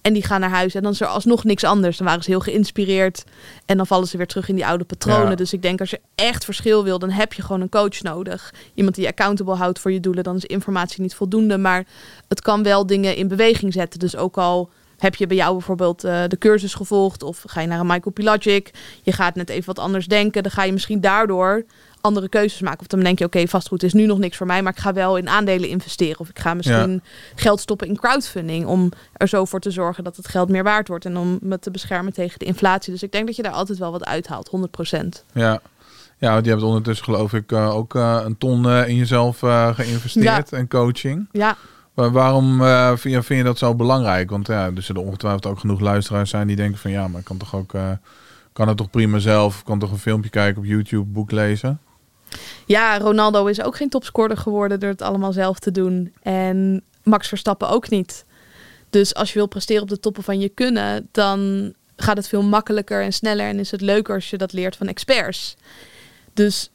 En 0.00 0.12
die 0.12 0.22
gaan 0.22 0.40
naar 0.40 0.50
huis 0.50 0.74
en 0.74 0.82
dan 0.82 0.92
is 0.92 1.00
er 1.00 1.06
alsnog 1.06 1.44
niks 1.44 1.64
anders. 1.64 1.96
Dan 1.96 2.06
waren 2.06 2.22
ze 2.22 2.30
heel 2.30 2.40
geïnspireerd. 2.40 3.24
En 3.66 3.76
dan 3.76 3.86
vallen 3.86 4.08
ze 4.08 4.16
weer 4.16 4.26
terug 4.26 4.48
in 4.48 4.54
die 4.54 4.66
oude 4.66 4.84
patronen. 4.84 5.28
Ja. 5.28 5.34
Dus 5.34 5.52
ik 5.52 5.62
denk 5.62 5.80
als 5.80 5.90
je 5.90 6.00
echt 6.14 6.44
verschil 6.44 6.84
wil, 6.84 6.98
dan 6.98 7.10
heb 7.10 7.32
je 7.32 7.42
gewoon 7.42 7.60
een 7.60 7.68
coach 7.68 8.02
nodig. 8.02 8.54
Iemand 8.74 8.94
die 8.94 9.04
je 9.04 9.10
accountable 9.10 9.54
houdt 9.54 9.78
voor 9.78 9.92
je 9.92 10.00
doelen. 10.00 10.24
Dan 10.24 10.36
is 10.36 10.44
informatie 10.44 11.02
niet 11.02 11.14
voldoende. 11.14 11.58
Maar 11.58 11.86
het 12.28 12.40
kan 12.40 12.62
wel 12.62 12.86
dingen 12.86 13.16
in 13.16 13.28
beweging 13.28 13.72
zetten. 13.72 13.98
Dus 13.98 14.16
ook 14.16 14.36
al 14.36 14.70
heb 14.98 15.14
je 15.14 15.26
bij 15.26 15.36
jou 15.36 15.52
bijvoorbeeld 15.52 16.04
eh, 16.04 16.22
de 16.28 16.38
cursus 16.38 16.74
gevolgd. 16.74 17.22
Of 17.22 17.42
ga 17.46 17.60
je 17.60 17.66
naar 17.66 17.80
een 17.80 17.86
Michael 17.86 18.12
Pilacic. 18.12 18.70
Je 19.02 19.12
gaat 19.12 19.34
net 19.34 19.48
even 19.48 19.66
wat 19.66 19.78
anders 19.78 20.06
denken. 20.06 20.42
Dan 20.42 20.52
ga 20.52 20.64
je 20.64 20.72
misschien 20.72 21.00
daardoor 21.00 21.64
andere 22.00 22.28
keuzes 22.28 22.60
maken. 22.60 22.80
Of 22.80 22.86
dan 22.86 23.00
denk 23.00 23.18
je, 23.18 23.24
oké, 23.24 23.46
vastgoed 23.48 23.82
is 23.82 23.92
nu 23.92 24.06
nog 24.06 24.18
niks 24.18 24.36
voor 24.36 24.46
mij. 24.46 24.62
Maar 24.62 24.72
ik 24.72 24.78
ga 24.78 24.92
wel 24.92 25.16
in 25.16 25.28
aandelen 25.28 25.68
investeren. 25.68 26.18
Of 26.18 26.28
ik 26.28 26.38
ga 26.38 26.54
misschien 26.54 27.02
geld 27.34 27.60
stoppen 27.60 27.88
in 27.88 27.96
crowdfunding. 27.96 28.66
Om 28.66 28.92
er 29.12 29.28
zo 29.28 29.44
voor 29.44 29.60
te 29.60 29.70
zorgen 29.70 30.04
dat 30.04 30.16
het 30.16 30.28
geld 30.28 30.48
meer 30.48 30.62
waard 30.62 30.88
wordt. 30.88 31.04
En 31.04 31.16
om 31.16 31.38
me 31.42 31.58
te 31.58 31.70
beschermen 31.70 32.12
tegen 32.12 32.38
de 32.38 32.44
inflatie. 32.44 32.92
Dus 32.92 33.02
ik 33.02 33.12
denk 33.12 33.26
dat 33.26 33.36
je 33.36 33.42
daar 33.42 33.52
altijd 33.52 33.78
wel 33.78 33.92
wat 33.92 34.04
uithaalt. 34.04 34.50
100%. 34.94 34.98
ja. 35.32 35.60
Ja, 36.20 36.32
want 36.32 36.44
je 36.44 36.50
hebt 36.50 36.62
ondertussen 36.62 37.04
geloof 37.04 37.32
ik 37.32 37.52
eh, 37.52 37.74
ook 37.74 37.94
eh, 37.94 38.20
een 38.24 38.38
ton 38.38 38.66
in 38.70 38.96
jezelf 38.96 39.38
geïnvesteerd 39.74 40.52
en 40.52 40.68
coaching. 40.68 41.28
Ja, 41.32 41.56
Maar 41.98 42.12
waarom 42.12 42.62
eh, 42.62 42.88
vind, 42.96 43.14
je, 43.14 43.22
vind 43.22 43.38
je 43.38 43.44
dat 43.44 43.58
zo 43.58 43.74
belangrijk? 43.74 44.30
Want 44.30 44.46
ja, 44.46 44.70
er 44.74 44.82
zullen 44.82 45.02
ongetwijfeld 45.02 45.46
ook 45.46 45.58
genoeg 45.58 45.80
luisteraars 45.80 46.30
zijn 46.30 46.46
die 46.46 46.56
denken 46.56 46.78
van 46.78 46.90
ja, 46.90 47.08
maar 47.08 47.18
ik 47.20 47.24
kan 47.24 47.36
toch 47.36 47.54
ook, 47.54 47.74
eh, 47.74 47.90
kan 48.52 48.68
het 48.68 48.76
toch 48.76 48.90
prima 48.90 49.18
zelf, 49.18 49.62
kan 49.62 49.78
toch 49.78 49.90
een 49.90 49.98
filmpje 49.98 50.30
kijken 50.30 50.58
op 50.62 50.68
YouTube, 50.68 51.04
boek 51.04 51.30
lezen. 51.30 51.80
Ja, 52.66 52.98
Ronaldo 52.98 53.46
is 53.46 53.62
ook 53.62 53.76
geen 53.76 53.88
topscorer 53.88 54.36
geworden 54.36 54.80
door 54.80 54.88
het 54.88 55.02
allemaal 55.02 55.32
zelf 55.32 55.58
te 55.58 55.70
doen. 55.70 56.12
En 56.22 56.82
Max 57.02 57.28
Verstappen 57.28 57.68
ook 57.68 57.88
niet. 57.88 58.24
Dus 58.90 59.14
als 59.14 59.32
je 59.32 59.38
wil 59.38 59.48
presteren 59.48 59.82
op 59.82 59.88
de 59.88 60.00
toppen 60.00 60.22
van 60.22 60.40
je 60.40 60.48
kunnen, 60.48 61.08
dan 61.12 61.72
gaat 61.96 62.16
het 62.16 62.28
veel 62.28 62.42
makkelijker 62.42 63.02
en 63.02 63.12
sneller. 63.12 63.46
En 63.46 63.58
is 63.58 63.70
het 63.70 63.80
leuker 63.80 64.14
als 64.14 64.30
je 64.30 64.36
dat 64.36 64.52
leert 64.52 64.76
van 64.76 64.86
experts. 64.86 65.56
Dus 66.34 66.70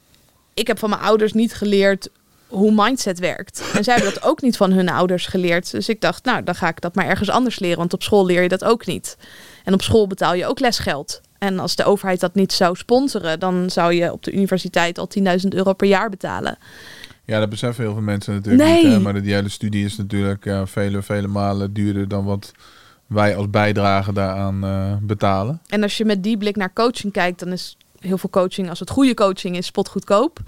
ik 0.54 0.66
heb 0.66 0.78
van 0.78 0.90
mijn 0.90 1.02
ouders 1.02 1.32
niet 1.32 1.54
geleerd 1.54 2.08
hoe 2.54 2.72
mindset 2.74 3.18
werkt. 3.18 3.62
En 3.74 3.84
zij 3.84 3.94
hebben 3.94 4.14
dat 4.14 4.22
ook 4.24 4.42
niet 4.42 4.56
van 4.56 4.72
hun 4.72 4.88
ouders 4.88 5.26
geleerd. 5.26 5.70
Dus 5.70 5.88
ik 5.88 6.00
dacht, 6.00 6.24
nou, 6.24 6.42
dan 6.42 6.54
ga 6.54 6.68
ik 6.68 6.80
dat 6.80 6.94
maar 6.94 7.06
ergens 7.06 7.30
anders 7.30 7.58
leren. 7.58 7.78
Want 7.78 7.92
op 7.92 8.02
school 8.02 8.26
leer 8.26 8.42
je 8.42 8.48
dat 8.48 8.64
ook 8.64 8.86
niet. 8.86 9.16
En 9.64 9.72
op 9.74 9.82
school 9.82 10.06
betaal 10.06 10.34
je 10.34 10.46
ook 10.46 10.60
lesgeld. 10.60 11.20
En 11.38 11.58
als 11.58 11.76
de 11.76 11.84
overheid 11.84 12.20
dat 12.20 12.34
niet 12.34 12.52
zou 12.52 12.76
sponsoren, 12.76 13.40
dan 13.40 13.70
zou 13.70 13.92
je 13.92 14.12
op 14.12 14.22
de 14.22 14.32
universiteit 14.32 14.98
al 14.98 15.08
10.000 15.18 15.24
euro 15.48 15.72
per 15.72 15.88
jaar 15.88 16.10
betalen. 16.10 16.58
Ja, 17.24 17.38
dat 17.38 17.48
beseffen 17.50 17.84
heel 17.84 17.92
veel 17.92 18.02
mensen 18.02 18.34
natuurlijk 18.34 18.64
Nee. 18.64 18.84
niet. 18.84 18.92
Hè? 18.92 19.00
Maar 19.00 19.22
die 19.22 19.34
hele 19.34 19.48
studie 19.48 19.84
is 19.84 19.96
natuurlijk 19.96 20.50
vele, 20.64 21.02
vele 21.02 21.26
malen 21.26 21.72
duurder 21.72 22.08
dan 22.08 22.24
wat 22.24 22.52
wij 23.06 23.36
als 23.36 23.50
bijdrage 23.50 24.12
daaraan 24.12 24.64
eh, 24.64 24.96
betalen. 25.00 25.60
En 25.68 25.82
als 25.82 25.96
je 25.96 26.04
met 26.04 26.22
die 26.22 26.36
blik 26.38 26.56
naar 26.56 26.72
coaching 26.72 27.12
kijkt, 27.12 27.38
dan 27.38 27.52
is 27.52 27.76
heel 27.98 28.18
veel 28.18 28.30
coaching, 28.30 28.68
als 28.68 28.80
het 28.80 28.90
goede 28.90 29.14
coaching 29.14 29.56
is, 29.56 29.66
spotgoedkoop. 29.66 30.38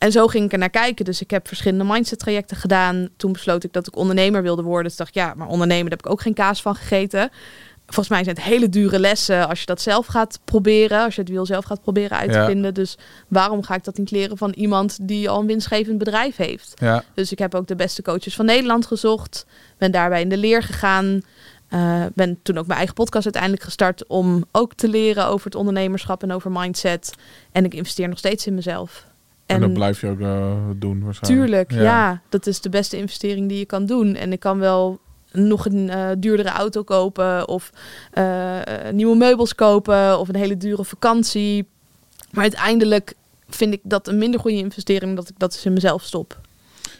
En 0.00 0.12
zo 0.12 0.26
ging 0.26 0.44
ik 0.44 0.52
er 0.52 0.58
naar 0.58 0.70
kijken. 0.70 1.04
Dus 1.04 1.20
ik 1.20 1.30
heb 1.30 1.48
verschillende 1.48 1.84
mindset 1.84 2.18
trajecten 2.18 2.56
gedaan. 2.56 3.08
Toen 3.16 3.32
besloot 3.32 3.64
ik 3.64 3.72
dat 3.72 3.86
ik 3.86 3.96
ondernemer 3.96 4.42
wilde 4.42 4.62
worden. 4.62 4.84
Dus 4.88 4.96
dacht 4.96 5.08
ik, 5.10 5.14
ja, 5.16 5.34
maar 5.36 5.48
ondernemen, 5.48 5.82
daar 5.90 5.98
heb 5.98 6.06
ik 6.06 6.12
ook 6.12 6.20
geen 6.20 6.34
kaas 6.34 6.62
van 6.62 6.74
gegeten. 6.74 7.30
Volgens 7.86 8.08
mij 8.08 8.24
zijn 8.24 8.36
het 8.36 8.44
hele 8.44 8.68
dure 8.68 8.98
lessen 8.98 9.48
als 9.48 9.60
je 9.60 9.66
dat 9.66 9.80
zelf 9.80 10.06
gaat 10.06 10.40
proberen. 10.44 11.04
Als 11.04 11.14
je 11.14 11.20
het 11.20 11.30
wiel 11.30 11.46
zelf 11.46 11.64
gaat 11.64 11.82
proberen 11.82 12.18
uit 12.18 12.32
te 12.32 12.38
Ja. 12.38 12.46
vinden. 12.46 12.74
Dus 12.74 12.98
waarom 13.28 13.62
ga 13.62 13.74
ik 13.74 13.84
dat 13.84 13.98
niet 13.98 14.10
leren 14.10 14.36
van 14.36 14.50
iemand 14.50 14.98
die 15.08 15.28
al 15.30 15.40
een 15.40 15.46
winstgevend 15.46 15.98
bedrijf 15.98 16.36
heeft? 16.36 16.72
Ja, 16.78 17.04
Dus 17.14 17.32
ik 17.32 17.38
heb 17.38 17.54
ook 17.54 17.66
de 17.66 17.76
beste 17.76 18.02
coaches 18.02 18.34
van 18.34 18.44
Nederland 18.44 18.86
gezocht. 18.86 19.46
Ben 19.78 19.90
daarbij 19.92 20.20
in 20.20 20.28
de 20.28 20.36
leer 20.36 20.62
gegaan. 20.62 21.20
Eh, 21.68 22.04
ben 22.14 22.38
toen 22.42 22.58
ook 22.58 22.66
mijn 22.66 22.78
eigen 22.78 22.94
podcast 22.96 23.24
uiteindelijk 23.24 23.62
gestart 23.62 24.06
om 24.06 24.44
ook 24.52 24.74
te 24.74 24.88
leren 24.88 25.26
over 25.26 25.44
het 25.44 25.54
ondernemerschap 25.54 26.22
en 26.22 26.32
over 26.32 26.50
mindset. 26.50 27.12
En 27.52 27.64
ik 27.64 27.74
investeer 27.74 28.08
nog 28.08 28.18
steeds 28.18 28.46
in 28.46 28.54
mezelf. 28.54 29.06
En, 29.54 29.60
dat 29.60 29.72
blijf 29.72 30.00
je 30.00 30.08
ook 30.08 30.20
eh, 30.20 30.52
doen 30.76 31.04
waarschijnlijk. 31.04 31.46
Tuurlijk, 31.46 31.72
ja. 31.72 32.20
Dat 32.28 32.46
is 32.46 32.60
de 32.60 32.68
beste 32.68 32.96
investering 32.96 33.48
die 33.48 33.58
je 33.58 33.64
kan 33.64 33.86
doen. 33.86 34.14
En 34.14 34.32
ik 34.32 34.40
kan 34.40 34.58
wel 34.58 35.00
nog 35.32 35.66
een 35.66 35.90
eh, 35.90 36.08
duurdere 36.18 36.48
auto 36.48 36.82
kopen 36.82 37.48
of 37.48 37.70
eh, 38.12 38.58
nieuwe 38.92 39.16
meubels 39.16 39.54
kopen 39.54 40.18
of 40.18 40.28
een 40.28 40.36
hele 40.36 40.56
dure 40.56 40.84
vakantie. 40.84 41.66
Maar 42.30 42.42
uiteindelijk 42.42 43.14
vind 43.48 43.72
ik 43.72 43.80
dat 43.82 44.08
een 44.08 44.18
minder 44.18 44.40
goede 44.40 44.56
investering 44.56 45.16
dat 45.16 45.28
ik 45.28 45.38
dat 45.38 45.62
in 45.64 45.72
mezelf 45.72 46.02
stop. 46.02 46.38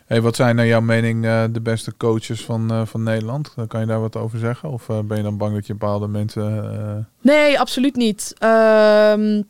Hey, 0.07 0.21
wat 0.21 0.37
zijn 0.37 0.57
naar 0.57 0.67
jouw 0.67 0.81
mening 0.81 1.23
de 1.53 1.61
beste 1.61 1.97
coaches 1.97 2.45
van, 2.45 2.87
van 2.87 3.03
Nederland? 3.03 3.55
Kan 3.69 3.81
je 3.81 3.87
daar 3.87 4.01
wat 4.01 4.17
over 4.17 4.39
zeggen? 4.39 4.71
Of 4.71 4.87
ben 4.87 5.17
je 5.17 5.23
dan 5.23 5.37
bang 5.37 5.55
dat 5.55 5.67
je 5.67 5.73
bepaalde 5.73 6.09
mensen... 6.09 7.09
Nee, 7.21 7.61
absoluut 7.61 7.97
niet. 7.97 8.35
Ehm, 8.39 9.43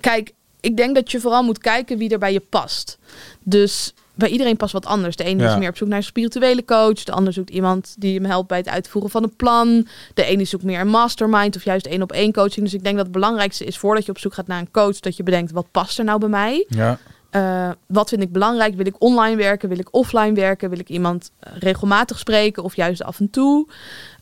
kijk, 0.00 0.32
ik 0.60 0.76
denk 0.76 0.94
dat 0.94 1.10
je 1.10 1.20
vooral 1.20 1.42
moet 1.42 1.58
kijken 1.58 1.98
wie 1.98 2.10
er 2.10 2.18
bij 2.18 2.32
je 2.32 2.40
past. 2.48 2.98
Dus 3.42 3.94
bij 4.14 4.28
iedereen 4.28 4.56
past 4.56 4.72
wat 4.72 4.86
anders. 4.86 5.16
De 5.16 5.24
ene 5.24 5.42
Ja. 5.42 5.52
is 5.52 5.58
meer 5.58 5.68
op 5.68 5.76
zoek 5.76 5.88
naar 5.88 5.96
een 5.98 6.04
spirituele 6.04 6.64
coach. 6.64 7.04
De 7.04 7.12
ander 7.12 7.32
zoekt 7.32 7.50
iemand 7.50 7.94
die 7.98 8.14
hem 8.14 8.24
helpt 8.24 8.48
bij 8.48 8.58
het 8.58 8.68
uitvoeren 8.68 9.10
van 9.10 9.22
een 9.22 9.36
plan. 9.36 9.86
De 10.14 10.24
ene 10.24 10.44
zoekt 10.44 10.64
meer 10.64 10.80
een 10.80 10.88
mastermind 10.88 11.56
of 11.56 11.64
juist 11.64 11.86
één 11.86 12.02
op 12.02 12.12
één 12.12 12.32
coaching. 12.32 12.64
Dus 12.64 12.74
ik 12.74 12.82
denk 12.82 12.96
dat 12.96 13.04
het 13.04 13.14
belangrijkste 13.14 13.64
is 13.64 13.78
voordat 13.78 14.04
je 14.04 14.10
op 14.10 14.18
zoek 14.18 14.34
gaat 14.34 14.46
naar 14.46 14.58
een 14.60 14.70
coach, 14.70 15.00
dat 15.00 15.16
je 15.16 15.22
bedenkt 15.22 15.52
wat 15.52 15.66
past 15.70 15.98
er 15.98 16.04
nou 16.04 16.18
bij 16.18 16.28
mij. 16.28 16.64
ja, 16.68 16.98
Eh, 17.30 17.70
wat 17.86 18.08
vind 18.08 18.22
ik 18.22 18.32
belangrijk? 18.32 18.74
Wil 18.74 18.86
ik 18.86 18.94
online 18.98 19.36
werken? 19.36 19.68
Wil 19.68 19.78
ik 19.78 19.88
offline 19.94 20.32
werken? 20.32 20.70
Wil 20.70 20.78
ik 20.78 20.88
iemand 20.88 21.30
eh, 21.40 21.52
regelmatig 21.58 22.18
spreken 22.18 22.62
of 22.62 22.76
juist 22.76 23.02
af 23.02 23.18
en 23.20 23.30
toe? 23.30 23.68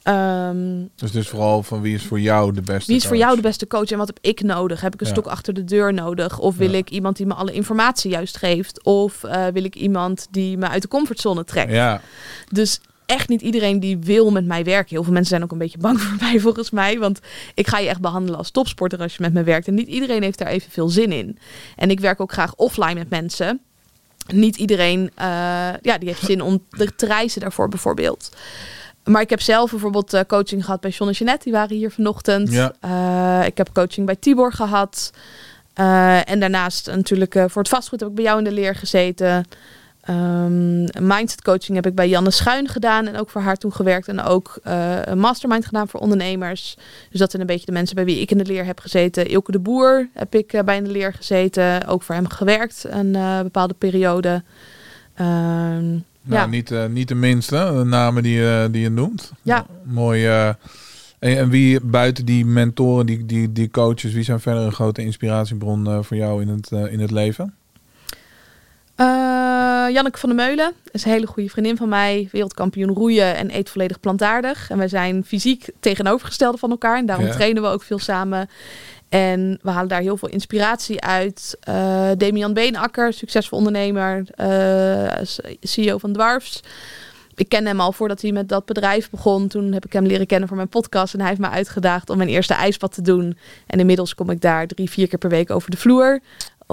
Ehm, 0.03 0.85
Dus 0.95 1.13
dus 1.13 1.29
vooral 1.29 1.63
van 1.63 1.81
wie 1.81 1.95
is 1.95 2.03
voor 2.05 2.21
jou 2.21 2.53
de 2.53 2.61
beste 2.63 2.87
wie 2.87 2.97
is 2.97 3.03
voor 3.07 3.13
coach? 3.13 3.23
jou 3.25 3.37
de 3.37 3.43
beste 3.43 3.67
coach 3.67 3.91
en 3.91 3.99
wat 3.99 4.07
heb 4.07 4.19
ik 4.21 4.43
nodig? 4.43 4.81
Heb 4.81 4.95
ik 4.95 5.01
een 5.01 5.07
Ja. 5.07 5.13
stok 5.13 5.27
achter 5.27 5.55
de 5.55 5.65
deur 5.65 5.95
nodig? 5.95 6.39
Of 6.39 6.57
wil 6.57 6.71
Ja. 6.71 6.77
ik 6.79 6.91
iemand 6.91 7.17
die 7.17 7.27
me 7.27 7.35
alle 7.35 7.53
informatie 7.53 8.11
juist 8.11 8.37
geeft? 8.37 8.85
Of 8.85 9.25
eh, 9.25 9.47
wil 9.47 9.65
ik 9.65 9.75
iemand 9.77 10.27
die 10.31 10.59
me 10.59 10.69
uit 10.69 10.83
de 10.83 10.89
comfortzone 10.89 11.45
trekt? 11.45 11.73
Ja, 11.73 12.01
Dus 12.53 12.81
echt 13.09 13.29
niet 13.29 13.41
iedereen 13.41 13.81
die 13.81 13.99
wil 13.99 14.31
met 14.31 14.47
mij 14.47 14.65
werken. 14.65 14.89
Heel 14.89 15.03
veel 15.03 15.13
mensen 15.13 15.31
zijn 15.31 15.43
ook 15.43 15.53
een 15.53 15.59
beetje 15.59 15.79
bang 15.79 16.01
voor 16.03 16.17
mij 16.21 16.41
volgens 16.41 16.71
mij. 16.71 16.99
Want 16.99 17.21
ik 17.55 17.67
ga 17.67 17.79
je 17.79 17.89
echt 17.89 18.01
behandelen 18.01 18.39
als 18.39 18.51
topsporter 18.51 19.01
als 19.01 19.17
je 19.17 19.23
met 19.23 19.33
me 19.33 19.43
werkt. 19.43 19.67
En 19.67 19.75
niet 19.75 19.89
iedereen 19.89 20.23
heeft 20.23 20.39
daar 20.39 20.49
evenveel 20.49 20.89
zin 20.89 21.13
in. 21.13 21.39
En 21.77 21.91
ik 21.91 22.01
werk 22.01 22.21
ook 22.21 22.33
graag 22.33 22.55
offline 22.55 22.95
met 22.95 23.11
mensen. 23.11 23.61
Niet 24.33 24.57
iedereen 24.57 25.11
eh, 25.15 25.27
ja, 25.83 25.99
die 25.99 26.09
heeft 26.09 26.25
zin 26.25 26.43
om 26.43 26.65
te 26.71 26.95
te 26.95 27.07
reizen 27.07 27.41
daarvoor 27.41 27.69
bijvoorbeeld. 27.69 28.31
Maar 29.09 29.23
ik 29.23 29.31
heb 29.31 29.41
zelf 29.41 29.71
bijvoorbeeld 29.71 30.13
eh, 30.13 30.21
coaching 30.27 30.65
gehad 30.65 30.81
bij 30.81 30.91
John 30.91 31.11
en 31.11 31.17
Jeanette. 31.17 31.45
Die 31.45 31.53
waren 31.53 31.77
hier 31.77 31.91
vanochtend. 31.91 32.53
Ja. 32.53 32.73
Eh, 32.81 33.47
ik 33.47 33.57
heb 33.57 33.73
coaching 33.73 34.07
bij 34.07 34.17
Tibor 34.17 34.53
gehad. 34.53 35.13
Eh, 35.75 36.31
en 36.31 36.41
daarnaast 36.41 36.87
natuurlijk 36.87 37.33
voor 37.33 37.63
het 37.63 37.69
vastgoed 37.69 38.01
heb 38.01 38.09
ik 38.09 38.15
bij 38.15 38.25
jou 38.25 38.39
in 38.39 38.45
de 38.45 38.53
leer 38.53 38.75
gezeten. 38.75 39.47
Ehm, 40.09 41.07
mindset 41.07 41.43
coaching 41.43 41.77
heb 41.77 41.87
ik 41.87 41.95
bij 41.95 42.09
Janne 42.09 42.31
Schuin 42.31 42.69
gedaan 42.69 43.07
en 43.07 43.17
ook 43.17 43.31
voor 43.31 43.41
haar 43.41 43.57
toen 43.57 43.73
gewerkt. 43.73 44.09
En 44.09 44.21
ook 44.21 44.59
eh, 44.63 44.99
een 45.05 45.19
mastermind 45.19 45.67
gedaan 45.67 45.89
voor 45.89 46.01
ondernemers. 46.01 46.77
Dus 47.11 47.21
dat 47.21 47.31
zijn 47.31 47.43
een 47.43 47.49
beetje 47.49 47.67
de 47.67 47.73
mensen 47.73 47.95
bij 47.95 48.05
wie 48.05 48.21
ik 48.21 48.31
in 48.31 48.39
de 48.39 48.45
leer 48.45 48.65
heb 48.65 48.81
gezeten. 48.81 49.29
Ilke 49.29 49.53
de 49.53 49.59
Boer 49.59 50.09
heb 50.13 50.35
ik 50.35 50.53
eh, 50.53 50.63
bij 50.63 50.77
in 50.77 50.85
de 50.85 50.91
leer 50.91 51.13
gezeten. 51.13 51.87
Ook 51.87 52.03
voor 52.03 52.15
hem 52.15 52.29
gewerkt 52.29 52.85
een 52.89 53.15
eh, 53.15 53.41
bepaalde 53.41 53.75
periode. 53.75 54.43
Ehm, 55.15 55.89
nou, 55.89 56.03
ja. 56.23 56.47
niet, 56.47 56.75
niet 56.91 57.09
de 57.09 57.15
minste 57.15 57.73
de 57.77 57.85
namen 57.85 58.23
die, 58.23 58.35
je 58.35 58.69
die 58.71 58.83
je 58.83 58.91
noemt. 58.91 59.33
Ja. 59.43 59.67
Mooi. 59.83 60.27
en, 60.27 60.57
en 61.19 61.49
wie 61.49 61.81
buiten 61.81 62.25
die 62.25 62.47
mentoren, 62.47 63.07
die, 63.07 63.27
die, 63.27 63.53
die 63.53 63.71
coaches, 63.71 64.13
wie 64.13 64.25
zijn 64.25 64.41
verder 64.41 64.63
een 64.63 64.73
grote 64.73 65.03
inspiratiebron 65.03 66.05
voor 66.05 66.17
jou 66.17 66.43
in 66.43 66.49
het, 66.49 66.71
in 66.91 67.01
het 67.01 67.11
leven? 67.11 67.55
Eh, 68.99 69.07
Janneke 69.95 70.19
van 70.19 70.29
der 70.29 70.47
Meulen 70.47 70.73
is 70.93 71.05
een 71.05 71.11
hele 71.11 71.27
goede 71.27 71.49
vriendin 71.49 71.77
van 71.77 71.89
mij. 71.89 72.29
Wereldkampioen 72.33 72.95
roeien 72.95 73.37
en 73.37 73.57
eet 73.57 73.71
volledig 73.71 74.01
plantaardig. 74.01 74.71
En 74.71 74.79
wij 74.79 74.89
zijn 74.89 75.25
fysiek 75.25 75.69
tegenovergestelde 75.81 76.59
van 76.59 76.71
elkaar. 76.71 76.97
En 76.99 77.07
daarom 77.07 77.27
Ja. 77.27 77.33
trainen 77.33 77.63
we 77.63 77.69
ook 77.69 77.83
veel 77.83 77.99
samen. 77.99 78.49
En 79.09 79.59
we 79.63 79.71
halen 79.71 79.89
daar 79.89 80.01
heel 80.01 80.17
veel 80.17 80.29
inspiratie 80.29 81.01
uit. 81.01 81.57
Eh 81.61 82.11
Damian 82.17 82.53
Beenakker, 82.53 83.13
succesvol 83.13 83.59
ondernemer, 83.59 84.25
eh, 84.35 85.23
CEO 85.61 85.99
van 85.99 86.13
Dwarfs. 86.13 86.61
Ik 87.35 87.49
ken 87.49 87.67
hem 87.67 87.81
al 87.81 87.93
voordat 87.93 88.23
hij 88.23 88.33
met 88.33 88.49
dat 88.49 88.65
bedrijf 88.65 89.11
begon. 89.11 89.49
Toen 89.49 89.73
heb 89.73 89.85
ik 89.85 89.93
hem 89.93 90.07
leren 90.07 90.27
kennen 90.27 90.49
voor 90.49 90.57
mijn 90.57 90.69
podcast. 90.69 91.13
En 91.15 91.21
hij 91.21 91.29
heeft 91.29 91.41
me 91.41 91.49
uitgedaagd 91.49 92.11
om 92.11 92.17
mijn 92.17 92.29
eerste 92.29 92.55
ijsbad 92.55 92.93
te 92.95 93.03
doen. 93.03 93.39
En 93.67 93.79
inmiddels 93.81 94.15
kom 94.15 94.31
ik 94.31 94.41
daar 94.41 94.67
drie, 94.67 94.91
vier 94.91 95.09
keer 95.09 95.19
per 95.19 95.31
week 95.31 95.51
over 95.51 95.71
de 95.71 95.77
vloer. 95.77 96.21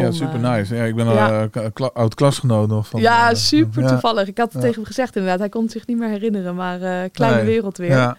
Ja, 0.03 0.11
super 0.11 0.43
eh, 0.43 0.51
nice. 0.55 0.75
Ja, 0.75 0.83
ik 0.83 0.95
ben 0.95 1.07
ja. 1.07 1.41
eh, 1.51 1.63
k- 1.65 1.73
kla- 1.73 1.89
oud 1.93 2.15
klasgenoot 2.15 2.67
nog 2.67 2.87
van. 2.87 3.01
ja, 3.01 3.29
eh, 3.29 3.35
super 3.35 3.81
ja. 3.81 3.87
toevallig. 3.87 4.27
Ik 4.27 4.37
had 4.37 4.51
het 4.51 4.61
tegen 4.61 4.75
hem 4.75 4.85
gezegd 4.85 5.15
inderdaad. 5.15 5.39
Hij 5.39 5.49
kon 5.49 5.63
het 5.63 5.71
zich 5.71 5.87
niet 5.87 5.97
meer 5.97 6.09
herinneren, 6.09 6.55
maar 6.55 7.09
kleine 7.09 7.37
Nee. 7.37 7.45
wereld 7.45 7.77
weer. 7.77 7.89
Ja, 7.89 8.17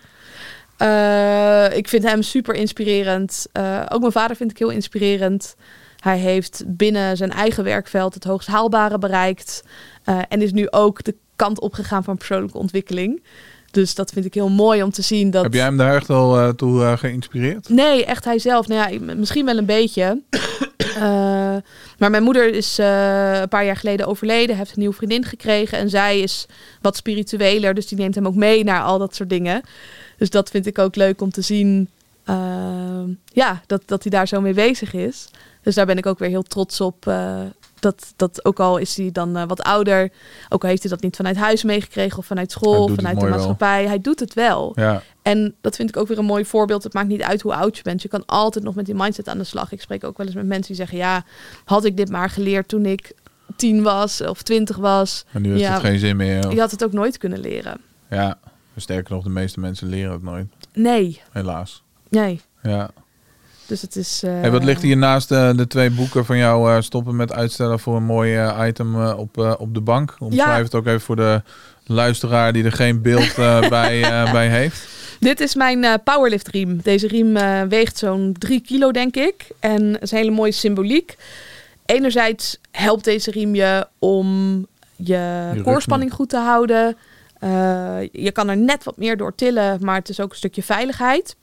ik 1.68 1.89
vind 1.89 2.03
hem 2.03 2.22
super 2.22 2.55
inspirerend. 2.55 3.47
Ook 3.89 4.01
mijn 4.01 4.12
vader 4.12 4.37
vind 4.37 4.51
ik 4.51 4.59
heel 4.59 4.70
inspirerend. 4.70 5.57
Hij 5.97 6.18
heeft 6.18 6.62
binnen 6.66 7.16
zijn 7.16 7.31
eigen 7.31 7.64
werkveld 7.64 8.14
het 8.14 8.24
hoogst 8.24 8.49
haalbare 8.49 8.99
bereikt. 8.99 9.62
en 10.29 10.43
is 10.43 10.53
nu 10.53 10.70
ook 10.70 11.03
de 11.05 11.14
kant 11.37 11.61
opgegaan 11.61 12.05
van 12.05 12.16
persoonlijke 12.16 12.59
ontwikkeling. 12.59 13.22
Dus 13.77 13.95
dat 13.95 14.11
vind 14.11 14.24
ik 14.24 14.35
heel 14.35 14.49
mooi 14.49 14.83
om 14.83 14.91
te 14.91 15.03
zien. 15.03 15.31
Dat... 15.31 15.43
Heb 15.43 15.53
jij 15.53 15.62
hem 15.62 15.77
daar 15.77 15.95
echt 15.95 16.11
al 16.11 16.39
eh, 16.39 16.49
toe 16.49 16.83
eh, 16.83 16.97
geïnspireerd? 16.97 17.68
Nee, 17.68 18.05
echt 18.05 18.24
hij 18.24 18.39
zelf. 18.39 18.68
Nou 18.68 18.93
ja, 18.93 19.14
misschien 19.14 19.45
wel 19.45 19.57
een 19.57 19.66
beetje. 19.66 20.20
Eh, 20.97 21.03
maar 21.99 22.11
mijn 22.11 22.22
moeder 22.22 22.55
is 22.55 22.79
een 22.79 23.49
paar 23.49 23.64
jaar 23.64 23.77
geleden 23.77 24.07
overleden. 24.07 24.57
Heeft 24.57 24.70
een 24.70 24.79
nieuwe 24.79 24.95
vriendin 24.95 25.24
gekregen. 25.24 25.79
En 25.79 25.91
zij 25.91 26.20
is 26.20 26.47
wat 26.81 26.97
spiritueler. 26.97 27.74
Dus 27.74 27.87
die 27.87 27.99
neemt 27.99 28.14
hem 28.14 28.27
ook 28.27 28.35
mee 28.35 28.64
naar 28.64 28.83
al 28.83 28.99
dat 28.99 29.14
soort 29.14 29.29
dingen. 29.29 29.62
Dus 30.18 30.31
dat 30.31 30.51
vind 30.51 30.66
ik 30.66 30.79
ook 30.79 30.97
leuk 30.97 31.20
om 31.20 31.31
te 31.31 31.41
zien. 31.41 31.89
ja, 33.24 33.62
dat, 33.66 33.83
dat 33.87 34.03
hij 34.03 34.11
daar 34.11 34.29
zo 34.29 34.41
mee 34.41 34.55
bezig 34.55 34.95
is. 34.95 35.29
Dus 35.62 35.74
daar 35.74 35.87
ben 35.87 35.99
ik 35.99 36.07
ook 36.07 36.18
weer 36.18 36.29
heel 36.29 36.43
trots 36.43 36.81
op. 36.81 37.12
dat, 37.81 38.12
dat 38.16 38.45
ook 38.45 38.61
al 38.61 38.77
is 38.77 38.97
hij 38.97 39.12
dan 39.12 39.37
eh, 39.37 39.45
wat 39.47 39.62
ouder. 39.62 40.12
Ook 40.49 40.62
al 40.62 40.68
heeft 40.68 40.83
hij 40.83 40.91
dat 40.91 41.01
niet 41.03 41.16
vanuit 41.16 41.37
huis 41.37 41.62
meegekregen 41.64 42.18
of 42.18 42.27
vanuit 42.27 42.51
school. 42.51 42.83
Of 42.85 42.95
vanuit 42.95 43.14
de 43.16 43.20
wel. 43.27 43.31
maatschappij. 43.35 43.87
Hij 43.87 44.01
doet 44.01 44.20
het 44.20 44.35
wel. 44.35 44.72
Ja, 44.74 45.03
En 45.22 45.55
dat 45.61 45.77
vind 45.77 45.89
ik 45.89 45.97
ook 45.97 46.09
weer 46.09 46.18
een 46.18 46.24
mooi 46.24 46.45
voorbeeld. 46.45 46.83
Het 46.83 46.93
maakt 46.93 47.09
niet 47.09 47.22
uit 47.22 47.41
hoe 47.43 47.55
oud 47.55 47.77
je 47.77 47.83
bent. 47.83 48.03
Je 48.03 48.09
kan 48.09 48.22
altijd 48.27 48.64
nog 48.64 48.74
met 48.74 48.87
die 48.87 48.95
mindset 48.95 49.29
aan 49.29 49.39
de 49.39 49.45
slag. 49.45 49.72
Ik 49.72 49.81
spreek 49.81 50.05
ook 50.05 50.16
wel 50.16 50.27
eens 50.27 50.35
met 50.35 50.47
mensen 50.47 50.66
die 50.66 50.77
zeggen: 50.77 50.99
Ja, 50.99 51.24
had 51.64 51.85
ik 51.85 51.97
dit 51.97 52.11
maar 52.11 52.31
geleerd 52.31 52.68
toen 52.68 52.87
ik 52.87 53.12
tien 53.57 53.83
was 53.83 54.20
of 54.20 54.43
twintig 54.43 54.77
was. 54.77 55.24
en 55.33 55.43
nu 55.43 55.49
heeft 55.51 55.61
Ja. 55.61 55.72
het 55.72 55.81
geen 55.83 55.99
zin 55.99 56.16
meer. 56.16 56.51
Je 56.53 56.61
had 56.61 56.70
het 56.70 56.85
ook 56.85 56.93
nooit 56.93 57.18
kunnen 57.18 57.39
leren. 57.41 57.81
Ja, 58.11 58.39
sterker 58.77 59.14
nog, 59.14 59.24
de 59.24 59.31
meeste 59.31 59.61
mensen 59.61 59.89
leren 59.89 60.12
het 60.12 60.22
nooit. 60.22 60.47
Nee, 60.72 61.20
Helaas. 61.33 61.83
nee. 62.09 62.41
Ja. 62.62 62.91
Dus 63.67 63.83
het 63.83 63.97
is. 63.97 64.23
Hey, 64.27 64.51
wat 64.51 64.64
ligt 64.64 64.83
hier 64.83 64.97
naast 64.97 65.31
eh, 65.31 65.51
de 65.57 65.67
twee 65.67 65.91
boeken 65.91 66.25
van 66.25 66.37
jou 66.37 66.73
eh, 66.73 66.81
stoppen 66.81 67.17
met 67.17 67.33
uitstellen 67.33 67.81
voor 67.81 67.97
een 67.97 68.05
mooi 68.05 68.51
item 68.67 69.05
op, 69.05 69.57
op 69.59 69.75
de 69.75 69.81
bank? 69.81 70.17
Omschrijf 70.19 70.62
het 70.62 70.75
ook 70.75 70.87
even 70.87 71.01
voor 71.01 71.17
de 71.17 71.43
luisteraar 71.87 72.53
die 72.53 72.64
er 72.64 72.73
geen 72.73 73.03
beeld 73.03 73.35
bij, 73.69 74.01
bij 74.33 74.49
heeft. 74.49 74.89
Dit 75.21 75.41
is 75.41 75.55
mijn 75.55 76.03
powerlift 76.05 76.49
riem. 76.49 76.81
Deze 76.83 77.07
riem 77.07 77.33
weegt 77.69 77.99
zo'n 77.99 78.35
3 78.39 78.61
kilo, 78.61 78.91
denk 78.91 79.17
ik. 79.17 79.47
En 79.61 79.93
het 79.93 80.03
is 80.03 80.11
een 80.11 80.19
hele 80.19 80.31
mooie 80.31 80.53
symboliek. 80.53 81.17
Enerzijds 81.87 82.59
helpt 82.71 83.05
deze 83.05 83.31
riem 83.31 83.55
je 83.55 83.87
om 83.99 84.67
je, 84.97 85.51
rug 85.53 85.62
koorspanning 85.62 86.12
goed 86.12 86.29
te 86.29 86.37
houden. 86.39 86.97
Je 88.12 88.31
kan 88.33 88.49
er 88.49 88.57
net 88.57 88.85
wat 88.85 88.97
meer 88.97 89.17
door 89.17 89.35
tillen, 89.35 89.79
maar 89.81 89.97
het 89.97 90.09
is 90.09 90.21
ook 90.21 90.31
een 90.31 90.37
stukje 90.37 90.62
veiligheid. 90.62 91.37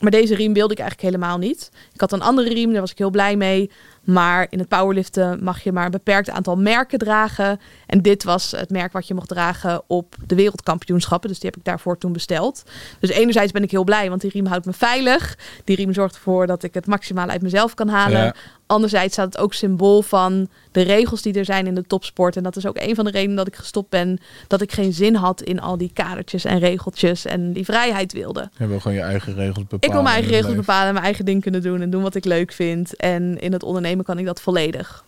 Maar 0.00 0.10
deze 0.10 0.34
riem 0.34 0.52
wilde 0.52 0.72
ik 0.72 0.78
eigenlijk 0.78 1.14
helemaal 1.14 1.38
niet. 1.38 1.70
Ik 1.92 2.00
had 2.00 2.12
een 2.12 2.22
andere 2.22 2.48
riem, 2.48 2.72
daar 2.72 2.80
was 2.80 2.90
ik 2.90 2.98
heel 2.98 3.10
blij 3.10 3.36
mee. 3.36 3.70
Maar 4.10 4.46
in 4.50 4.58
het 4.58 4.68
powerliften 4.68 5.44
mag 5.44 5.62
je 5.62 5.72
maar 5.72 5.84
een 5.84 5.90
beperkt 5.90 6.30
aantal 6.30 6.56
merken 6.56 6.98
dragen. 6.98 7.60
En 7.86 8.02
dit 8.02 8.24
was 8.24 8.50
het 8.50 8.70
merk 8.70 8.92
wat 8.92 9.06
je 9.06 9.14
mocht 9.14 9.28
dragen 9.28 9.82
op 9.86 10.14
de 10.26 10.34
wereldkampioenschappen. 10.34 11.28
Dus 11.28 11.38
die 11.38 11.50
heb 11.50 11.58
ik 11.58 11.64
daarvoor 11.64 11.98
toen 11.98 12.12
besteld. 12.12 12.62
Dus 13.00 13.10
enerzijds 13.10 13.52
ben 13.52 13.62
ik 13.62 13.70
heel 13.70 13.84
blij, 13.84 14.08
want 14.08 14.20
die 14.20 14.30
riem 14.30 14.46
houdt 14.46 14.66
me 14.66 14.72
veilig. 14.72 15.38
Die 15.64 15.76
riem 15.76 15.92
zorgt 15.92 16.14
ervoor 16.14 16.46
dat 16.46 16.62
ik 16.62 16.74
het 16.74 16.86
maximaal 16.86 17.28
uit 17.28 17.42
mezelf 17.42 17.74
kan 17.74 17.88
halen. 17.88 18.22
Ja. 18.24 18.34
Anderzijds 18.66 19.12
staat 19.12 19.26
het 19.26 19.38
ook 19.38 19.54
symbool 19.54 20.02
van 20.02 20.48
de 20.72 20.82
regels 20.82 21.22
die 21.22 21.34
er 21.34 21.44
zijn 21.44 21.66
in 21.66 21.74
de 21.74 21.86
topsport. 21.86 22.36
En 22.36 22.42
dat 22.42 22.56
is 22.56 22.66
ook 22.66 22.78
een 22.78 22.94
van 22.94 23.04
de 23.04 23.10
redenen 23.10 23.36
dat 23.36 23.46
ik 23.46 23.56
gestopt 23.56 23.90
ben. 23.90 24.18
Dat 24.46 24.60
ik 24.60 24.72
geen 24.72 24.92
zin 24.92 25.14
had 25.14 25.42
in 25.42 25.60
al 25.60 25.78
die 25.78 25.90
kadertjes 25.92 26.44
en 26.44 26.58
regeltjes 26.58 27.24
en 27.24 27.52
die 27.52 27.64
vrijheid 27.64 28.12
wilde. 28.12 28.50
Je 28.58 28.66
wil 28.66 28.80
gewoon 28.80 28.96
je 28.96 29.02
eigen 29.02 29.34
regels 29.34 29.66
bepalen. 29.66 29.84
Ik 29.84 29.92
wil 29.92 30.02
mijn 30.02 30.14
eigen 30.14 30.30
regels 30.30 30.48
leven. 30.48 30.64
bepalen 30.66 30.86
en 30.86 30.92
mijn 30.92 31.04
eigen 31.04 31.24
ding 31.24 31.42
kunnen 31.42 31.62
doen 31.62 31.80
en 31.80 31.90
doen 31.90 32.02
wat 32.02 32.14
ik 32.14 32.24
leuk 32.24 32.52
vind. 32.52 32.96
En 32.96 33.38
in 33.40 33.52
het 33.52 33.62
ondernemen 33.62 33.97
kan 34.04 34.18
ik 34.18 34.26
dat 34.26 34.40
volledig. 34.40 35.04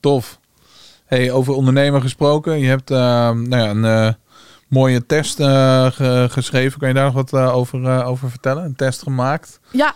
Tof. 0.00 0.38
Hey, 1.04 1.32
over 1.32 1.54
ondernemer 1.54 2.00
gesproken. 2.00 2.58
Je 2.58 2.66
hebt 2.66 2.90
eh, 2.90 2.96
nou 3.30 3.56
ja, 3.56 3.70
een 3.70 3.84
eh, 3.84 4.12
mooie 4.68 5.06
test 5.06 5.40
eh, 5.40 5.86
ge- 5.90 6.26
geschreven. 6.30 6.78
Kan 6.78 6.88
je 6.88 6.94
daar 6.94 7.12
nog 7.12 7.14
wat 7.14 7.32
over, 7.32 8.04
over 8.04 8.30
vertellen? 8.30 8.64
Een 8.64 8.76
test 8.76 9.02
gemaakt. 9.02 9.60
Ja, 9.70 9.94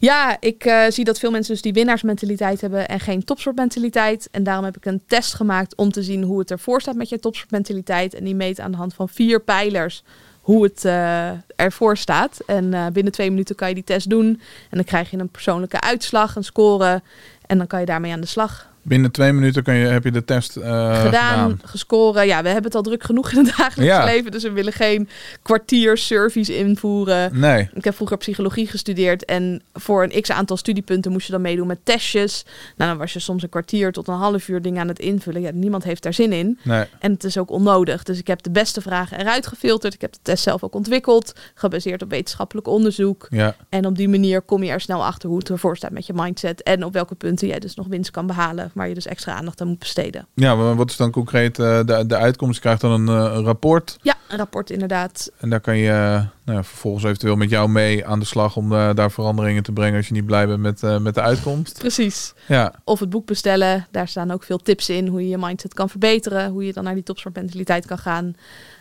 ja 0.00 0.36
ik 0.40 0.86
zie 0.88 1.04
dat 1.04 1.18
veel 1.18 1.30
mensen 1.30 1.52
dus 1.52 1.62
die 1.62 1.72
winnaarsmentaliteit 1.72 2.60
hebben 2.60 2.88
en 2.88 3.00
geen 3.00 3.24
topsportmentaliteit. 3.24 4.28
En 4.30 4.42
daarom 4.42 4.64
heb 4.64 4.76
ik 4.76 4.84
een 4.84 5.02
test 5.06 5.34
gemaakt 5.34 5.76
om 5.76 5.92
te 5.92 6.02
zien 6.02 6.22
hoe 6.22 6.38
het 6.38 6.50
ervoor 6.50 6.80
staat 6.80 6.96
met 6.96 7.08
je 7.08 7.18
topsportmentaliteit. 7.18 8.14
En 8.14 8.24
die 8.24 8.34
meet 8.34 8.60
aan 8.60 8.70
de 8.70 8.76
hand 8.76 8.94
van 8.94 9.08
vier 9.08 9.40
pijlers 9.40 10.02
hoe 10.46 10.64
het 10.64 10.84
eh, 10.84 11.30
ervoor 11.56 11.96
staat. 11.96 12.40
En 12.46 12.74
eh, 12.74 12.86
binnen 12.86 13.12
twee 13.12 13.30
minuten 13.30 13.54
kan 13.54 13.68
je 13.68 13.74
die 13.74 13.84
test 13.84 14.10
doen. 14.10 14.26
En 14.70 14.76
dan 14.76 14.84
krijg 14.84 15.10
je 15.10 15.18
een 15.18 15.28
persoonlijke 15.28 15.80
uitslag, 15.80 16.36
een 16.36 16.44
score. 16.44 17.02
En 17.46 17.58
dan 17.58 17.66
kan 17.66 17.80
je 17.80 17.86
daarmee 17.86 18.12
aan 18.12 18.20
de 18.20 18.26
slag. 18.26 18.68
Binnen 18.88 19.10
twee 19.10 19.32
minuten 19.32 19.62
kan 19.62 19.74
je, 19.74 19.86
heb 19.86 20.04
je 20.04 20.10
de 20.10 20.24
test 20.24 20.56
eh, 20.56 21.02
gedaan, 21.02 21.60
gescoren. 21.64 22.26
Ja, 22.26 22.42
we 22.42 22.46
hebben 22.46 22.64
het 22.64 22.74
al 22.74 22.82
druk 22.82 23.02
genoeg 23.02 23.30
in 23.32 23.38
het 23.38 23.56
dagelijks 23.56 23.94
Ja. 23.94 24.04
leven. 24.04 24.30
Dus 24.30 24.42
we 24.42 24.50
willen 24.50 24.72
geen 24.72 25.08
kwartier 25.42 25.96
service 25.96 26.56
invoeren. 26.58 27.38
Nee. 27.40 27.68
Ik 27.74 27.84
heb 27.84 27.94
vroeger 27.94 28.16
psychologie 28.16 28.66
gestudeerd 28.66 29.24
en 29.24 29.62
voor 29.72 30.02
een 30.02 30.20
x 30.22 30.30
aantal 30.30 30.56
studiepunten 30.56 31.12
moest 31.12 31.26
je 31.26 31.32
dan 31.32 31.40
meedoen 31.40 31.66
met 31.66 31.78
testjes. 31.82 32.44
Nou, 32.76 32.90
dan 32.90 32.98
was 32.98 33.12
je 33.12 33.18
soms 33.18 33.42
een 33.42 33.48
kwartier 33.48 33.92
tot 33.92 34.08
een 34.08 34.14
half 34.14 34.48
uur 34.48 34.62
dingen 34.62 34.80
aan 34.80 34.88
het 34.88 34.98
invullen. 34.98 35.40
Ja, 35.40 35.50
niemand 35.54 35.84
heeft 35.84 36.02
daar 36.02 36.14
zin 36.14 36.32
in. 36.32 36.58
Nee. 36.62 36.84
En 36.98 37.12
het 37.12 37.24
is 37.24 37.38
ook 37.38 37.50
onnodig. 37.50 38.02
Dus 38.02 38.18
ik 38.18 38.26
heb 38.26 38.42
de 38.42 38.50
beste 38.50 38.80
vragen 38.80 39.20
eruit 39.20 39.46
gefilterd. 39.46 39.94
Ik 39.94 40.00
heb 40.00 40.12
de 40.12 40.18
test 40.22 40.42
zelf 40.42 40.62
ook 40.64 40.74
ontwikkeld, 40.74 41.32
gebaseerd 41.54 42.02
op 42.02 42.10
wetenschappelijk 42.10 42.66
onderzoek. 42.68 43.26
Ja. 43.30 43.54
En 43.68 43.86
op 43.86 43.96
die 43.96 44.08
manier 44.08 44.40
kom 44.40 44.62
je 44.62 44.70
er 44.70 44.80
snel 44.80 45.04
achter 45.04 45.28
hoe 45.28 45.38
het 45.38 45.48
ervoor 45.50 45.76
staat 45.76 45.90
met 45.90 46.06
je 46.06 46.12
mindset. 46.16 46.62
En 46.62 46.84
op 46.84 46.92
welke 46.92 47.14
punten 47.14 47.48
jij 47.48 47.58
dus 47.58 47.74
nog 47.74 47.86
winst 47.86 48.10
kan 48.10 48.26
behalen. 48.26 48.70
Waar 48.76 48.88
je 48.88 48.94
dus 48.94 49.06
extra 49.06 49.34
aandacht 49.34 49.60
aan 49.60 49.68
moet 49.68 49.78
besteden. 49.78 50.26
Ja, 50.34 50.54
maar 50.54 50.76
wat 50.76 50.90
is 50.90 50.96
dan 50.96 51.10
concreet 51.10 51.58
eh, 51.58 51.80
de, 51.84 52.04
de 52.06 52.16
uitkomst? 52.16 52.54
Je 52.54 52.60
krijgt 52.60 52.80
dan 52.80 52.90
een, 52.90 53.08
eh, 53.08 53.36
een 53.36 53.44
rapport 53.44 53.96
Ja, 54.02 54.14
rapport 54.28 54.70
inderdaad. 54.70 55.30
en 55.38 55.50
daar 55.50 55.60
kan 55.60 55.76
je 55.76 56.24
nou 56.46 56.58
ja, 56.58 56.64
vervolgens 56.64 57.04
eventueel 57.04 57.36
met 57.36 57.50
jou 57.50 57.68
mee 57.68 58.06
aan 58.06 58.18
de 58.18 58.24
slag 58.24 58.56
om 58.56 58.72
eh, 58.72 58.94
daar 58.94 59.10
veranderingen 59.10 59.62
te 59.62 59.72
brengen 59.72 59.96
als 59.96 60.06
je 60.08 60.12
niet 60.12 60.26
blij 60.26 60.46
bent 60.46 60.60
met, 60.60 60.82
eh, 60.82 60.98
met 60.98 61.14
de 61.14 61.20
uitkomst. 61.20 61.78
Precies. 61.78 62.34
Ja, 62.46 62.74
Of 62.84 63.00
het 63.00 63.10
boek 63.10 63.26
bestellen. 63.26 63.86
Daar 63.90 64.08
staan 64.08 64.30
ook 64.30 64.42
veel 64.42 64.58
tips 64.58 64.88
in 64.88 65.06
hoe 65.06 65.22
je 65.22 65.28
je 65.28 65.38
mindset 65.38 65.74
kan 65.74 65.88
verbeteren. 65.88 66.50
Hoe 66.50 66.64
je 66.64 66.72
dan 66.72 66.84
naar 66.84 66.94
die 66.94 67.02
topsportmentaliteit 67.02 67.86
kan 67.86 67.98
gaan. 67.98 68.34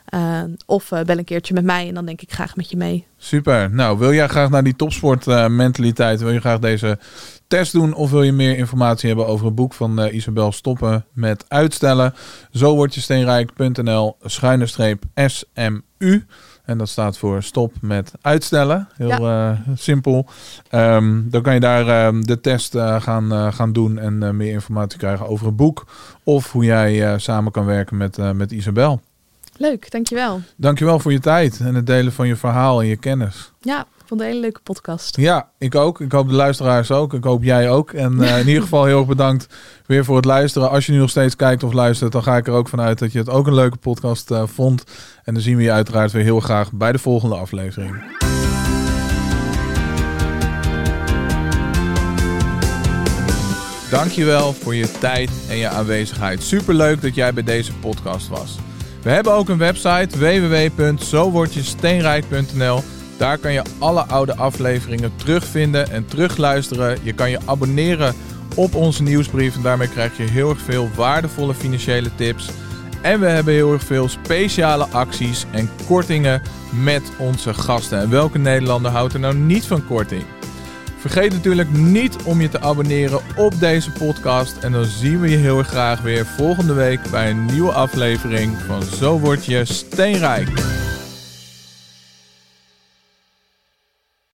Eh, 0.05 0.43
of 0.65 0.89
bel 0.89 1.17
een 1.17 1.23
keertje 1.23 1.53
met 1.53 1.63
mij 1.63 1.87
en 1.87 1.93
dan 1.93 2.05
denk 2.05 2.21
ik 2.21 2.33
graag 2.33 2.55
met 2.55 2.69
je 2.69 2.77
mee. 2.77 3.05
super. 3.17 3.69
Nou, 3.71 3.97
wil 3.97 4.13
jij 4.13 4.27
graag 4.27 4.49
naar 4.49 4.63
die 4.63 4.75
topsportmentaliteit, 4.75 6.19
wil 6.19 6.31
je 6.31 6.39
graag 6.39 6.59
deze 6.59 6.99
test 7.47 7.71
doen 7.71 7.93
of 7.93 8.11
wil 8.11 8.23
je 8.23 8.31
meer 8.31 8.57
informatie 8.57 9.07
hebben 9.07 9.27
over 9.27 9.45
het 9.45 9.55
boek 9.55 9.73
van 9.73 10.07
Isabel 10.07 10.51
Stoppen 10.51 11.05
met 11.13 11.45
uitstellen? 11.47 12.13
Zo 12.51 12.75
word 12.75 12.95
je 12.95 13.01
steenrijk.nl 13.01 14.15
schuine 14.21 14.65
streep 14.65 15.03
SMU. 15.35 16.25
En 16.65 16.77
dat 16.77 16.89
staat 16.89 17.17
voor 17.17 17.43
stop 17.43 17.73
met 17.81 18.11
uitstellen. 18.21 18.87
Heel 18.95 19.29
eh, 19.29 19.51
simpel. 19.75 20.25
Ehm, 20.69 21.21
dan 21.29 21.41
kan 21.41 21.53
je 21.53 21.59
daar 21.59 21.87
ehm, 21.87 22.21
de 22.21 22.41
test 22.41 22.75
eh, 22.75 23.01
gaan, 23.01 23.31
eh, 23.31 23.53
gaan 23.53 23.73
doen 23.73 23.97
en 23.97 24.37
meer 24.37 24.51
informatie 24.51 24.99
krijgen 24.99 25.27
over 25.27 25.45
het 25.45 25.55
boek. 25.55 25.85
Of 26.23 26.51
hoe 26.51 26.65
jij 26.65 27.19
samen 27.19 27.51
kan 27.51 27.65
werken 27.65 27.97
met, 27.97 28.33
met 28.33 28.51
Isabel. 28.51 29.01
Leuk, 29.57 29.91
dankjewel. 29.91 30.41
Dankjewel 30.55 30.99
voor 30.99 31.11
je 31.11 31.19
tijd 31.19 31.59
en 31.59 31.75
het 31.75 31.87
delen 31.87 32.13
van 32.13 32.27
je 32.27 32.35
verhaal 32.35 32.81
en 32.81 32.87
je 32.87 32.97
kennis. 32.97 33.51
Ja, 33.61 33.85
vond 34.07 34.21
een 34.21 34.27
hele 34.27 34.39
leuke 34.39 34.59
podcast. 34.63 35.17
Ja, 35.17 35.49
ik 35.57 35.75
ook. 35.75 36.01
Ik 36.01 36.11
hoop 36.11 36.27
de 36.27 36.35
luisteraars 36.35 36.91
ook. 36.91 37.13
Ik 37.13 37.23
hoop 37.23 37.43
jij 37.43 37.69
ook. 37.69 37.91
En 37.91 38.21
eh, 38.21 38.39
in 38.39 38.47
ieder 38.47 38.61
geval 38.61 38.85
heel 38.85 38.97
erg 38.97 39.07
bedankt 39.07 39.47
weer 39.85 40.05
voor 40.05 40.15
het 40.15 40.25
luisteren. 40.25 40.69
Als 40.69 40.85
je 40.85 40.91
nu 40.91 40.97
nog 40.97 41.09
steeds 41.09 41.35
kijkt 41.35 41.63
of 41.63 41.73
luistert, 41.73 42.11
dan 42.11 42.23
ga 42.23 42.37
ik 42.37 42.47
er 42.47 42.53
ook 42.53 42.69
vanuit 42.69 42.99
dat 42.99 43.11
je 43.11 43.19
het 43.19 43.29
ook 43.29 43.47
een 43.47 43.53
leuke 43.53 43.77
podcast 43.77 44.31
eh, 44.31 44.43
vond. 44.45 44.83
En 45.23 45.33
dan 45.33 45.43
zien 45.43 45.57
we 45.57 45.63
je 45.63 45.71
uiteraard 45.71 46.11
weer 46.11 46.23
heel 46.23 46.39
graag 46.39 46.71
bij 46.71 46.91
de 46.91 46.99
volgende 46.99 47.35
aflevering. 47.35 48.03
Dankjewel 53.89 54.53
voor 54.53 54.75
je 54.75 54.91
tijd 54.99 55.31
en 55.49 55.57
je 55.57 55.67
aanwezigheid. 55.67 56.43
Superleuk 56.43 57.01
dat 57.01 57.15
jij 57.15 57.33
bij 57.33 57.43
deze 57.43 57.73
podcast 57.73 58.27
was. 58.27 58.57
We 59.01 59.09
hebben 59.09 59.33
ook 59.33 59.49
een 59.49 59.57
website 59.57 60.19
www.zowordjesteenrijk.nl. 60.19 62.94
Daar 63.17 63.37
kan 63.37 63.53
je 63.53 63.61
alle 63.79 64.01
oude 64.01 64.35
afleveringen 64.35 65.15
terugvinden 65.15 65.91
en 65.91 66.05
terugluisteren. 66.05 66.97
Je 67.03 67.13
kan 67.13 67.29
je 67.29 67.39
abonneren 67.45 68.15
op 68.55 68.75
onze 68.75 69.03
nieuwsbrief 69.03 69.55
en 69.55 69.61
daarmee 69.61 69.89
krijg 69.89 70.17
je 70.17 70.23
heel 70.23 70.49
erg 70.49 70.61
veel 70.61 70.89
waardevolle 70.95 71.53
financiële 71.53 72.15
tips. 72.15 72.49
En 73.01 73.19
we 73.19 73.25
hebben 73.25 73.53
heel 73.53 73.73
erg 73.73 73.83
veel 73.83 74.07
speciale 74.07 74.85
acties 74.85 75.45
en 75.51 75.69
kortingen 75.87 76.41
met 76.83 77.11
onze 77.17 77.53
gasten. 77.53 77.99
En 77.99 78.09
welke 78.09 78.37
Nederlander 78.37 78.91
houdt 78.91 79.13
er 79.13 79.19
nou 79.19 79.35
niet 79.35 79.65
van 79.65 79.85
korting? 79.85 80.23
Vergeet 80.97 81.31
natuurlijk 81.31 81.71
niet 81.71 82.15
om 82.23 82.41
je 82.41 82.49
te 82.49 82.61
abonneren 82.61 83.19
op 83.35 83.59
deze 83.59 83.91
podcast. 83.91 84.57
En 84.57 84.71
dan 84.71 84.85
zien 84.85 85.19
we 85.19 85.29
je 85.29 85.37
heel 85.37 85.57
erg 85.57 85.67
graag 85.67 86.01
weer 86.01 86.25
volgende 86.25 86.73
week 86.73 86.99
bij 87.11 87.29
een 87.29 87.45
nieuwe 87.45 87.71
aflevering 87.71 88.57
van 88.67 88.83
Zo 88.83 89.19
Word 89.19 89.45
Je 89.45 89.65
Steenrijk. 89.65 90.49